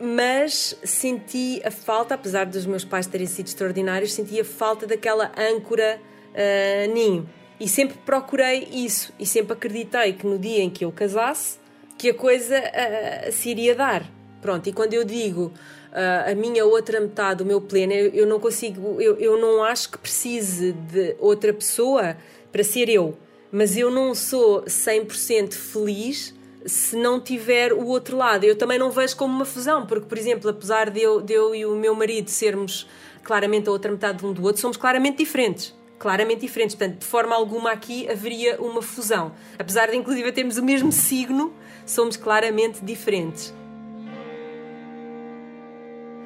mas 0.00 0.78
senti 0.84 1.60
a 1.64 1.70
falta, 1.70 2.14
apesar 2.14 2.46
dos 2.46 2.66
meus 2.66 2.84
pais 2.84 3.06
terem 3.06 3.26
sido 3.26 3.46
extraordinários, 3.46 4.12
senti 4.12 4.38
a 4.40 4.44
falta 4.44 4.86
daquela 4.86 5.32
âncora 5.36 6.00
uh, 6.32 6.92
ninho. 6.92 7.28
E 7.58 7.66
sempre 7.66 7.96
procurei 8.04 8.68
isso 8.70 9.12
e 9.18 9.24
sempre 9.24 9.54
acreditei 9.54 10.12
que 10.12 10.26
no 10.26 10.38
dia 10.38 10.62
em 10.62 10.68
que 10.68 10.84
eu 10.84 10.92
casasse, 10.92 11.58
que 11.96 12.10
a 12.10 12.14
coisa 12.14 12.58
uh, 12.58 13.32
se 13.32 13.48
iria 13.50 13.74
dar. 13.74 14.04
Pronto, 14.42 14.68
e 14.68 14.72
quando 14.72 14.92
eu 14.92 15.02
digo 15.02 15.46
uh, 15.92 16.30
a 16.30 16.34
minha 16.34 16.64
outra 16.66 17.00
metade, 17.00 17.42
o 17.42 17.46
meu 17.46 17.60
pleno, 17.60 17.94
eu, 17.94 18.10
eu 18.12 18.26
não 18.26 18.38
consigo, 18.38 19.00
eu, 19.00 19.16
eu 19.18 19.40
não 19.40 19.64
acho 19.64 19.90
que 19.90 19.98
precise 19.98 20.72
de 20.72 21.16
outra 21.18 21.54
pessoa 21.54 22.16
para 22.52 22.62
ser 22.62 22.90
eu. 22.90 23.16
Mas 23.50 23.76
eu 23.76 23.90
não 23.90 24.14
sou 24.14 24.62
100% 24.64 25.54
feliz 25.54 26.35
se 26.66 26.96
não 26.96 27.20
tiver 27.20 27.72
o 27.72 27.86
outro 27.86 28.16
lado. 28.16 28.44
Eu 28.44 28.56
também 28.56 28.78
não 28.78 28.90
vejo 28.90 29.16
como 29.16 29.34
uma 29.34 29.44
fusão, 29.44 29.86
porque, 29.86 30.06
por 30.06 30.18
exemplo, 30.18 30.50
apesar 30.50 30.90
de 30.90 31.00
eu, 31.00 31.20
de 31.20 31.32
eu 31.32 31.54
e 31.54 31.64
o 31.64 31.74
meu 31.74 31.94
marido 31.94 32.28
sermos 32.28 32.86
claramente 33.22 33.68
a 33.68 33.72
outra 33.72 33.90
metade 33.90 34.18
de 34.18 34.26
um 34.26 34.32
do 34.32 34.42
outro, 34.42 34.60
somos 34.60 34.76
claramente 34.76 35.18
diferentes. 35.18 35.74
Claramente 35.98 36.40
diferentes. 36.40 36.74
Portanto, 36.74 36.98
de 36.98 37.06
forma 37.06 37.34
alguma 37.34 37.70
aqui 37.70 38.08
haveria 38.10 38.60
uma 38.60 38.82
fusão. 38.82 39.32
Apesar 39.58 39.90
de, 39.90 39.96
inclusive, 39.96 40.30
termos 40.32 40.58
o 40.58 40.62
mesmo 40.62 40.92
signo, 40.92 41.54
somos 41.86 42.16
claramente 42.16 42.84
diferentes. 42.84 43.54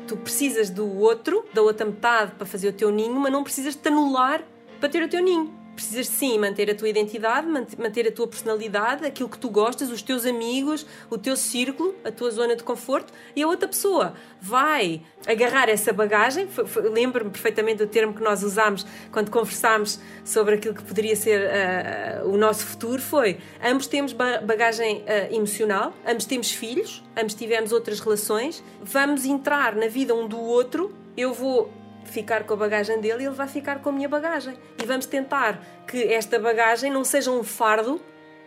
Tu 0.08 0.16
precisas 0.16 0.70
do 0.70 0.98
outro, 0.98 1.44
da 1.54 1.62
outra 1.62 1.86
metade, 1.86 2.32
para 2.32 2.46
fazer 2.46 2.68
o 2.68 2.72
teu 2.72 2.90
ninho, 2.90 3.14
mas 3.14 3.30
não 3.30 3.44
precisas 3.44 3.76
te 3.76 3.88
anular 3.88 4.42
para 4.80 4.88
ter 4.88 5.02
o 5.04 5.08
teu 5.08 5.22
ninho 5.22 5.59
precisas 5.74 6.08
sim 6.08 6.38
manter 6.38 6.70
a 6.70 6.74
tua 6.74 6.88
identidade, 6.88 7.46
manter 7.46 8.08
a 8.08 8.12
tua 8.12 8.26
personalidade, 8.26 9.04
aquilo 9.04 9.28
que 9.28 9.38
tu 9.38 9.48
gostas, 9.48 9.90
os 9.90 10.02
teus 10.02 10.26
amigos, 10.26 10.86
o 11.08 11.16
teu 11.16 11.36
círculo, 11.36 11.94
a 12.04 12.10
tua 12.10 12.30
zona 12.30 12.54
de 12.54 12.62
conforto 12.62 13.12
e 13.34 13.42
a 13.42 13.46
outra 13.46 13.68
pessoa 13.68 14.14
vai 14.40 15.02
agarrar 15.26 15.68
essa 15.68 15.92
bagagem. 15.92 16.48
Lembro-me 16.92 17.30
perfeitamente 17.30 17.78
do 17.78 17.86
termo 17.86 18.14
que 18.14 18.22
nós 18.22 18.42
usámos 18.42 18.86
quando 19.10 19.30
conversámos 19.30 19.98
sobre 20.24 20.56
aquilo 20.56 20.74
que 20.74 20.82
poderia 20.82 21.16
ser 21.16 21.40
uh, 21.42 22.28
o 22.28 22.36
nosso 22.36 22.64
futuro. 22.66 23.00
Foi 23.00 23.38
ambos 23.62 23.86
temos 23.86 24.12
bagagem 24.12 24.98
uh, 24.98 25.34
emocional, 25.34 25.92
ambos 26.06 26.24
temos 26.24 26.50
filhos, 26.52 27.02
ambos 27.16 27.34
tivemos 27.34 27.72
outras 27.72 28.00
relações. 28.00 28.62
Vamos 28.82 29.24
entrar 29.24 29.74
na 29.74 29.88
vida 29.88 30.14
um 30.14 30.26
do 30.26 30.38
outro. 30.38 30.94
Eu 31.16 31.34
vou 31.34 31.70
ficar 32.04 32.44
com 32.44 32.54
a 32.54 32.56
bagagem 32.56 33.00
dele 33.00 33.22
e 33.22 33.26
ele 33.26 33.34
vai 33.34 33.48
ficar 33.48 33.80
com 33.80 33.88
a 33.88 33.92
minha 33.92 34.08
bagagem. 34.08 34.54
E 34.82 34.86
vamos 34.86 35.06
tentar 35.06 35.60
que 35.86 36.02
esta 36.12 36.38
bagagem 36.38 36.90
não 36.90 37.04
seja 37.04 37.30
um 37.30 37.42
fardo, 37.42 38.00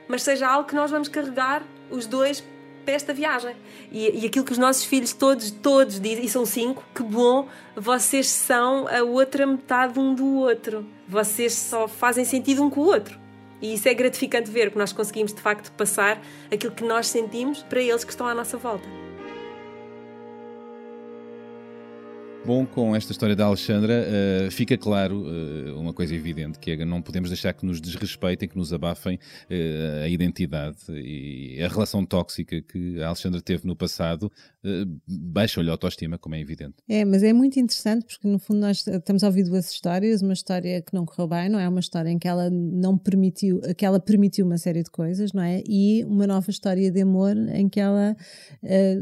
mas 0.08 0.24
seja 0.24 0.48
algo 0.48 0.68
que 0.68 0.76
nós 0.76 0.92
vamos 0.92 1.08
carregar 1.08 1.64
os 1.90 2.06
dois 2.06 2.44
para 2.84 2.94
esta 2.94 3.14
viagem. 3.14 3.56
E, 3.92 4.24
e 4.24 4.26
aquilo 4.26 4.46
que 4.46 4.52
os 4.52 4.58
nossos 4.58 4.84
filhos 4.84 5.14
todos, 5.14 5.52
todos 5.52 6.00
dizem, 6.00 6.26
e 6.26 6.30
são 6.30 6.46
cinco, 6.46 6.84
que 6.94 7.04
bom, 7.04 7.48
vocês 7.76 8.28
são 8.28 8.88
a 8.88 9.04
outra 9.04 9.48
metade 9.48 10.00
um 10.00 10.14
do 10.14 10.36
outro. 10.36 10.86
Vocês 11.08 11.54
só 11.54 11.88
fazem 11.88 12.26
sentido 12.26 12.64
um 12.64 12.70
com 12.70 12.82
o 12.82 12.86
outro. 12.86 13.18
E 13.62 13.74
isso 13.76 13.88
é 13.88 13.94
gratificante 13.94 14.52
ver, 14.52 14.72
que 14.72 14.78
nós 14.78 14.92
conseguimos 14.92 15.34
de 15.34 15.42
facto 15.42 15.72
passar 15.72 16.22
aquilo 16.52 16.74
que 16.74 16.84
nós 16.84 17.08
sentimos 17.08 17.64
para 17.64 17.82
eles 17.82 18.04
que 18.04 18.12
estão 18.12 18.28
à 18.28 18.34
nossa 18.34 18.58
volta. 18.58 18.86
Bom, 22.46 22.66
com 22.66 22.94
esta 22.94 23.14
história 23.14 23.38
da 23.38 23.46
Alexandra, 23.46 24.06
uh, 24.06 24.52
fica 24.52 24.78
claro 24.78 25.24
uh, 25.24 25.80
uma 25.80 25.94
coisa 25.94 26.14
evidente, 26.14 26.60
que 26.60 26.72
é 26.72 26.84
não 26.84 27.02
podemos 27.02 27.30
deixar 27.30 27.54
que 27.54 27.66
nos 27.66 27.80
desrespeitem, 27.80 28.50
que 28.50 28.58
nos 28.58 28.74
abafem 28.74 29.16
uh, 29.16 30.04
a 30.04 30.10
identidade 30.10 30.78
e 30.90 31.58
a 31.64 31.70
relação 31.70 32.06
tóxica 32.06 32.62
que 32.62 33.02
a 33.02 33.08
Alexandra 33.08 33.42
teve 33.42 33.66
no 33.66 33.78
passado, 33.78 34.30
baixa-lhe 35.08 35.70
a 35.70 35.72
autoestima, 35.72 36.18
como 36.18 36.36
é 36.36 36.40
evidente. 36.42 36.76
É, 36.88 37.06
mas 37.06 37.24
é 37.24 37.32
muito 37.32 37.60
interessante 37.60 38.06
porque 38.06 38.28
no 38.28 38.40
fundo 38.40 38.60
nós 38.60 38.86
estamos 38.86 39.24
a 39.24 39.28
ouvir 39.28 39.44
duas 39.44 39.72
histórias, 39.72 40.22
uma 40.22 40.34
história 40.34 40.82
que 40.82 40.94
não 40.94 41.06
correu 41.06 41.28
bem, 41.28 41.50
não 41.50 41.60
é? 41.60 41.68
Uma 41.68 41.80
história 41.80 42.10
em 42.10 42.20
que 42.20 42.28
ela 42.28 42.50
não 42.50 42.98
permitiu, 42.98 43.62
que 43.78 43.86
ela 43.86 44.00
permitiu 44.00 44.46
uma 44.46 44.58
série 44.58 44.84
de 44.84 44.90
coisas, 44.90 45.32
não 45.32 45.44
é? 45.44 45.62
E 45.68 46.04
uma 46.06 46.28
nova 46.28 46.50
história 46.50 46.92
de 46.92 47.02
amor 47.02 47.36
em 47.54 47.70
que 47.70 47.80
ela 47.80 48.16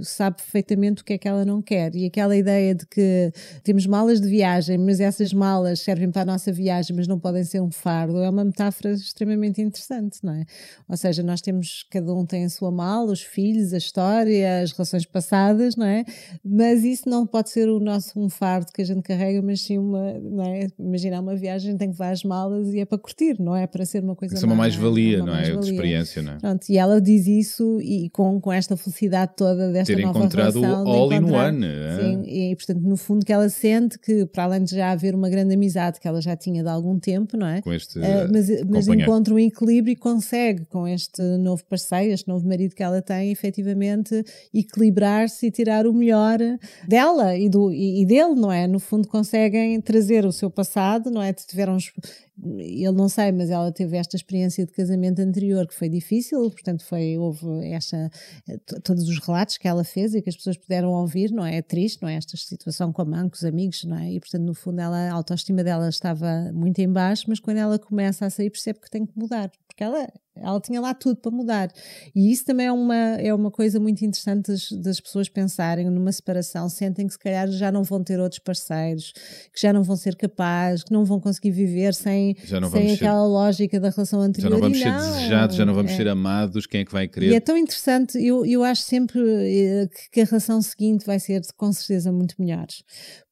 sabe 0.04 0.38
perfeitamente 0.38 1.02
o 1.02 1.06
que 1.06 1.14
é 1.14 1.18
que 1.18 1.28
ela 1.28 1.44
não 1.44 1.62
quer. 1.62 1.96
E 1.96 2.06
aquela 2.06 2.36
ideia 2.36 2.76
de 2.76 2.86
que 2.86 3.31
temos 3.64 3.86
malas 3.86 4.20
de 4.20 4.28
viagem, 4.28 4.78
mas 4.78 5.00
essas 5.00 5.34
malas 5.34 5.80
servem 5.82 6.12
para 6.12 6.24
a 6.24 6.26
nossa 6.26 6.52
viagem, 6.52 6.96
mas 6.96 7.08
não 7.08 7.20
podem 7.20 7.44
ser 7.44 7.62
um 7.62 7.72
fardo, 7.72 8.18
é 8.20 8.30
uma 8.30 8.44
metáfora 8.44 8.94
extremamente 8.94 9.62
interessante, 9.62 10.20
não 10.24 10.34
é? 10.34 10.46
Ou 10.88 10.98
seja, 10.98 11.24
nós 11.24 11.42
temos, 11.42 11.86
cada 11.90 12.14
um 12.14 12.26
tem 12.26 12.46
a 12.46 12.50
sua 12.50 12.72
mala, 12.72 13.12
os 13.12 13.22
filhos, 13.22 13.74
a 13.74 13.78
história, 13.78 14.62
as 14.62 14.72
relações 14.72 15.06
passadas, 15.06 15.76
não 15.76 15.86
é? 15.86 16.04
Mas 16.44 16.84
isso 16.84 17.10
não 17.10 17.26
pode 17.26 17.50
ser 17.50 17.70
o 17.70 17.80
nosso 17.80 18.20
um 18.20 18.30
fardo 18.30 18.72
que 18.74 18.82
a 18.82 18.86
gente 18.86 19.02
carrega, 19.02 19.42
mas 19.42 19.62
sim 19.62 19.78
uma, 19.78 20.14
não 20.20 20.46
é? 20.46 20.68
Imaginar 20.80 21.22
uma 21.22 21.36
viagem, 21.36 21.78
tem 21.78 21.90
que 21.90 21.94
levar 21.94 22.12
as 22.12 22.24
malas 22.24 22.74
e 22.74 22.80
é 22.80 22.86
para 22.86 22.98
curtir, 22.98 23.40
não 23.40 23.56
é? 23.56 23.68
Para 23.68 23.86
ser 23.86 24.04
uma 24.04 24.16
coisa 24.16 24.36
Isso 24.36 24.46
é 24.46 24.48
uma 24.48 24.56
mais-valia, 24.56 25.20
não 25.20 25.34
é? 25.34 25.52
Mais 25.52 25.60
de 25.60 25.72
experiência, 25.72 26.22
não 26.22 26.34
é? 26.34 26.38
Pronto, 26.38 26.66
e 26.70 26.78
ela 26.78 27.02
diz 27.02 27.28
isso 27.28 27.80
e 27.82 28.10
com, 28.10 28.40
com 28.40 28.52
esta 28.52 28.76
felicidade 28.78 29.34
toda 29.36 29.72
desta 29.72 29.96
Ter 29.96 30.02
nova 30.02 30.20
encontrado 30.20 30.60
relação. 30.60 30.84
o 30.86 30.90
all 30.90 31.14
in 31.14 31.24
one. 31.24 31.66
é? 31.66 32.00
Sim, 32.00 32.24
e 32.26 32.56
portanto, 32.56 32.82
no 32.82 32.98
fundo, 32.98 33.21
que 33.26 33.32
ela 33.34 33.50
sente 33.50 33.98
que, 34.00 34.26
para 34.26 34.44
além 34.44 34.64
de 34.64 34.76
já 34.76 34.92
haver 34.92 35.14
uma 35.16 35.30
grande 35.30 35.54
amizade 35.54 36.00
que 36.00 36.08
ela 36.08 36.22
já 36.22 36.36
tinha 36.36 36.64
de 36.64 36.70
algum 36.70 37.00
tempo, 37.00 37.38
não 37.38 37.48
é? 37.48 37.62
Com 37.62 37.74
este 37.74 38.00
Uh, 38.00 38.04
mas 38.32 38.50
mas 38.50 38.86
companheiro. 38.86 39.02
encontra 39.02 39.34
um 39.34 39.40
equilíbrio 39.40 39.94
e 39.94 39.96
consegue, 39.96 40.66
com 40.66 40.88
este 40.88 41.22
novo 41.38 41.64
parceiro, 41.66 42.14
este 42.14 42.28
novo 42.28 42.48
marido 42.48 42.76
que 42.76 42.84
ela 42.84 43.02
tem, 43.02 43.32
efetivamente 43.32 44.24
equilibrar-se 44.54 45.48
e 45.48 45.52
tirar 45.52 45.86
o 45.88 45.94
melhor 45.94 46.40
dela 46.88 47.36
e, 47.36 47.50
do, 47.50 47.72
e, 47.72 48.02
e 48.02 48.06
dele, 48.06 48.36
não 48.36 48.52
é? 48.52 48.68
No 48.68 48.80
fundo, 48.80 49.08
conseguem 49.08 49.80
trazer 49.82 50.26
o 50.26 50.32
seu 50.32 50.50
passado, 50.50 51.10
não 51.10 51.22
é? 51.22 51.34
Tiveram 51.34 51.78
ele 52.44 52.92
não 52.92 53.08
sei, 53.08 53.32
mas 53.32 53.50
ela 53.50 53.72
teve 53.72 53.98
esta 53.98 54.16
experiência 54.16 54.66
de 54.66 54.72
casamento 54.72 55.20
anterior 55.20 55.68
que 55.68 55.74
foi 55.76 55.90
difícil, 55.90 56.40
portanto 56.50 56.84
foi 56.86 57.18
houve 57.18 57.46
esta 57.72 58.10
t- 58.66 58.80
todos 58.82 59.08
os 59.08 59.20
relatos 59.20 59.58
que 59.58 59.68
ela 59.68 59.84
fez 59.84 60.16
e 60.16 60.22
que 60.22 60.30
as 60.30 60.36
pessoas 60.36 60.58
puderam 60.58 60.90
ouvir, 60.90 61.32
não 61.32 61.46
é? 61.46 61.58
É 61.58 61.62
triste, 61.62 62.02
não 62.02 62.10
é? 62.10 62.16
Esta 62.16 62.36
situação 62.38 62.92
com 62.92 63.02
a 63.02 63.06
mãe, 63.06 63.30
com 63.30 63.36
os 63.36 63.44
amigos, 63.44 63.84
não 63.84 63.98
é? 63.98 64.12
E 64.14 64.20
portanto 64.20 64.44
no 64.44 64.54
fundo 64.54 64.80
ela, 64.82 64.98
a 64.98 65.14
autoestima 65.14 65.64
dela 65.64 65.88
estava 65.90 66.52
muito 66.54 66.80
em 66.80 66.92
baixo, 66.92 67.26
mas 67.28 67.40
quando 67.40 67.58
ela 67.58 67.78
começa 67.78 68.26
a 68.26 68.30
sair 68.30 68.50
percebe 68.50 68.80
que 68.80 68.90
tem 68.90 69.06
que 69.06 69.18
mudar, 69.18 69.52
porque 69.82 69.84
ela 69.84 70.08
ela 70.34 70.62
tinha 70.62 70.80
lá 70.80 70.94
tudo 70.94 71.18
para 71.18 71.30
mudar. 71.30 71.70
E 72.16 72.32
isso 72.32 72.46
também 72.46 72.66
é 72.66 72.72
uma, 72.72 72.96
é 72.96 73.34
uma 73.34 73.52
coisa 73.52 73.82
muito 73.82 74.04
interessante 74.04 74.48
das, 74.48 74.72
das 74.72 75.00
pessoas 75.00 75.28
pensarem 75.28 75.90
numa 75.90 76.10
separação, 76.12 76.70
sentem 76.70 77.06
que 77.06 77.12
se 77.14 77.20
calhar 77.20 77.50
já 77.52 77.70
não 77.70 77.84
vão 77.84 78.02
ter 78.02 78.18
outros 78.18 78.40
parceiros, 78.40 79.12
que 79.54 79.62
já 79.62 79.74
não 79.74 79.84
vão 79.84 79.98
ser 79.98 80.16
capazes, 80.16 80.86
que 80.86 80.92
não 80.94 81.04
vão 81.04 81.20
conseguir 81.20 81.52
viver 81.52 81.94
sem, 81.94 82.34
Já 82.46 82.62
não 82.62 82.70
sem 82.72 82.80
vamos 82.82 82.98
ser- 82.98 83.06
aquela 83.06 83.28
lógica 83.28 83.78
da 83.80 83.90
relação 83.90 84.22
Já 84.22 84.26
anterior. 84.26 84.52
não 84.52 84.60
vamos 84.62 84.78
E 84.78 84.82
ser 84.82 84.92
desejados, 84.94 85.56
já 85.58 85.66
não 85.66 85.74
vamos 85.74 85.92
é. 85.92 85.98
ser 85.98 86.08
amados, 86.08 86.66
quem 86.66 86.82
é 86.82 86.86
que 86.86 86.94
vai 86.94 87.04
E 87.04 87.10
querer? 87.10 87.34
é 87.36 87.40
tão 87.42 87.58
interessante, 87.58 88.18
eu, 88.18 88.46
eu 88.46 88.64
acho 88.64 88.84
sempre 88.84 89.20
eh, 89.22 89.88
que, 89.94 90.10
que 90.12 90.22
a 90.22 90.26
relação 90.26 90.62
seguinte 90.62 91.06
vai 91.06 91.20
ser 91.20 91.42
com 91.58 91.72
certeza 91.74 92.10
muito 92.10 92.36
melhor. 92.40 92.68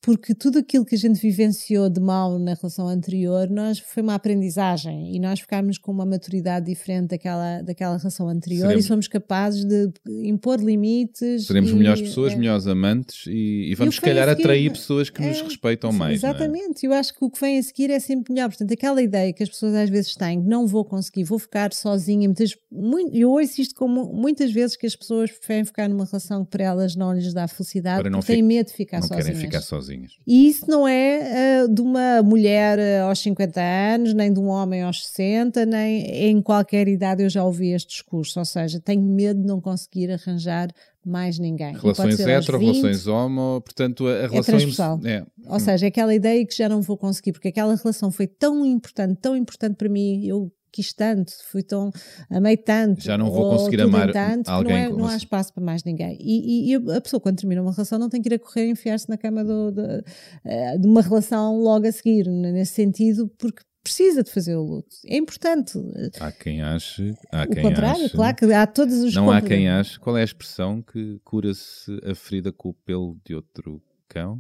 Porque 0.02 0.34
tudo 0.34 0.60
aquilo 0.60 0.86
que 0.86 0.96
a 0.96 0.98
gente 0.98 1.20
vivenciou 1.20 1.90
de 1.90 2.00
mal 2.00 2.40
na 2.40 2.54
relação 2.54 2.88
anterior, 2.88 3.50
nós 3.50 3.80
foi 3.80 4.02
uma 4.04 4.16
aprendizagem 4.16 5.14
e 5.16 5.20
nós 5.20 5.40
ficámos 5.42 5.78
com 5.78 5.92
uma 5.92 6.06
maturidade 6.06 6.39
diferente 6.62 7.10
daquela, 7.10 7.62
daquela 7.62 7.98
relação 7.98 8.30
anterior 8.30 8.62
Seremos- 8.68 8.86
e 8.86 8.88
somos 8.88 9.08
capazes 9.08 9.66
de 9.66 9.92
impor 10.24 10.60
limites. 10.60 11.46
Seremos 11.48 11.72
e, 11.72 11.74
melhores 11.74 12.02
pessoas, 12.02 12.34
é, 12.34 12.36
melhores 12.36 12.68
amantes 12.68 13.26
e, 13.28 13.70
e 13.72 13.76
vamos, 13.76 13.96
se 13.96 14.02
calhar, 14.02 14.30
atrair 14.30 14.72
pessoas 14.72 15.10
que 15.10 15.22
nos 15.22 15.38
é, 15.40 15.44
respeitam 15.44 15.92
Sim, 15.92 15.98
mais. 15.98 16.24
é? 16.24 16.28
Exatamente, 16.28 16.86
eu 16.86 16.94
acho 16.94 17.14
que 17.14 17.24
o 17.26 17.30
que 17.30 17.40
vem 17.40 17.58
a 17.60 17.64
seguir 17.64 17.90
é 17.92 18.00
sempre 18.00 18.34
melhor. 18.34 18.48
Portanto, 18.50 18.72
aquela 18.74 19.02
ideia 19.02 19.34
que 19.34 19.44
as 19.44 19.50
pessoas 19.50 19.74
às 19.76 19.90
vezes 19.90 20.16
têm, 20.16 20.42
que 20.42 20.48
não 20.48 20.66
vou 20.68 20.86
conseguir, 20.86 21.24
vou 21.24 21.40
ficar 21.40 21.74
sozinha. 21.74 22.28
Muitas, 22.28 22.56
muito, 22.72 23.16
eu 23.16 23.32
ouço 23.32 23.60
isto 23.62 23.76
como 23.76 24.06
muitas 24.14 24.52
vezes 24.52 24.76
que 24.78 24.86
as 24.86 24.96
pessoas 24.96 25.32
preferem 25.32 25.66
ficar 25.66 25.90
numa 25.90 26.06
relação 26.06 26.44
que 26.46 26.52
para 26.52 26.64
elas 26.64 26.96
não 26.96 27.14
lhes 27.14 27.34
dá 27.34 27.48
felicidade, 27.48 28.04
porque 28.10 28.26
têm 28.28 28.36
fi- 28.38 28.42
medo 28.42 28.68
de 28.68 28.74
ficar 28.74 29.00
Não 29.02 29.08
sozinhas. 29.08 29.26
querem 29.28 29.42
ficar 29.42 29.62
sozinhas. 29.62 30.12
E 30.26 30.48
isso 30.48 30.66
não 30.70 30.88
é 30.88 31.64
ah, 31.64 31.68
de 31.68 31.82
uma 31.82 32.22
mulher 32.24 32.80
ah, 32.80 33.04
aos 33.10 33.20
50 33.20 33.60
anos, 33.62 34.14
nem 34.14 34.32
de 34.32 34.40
um 34.40 34.48
homem 34.48 34.84
aos 34.84 35.06
60, 35.08 35.66
nem 35.66 36.06
em 36.30 36.42
qualquer 36.42 36.88
idade 36.88 37.24
eu 37.24 37.30
já 37.30 37.44
ouvi 37.44 37.70
este 37.74 37.90
discurso. 37.90 38.40
Ou 38.40 38.46
seja, 38.46 38.80
tenho 38.80 39.02
medo 39.02 39.42
de 39.42 39.48
não 39.48 39.60
conseguir 39.60 40.12
arranjar 40.12 40.70
mais 41.06 41.40
ninguém. 41.40 41.76
Relações 41.76 42.20
hetero, 42.20 42.60
20, 42.60 42.66
relações 42.74 43.08
homo, 43.08 43.62
portanto, 43.62 44.08
a, 44.08 44.12
a 44.12 44.28
relação 44.28 44.44
transversal. 44.44 45.00
é, 45.06 45.26
ou 45.48 45.60
seja, 45.60 45.88
aquela 45.88 46.14
ideia 46.14 46.46
que 46.46 46.56
já 46.56 46.70
não 46.70 46.82
vou 46.82 46.98
conseguir, 46.98 47.32
porque 47.32 47.48
aquela 47.48 47.76
relação 47.76 48.12
foi 48.12 48.28
tão 48.28 48.66
importante, 48.66 49.18
tão 49.22 49.36
importante 49.36 49.76
para 49.76 49.90
mim, 49.90 50.26
eu 50.26 50.52
quis 50.72 50.94
tanto, 50.94 51.32
fui 51.50 51.64
tão, 51.64 51.90
amei 52.30 52.56
tanto. 52.56 53.02
Já 53.04 53.18
não 53.18 53.32
vou 53.32 53.46
ou 53.46 53.58
conseguir 53.58 53.82
amar 53.82 54.12
tanto, 54.12 54.48
alguém 54.50 54.84
Não, 54.90 54.96
é- 54.96 54.98
não 55.00 55.08
há 55.08 55.16
espaço 55.18 55.52
para 55.52 55.64
mais 55.64 55.84
ninguém. 55.84 56.16
E, 56.22 56.68
e- 56.70 56.74
e 56.74 56.76
a 56.94 57.02
pessoa, 57.02 57.20
quando 57.20 57.38
termina 57.38 57.60
uma 57.62 57.72
relação, 57.72 57.98
não 57.98 58.08
tem 58.08 58.22
que 58.22 58.30
ir 58.30 58.36
a 58.36 58.40
correr 58.40 58.68
e 58.68 58.70
enfiar-se 58.72 59.10
na 59.10 59.18
cama 59.18 59.44
do- 59.44 59.72
do- 59.72 60.04
eh, 60.46 60.78
de 60.78 60.88
uma 60.88 61.02
relação 61.02 61.58
logo 61.58 61.88
a 61.88 61.92
seguir, 61.92 62.28
nesse 62.28 62.74
sentido, 62.74 63.28
porque 63.40 63.64
precisa 63.90 64.24
de 64.24 64.32
fazer 64.32 64.56
o 64.56 64.62
luto. 64.62 64.96
É 65.08 65.18
importante. 65.18 65.80
há 66.20 66.32
quem 66.32 66.62
ache, 66.62 67.16
há 67.32 67.44
o 67.44 67.50
quem 67.50 67.64
contrário, 67.64 68.06
ache, 68.06 68.16
claro 68.16 68.36
que 68.36 68.46
há 68.54 68.68
todos 68.68 69.00
os 69.00 69.16
não 69.16 69.32
há 69.32 69.42
quem 69.42 69.68
ache. 69.68 70.00
Qual 70.00 70.16
é 70.16 70.22
a 70.22 70.24
expressão 70.24 70.82
que 70.82 71.20
cura-se 71.24 72.00
a 72.06 72.14
ferida 72.14 72.52
com 72.52 72.70
o 72.70 72.74
pelo 72.74 73.18
de 73.26 73.34
outro 73.34 73.82
cão? 74.08 74.40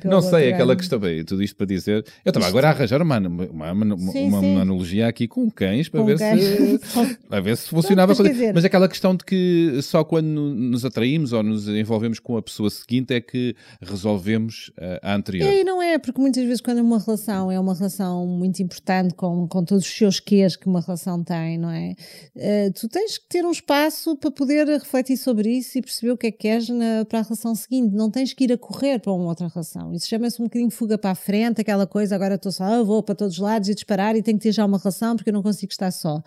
Pelo 0.00 0.14
Não 0.14 0.20
sei, 0.22 0.52
aquela 0.52 0.72
ano. 0.72 0.78
questão, 0.78 0.98
bem, 0.98 1.24
tudo 1.24 1.42
isto 1.42 1.56
para 1.56 1.66
dizer. 1.66 2.04
Eu 2.24 2.30
estava 2.30 2.46
agora 2.46 2.68
a 2.68 2.70
arranjar 2.70 3.00
uma, 3.02 3.18
uma, 3.18 3.72
uma, 3.72 3.96
Sim, 4.12 4.28
uma 4.28 4.40
sim. 4.40 4.54
analogia 4.56 5.06
aqui 5.08 5.26
com 5.28 5.50
cães 5.50 5.88
para 5.88 6.00
Com 6.00 6.06
ver 6.06 6.18
cães. 6.18 6.40
se 6.80 7.40
ver 7.42 7.56
se 7.56 7.68
funcionava. 7.68 8.14
mas 8.16 8.30
dizer- 8.32 8.54
Mas 8.54 8.64
aquela 8.64 8.88
questão 8.88 9.14
de 9.14 9.24
que 9.24 9.78
só 9.82 10.04
quando 10.04 10.26
nos 10.26 10.84
atraímos 10.84 11.32
ou 11.32 11.42
nos 11.42 11.68
envolvemos 11.68 12.18
com 12.18 12.36
a 12.36 12.42
pessoa 12.42 12.70
seguinte 12.70 13.12
é 13.14 13.20
que 13.20 13.54
resolvemos 13.82 14.70
eh, 14.78 15.00
a 15.02 15.14
anterior. 15.14 15.48
É, 15.48 15.60
e 15.60 15.64
não 15.64 15.82
é, 15.82 15.98
porque 15.98 16.20
muitas 16.20 16.44
vezes 16.44 16.60
quando 16.60 16.78
uma 16.78 16.98
relação 16.98 17.50
é 17.50 17.58
uma 17.58 17.74
relação 17.74 18.26
muito 18.26 18.60
importante 18.62 19.14
com, 19.14 19.46
com 19.48 19.64
todos 19.64 19.84
os 19.84 19.90
seus 19.92 20.20
quês 20.20 20.56
que 20.56 20.66
uma 20.66 20.80
relação 20.80 21.22
tem, 21.22 21.58
não 21.58 21.70
é? 21.70 21.94
Eh, 22.36 22.70
tu 22.70 22.88
tens 22.88 23.18
que 23.18 23.26
ter 23.28 23.44
um 23.44 23.50
espaço 23.50 24.16
para 24.16 24.30
poder 24.30 24.66
refletir 24.66 25.16
sobre 25.16 25.50
isso 25.50 25.78
e 25.78 25.82
perceber 25.82 26.12
o 26.12 26.16
que 26.16 26.26
é 26.28 26.30
que 26.30 26.38
queres 26.38 26.68
na- 26.68 27.04
para 27.08 27.20
a 27.20 27.22
relação 27.22 27.54
seguinte. 27.54 27.94
Não 27.94 28.10
tens 28.10 28.32
que 28.32 28.44
ir 28.44 28.52
a 28.52 28.58
correr 28.58 28.75
para 29.02 29.12
uma 29.12 29.26
outra 29.26 29.48
relação. 29.48 29.92
Isso 29.92 30.06
chama-se 30.06 30.40
um 30.40 30.46
bocadinho 30.46 30.70
fuga 30.70 30.96
para 30.96 31.10
a 31.10 31.14
frente, 31.14 31.60
aquela 31.60 31.86
coisa, 31.86 32.14
agora 32.14 32.34
estou 32.34 32.52
só, 32.52 32.64
ah, 32.64 32.82
vou 32.82 33.02
para 33.02 33.14
todos 33.14 33.34
os 33.34 33.40
lados 33.40 33.68
e 33.68 33.74
disparar 33.74 34.16
e 34.16 34.22
tenho 34.22 34.38
que 34.38 34.44
ter 34.44 34.52
já 34.52 34.64
uma 34.64 34.78
relação 34.78 35.16
porque 35.16 35.30
eu 35.30 35.34
não 35.34 35.42
consigo 35.42 35.72
estar 35.72 35.90
só 35.90 36.22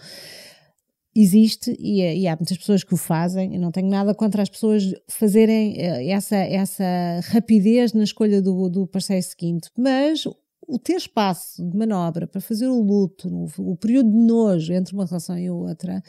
existe 1.15 1.75
e, 1.79 2.01
e 2.21 2.27
há 2.27 2.35
muitas 2.35 2.57
pessoas 2.57 2.83
que 2.83 2.93
o 2.93 2.97
fazem. 2.97 3.55
Eu 3.55 3.61
não 3.61 3.71
tenho 3.71 3.89
nada 3.89 4.13
contra 4.13 4.41
as 4.41 4.49
pessoas 4.49 4.93
fazerem 5.07 5.75
eh, 5.77 6.11
essa, 6.11 6.37
essa 6.37 6.83
rapidez 7.31 7.93
na 7.93 8.03
escolha 8.03 8.41
do, 8.41 8.69
do 8.69 8.87
parceiro 8.87 9.23
seguinte, 9.23 9.69
mas 9.77 10.23
o 10.69 10.77
ter 10.77 10.95
espaço 10.97 11.63
de 11.67 11.75
manobra 11.77 12.27
para 12.27 12.39
fazer 12.39 12.67
o 12.67 12.79
luto, 12.81 13.27
o 13.57 13.75
período 13.75 14.11
de 14.11 14.17
nojo 14.17 14.71
entre 14.71 14.93
uma 14.93 15.05
relação 15.05 15.37
e 15.37 15.49
outra, 15.49 16.01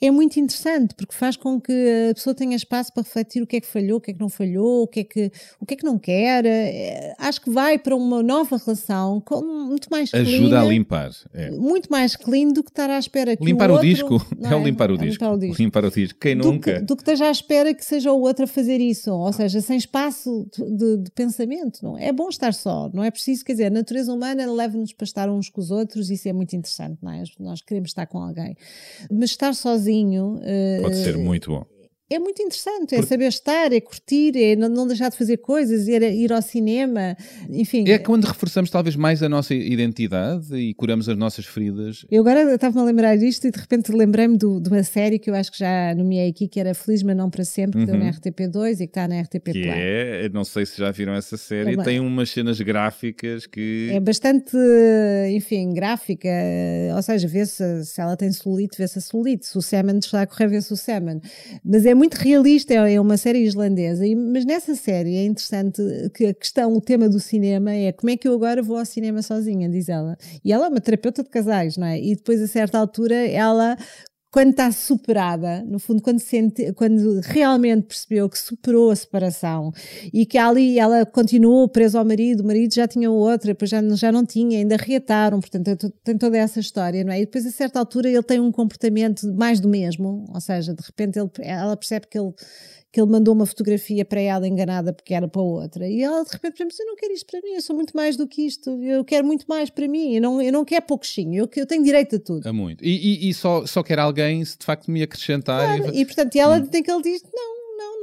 é 0.00 0.10
muito 0.10 0.38
interessante 0.38 0.94
porque 0.94 1.14
faz 1.14 1.36
com 1.36 1.60
que 1.60 1.72
a 2.10 2.14
pessoa 2.14 2.34
tenha 2.34 2.54
espaço 2.54 2.92
para 2.92 3.02
refletir 3.02 3.42
o 3.42 3.46
que 3.46 3.56
é 3.56 3.60
que 3.60 3.66
falhou, 3.66 3.98
o 3.98 4.00
que 4.00 4.12
é 4.12 4.14
que 4.14 4.20
não 4.20 4.28
falhou, 4.28 4.82
o 4.84 4.86
que 4.86 5.00
é 5.00 5.04
que, 5.04 5.32
o 5.60 5.66
que, 5.66 5.74
é 5.74 5.76
que 5.76 5.84
não 5.84 5.98
quer. 5.98 6.44
Eh, 6.46 7.14
Acho 7.18 7.40
que 7.40 7.50
vai 7.50 7.78
para 7.78 7.96
uma 7.96 8.22
nova 8.22 8.56
relação 8.56 9.20
com 9.20 9.42
muito 9.42 9.88
mais 9.90 10.12
Ajuda 10.14 10.58
a 10.60 10.62
clean, 10.62 10.70
limpar. 10.70 11.10
é. 11.34 11.50
muito 11.50 11.88
mais 11.90 12.14
clean 12.14 12.48
do 12.52 12.62
que 12.62 12.70
estar 12.70 12.88
à 12.88 12.98
espera 12.98 13.36
que 13.36 13.44
Limpar 13.44 13.70
o, 13.70 13.72
o, 13.72 13.76
outro, 13.76 13.88
disco 13.88 14.26
não 14.38 14.50
é 14.52 14.56
o 14.56 14.64
limpar 14.64 14.90
o 14.90 14.96
disco. 14.96 15.24
limpar 15.24 15.32
o 15.34 15.38
disco. 15.38 15.62
Limpar 15.62 15.84
o 15.84 15.90
disco. 15.90 16.18
Quem 16.20 16.36
Do 16.36 16.52
nunca? 16.52 16.74
que, 16.78 16.86
do 16.86 16.94
que 16.96 17.02
esteja 17.02 17.26
à 17.26 17.30
espera 17.30 17.74
que 17.74 17.84
seja 17.84 18.12
o 18.12 18.20
outro 18.20 18.44
a 18.44 18.46
fazer 18.46 18.78
isso, 18.80 19.12
ou 19.12 19.32
seja, 19.32 19.60
sem 19.60 19.76
espaço 19.76 20.46
de, 20.56 20.98
de 20.98 21.10
pensamento. 21.10 21.80
Não? 21.82 21.98
É 21.98 22.12
bom 22.12 22.28
estar 22.28 22.54
só, 22.54 22.88
não 22.92 23.02
é 23.02 23.10
preciso, 23.10 23.44
quer 23.44 23.52
dizer, 23.52 23.64
a 23.66 23.70
natureza 23.96 24.12
humana 24.12 24.52
leva-nos 24.52 24.92
para 24.92 25.04
estar 25.04 25.30
uns 25.30 25.48
com 25.48 25.60
os 25.60 25.70
outros, 25.70 26.10
isso 26.10 26.28
é 26.28 26.32
muito 26.32 26.54
interessante, 26.54 26.98
não 27.02 27.10
é? 27.12 27.24
Nós 27.38 27.62
queremos 27.62 27.90
estar 27.90 28.06
com 28.06 28.18
alguém. 28.18 28.54
Mas 29.10 29.30
estar 29.30 29.54
sozinho. 29.54 30.38
eh, 30.42 30.80
Pode 30.82 30.96
ser 30.96 31.16
muito 31.16 31.50
bom. 31.50 31.75
É 32.08 32.18
muito 32.18 32.40
interessante, 32.40 32.94
é 32.94 33.02
saber 33.02 33.26
estar, 33.28 33.72
é 33.72 33.80
curtir, 33.80 34.32
é 34.36 34.54
não, 34.54 34.68
não 34.68 34.86
deixar 34.86 35.08
de 35.10 35.16
fazer 35.16 35.38
coisas, 35.38 35.88
ir, 35.88 36.02
ir 36.02 36.32
ao 36.32 36.40
cinema, 36.40 37.16
enfim. 37.50 37.84
É 37.88 37.98
quando 37.98 38.24
reforçamos 38.26 38.70
talvez 38.70 38.94
mais 38.94 39.22
a 39.22 39.28
nossa 39.28 39.52
identidade 39.54 40.54
e 40.56 40.72
curamos 40.74 41.08
as 41.08 41.16
nossas 41.16 41.44
feridas. 41.46 42.06
Eu 42.10 42.20
agora 42.20 42.54
estava-me 42.54 42.80
a 42.80 42.84
lembrar 42.84 43.16
disto 43.16 43.46
e 43.46 43.50
de 43.50 43.58
repente 43.58 43.90
lembrei-me 43.92 44.36
de 44.38 44.46
uma 44.46 44.82
série 44.84 45.18
que 45.18 45.28
eu 45.28 45.34
acho 45.34 45.50
que 45.50 45.58
já 45.58 45.94
nomeei 45.96 46.28
aqui, 46.30 46.46
que 46.46 46.60
era 46.60 46.74
Feliz 46.74 47.02
Mas 47.02 47.16
Não 47.16 47.28
Para 47.28 47.44
Sempre, 47.44 47.80
que 47.80 47.86
deu 47.86 47.98
na 47.98 48.10
RTP2 48.12 48.74
e 48.74 48.76
que 48.78 48.84
está 48.84 49.08
na 49.08 49.20
RTP 49.20 49.44
Que 49.52 49.62
Play. 49.62 49.70
é, 49.70 50.28
não 50.32 50.44
sei 50.44 50.64
se 50.64 50.78
já 50.78 50.90
viram 50.92 51.12
essa 51.14 51.36
série, 51.36 51.70
É 51.72 51.74
uma- 51.74 51.84
tem 51.84 51.98
umas 52.00 52.30
cenas 52.30 52.60
gráficas 52.60 53.46
que. 53.46 53.88
É 53.92 53.98
bastante, 54.00 54.56
enfim, 55.34 55.72
gráfica, 55.74 56.28
ou 56.94 57.02
seja, 57.02 57.26
vê-se 57.26 57.84
se 57.84 58.00
ela 58.00 58.16
tem 58.16 58.30
celulite, 58.32 58.78
vê-se 58.78 58.98
a 58.98 59.00
celulite, 59.02 59.46
se 59.46 59.58
o 59.58 59.62
semen 59.62 59.98
está 59.98 60.22
a 60.22 60.26
correr, 60.26 60.48
vê-se 60.48 60.72
o 60.72 60.76
semen. 60.76 61.20
Mas 61.64 61.84
é 61.84 61.94
muito 61.96 62.14
realista, 62.14 62.74
é 62.74 62.94
é 62.94 63.00
uma 63.00 63.16
série 63.16 63.40
islandesa, 63.42 64.04
mas 64.32 64.44
nessa 64.44 64.74
série 64.74 65.16
é 65.16 65.24
interessante 65.24 65.82
que 66.14 66.26
a 66.26 66.34
questão, 66.34 66.72
o 66.74 66.80
tema 66.80 67.08
do 67.08 67.18
cinema 67.18 67.72
é 67.72 67.92
como 67.92 68.10
é 68.10 68.16
que 68.16 68.28
eu 68.28 68.34
agora 68.34 68.62
vou 68.62 68.78
ao 68.78 68.84
cinema 68.84 69.22
sozinha, 69.22 69.68
diz 69.68 69.88
ela. 69.88 70.16
E 70.44 70.52
ela 70.52 70.66
é 70.66 70.68
uma 70.68 70.80
terapeuta 70.80 71.22
de 71.22 71.30
casais, 71.30 71.76
não 71.76 71.86
é? 71.86 72.00
E 72.00 72.14
depois, 72.14 72.40
a 72.42 72.46
certa 72.46 72.78
altura, 72.78 73.14
ela 73.14 73.76
quando 74.36 74.50
está 74.50 74.70
superada, 74.70 75.64
no 75.66 75.78
fundo, 75.78 76.02
quando, 76.02 76.18
sente, 76.20 76.70
quando 76.74 77.20
realmente 77.22 77.84
percebeu 77.86 78.28
que 78.28 78.38
superou 78.38 78.90
a 78.90 78.96
separação 78.96 79.72
e 80.12 80.26
que 80.26 80.36
ali 80.36 80.78
ela 80.78 81.06
continuou 81.06 81.66
presa 81.70 81.98
ao 81.98 82.04
marido, 82.04 82.42
o 82.42 82.46
marido 82.46 82.74
já 82.74 82.86
tinha 82.86 83.10
outra, 83.10 83.46
depois 83.54 83.70
já, 83.70 83.80
já 83.94 84.12
não 84.12 84.26
tinha, 84.26 84.58
ainda 84.58 84.76
reataram, 84.76 85.40
portanto, 85.40 85.64
tem 85.64 85.76
to- 85.76 85.90
tem 86.04 86.18
toda 86.18 86.36
essa 86.36 86.60
história, 86.60 87.02
não 87.02 87.14
é? 87.14 87.22
E 87.22 87.24
depois, 87.24 87.46
a 87.46 87.50
certa 87.50 87.78
altura, 87.78 88.10
ele 88.10 88.22
tem 88.22 88.38
um 88.38 88.52
comportamento 88.52 89.26
mais 89.32 89.58
do 89.58 89.70
mesmo, 89.70 90.26
ou 90.30 90.38
seja, 90.42 90.74
de 90.74 90.82
repente 90.84 91.18
ele- 91.18 91.30
ela 91.38 91.74
percebe 91.74 92.06
que 92.06 92.18
ele 92.18 92.34
que 92.92 93.00
ele 93.00 93.10
mandou 93.10 93.34
uma 93.34 93.44
fotografia 93.44 94.04
para 94.04 94.20
ela 94.20 94.48
enganada 94.48 94.92
porque 94.92 95.12
era 95.12 95.28
para 95.28 95.42
outra. 95.42 95.86
E 95.86 96.02
ela 96.02 96.24
de 96.24 96.30
repente 96.32 96.54
pensa, 96.56 96.64
mas 96.70 96.78
eu 96.80 96.86
não 96.86 96.96
quero 96.96 97.12
isto 97.12 97.26
para 97.26 97.40
mim, 97.42 97.50
eu 97.54 97.60
sou 97.60 97.76
muito 97.76 97.94
mais 97.94 98.16
do 98.16 98.26
que 98.26 98.42
isto, 98.46 98.70
eu 98.82 99.04
quero 99.04 99.26
muito 99.26 99.44
mais 99.46 99.68
para 99.68 99.86
mim, 99.86 100.14
eu 100.14 100.22
não, 100.22 100.40
eu 100.40 100.52
não 100.52 100.64
quero 100.64 100.86
pouquinho, 100.86 101.34
eu, 101.42 101.50
eu 101.56 101.66
tenho 101.66 101.82
direito 101.82 102.16
a 102.16 102.18
tudo. 102.18 102.46
A 102.48 102.52
muito. 102.52 102.82
E, 102.84 102.88
e- 103.26 103.28
e 103.28 103.34
só, 103.34 103.66
só 103.66 103.82
quer 103.82 103.98
alguém 103.98 104.44
se 104.44 104.56
de 104.58 104.64
facto 104.64 104.90
me 104.90 105.02
acrescentar. 105.02 105.78
Claro, 105.78 105.94
e- 105.94 106.00
e 106.00 106.06
portanto, 106.06 106.36
ela 106.36 106.60
tem 106.60 106.82
que 106.82 106.90
ele 106.90 107.02
diz: 107.02 107.22
não, 107.34 107.55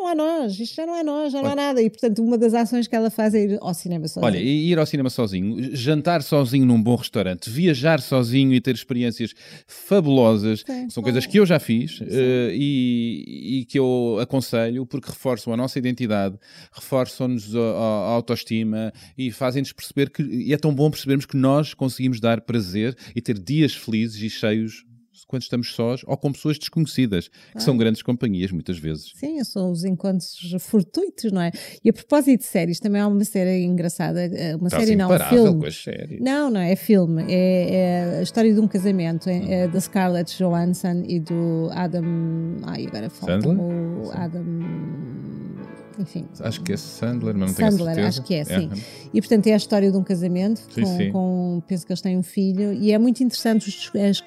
não, 0.03 0.07
há 0.09 0.15
nós, 0.15 0.59
isto 0.59 0.75
já 0.75 0.85
não 0.85 0.95
é 0.95 1.03
nós, 1.03 1.31
já 1.31 1.41
não 1.41 1.49
há 1.51 1.55
nada. 1.55 1.81
E 1.81 1.89
portanto, 1.89 2.21
uma 2.23 2.37
das 2.37 2.53
ações 2.53 2.87
que 2.87 2.95
ela 2.95 3.09
faz 3.09 3.33
é 3.33 3.43
ir 3.45 3.57
ao 3.61 3.73
cinema 3.73 4.07
sozinha. 4.07 4.25
Olha, 4.25 4.37
ir 4.39 4.77
ao 4.77 4.85
cinema 4.85 5.09
sozinho, 5.09 5.75
jantar 5.75 6.21
sozinho 6.21 6.65
num 6.65 6.81
bom 6.81 6.95
restaurante, 6.95 7.49
viajar 7.49 8.01
sozinho 8.01 8.53
e 8.53 8.59
ter 8.61 8.75
experiências 8.75 9.33
fabulosas, 9.67 10.63
Sim, 10.65 10.89
são 10.89 11.03
coisas 11.03 11.25
que 11.25 11.39
eu 11.39 11.45
já 11.45 11.59
fiz 11.59 11.99
eh, 12.01 12.51
e, 12.53 13.59
e 13.61 13.65
que 13.65 13.77
eu 13.79 14.17
aconselho 14.21 14.85
porque 14.85 15.09
reforçam 15.09 15.53
a 15.53 15.57
nossa 15.57 15.77
identidade, 15.79 16.37
reforçam-nos 16.71 17.55
a, 17.55 17.59
a- 17.59 17.63
a 17.63 18.09
autoestima 18.11 18.91
e 19.17 19.31
fazem-nos 19.31 19.71
perceber 19.73 20.09
que 20.09 20.23
e 20.23 20.53
é 20.53 20.57
tão 20.57 20.73
bom 20.73 20.89
percebermos 20.89 21.25
que 21.25 21.37
nós 21.37 21.73
conseguimos 21.73 22.19
dar 22.19 22.41
prazer 22.41 22.95
e 23.15 23.21
ter 23.21 23.37
dias 23.37 23.73
felizes 23.73 24.21
e 24.21 24.29
cheios 24.29 24.83
quando 25.27 25.41
estamos 25.43 25.73
sós 25.73 26.01
ou 26.05 26.17
com 26.17 26.31
pessoas 26.31 26.57
desconhecidas, 26.57 27.29
que 27.53 27.61
são 27.61 27.77
grandes 27.77 28.01
companhias 28.01 28.51
muitas 28.51 28.77
vezes. 28.77 29.11
Sim, 29.15 29.43
são 29.43 29.71
os 29.71 29.83
encontros 29.83 30.55
fortuitos, 30.59 31.31
não 31.31 31.41
é? 31.41 31.51
E 31.83 31.89
a 31.89 31.93
propósito 31.93 32.39
de 32.39 32.45
séries, 32.45 32.79
também 32.79 33.01
há 33.01 33.07
uma 33.07 33.23
série 33.23 33.63
engraçada, 33.63 34.25
eh, 34.25 34.55
uma 34.55 34.67
Está 34.67 34.79
série 34.79 34.95
não, 34.95 35.11
um 35.11 35.19
filme. 35.19 35.59
com 35.59 35.65
as 35.65 35.75
séries. 35.75 36.19
Não, 36.21 36.49
não, 36.49 36.61
é 36.61 36.75
filme. 36.75 37.23
É, 37.29 37.75
é 37.75 38.19
a 38.19 38.21
história 38.21 38.53
de 38.53 38.59
um 38.59 38.67
casamento 38.67 39.29
é, 39.29 39.63
é 39.63 39.67
da 39.67 39.79
Scarlett 39.79 40.37
Johansson 40.37 41.03
e 41.07 41.19
do 41.19 41.69
Adam. 41.73 42.03
Ai, 42.63 42.85
agora 42.87 43.09
falta 43.09 43.41
Sandler? 43.41 43.59
o 43.59 44.11
Adam. 44.13 44.43
Enfim. 45.99 46.25
Acho 46.39 46.61
que 46.61 46.73
é 46.73 46.77
Sandler, 46.77 47.35
mas 47.35 47.49
não 47.49 47.55
tenho 47.55 47.67
a 47.67 47.71
Sandler, 47.71 47.95
certeza. 47.95 48.07
acho 48.09 48.23
que 48.23 48.35
é, 48.35 48.43
sim. 48.45 48.69
E 49.13 49.21
portanto 49.21 49.47
é 49.47 49.53
a 49.53 49.57
história 49.57 49.91
de 49.91 49.97
um 49.97 50.03
casamento 50.03 50.61
Sim, 50.73 50.81
com, 50.81 50.97
sim. 50.97 51.11
com- 51.11 51.63
penso 51.67 51.85
que 51.85 51.91
eles 51.91 52.01
têm 52.01 52.17
um 52.17 52.23
filho 52.23 52.73
e 52.73 52.91
é 52.91 52.97
muito 52.97 53.23
interessante 53.23 53.69
os- 53.69 53.91
as- 53.95 54.23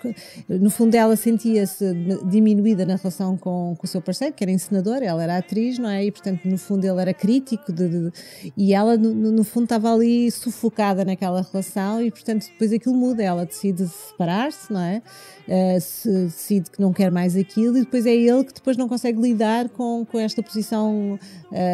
no 0.61 0.71
fundo 0.71 0.95
ela 0.95 1.17
sentia-se 1.17 1.85
diminuída 2.29 2.87
na 2.87 2.97
relação 2.97 3.37
com, 3.37 3.75
com 3.77 3.85
o 3.85 3.89
seu 3.89 4.01
parceiro 4.01 4.35
que 4.35 4.45
era 4.45 4.51
encenador, 4.51 5.03
ela 5.03 5.23
era 5.23 5.37
atriz 5.39 5.79
não 5.79 5.89
é? 5.89 6.05
e 6.05 6.11
portanto 6.12 6.45
no 6.45 6.57
fundo 6.59 6.85
ele 6.85 7.01
era 7.01 7.12
crítico 7.12 7.73
de- 7.73 7.89
de- 7.89 8.12
e 8.57 8.73
ela 8.73 8.97
no, 8.97 9.12
no- 9.14 9.33
no 9.33 9.45
fundo 9.45 9.64
estava 9.64 9.93
ali 9.93 10.31
sufocada 10.31 11.05
naquela 11.05 11.43
relação 11.43 12.01
e 12.03 12.11
portanto 12.11 12.47
depois 12.47 12.73
aquilo 12.73 12.95
muda, 12.95 13.23
ela 13.23 13.45
decide 13.45 13.87
separar-se 13.89 14.73
não 14.73 14.81
é? 14.81 15.03
Uh, 15.49 15.81
se 15.81 16.09
decide 16.11 16.71
que 16.73 16.81
não 16.81 16.93
quer 16.93 17.09
mais 17.11 17.37
aquilo 17.37 17.77
e 17.79 17.81
depois 17.83 18.05
é 18.05 18.12
ele 18.14 18.43
que 18.45 18.53
depois 18.55 18.77
não 18.77 18.89
consegue 18.89 19.21
lidar 19.21 19.69
com, 19.69 20.05
com 20.05 20.19
esta 20.19 20.43
posição 20.43 21.19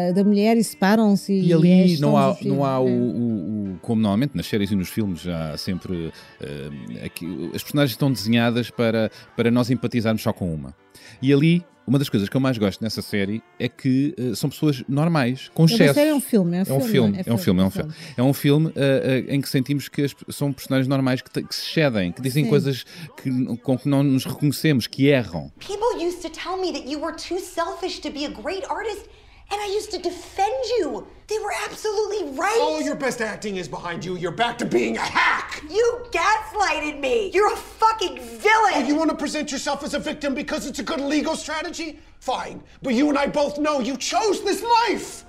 uh, 0.09 0.13
da 0.13 0.23
mulher 0.23 0.57
e 0.57 0.63
separam-se 0.63 1.33
E 1.33 1.51
é 1.51 1.55
a 1.55 1.57
ali 1.57 1.87
gestão 1.89 2.11
não 2.11 2.17
há, 2.17 2.37
não 2.43 2.65
há 2.65 2.79
o, 2.79 2.87
é. 2.87 2.91
o- 2.91 3.73
o- 3.75 3.79
Como 3.81 4.01
normalmente 4.01 4.35
nas 4.35 4.45
séries 4.45 4.71
e 4.71 4.75
nos 4.75 4.89
filmes, 4.89 5.21
já 5.21 5.51
há 5.53 5.57
sempre. 5.57 6.11
eh, 6.41 7.05
aqui- 7.05 7.51
as 7.53 7.61
personagens 7.63 7.91
estão 7.91 8.11
desenhadas 8.11 8.69
para, 8.69 9.11
para 9.35 9.49
nós 9.51 9.69
empatizarmos 9.69 10.21
só 10.21 10.31
com 10.31 10.53
uma. 10.53 10.73
E 11.21 11.33
ali, 11.33 11.63
uma 11.85 11.99
das 11.99 12.07
coisas 12.07 12.29
que 12.29 12.37
eu 12.37 12.39
mais 12.39 12.57
gosto 12.57 12.81
nessa 12.81 13.01
série 13.01 13.41
é 13.59 13.67
que 13.67 14.13
eh, 14.17 14.35
são 14.35 14.49
pessoas 14.49 14.83
normais, 14.87 15.49
com 15.53 15.63
É 15.63 15.65
excesso. 15.65 15.99
é 15.99 16.13
um 16.13 16.21
filme, 16.21 16.55
é 16.57 16.59
um 16.59 16.61
É 16.61 16.63
um 16.63 16.65
filme, 16.79 16.87
filme, 16.91 17.17
é 17.17 17.29
é 17.29 17.33
um 17.33 17.37
filme, 17.37 17.61
é 17.61 17.65
um 17.65 17.69
filme. 17.69 17.91
filme. 17.91 18.13
É 18.17 18.23
um 18.23 18.33
filme 18.33 18.71
eh, 18.75 19.25
eh, 19.27 19.35
em 19.35 19.41
que 19.41 19.49
sentimos 19.49 19.89
que 19.89 20.03
as- 20.03 20.15
são 20.29 20.53
personagens 20.53 20.87
normais 20.87 21.21
que, 21.21 21.29
te- 21.29 21.43
que 21.43 21.53
se 21.53 21.73
cedem, 21.73 22.11
que 22.11 22.21
dizem 22.21 22.45
Sim. 22.45 22.49
coisas 22.49 22.85
que, 23.21 23.29
com 23.57 23.77
que 23.77 23.89
não 23.89 24.01
nos 24.03 24.23
reconhecemos, 24.25 24.87
que 24.87 25.07
erram. 25.07 25.51
People 25.59 26.05
used 26.05 26.21
to 26.21 26.29
tell 26.29 26.57
me 26.57 26.71
that 26.71 26.89
you 26.89 27.01
were 27.01 27.15
too 27.17 27.39
selfish 27.39 27.99
to 27.99 28.09
be 28.11 28.25
a 28.25 28.29
great 28.29 28.63
artist, 28.69 29.05
and 29.53 29.61
I 29.61 29.67
used 29.67 29.91
to 29.91 29.99
defend 29.99 30.53
you. 30.79 31.05
They 31.27 31.37
were 31.39 31.53
absolutely 31.63 32.31
right. 32.37 32.57
All 32.59 32.81
your 32.81 32.95
best 32.95 33.21
acting 33.21 33.57
is 33.57 33.67
behind 33.67 34.03
you. 34.03 34.17
You're 34.17 34.31
back 34.31 34.57
to 34.57 34.65
being 34.65 34.97
a 34.97 35.01
hack. 35.01 35.63
You 35.69 36.05
gaslighted 36.11 36.99
me. 36.99 37.29
You're 37.33 37.53
a 37.53 37.55
fucking 37.55 38.17
Oh, 38.19 38.23
villain. 38.71 38.87
you 38.87 38.95
want 38.95 39.11
to 39.11 39.15
present 39.15 39.51
yourself 39.51 39.83
as 39.83 39.93
a 39.93 39.99
victim 39.99 40.33
because 40.33 40.65
it's 40.65 40.79
a 40.79 40.83
good 40.83 40.99
legal 40.99 41.35
strategy? 41.35 41.99
Fine. 42.19 42.63
But 42.81 42.95
you 42.95 43.09
and 43.09 43.17
I 43.17 43.27
both 43.27 43.59
know 43.59 43.79
you 43.79 43.95
chose 43.95 44.43
this 44.43 44.63
life. 44.63 45.23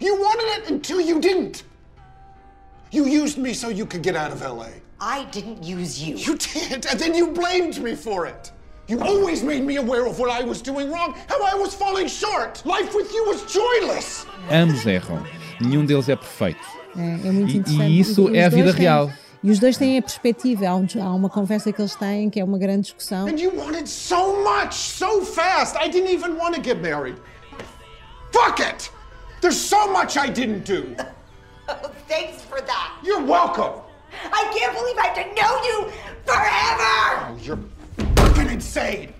You 0.00 0.14
wanted 0.16 0.62
it 0.64 0.70
until 0.70 1.00
you 1.00 1.18
didn't. 1.20 1.64
You 2.92 3.06
used 3.06 3.38
me 3.38 3.54
so 3.54 3.68
you 3.70 3.86
could 3.86 4.02
get 4.02 4.14
out 4.14 4.30
of 4.32 4.42
LA. 4.42 4.68
I 5.00 5.24
didn't 5.24 5.62
use 5.62 6.02
you. 6.02 6.16
You 6.16 6.36
did, 6.36 6.86
and 6.86 7.00
then 7.00 7.14
you 7.14 7.28
blamed 7.32 7.82
me 7.82 7.94
for 7.94 8.26
it. 8.26 8.52
You 8.88 9.00
always 9.02 9.42
made 9.42 9.62
me 9.64 9.76
aware 9.78 10.06
of 10.06 10.18
what 10.20 10.30
I 10.30 10.44
was 10.44 10.62
doing 10.62 10.90
wrong, 10.92 11.14
how 11.28 11.42
I 11.42 11.54
was 11.56 11.74
falling 11.74 12.06
short. 12.08 12.62
Life 12.64 12.94
with 12.94 13.12
you 13.12 13.24
was 13.26 13.42
joyless. 13.52 14.24
Ambos 14.50 14.86
erram. 14.86 15.24
Nenhum 15.60 15.84
deles 15.84 16.08
é 16.08 16.14
perfeito. 16.16 16.60
É, 16.96 17.28
é 17.28 17.32
muito 17.32 17.68
E- 17.70 17.80
e 17.82 18.00
isso 18.00 18.24
os 18.26 18.30
vida 18.30 18.72
têm- 18.72 18.82
real. 18.82 19.10
E 19.42 19.50
os 19.50 19.58
dois 19.58 19.76
têm 19.76 19.98
a 19.98 20.02
perspectiva. 20.02 20.66
Há, 20.68 20.76
um- 20.76 20.86
há 21.02 21.14
uma 21.14 21.28
conversa 21.28 21.72
que 21.72 21.80
eles 21.80 21.94
têm 21.96 22.30
que 22.30 22.38
é 22.38 22.44
uma 22.44 22.58
grande 22.58 22.82
discussão. 22.82 23.26
And 23.26 23.38
you 23.40 23.52
wanted 23.56 23.88
so 23.88 24.42
much, 24.44 24.74
so 24.74 25.22
fast. 25.24 25.76
I 25.76 25.88
didn't 25.88 26.12
even 26.12 26.36
want 26.38 26.54
to 26.54 26.60
get 26.62 26.80
married. 26.80 27.16
Fuck 28.32 28.60
it! 28.60 28.90
There's 29.40 29.56
so 29.56 29.90
much 29.92 30.16
I 30.16 30.28
didn't 30.30 30.64
do. 30.64 30.94
Thanks 32.08 32.42
for 32.48 32.60
that. 32.62 32.92
You're 33.02 33.24
welcome. 33.24 33.82
I 34.32 34.44
can't 34.56 34.72
believe 34.72 34.96
I 34.98 35.08
have 35.08 35.16
to 35.16 35.34
know 35.34 35.62
you 35.64 35.90
forever. 36.24 37.32
Oh, 37.32 37.36
you're 37.42 37.56
fucking 37.56 37.75
insane. 38.50 39.12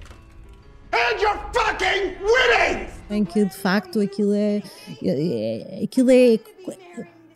And 0.92 1.20
you're 1.20 1.38
fucking 1.52 2.16
winning! 2.22 2.88
Em 3.10 3.24
que 3.24 3.44
de 3.44 3.56
facto 3.56 4.00
aquilo 4.00 4.32
é. 4.34 4.62
é- 5.02 5.80
é- 5.80 5.84
aquilo 5.84 6.10
é. 6.10 6.38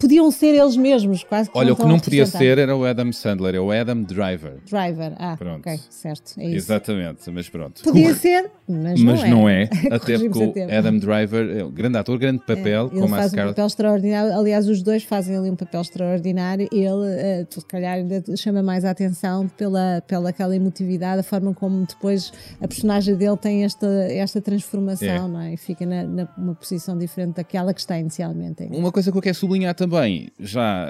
Podiam 0.01 0.31
ser 0.31 0.55
eles 0.55 0.77
mesmos, 0.77 1.23
quase 1.23 1.51
que 1.51 1.57
Olha, 1.59 1.73
o 1.73 1.77
que 1.77 1.85
não 1.85 1.99
podia 2.01 2.25
ser 2.27 2.59
era 2.59 2.75
o 2.75 2.85
Adam 2.85 3.13
Sandler, 3.13 3.55
é 3.55 3.61
o 3.61 3.71
Adam 3.71 4.03
Driver. 4.03 4.55
Driver. 4.69 5.13
Ah, 5.19 5.37
Pronto. 5.37 5.61
ok, 5.61 5.79
certo. 5.91 6.33
É 6.39 6.47
isso. 6.47 6.57
Exatamente, 6.57 7.31
mas 7.31 7.49
pronto. 7.49 7.83
Podia 7.83 8.15
ser, 8.15 8.51
mas, 8.67 9.01
Mas 9.03 9.29
não 9.29 9.47
é, 9.47 9.67
Corrigimos 9.69 9.93
até 10.03 10.15
a 10.15 10.19
porque 10.19 10.61
o. 10.65 10.79
Adam 10.79 10.99
Driver 10.99 11.59
é 11.59 11.65
um 11.65 11.71
grande 11.71 11.99
ator, 11.99 12.19
grande 12.19 12.39
papel, 12.41 12.89
Ele 12.91 13.01
como 13.01 13.15
a 13.15 13.19
faz 13.19 13.27
um 13.27 13.29
Scarlett. 13.29 13.55
papel 13.55 13.67
extraordinário. 13.67 14.33
Aliás, 14.39 14.67
os 14.69 14.81
dois 14.83 15.03
fazem 15.05 15.37
ali 15.37 15.51
um 15.51 15.57
papel 15.57 15.83
extraordinário. 15.83 16.67
Ele, 16.73 17.07
eh, 17.19 17.47
se 17.51 17.65
calhar, 17.67 17.97
ainda 17.97 18.25
chama 18.37 18.63
mais 18.63 18.87
a 18.87 18.91
atenção 18.91 19.49
pela, 19.49 20.03
pela 20.07 20.31
aquela 20.31 20.57
emotividade, 20.57 21.21
a 21.21 21.23
forma 21.23 21.53
como 21.53 21.85
depois 21.85 22.33
a 22.59 22.67
personagem 22.67 23.15
dele 23.17 23.37
tem 23.37 23.65
esta, 23.65 23.87
esta 23.87 24.41
transformação, 24.41 25.09
É. 25.09 25.19
não 25.29 25.41
é? 25.41 25.53
E 25.53 25.57
fica 25.59 25.85
na, 25.85 26.05
na- 26.05 26.29
numa 26.39 26.55
posição 26.55 26.97
diferente 26.97 27.35
daquela 27.37 27.75
que 27.75 27.81
está 27.81 27.99
inicialmente. 27.99 28.63
Uma 28.71 28.91
coisa 28.91 29.13
que 29.13 29.19
eu 29.19 29.23
quero 29.23 29.35
sublinhar 29.37 29.75
também 29.75 29.90
também, 29.91 30.29
já 30.39 30.61
ah, 30.85 30.89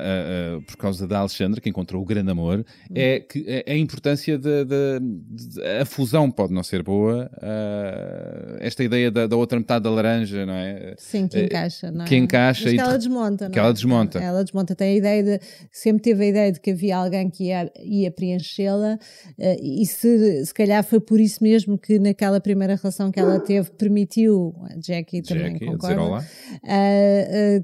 ah, 0.59 0.61
por 0.67 0.77
causa 0.77 1.07
da 1.07 1.19
Alexandra, 1.19 1.61
que 1.61 1.69
encontrou 1.69 2.03
o 2.03 2.05
grande 2.05 2.31
amor, 2.31 2.65
é 2.95 3.21
que 3.21 3.45
é 3.47 3.73
a 3.73 3.77
importância 3.77 4.39
da 4.39 4.51
a 5.81 5.85
fusão 5.85 6.31
pode 6.31 6.53
não 6.53 6.63
ser 6.63 6.83
boa. 6.83 7.31
ah, 7.41 8.57
esta 8.61 8.85
ideia 8.85 9.11
da, 9.11 9.27
da 9.27 9.37
outra 9.37 9.59
metade 9.59 9.85
da 9.85 9.91
laranja, 9.91 10.45
não 10.45 10.53
é? 10.55 10.95
Sim, 10.99 11.27
que 11.29 11.41
encaixa, 11.43 11.91
não 11.91 12.05
é? 12.05 12.09
que 12.09 12.17
encaixa 12.17 12.65
Mas 12.65 12.73
e 12.73 12.77
que 12.77 12.83
ela 12.83 12.97
desmonta, 12.99 13.45
não 13.47 13.53
que 13.53 13.59
é? 13.59 13.63
ela 13.63 13.73
desmonta. 13.73 14.19
Ela 14.19 14.45
desmonta. 14.45 14.75
Tem 14.75 14.95
a 14.95 14.97
ideia 14.97 15.23
de. 15.23 15.41
Sempre 15.73 16.03
teve 16.03 16.25
a 16.25 16.27
ideia 16.29 16.53
de 16.53 16.61
que 16.61 16.71
havia 16.71 16.97
alguém 16.97 17.31
que 17.31 17.45
ia, 17.45 17.71
ia 17.83 18.11
preenchê-la, 18.11 18.99
e 19.63 19.87
se, 19.87 20.45
se 20.45 20.55
calhar 20.55 20.85
foi 20.85 21.01
por 21.01 21.19
isso 21.21 21.43
mesmo 21.43 21.79
que 21.79 21.99
naquela 21.99 22.41
primeira 22.41 22.77
relação 22.77 23.11
que 23.11 23.19
ela 23.19 23.41
teve 23.41 23.71
permitiu, 23.71 24.55
a 24.65 24.75
Jackie 24.81 25.23
também 25.23 25.53
Jackie, 25.53 25.65
a 25.69 25.77
dizer 25.77 25.95
concorda, 25.97 26.03
olá. 26.03 26.25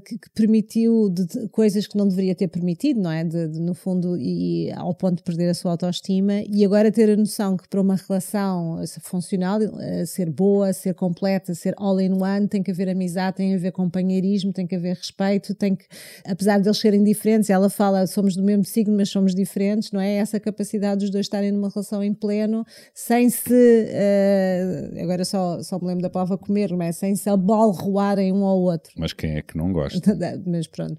que, 0.05 0.17
que 0.17 0.29
permitiu 0.33 1.09
de- 1.09 1.26
de 1.27 1.47
coisas 1.49 1.85
que 1.87 1.97
não 1.97 2.07
deveria 2.07 2.33
ter 2.33 2.47
permitido, 2.47 3.01
não 3.01 3.11
é? 3.11 3.23
De, 3.23 3.47
de, 3.47 3.59
no 3.59 3.73
fundo, 3.73 4.17
e 4.17 4.71
ao 4.73 4.93
ponto 4.93 5.17
de 5.17 5.23
perder 5.23 5.49
a 5.49 5.53
sua 5.53 5.71
autoestima, 5.71 6.41
e 6.49 6.63
agora 6.65 6.91
ter 6.91 7.09
a 7.09 7.15
noção 7.15 7.57
que 7.57 7.67
para 7.67 7.81
uma 7.81 7.95
relação 7.95 8.81
eh, 8.81 8.85
funcional, 9.01 9.59
eh, 9.61 10.05
ser 10.05 10.29
boa, 10.29 10.71
ser 10.73 10.93
completa, 10.93 11.53
ser 11.53 11.73
all 11.77 11.99
in 11.99 12.13
one, 12.13 12.47
tem 12.47 12.63
que 12.63 12.71
haver 12.71 12.89
amizade, 12.89 13.37
tem 13.37 13.49
que 13.49 13.55
haver 13.55 13.71
companheirismo, 13.71 14.53
tem 14.53 14.65
que 14.65 14.75
haver 14.75 14.95
respeito, 14.95 15.53
tem 15.53 15.75
que, 15.75 15.85
apesar 16.25 16.59
de 16.59 16.67
eles 16.67 16.77
serem 16.77 17.03
diferentes, 17.03 17.49
ela 17.49 17.69
fala, 17.69 18.07
somos 18.07 18.35
do 18.35 18.43
mesmo 18.43 18.63
signo, 18.63 18.95
mas 18.95 19.09
somos 19.09 19.35
diferentes, 19.35 19.91
não 19.91 19.99
é? 19.99 20.15
Essa 20.15 20.39
capacidade 20.39 21.01
dos 21.01 21.09
dois 21.09 21.25
estarem 21.25 21.51
numa 21.51 21.69
relação 21.69 22.03
em 22.03 22.13
pleno, 22.13 22.65
sem 22.93 23.29
se, 23.29 23.87
eh, 23.89 24.91
agora 25.01 25.25
só, 25.25 25.61
só 25.61 25.79
me 25.79 25.87
lembro 25.87 26.03
da 26.03 26.09
palavra 26.09 26.37
comer, 26.37 26.71
não 26.71 26.81
é? 26.81 26.91
Sem 26.91 27.15
se 27.15 27.29
abalroarem 27.29 28.31
um 28.31 28.43
ao 28.43 28.59
outro. 28.59 28.93
Mas 28.97 29.13
quem 29.13 29.35
é 29.35 29.41
que 29.41 29.57
não 29.57 29.71
gosta? 29.71 30.17
Mas 30.45 30.67
pronto. 30.67 30.97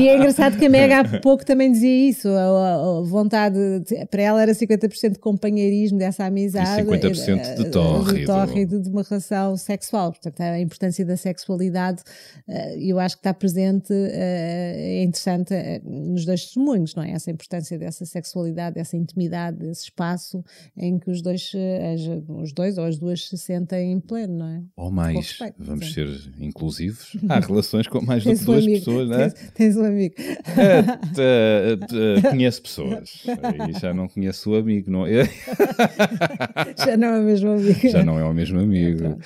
E 0.00 0.08
é 0.08 0.16
engraçado 0.16 0.56
que 0.58 0.66
a 0.66 0.70
Mega 0.70 1.00
há 1.00 1.20
pouco 1.20 1.44
também 1.44 1.70
dizia 1.72 2.08
isso. 2.10 2.28
A, 2.28 2.98
a- 2.98 3.02
vontade, 3.02 3.56
de- 3.80 4.06
para 4.06 4.22
ela 4.22 4.42
era 4.42 4.52
50% 4.52 5.12
de 5.12 5.18
companheirismo 5.18 5.98
dessa 5.98 6.24
amizade. 6.24 6.80
E 6.80 6.84
50% 6.84 7.56
de 7.56 7.66
eh, 7.66 7.70
tórrido. 7.70 8.18
De 8.18 8.26
tórrido 8.26 8.80
de 8.80 8.88
uma 8.88 9.02
relação 9.02 9.56
sexual. 9.56 10.10
Portanto, 10.12 10.40
a 10.40 10.60
importância 10.60 11.04
da 11.04 11.16
sexualidade, 11.16 12.02
eh, 12.48 12.76
eu 12.80 12.98
acho 12.98 13.16
que 13.16 13.20
está 13.20 13.32
presente, 13.34 13.92
eh, 13.92 15.00
é 15.00 15.02
interessante 15.04 15.54
eh, 15.54 15.80
nos 15.84 16.24
dois 16.24 16.44
testemunhos, 16.46 16.94
não 16.94 17.02
é? 17.02 17.12
Essa 17.12 17.30
importância 17.30 17.78
dessa 17.78 18.04
sexualidade, 18.04 18.74
dessa 18.74 18.96
intimidade, 18.96 19.58
desse 19.58 19.84
espaço 19.84 20.44
em 20.76 20.98
que 20.98 21.10
os 21.10 21.22
dois, 21.22 21.52
eh, 21.54 21.96
os 22.28 22.52
dois 22.52 22.78
ou 22.78 22.84
as 22.84 22.98
duas 22.98 23.28
se 23.28 23.38
sentem 23.38 23.92
em 23.92 24.00
pleno, 24.00 24.38
não 24.38 24.46
é? 24.48 24.62
Ou 24.76 24.90
mais, 24.90 25.16
respeito, 25.16 25.54
vamos 25.58 25.86
sim. 25.86 25.92
ser 25.94 26.08
inclusivos. 26.40 27.16
Há 27.28 27.40
relações 27.40 27.86
com 27.86 28.00
mais 28.02 28.24
do 28.24 28.30
que 28.36 28.44
duas 28.46 28.64
amigo, 28.64 28.78
pessoas, 28.78 29.08
não 29.08 29.20
é? 29.20 29.30
Tens, 29.30 29.50
tens 29.52 29.76
um 29.76 29.84
amigo. 29.84 30.14
Ah, 30.18 30.96
tá, 31.14 32.26
ah, 32.26 32.30
conheço 32.30 32.62
pessoas. 32.62 33.22
Aí 33.26 33.72
já 33.80 33.92
não 33.92 34.08
conheço 34.08 34.50
o 34.50 34.56
amigo. 34.56 34.90
Não, 34.90 35.06
é? 35.06 35.24
Já 36.84 36.96
não 36.96 37.08
é 37.08 37.20
o 37.20 37.22
mesmo 37.22 37.50
amigo. 37.50 37.88
já 37.88 38.04
não 38.04 38.18
é 38.18 38.24
o 38.24 38.32
mesmo 38.34 38.58
amigo. 38.60 38.98
Pronto, 38.98 39.20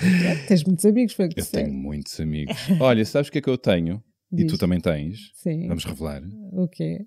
Tens 0.48 0.64
muitos 0.64 0.84
amigos, 0.84 1.14
foi 1.14 1.26
o 1.26 1.28
que 1.28 1.40
Eu 1.40 1.46
tenho 1.46 1.72
muitos 1.72 2.18
amigos. 2.20 2.56
Olha, 2.80 3.04
sabes 3.04 3.28
o 3.28 3.32
que 3.32 3.38
é 3.38 3.40
que 3.40 3.50
eu 3.50 3.58
tenho? 3.58 4.02
E 4.32 4.36
Diz. 4.44 4.52
tu 4.52 4.58
também 4.58 4.80
tens? 4.80 5.30
Sim. 5.34 5.66
Vamos 5.68 5.84
revelar. 5.84 6.22
O 6.52 6.68
quê? 6.68 7.00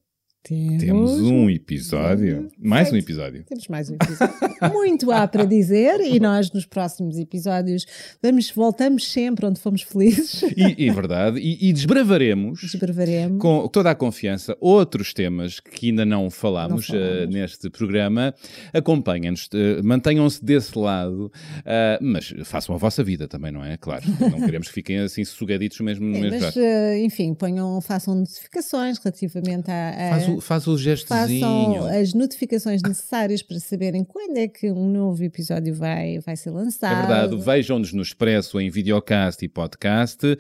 Temos, 0.45 0.83
Temos 0.83 1.11
um 1.21 1.49
episódio. 1.49 2.49
Mais 2.59 2.91
um 2.91 2.97
episódio. 2.97 3.45
Temos 3.45 3.65
mais 3.69 3.89
um 3.89 3.95
episódio. 3.95 4.35
Muito 4.73 5.09
há 5.09 5.25
para 5.25 5.45
dizer 5.45 6.01
e 6.01 6.19
nós 6.19 6.51
nos 6.51 6.65
próximos 6.65 7.17
episódios 7.17 7.85
vamos, 8.21 8.51
voltamos 8.51 9.09
sempre 9.09 9.45
onde 9.45 9.61
fomos 9.61 9.83
felizes. 9.83 10.41
E, 10.57 10.83
e 10.85 10.91
verdade. 10.91 11.39
E, 11.39 11.69
e 11.69 11.71
desbravaremos. 11.71 12.59
Desbravaremos. 12.59 13.39
Com 13.41 13.69
toda 13.69 13.89
a 13.91 13.95
confiança, 13.95 14.57
outros 14.59 15.13
temas 15.13 15.61
que 15.61 15.91
ainda 15.91 16.03
não 16.03 16.29
falámos, 16.29 16.89
Não 16.89 16.97
falamos. 16.99 17.17
eh, 17.19 17.25
neste 17.27 17.69
programa. 17.69 18.35
Acompanhem-nos, 18.73 19.47
eh, 19.53 19.81
mantenham-se 19.81 20.43
desse 20.43 20.77
lado, 20.77 21.31
ah, 21.65 21.97
mas 22.01 22.33
façam 22.43 22.75
a 22.75 22.77
vossa 22.77 23.01
vida 23.01 23.29
também, 23.29 23.49
não 23.53 23.63
é? 23.63 23.77
Claro, 23.77 24.03
não 24.19 24.41
queremos 24.41 24.67
que 24.67 24.73
fiquem 24.73 24.97
assim 24.99 25.23
sugaditos 25.23 25.79
mesmo 25.79 26.05
no 26.05 26.15
Sim, 26.15 26.21
mesmo 26.21 26.39
mas, 26.41 26.57
enfim, 27.01 27.33
ponham, 27.33 27.79
façam 27.79 28.13
notificações 28.13 28.97
relativamente 28.97 29.71
a. 29.71 29.89
a- 29.91 30.09
Faz 30.09 30.32
o, 30.37 30.41
faz 30.41 30.67
o 30.67 30.77
gestozinho. 30.77 31.73
Façam 31.83 31.99
as 32.01 32.13
notificações 32.13 32.81
necessárias 32.81 33.41
para 33.41 33.59
saberem 33.59 34.03
quando 34.03 34.37
é 34.37 34.47
que 34.47 34.71
um 34.71 34.89
novo 34.89 35.23
episódio 35.23 35.73
vai, 35.73 36.19
vai 36.19 36.35
ser 36.35 36.51
lançado. 36.51 36.93
É 36.93 37.07
verdade, 37.07 37.43
vejam-nos 37.43 37.93
no 37.93 38.01
Expresso 38.01 38.59
em 38.59 38.69
videocast 38.69 39.43
e 39.43 39.47
podcast, 39.47 40.25
uh, 40.25 40.37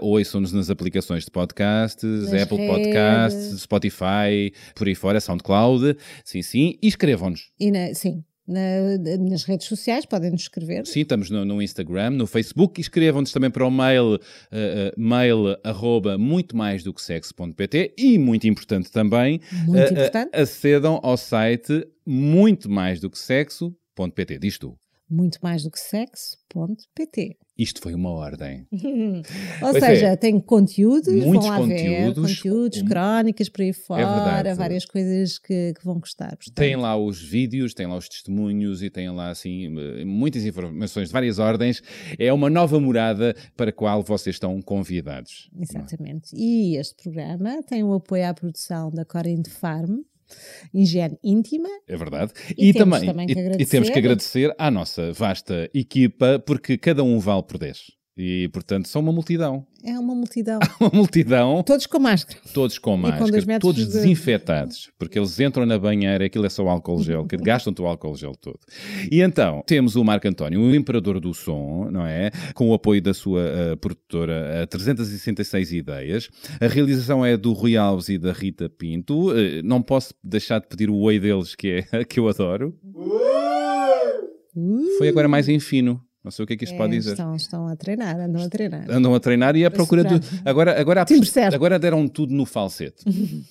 ouçam-nos 0.00 0.52
nas 0.52 0.70
aplicações 0.70 1.24
de 1.24 1.30
podcasts, 1.30 2.30
Nas 2.30 2.42
Apple 2.42 2.56
redes. 2.58 2.76
Podcasts, 2.76 3.60
Spotify, 3.62 4.52
por 4.74 4.86
aí 4.88 4.94
fora, 4.94 5.20
SoundCloud, 5.20 5.96
sim, 6.24 6.42
sim, 6.42 6.78
e 6.82 6.88
escrevam-nos. 6.88 7.50
E 7.58 7.70
na- 7.70 7.94
sim, 7.94 8.22
na- 8.48 9.18
nas 9.30 9.44
redes 9.44 9.66
sociais 9.66 10.04
podem 10.06 10.30
nos 10.30 10.42
escrever. 10.42 10.86
Sim, 10.86 11.00
estamos 11.02 11.28
no, 11.30 11.44
no 11.44 11.60
Instagram, 11.62 12.10
no 12.10 12.26
Facebook, 12.26 12.80
e 12.80 12.82
escrevam-nos 12.82 13.30
também 13.30 13.50
para 13.50 13.66
o 13.66 13.70
mail, 13.70 14.14
uh, 14.14 14.16
uh, 14.16 14.20
mail 15.00 15.56
arroba 15.62 16.16
muito 16.16 16.56
mais 16.56 16.82
do 16.82 16.92
que 16.94 17.02
sexo.pt 17.02 17.94
e, 17.98 18.18
muito 18.18 18.46
importante 18.48 18.90
também, 18.90 19.40
Muito 19.66 19.90
uh, 19.90 19.92
importante. 19.92 20.30
acedam 20.34 20.98
ao 21.02 21.16
site 21.16 21.86
muito 22.06 22.70
mais 22.70 23.00
do 23.00 23.10
que 23.10 23.18
sexo.pt. 23.18 24.38
Diz 24.38 24.58
tu. 24.58 24.76
Muito 25.10 25.38
mais 25.42 25.62
do 25.62 25.70
que 25.70 25.78
sexo.pt. 25.80 27.36
Isto 27.56 27.80
foi 27.82 27.92
uma 27.94 28.10
ordem. 28.10 28.66
Ou 28.72 29.70
Pois 29.72 29.82
seja, 29.82 30.08
é. 30.08 30.16
tem 30.16 30.38
conteúdos, 30.38 31.08
Muitos 31.12 31.46
vão 31.48 31.60
lá 31.60 31.66
ver, 31.66 32.04
conteúdos. 32.04 32.36
conteúdos, 32.36 32.82
crónicas 32.82 33.48
por 33.48 33.62
aí 33.62 33.72
fora, 33.72 34.06
verdade. 34.40 34.58
várias 34.58 34.84
coisas 34.84 35.38
que, 35.38 35.72
que 35.74 35.84
vão 35.84 35.98
gostar. 35.98 36.36
portanto. 36.36 36.54
Tem 36.54 36.76
lá 36.76 36.96
os 36.96 37.20
vídeos, 37.20 37.74
tem 37.74 37.86
lá 37.86 37.96
os 37.96 38.08
testemunhos 38.08 38.82
e 38.82 38.90
tem 38.90 39.10
lá, 39.10 39.30
assim, 39.30 39.66
eh, 39.76 40.04
muitas 40.04 40.44
informações 40.44 41.08
de 41.08 41.12
várias 41.12 41.38
ordens. 41.40 41.82
É 42.18 42.32
uma 42.32 42.48
nova 42.48 42.78
morada 42.78 43.34
para 43.56 43.70
a 43.70 43.72
qual 43.72 44.02
vocês 44.04 44.36
estão 44.36 44.60
convidados. 44.62 45.50
Exatamente. 45.58 46.30
E 46.36 46.76
este 46.76 46.94
programa 47.02 47.60
tem 47.64 47.82
o 47.82 47.92
apoio 47.92 48.28
à 48.28 48.34
produção 48.34 48.90
da 48.90 49.04
Corin 49.04 49.42
Farm, 49.48 49.96
Higiene 50.74 51.18
Íntima. 51.22 51.68
É 51.86 51.96
verdade. 51.96 52.32
E 52.56 52.68
E, 52.68 52.72
temos 52.72 52.98
também, 53.00 53.06
também 53.10 53.26
que 53.26 53.32
e- 53.34 53.62
e, 53.62 53.66
temos 53.66 53.90
que 53.90 53.98
agradecer 53.98 54.54
à 54.58 54.70
nossa 54.70 55.12
vasta 55.12 55.68
equipa, 55.74 56.38
porque 56.46 56.76
cada 56.78 57.02
um 57.02 57.18
vale 57.18 57.42
por 57.42 57.58
10. 57.58 57.97
E, 58.20 58.48
portanto, 58.48 58.88
são 58.88 59.00
uma 59.00 59.12
multidão. 59.12 59.64
É 59.84 59.96
uma 59.96 60.12
multidão. 60.12 60.58
Uma 60.80 60.90
multidão, 60.92 61.62
Todos 61.62 61.86
com 61.86 62.00
máscara. 62.00 62.40
todos 62.52 62.78
com 62.78 62.90
com 62.90 62.96
máscara, 62.96 63.30
metros 63.46 63.58
todos 63.60 63.86
de- 63.86 63.92
desinfetados, 63.92 64.90
porque 64.98 65.16
eles 65.16 65.38
entram 65.38 65.64
na 65.64 65.78
banheira, 65.78 66.24
aquilo 66.26 66.44
é 66.44 66.48
só 66.48 66.66
álcool 66.68 67.00
gel, 67.00 67.24
que 67.26 67.36
gastam-te 67.36 67.80
o 67.80 67.86
álcool 67.86 68.16
gel 68.16 68.32
todo. 68.34 68.58
E 69.10 69.20
então, 69.20 69.62
temos 69.64 69.94
o 69.94 70.02
Marco 70.02 70.26
António, 70.26 70.60
o 70.60 70.74
imperador 70.74 71.20
do 71.20 71.32
som, 71.32 71.88
não 71.92 72.04
é? 72.04 72.32
Com 72.54 72.68
o 72.70 72.74
apoio 72.74 73.00
da 73.00 73.14
sua 73.14 73.40
eh, 73.42 73.76
produtora 73.76 74.32
eh, 74.62 74.66
366 74.66 75.72
Ideias. 75.72 76.28
A 76.60 76.66
realização 76.66 77.24
é 77.24 77.36
do 77.36 77.52
Rui 77.52 77.76
Alves 77.76 78.08
e 78.08 78.18
da 78.18 78.32
Rita 78.32 78.68
Pinto. 78.68 79.30
Eh, 79.38 79.62
não 79.62 79.80
posso 79.80 80.12
deixar 80.24 80.60
de 80.60 80.66
pedir 80.66 80.90
o 80.90 80.96
oi 80.98 81.20
deles, 81.20 81.54
que 81.54 81.84
é 81.92 82.02
que 82.04 82.18
eu 82.18 82.28
adoro. 82.28 82.76
Foi 84.98 85.08
agora 85.08 85.28
mais 85.28 85.48
em 85.48 85.60
fino. 85.60 86.02
Não 86.24 86.32
sei 86.32 86.44
o 86.44 86.46
que 86.46 86.54
é 86.54 86.56
que 86.56 86.64
isto 86.64 86.76
pode 86.76 86.94
É, 86.94 86.98
dizer. 86.98 87.12
Estão, 87.12 87.36
estão 87.36 87.68
a 87.68 87.76
treinar, 87.76 88.18
andam 88.18 88.42
a 88.42 88.48
treinar. 88.48 88.84
Andam 88.90 89.14
a 89.14 89.20
treinar 89.20 89.54
e 89.56 89.64
à 89.64 89.70
procura 89.70 90.02
de. 90.02 90.14
Agora, 90.44 90.78
agora, 90.78 91.04
agora 91.54 91.78
deram 91.78 92.08
tudo 92.08 92.34
no 92.34 92.44
falsete. 92.44 93.04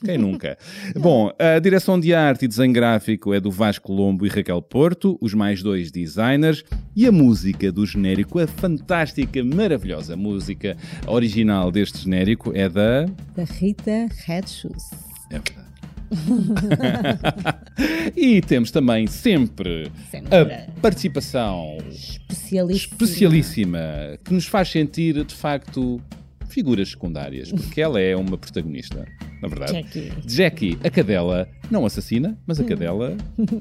Quem 0.04 0.18
nunca? 0.18 0.58
Bom, 1.00 1.32
a 1.40 1.60
direção 1.60 1.98
de 2.00 2.14
arte 2.14 2.44
e 2.44 2.48
desenho 2.48 2.74
gráfico 2.74 3.34
é 3.34 3.40
do 3.40 3.50
Vasco 3.50 3.94
Lombo 3.94 4.26
e 4.26 4.30
Raquel 4.30 4.62
Porto, 4.62 5.18
os 5.22 5.34
mais 5.34 5.64
dois 5.64 5.90
designers, 5.92 6.64
e 6.96 7.08
a 7.08 7.12
música 7.12 7.72
do 7.72 7.86
genérico, 7.86 8.38
a 8.38 8.46
fantástica, 8.48 9.42
maravilhosa 9.44 10.18
música 10.18 10.76
original 11.08 11.72
deste 11.72 12.00
genérico 12.00 12.52
é 12.54 12.68
da. 12.68 13.06
Da 13.36 13.44
Rita 13.46 14.08
Red 14.26 14.48
Shoes. 14.48 14.84
É 15.32 15.40
verdade. 15.40 15.67
e 18.16 18.42
temos 18.42 18.72
também 18.72 19.08
sempre, 19.08 19.92
Sempre. 20.10 20.36
a 20.36 20.68
participação 20.82 21.78
Especialista. 21.90 22.94
especialíssima 22.94 23.80
que 24.24 24.34
nos 24.34 24.46
faz 24.48 24.70
sentir, 24.70 25.24
de 25.24 25.36
facto, 25.36 26.02
figuras 26.50 26.90
secundárias, 26.90 27.52
porque 27.52 27.82
ela 27.82 28.00
é 28.00 28.16
uma 28.16 28.38
protagonista, 28.38 29.06
na 29.42 29.48
verdade. 29.48 29.74
Jackie. 29.74 30.12
Jackie, 30.26 30.78
a 30.84 30.90
cadela, 30.90 31.48
não 31.70 31.86
assassina, 31.86 32.38
mas 32.46 32.60
a 32.60 32.64
cadela, 32.64 33.16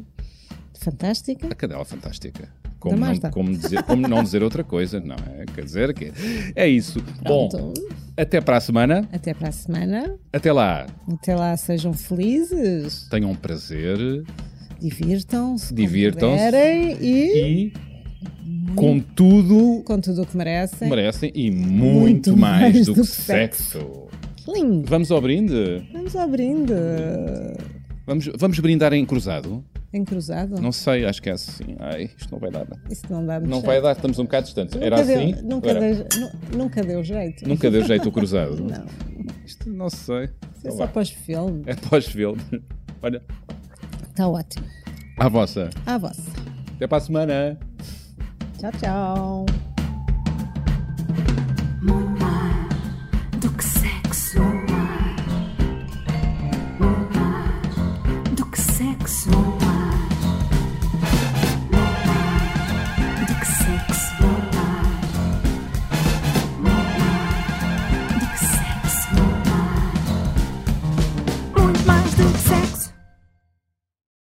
Fantástica. 0.78 1.48
a 1.50 1.54
cadela 1.54 1.84
fantástica. 1.84 2.48
Como 2.78 2.96
não, 2.96 3.18
como, 3.30 3.50
dizer, 3.56 3.82
como 3.84 4.06
não 4.06 4.22
dizer 4.22 4.42
outra 4.42 4.62
coisa, 4.62 5.00
não 5.00 5.16
é? 5.16 5.44
Quer 5.54 5.64
dizer 5.64 5.94
que 5.94 6.12
é 6.54 6.68
isso. 6.68 7.02
Bom, 7.22 7.48
Pronto. 7.48 7.74
até 8.16 8.40
para 8.40 8.56
a 8.58 8.60
semana. 8.60 9.08
Até 9.12 9.34
para 9.34 9.48
a 9.48 9.52
semana. 9.52 10.14
Até 10.32 10.52
lá. 10.52 10.86
Até 11.08 11.34
lá, 11.34 11.56
sejam 11.56 11.92
felizes. 11.92 13.08
Tenham 13.10 13.34
prazer 13.34 13.98
Divirtam-se. 14.80 15.74
Divirtam-se. 15.74 16.54
E, 17.00 17.70
e 17.70 17.72
com 18.74 19.00
tudo 19.00 19.82
com 19.84 19.98
tudo 20.00 20.22
o 20.22 20.26
que 20.26 20.36
merecem. 20.36 20.88
merecem 20.88 21.32
e 21.34 21.50
muito, 21.50 22.30
Muito 22.30 22.36
mais, 22.36 22.74
mais 22.74 22.86
do 22.86 22.92
do 22.94 23.00
que 23.00 23.00
que 23.00 23.06
sexo. 23.06 23.62
sexo. 23.72 24.06
Lindo. 24.48 24.84
Vamos 24.88 25.10
ao 25.10 25.20
brinde? 25.20 25.82
Vamos 25.92 26.14
ao 26.14 26.28
brinde. 26.28 26.72
Vamos, 28.06 28.30
vamos 28.38 28.58
brindar 28.60 28.92
em 28.92 29.04
cruzado? 29.04 29.64
Encruzado? 29.96 30.60
Não 30.60 30.72
sei, 30.72 31.04
acho 31.04 31.22
que 31.22 31.28
é 31.30 31.32
assim. 31.32 31.76
Ai, 31.78 32.10
isto 32.18 32.30
não 32.32 32.38
vai 32.38 32.50
dar. 32.50 32.66
isto 32.90 33.12
não 33.12 33.24
dá 33.24 33.40
Não 33.40 33.54
certo. 33.54 33.66
vai 33.66 33.80
dar, 33.82 33.92
estamos 33.92 34.18
um 34.18 34.24
bocado 34.24 34.44
distantes. 34.46 34.74
Nunca 34.74 34.86
Era 34.86 35.02
deu, 35.02 35.16
assim? 35.18 35.34
Nunca, 35.42 35.70
Era. 35.70 35.80
Deu, 35.80 36.06
nunca 36.56 36.82
deu 36.82 37.02
jeito. 37.04 37.48
Nunca 37.48 37.70
deu 37.70 37.82
jeito 37.84 38.08
o 38.08 38.12
cruzado. 38.12 38.56
não. 38.62 38.84
Isto 39.44 39.70
não 39.70 39.88
sei. 39.88 40.30
Então 40.58 40.72
é 40.72 40.76
só 40.76 40.86
pós-filme. 40.86 41.62
É 41.66 41.74
pós-filme. 41.74 42.40
Olha. 43.02 43.22
Está 44.10 44.28
ótimo. 44.28 44.66
À 45.18 45.28
vossa. 45.28 45.70
À 45.86 45.96
vossa. 45.98 46.22
Até 46.76 46.86
para 46.86 46.98
a 46.98 47.00
semana. 47.00 47.58
Tchau, 48.58 48.72
tchau. 48.72 49.46
Do 53.40 53.50
que 53.50 53.64
sexo. 53.64 54.38
É 58.28 58.34
do 58.34 58.46
que 58.46 58.60
sexo. 58.60 59.55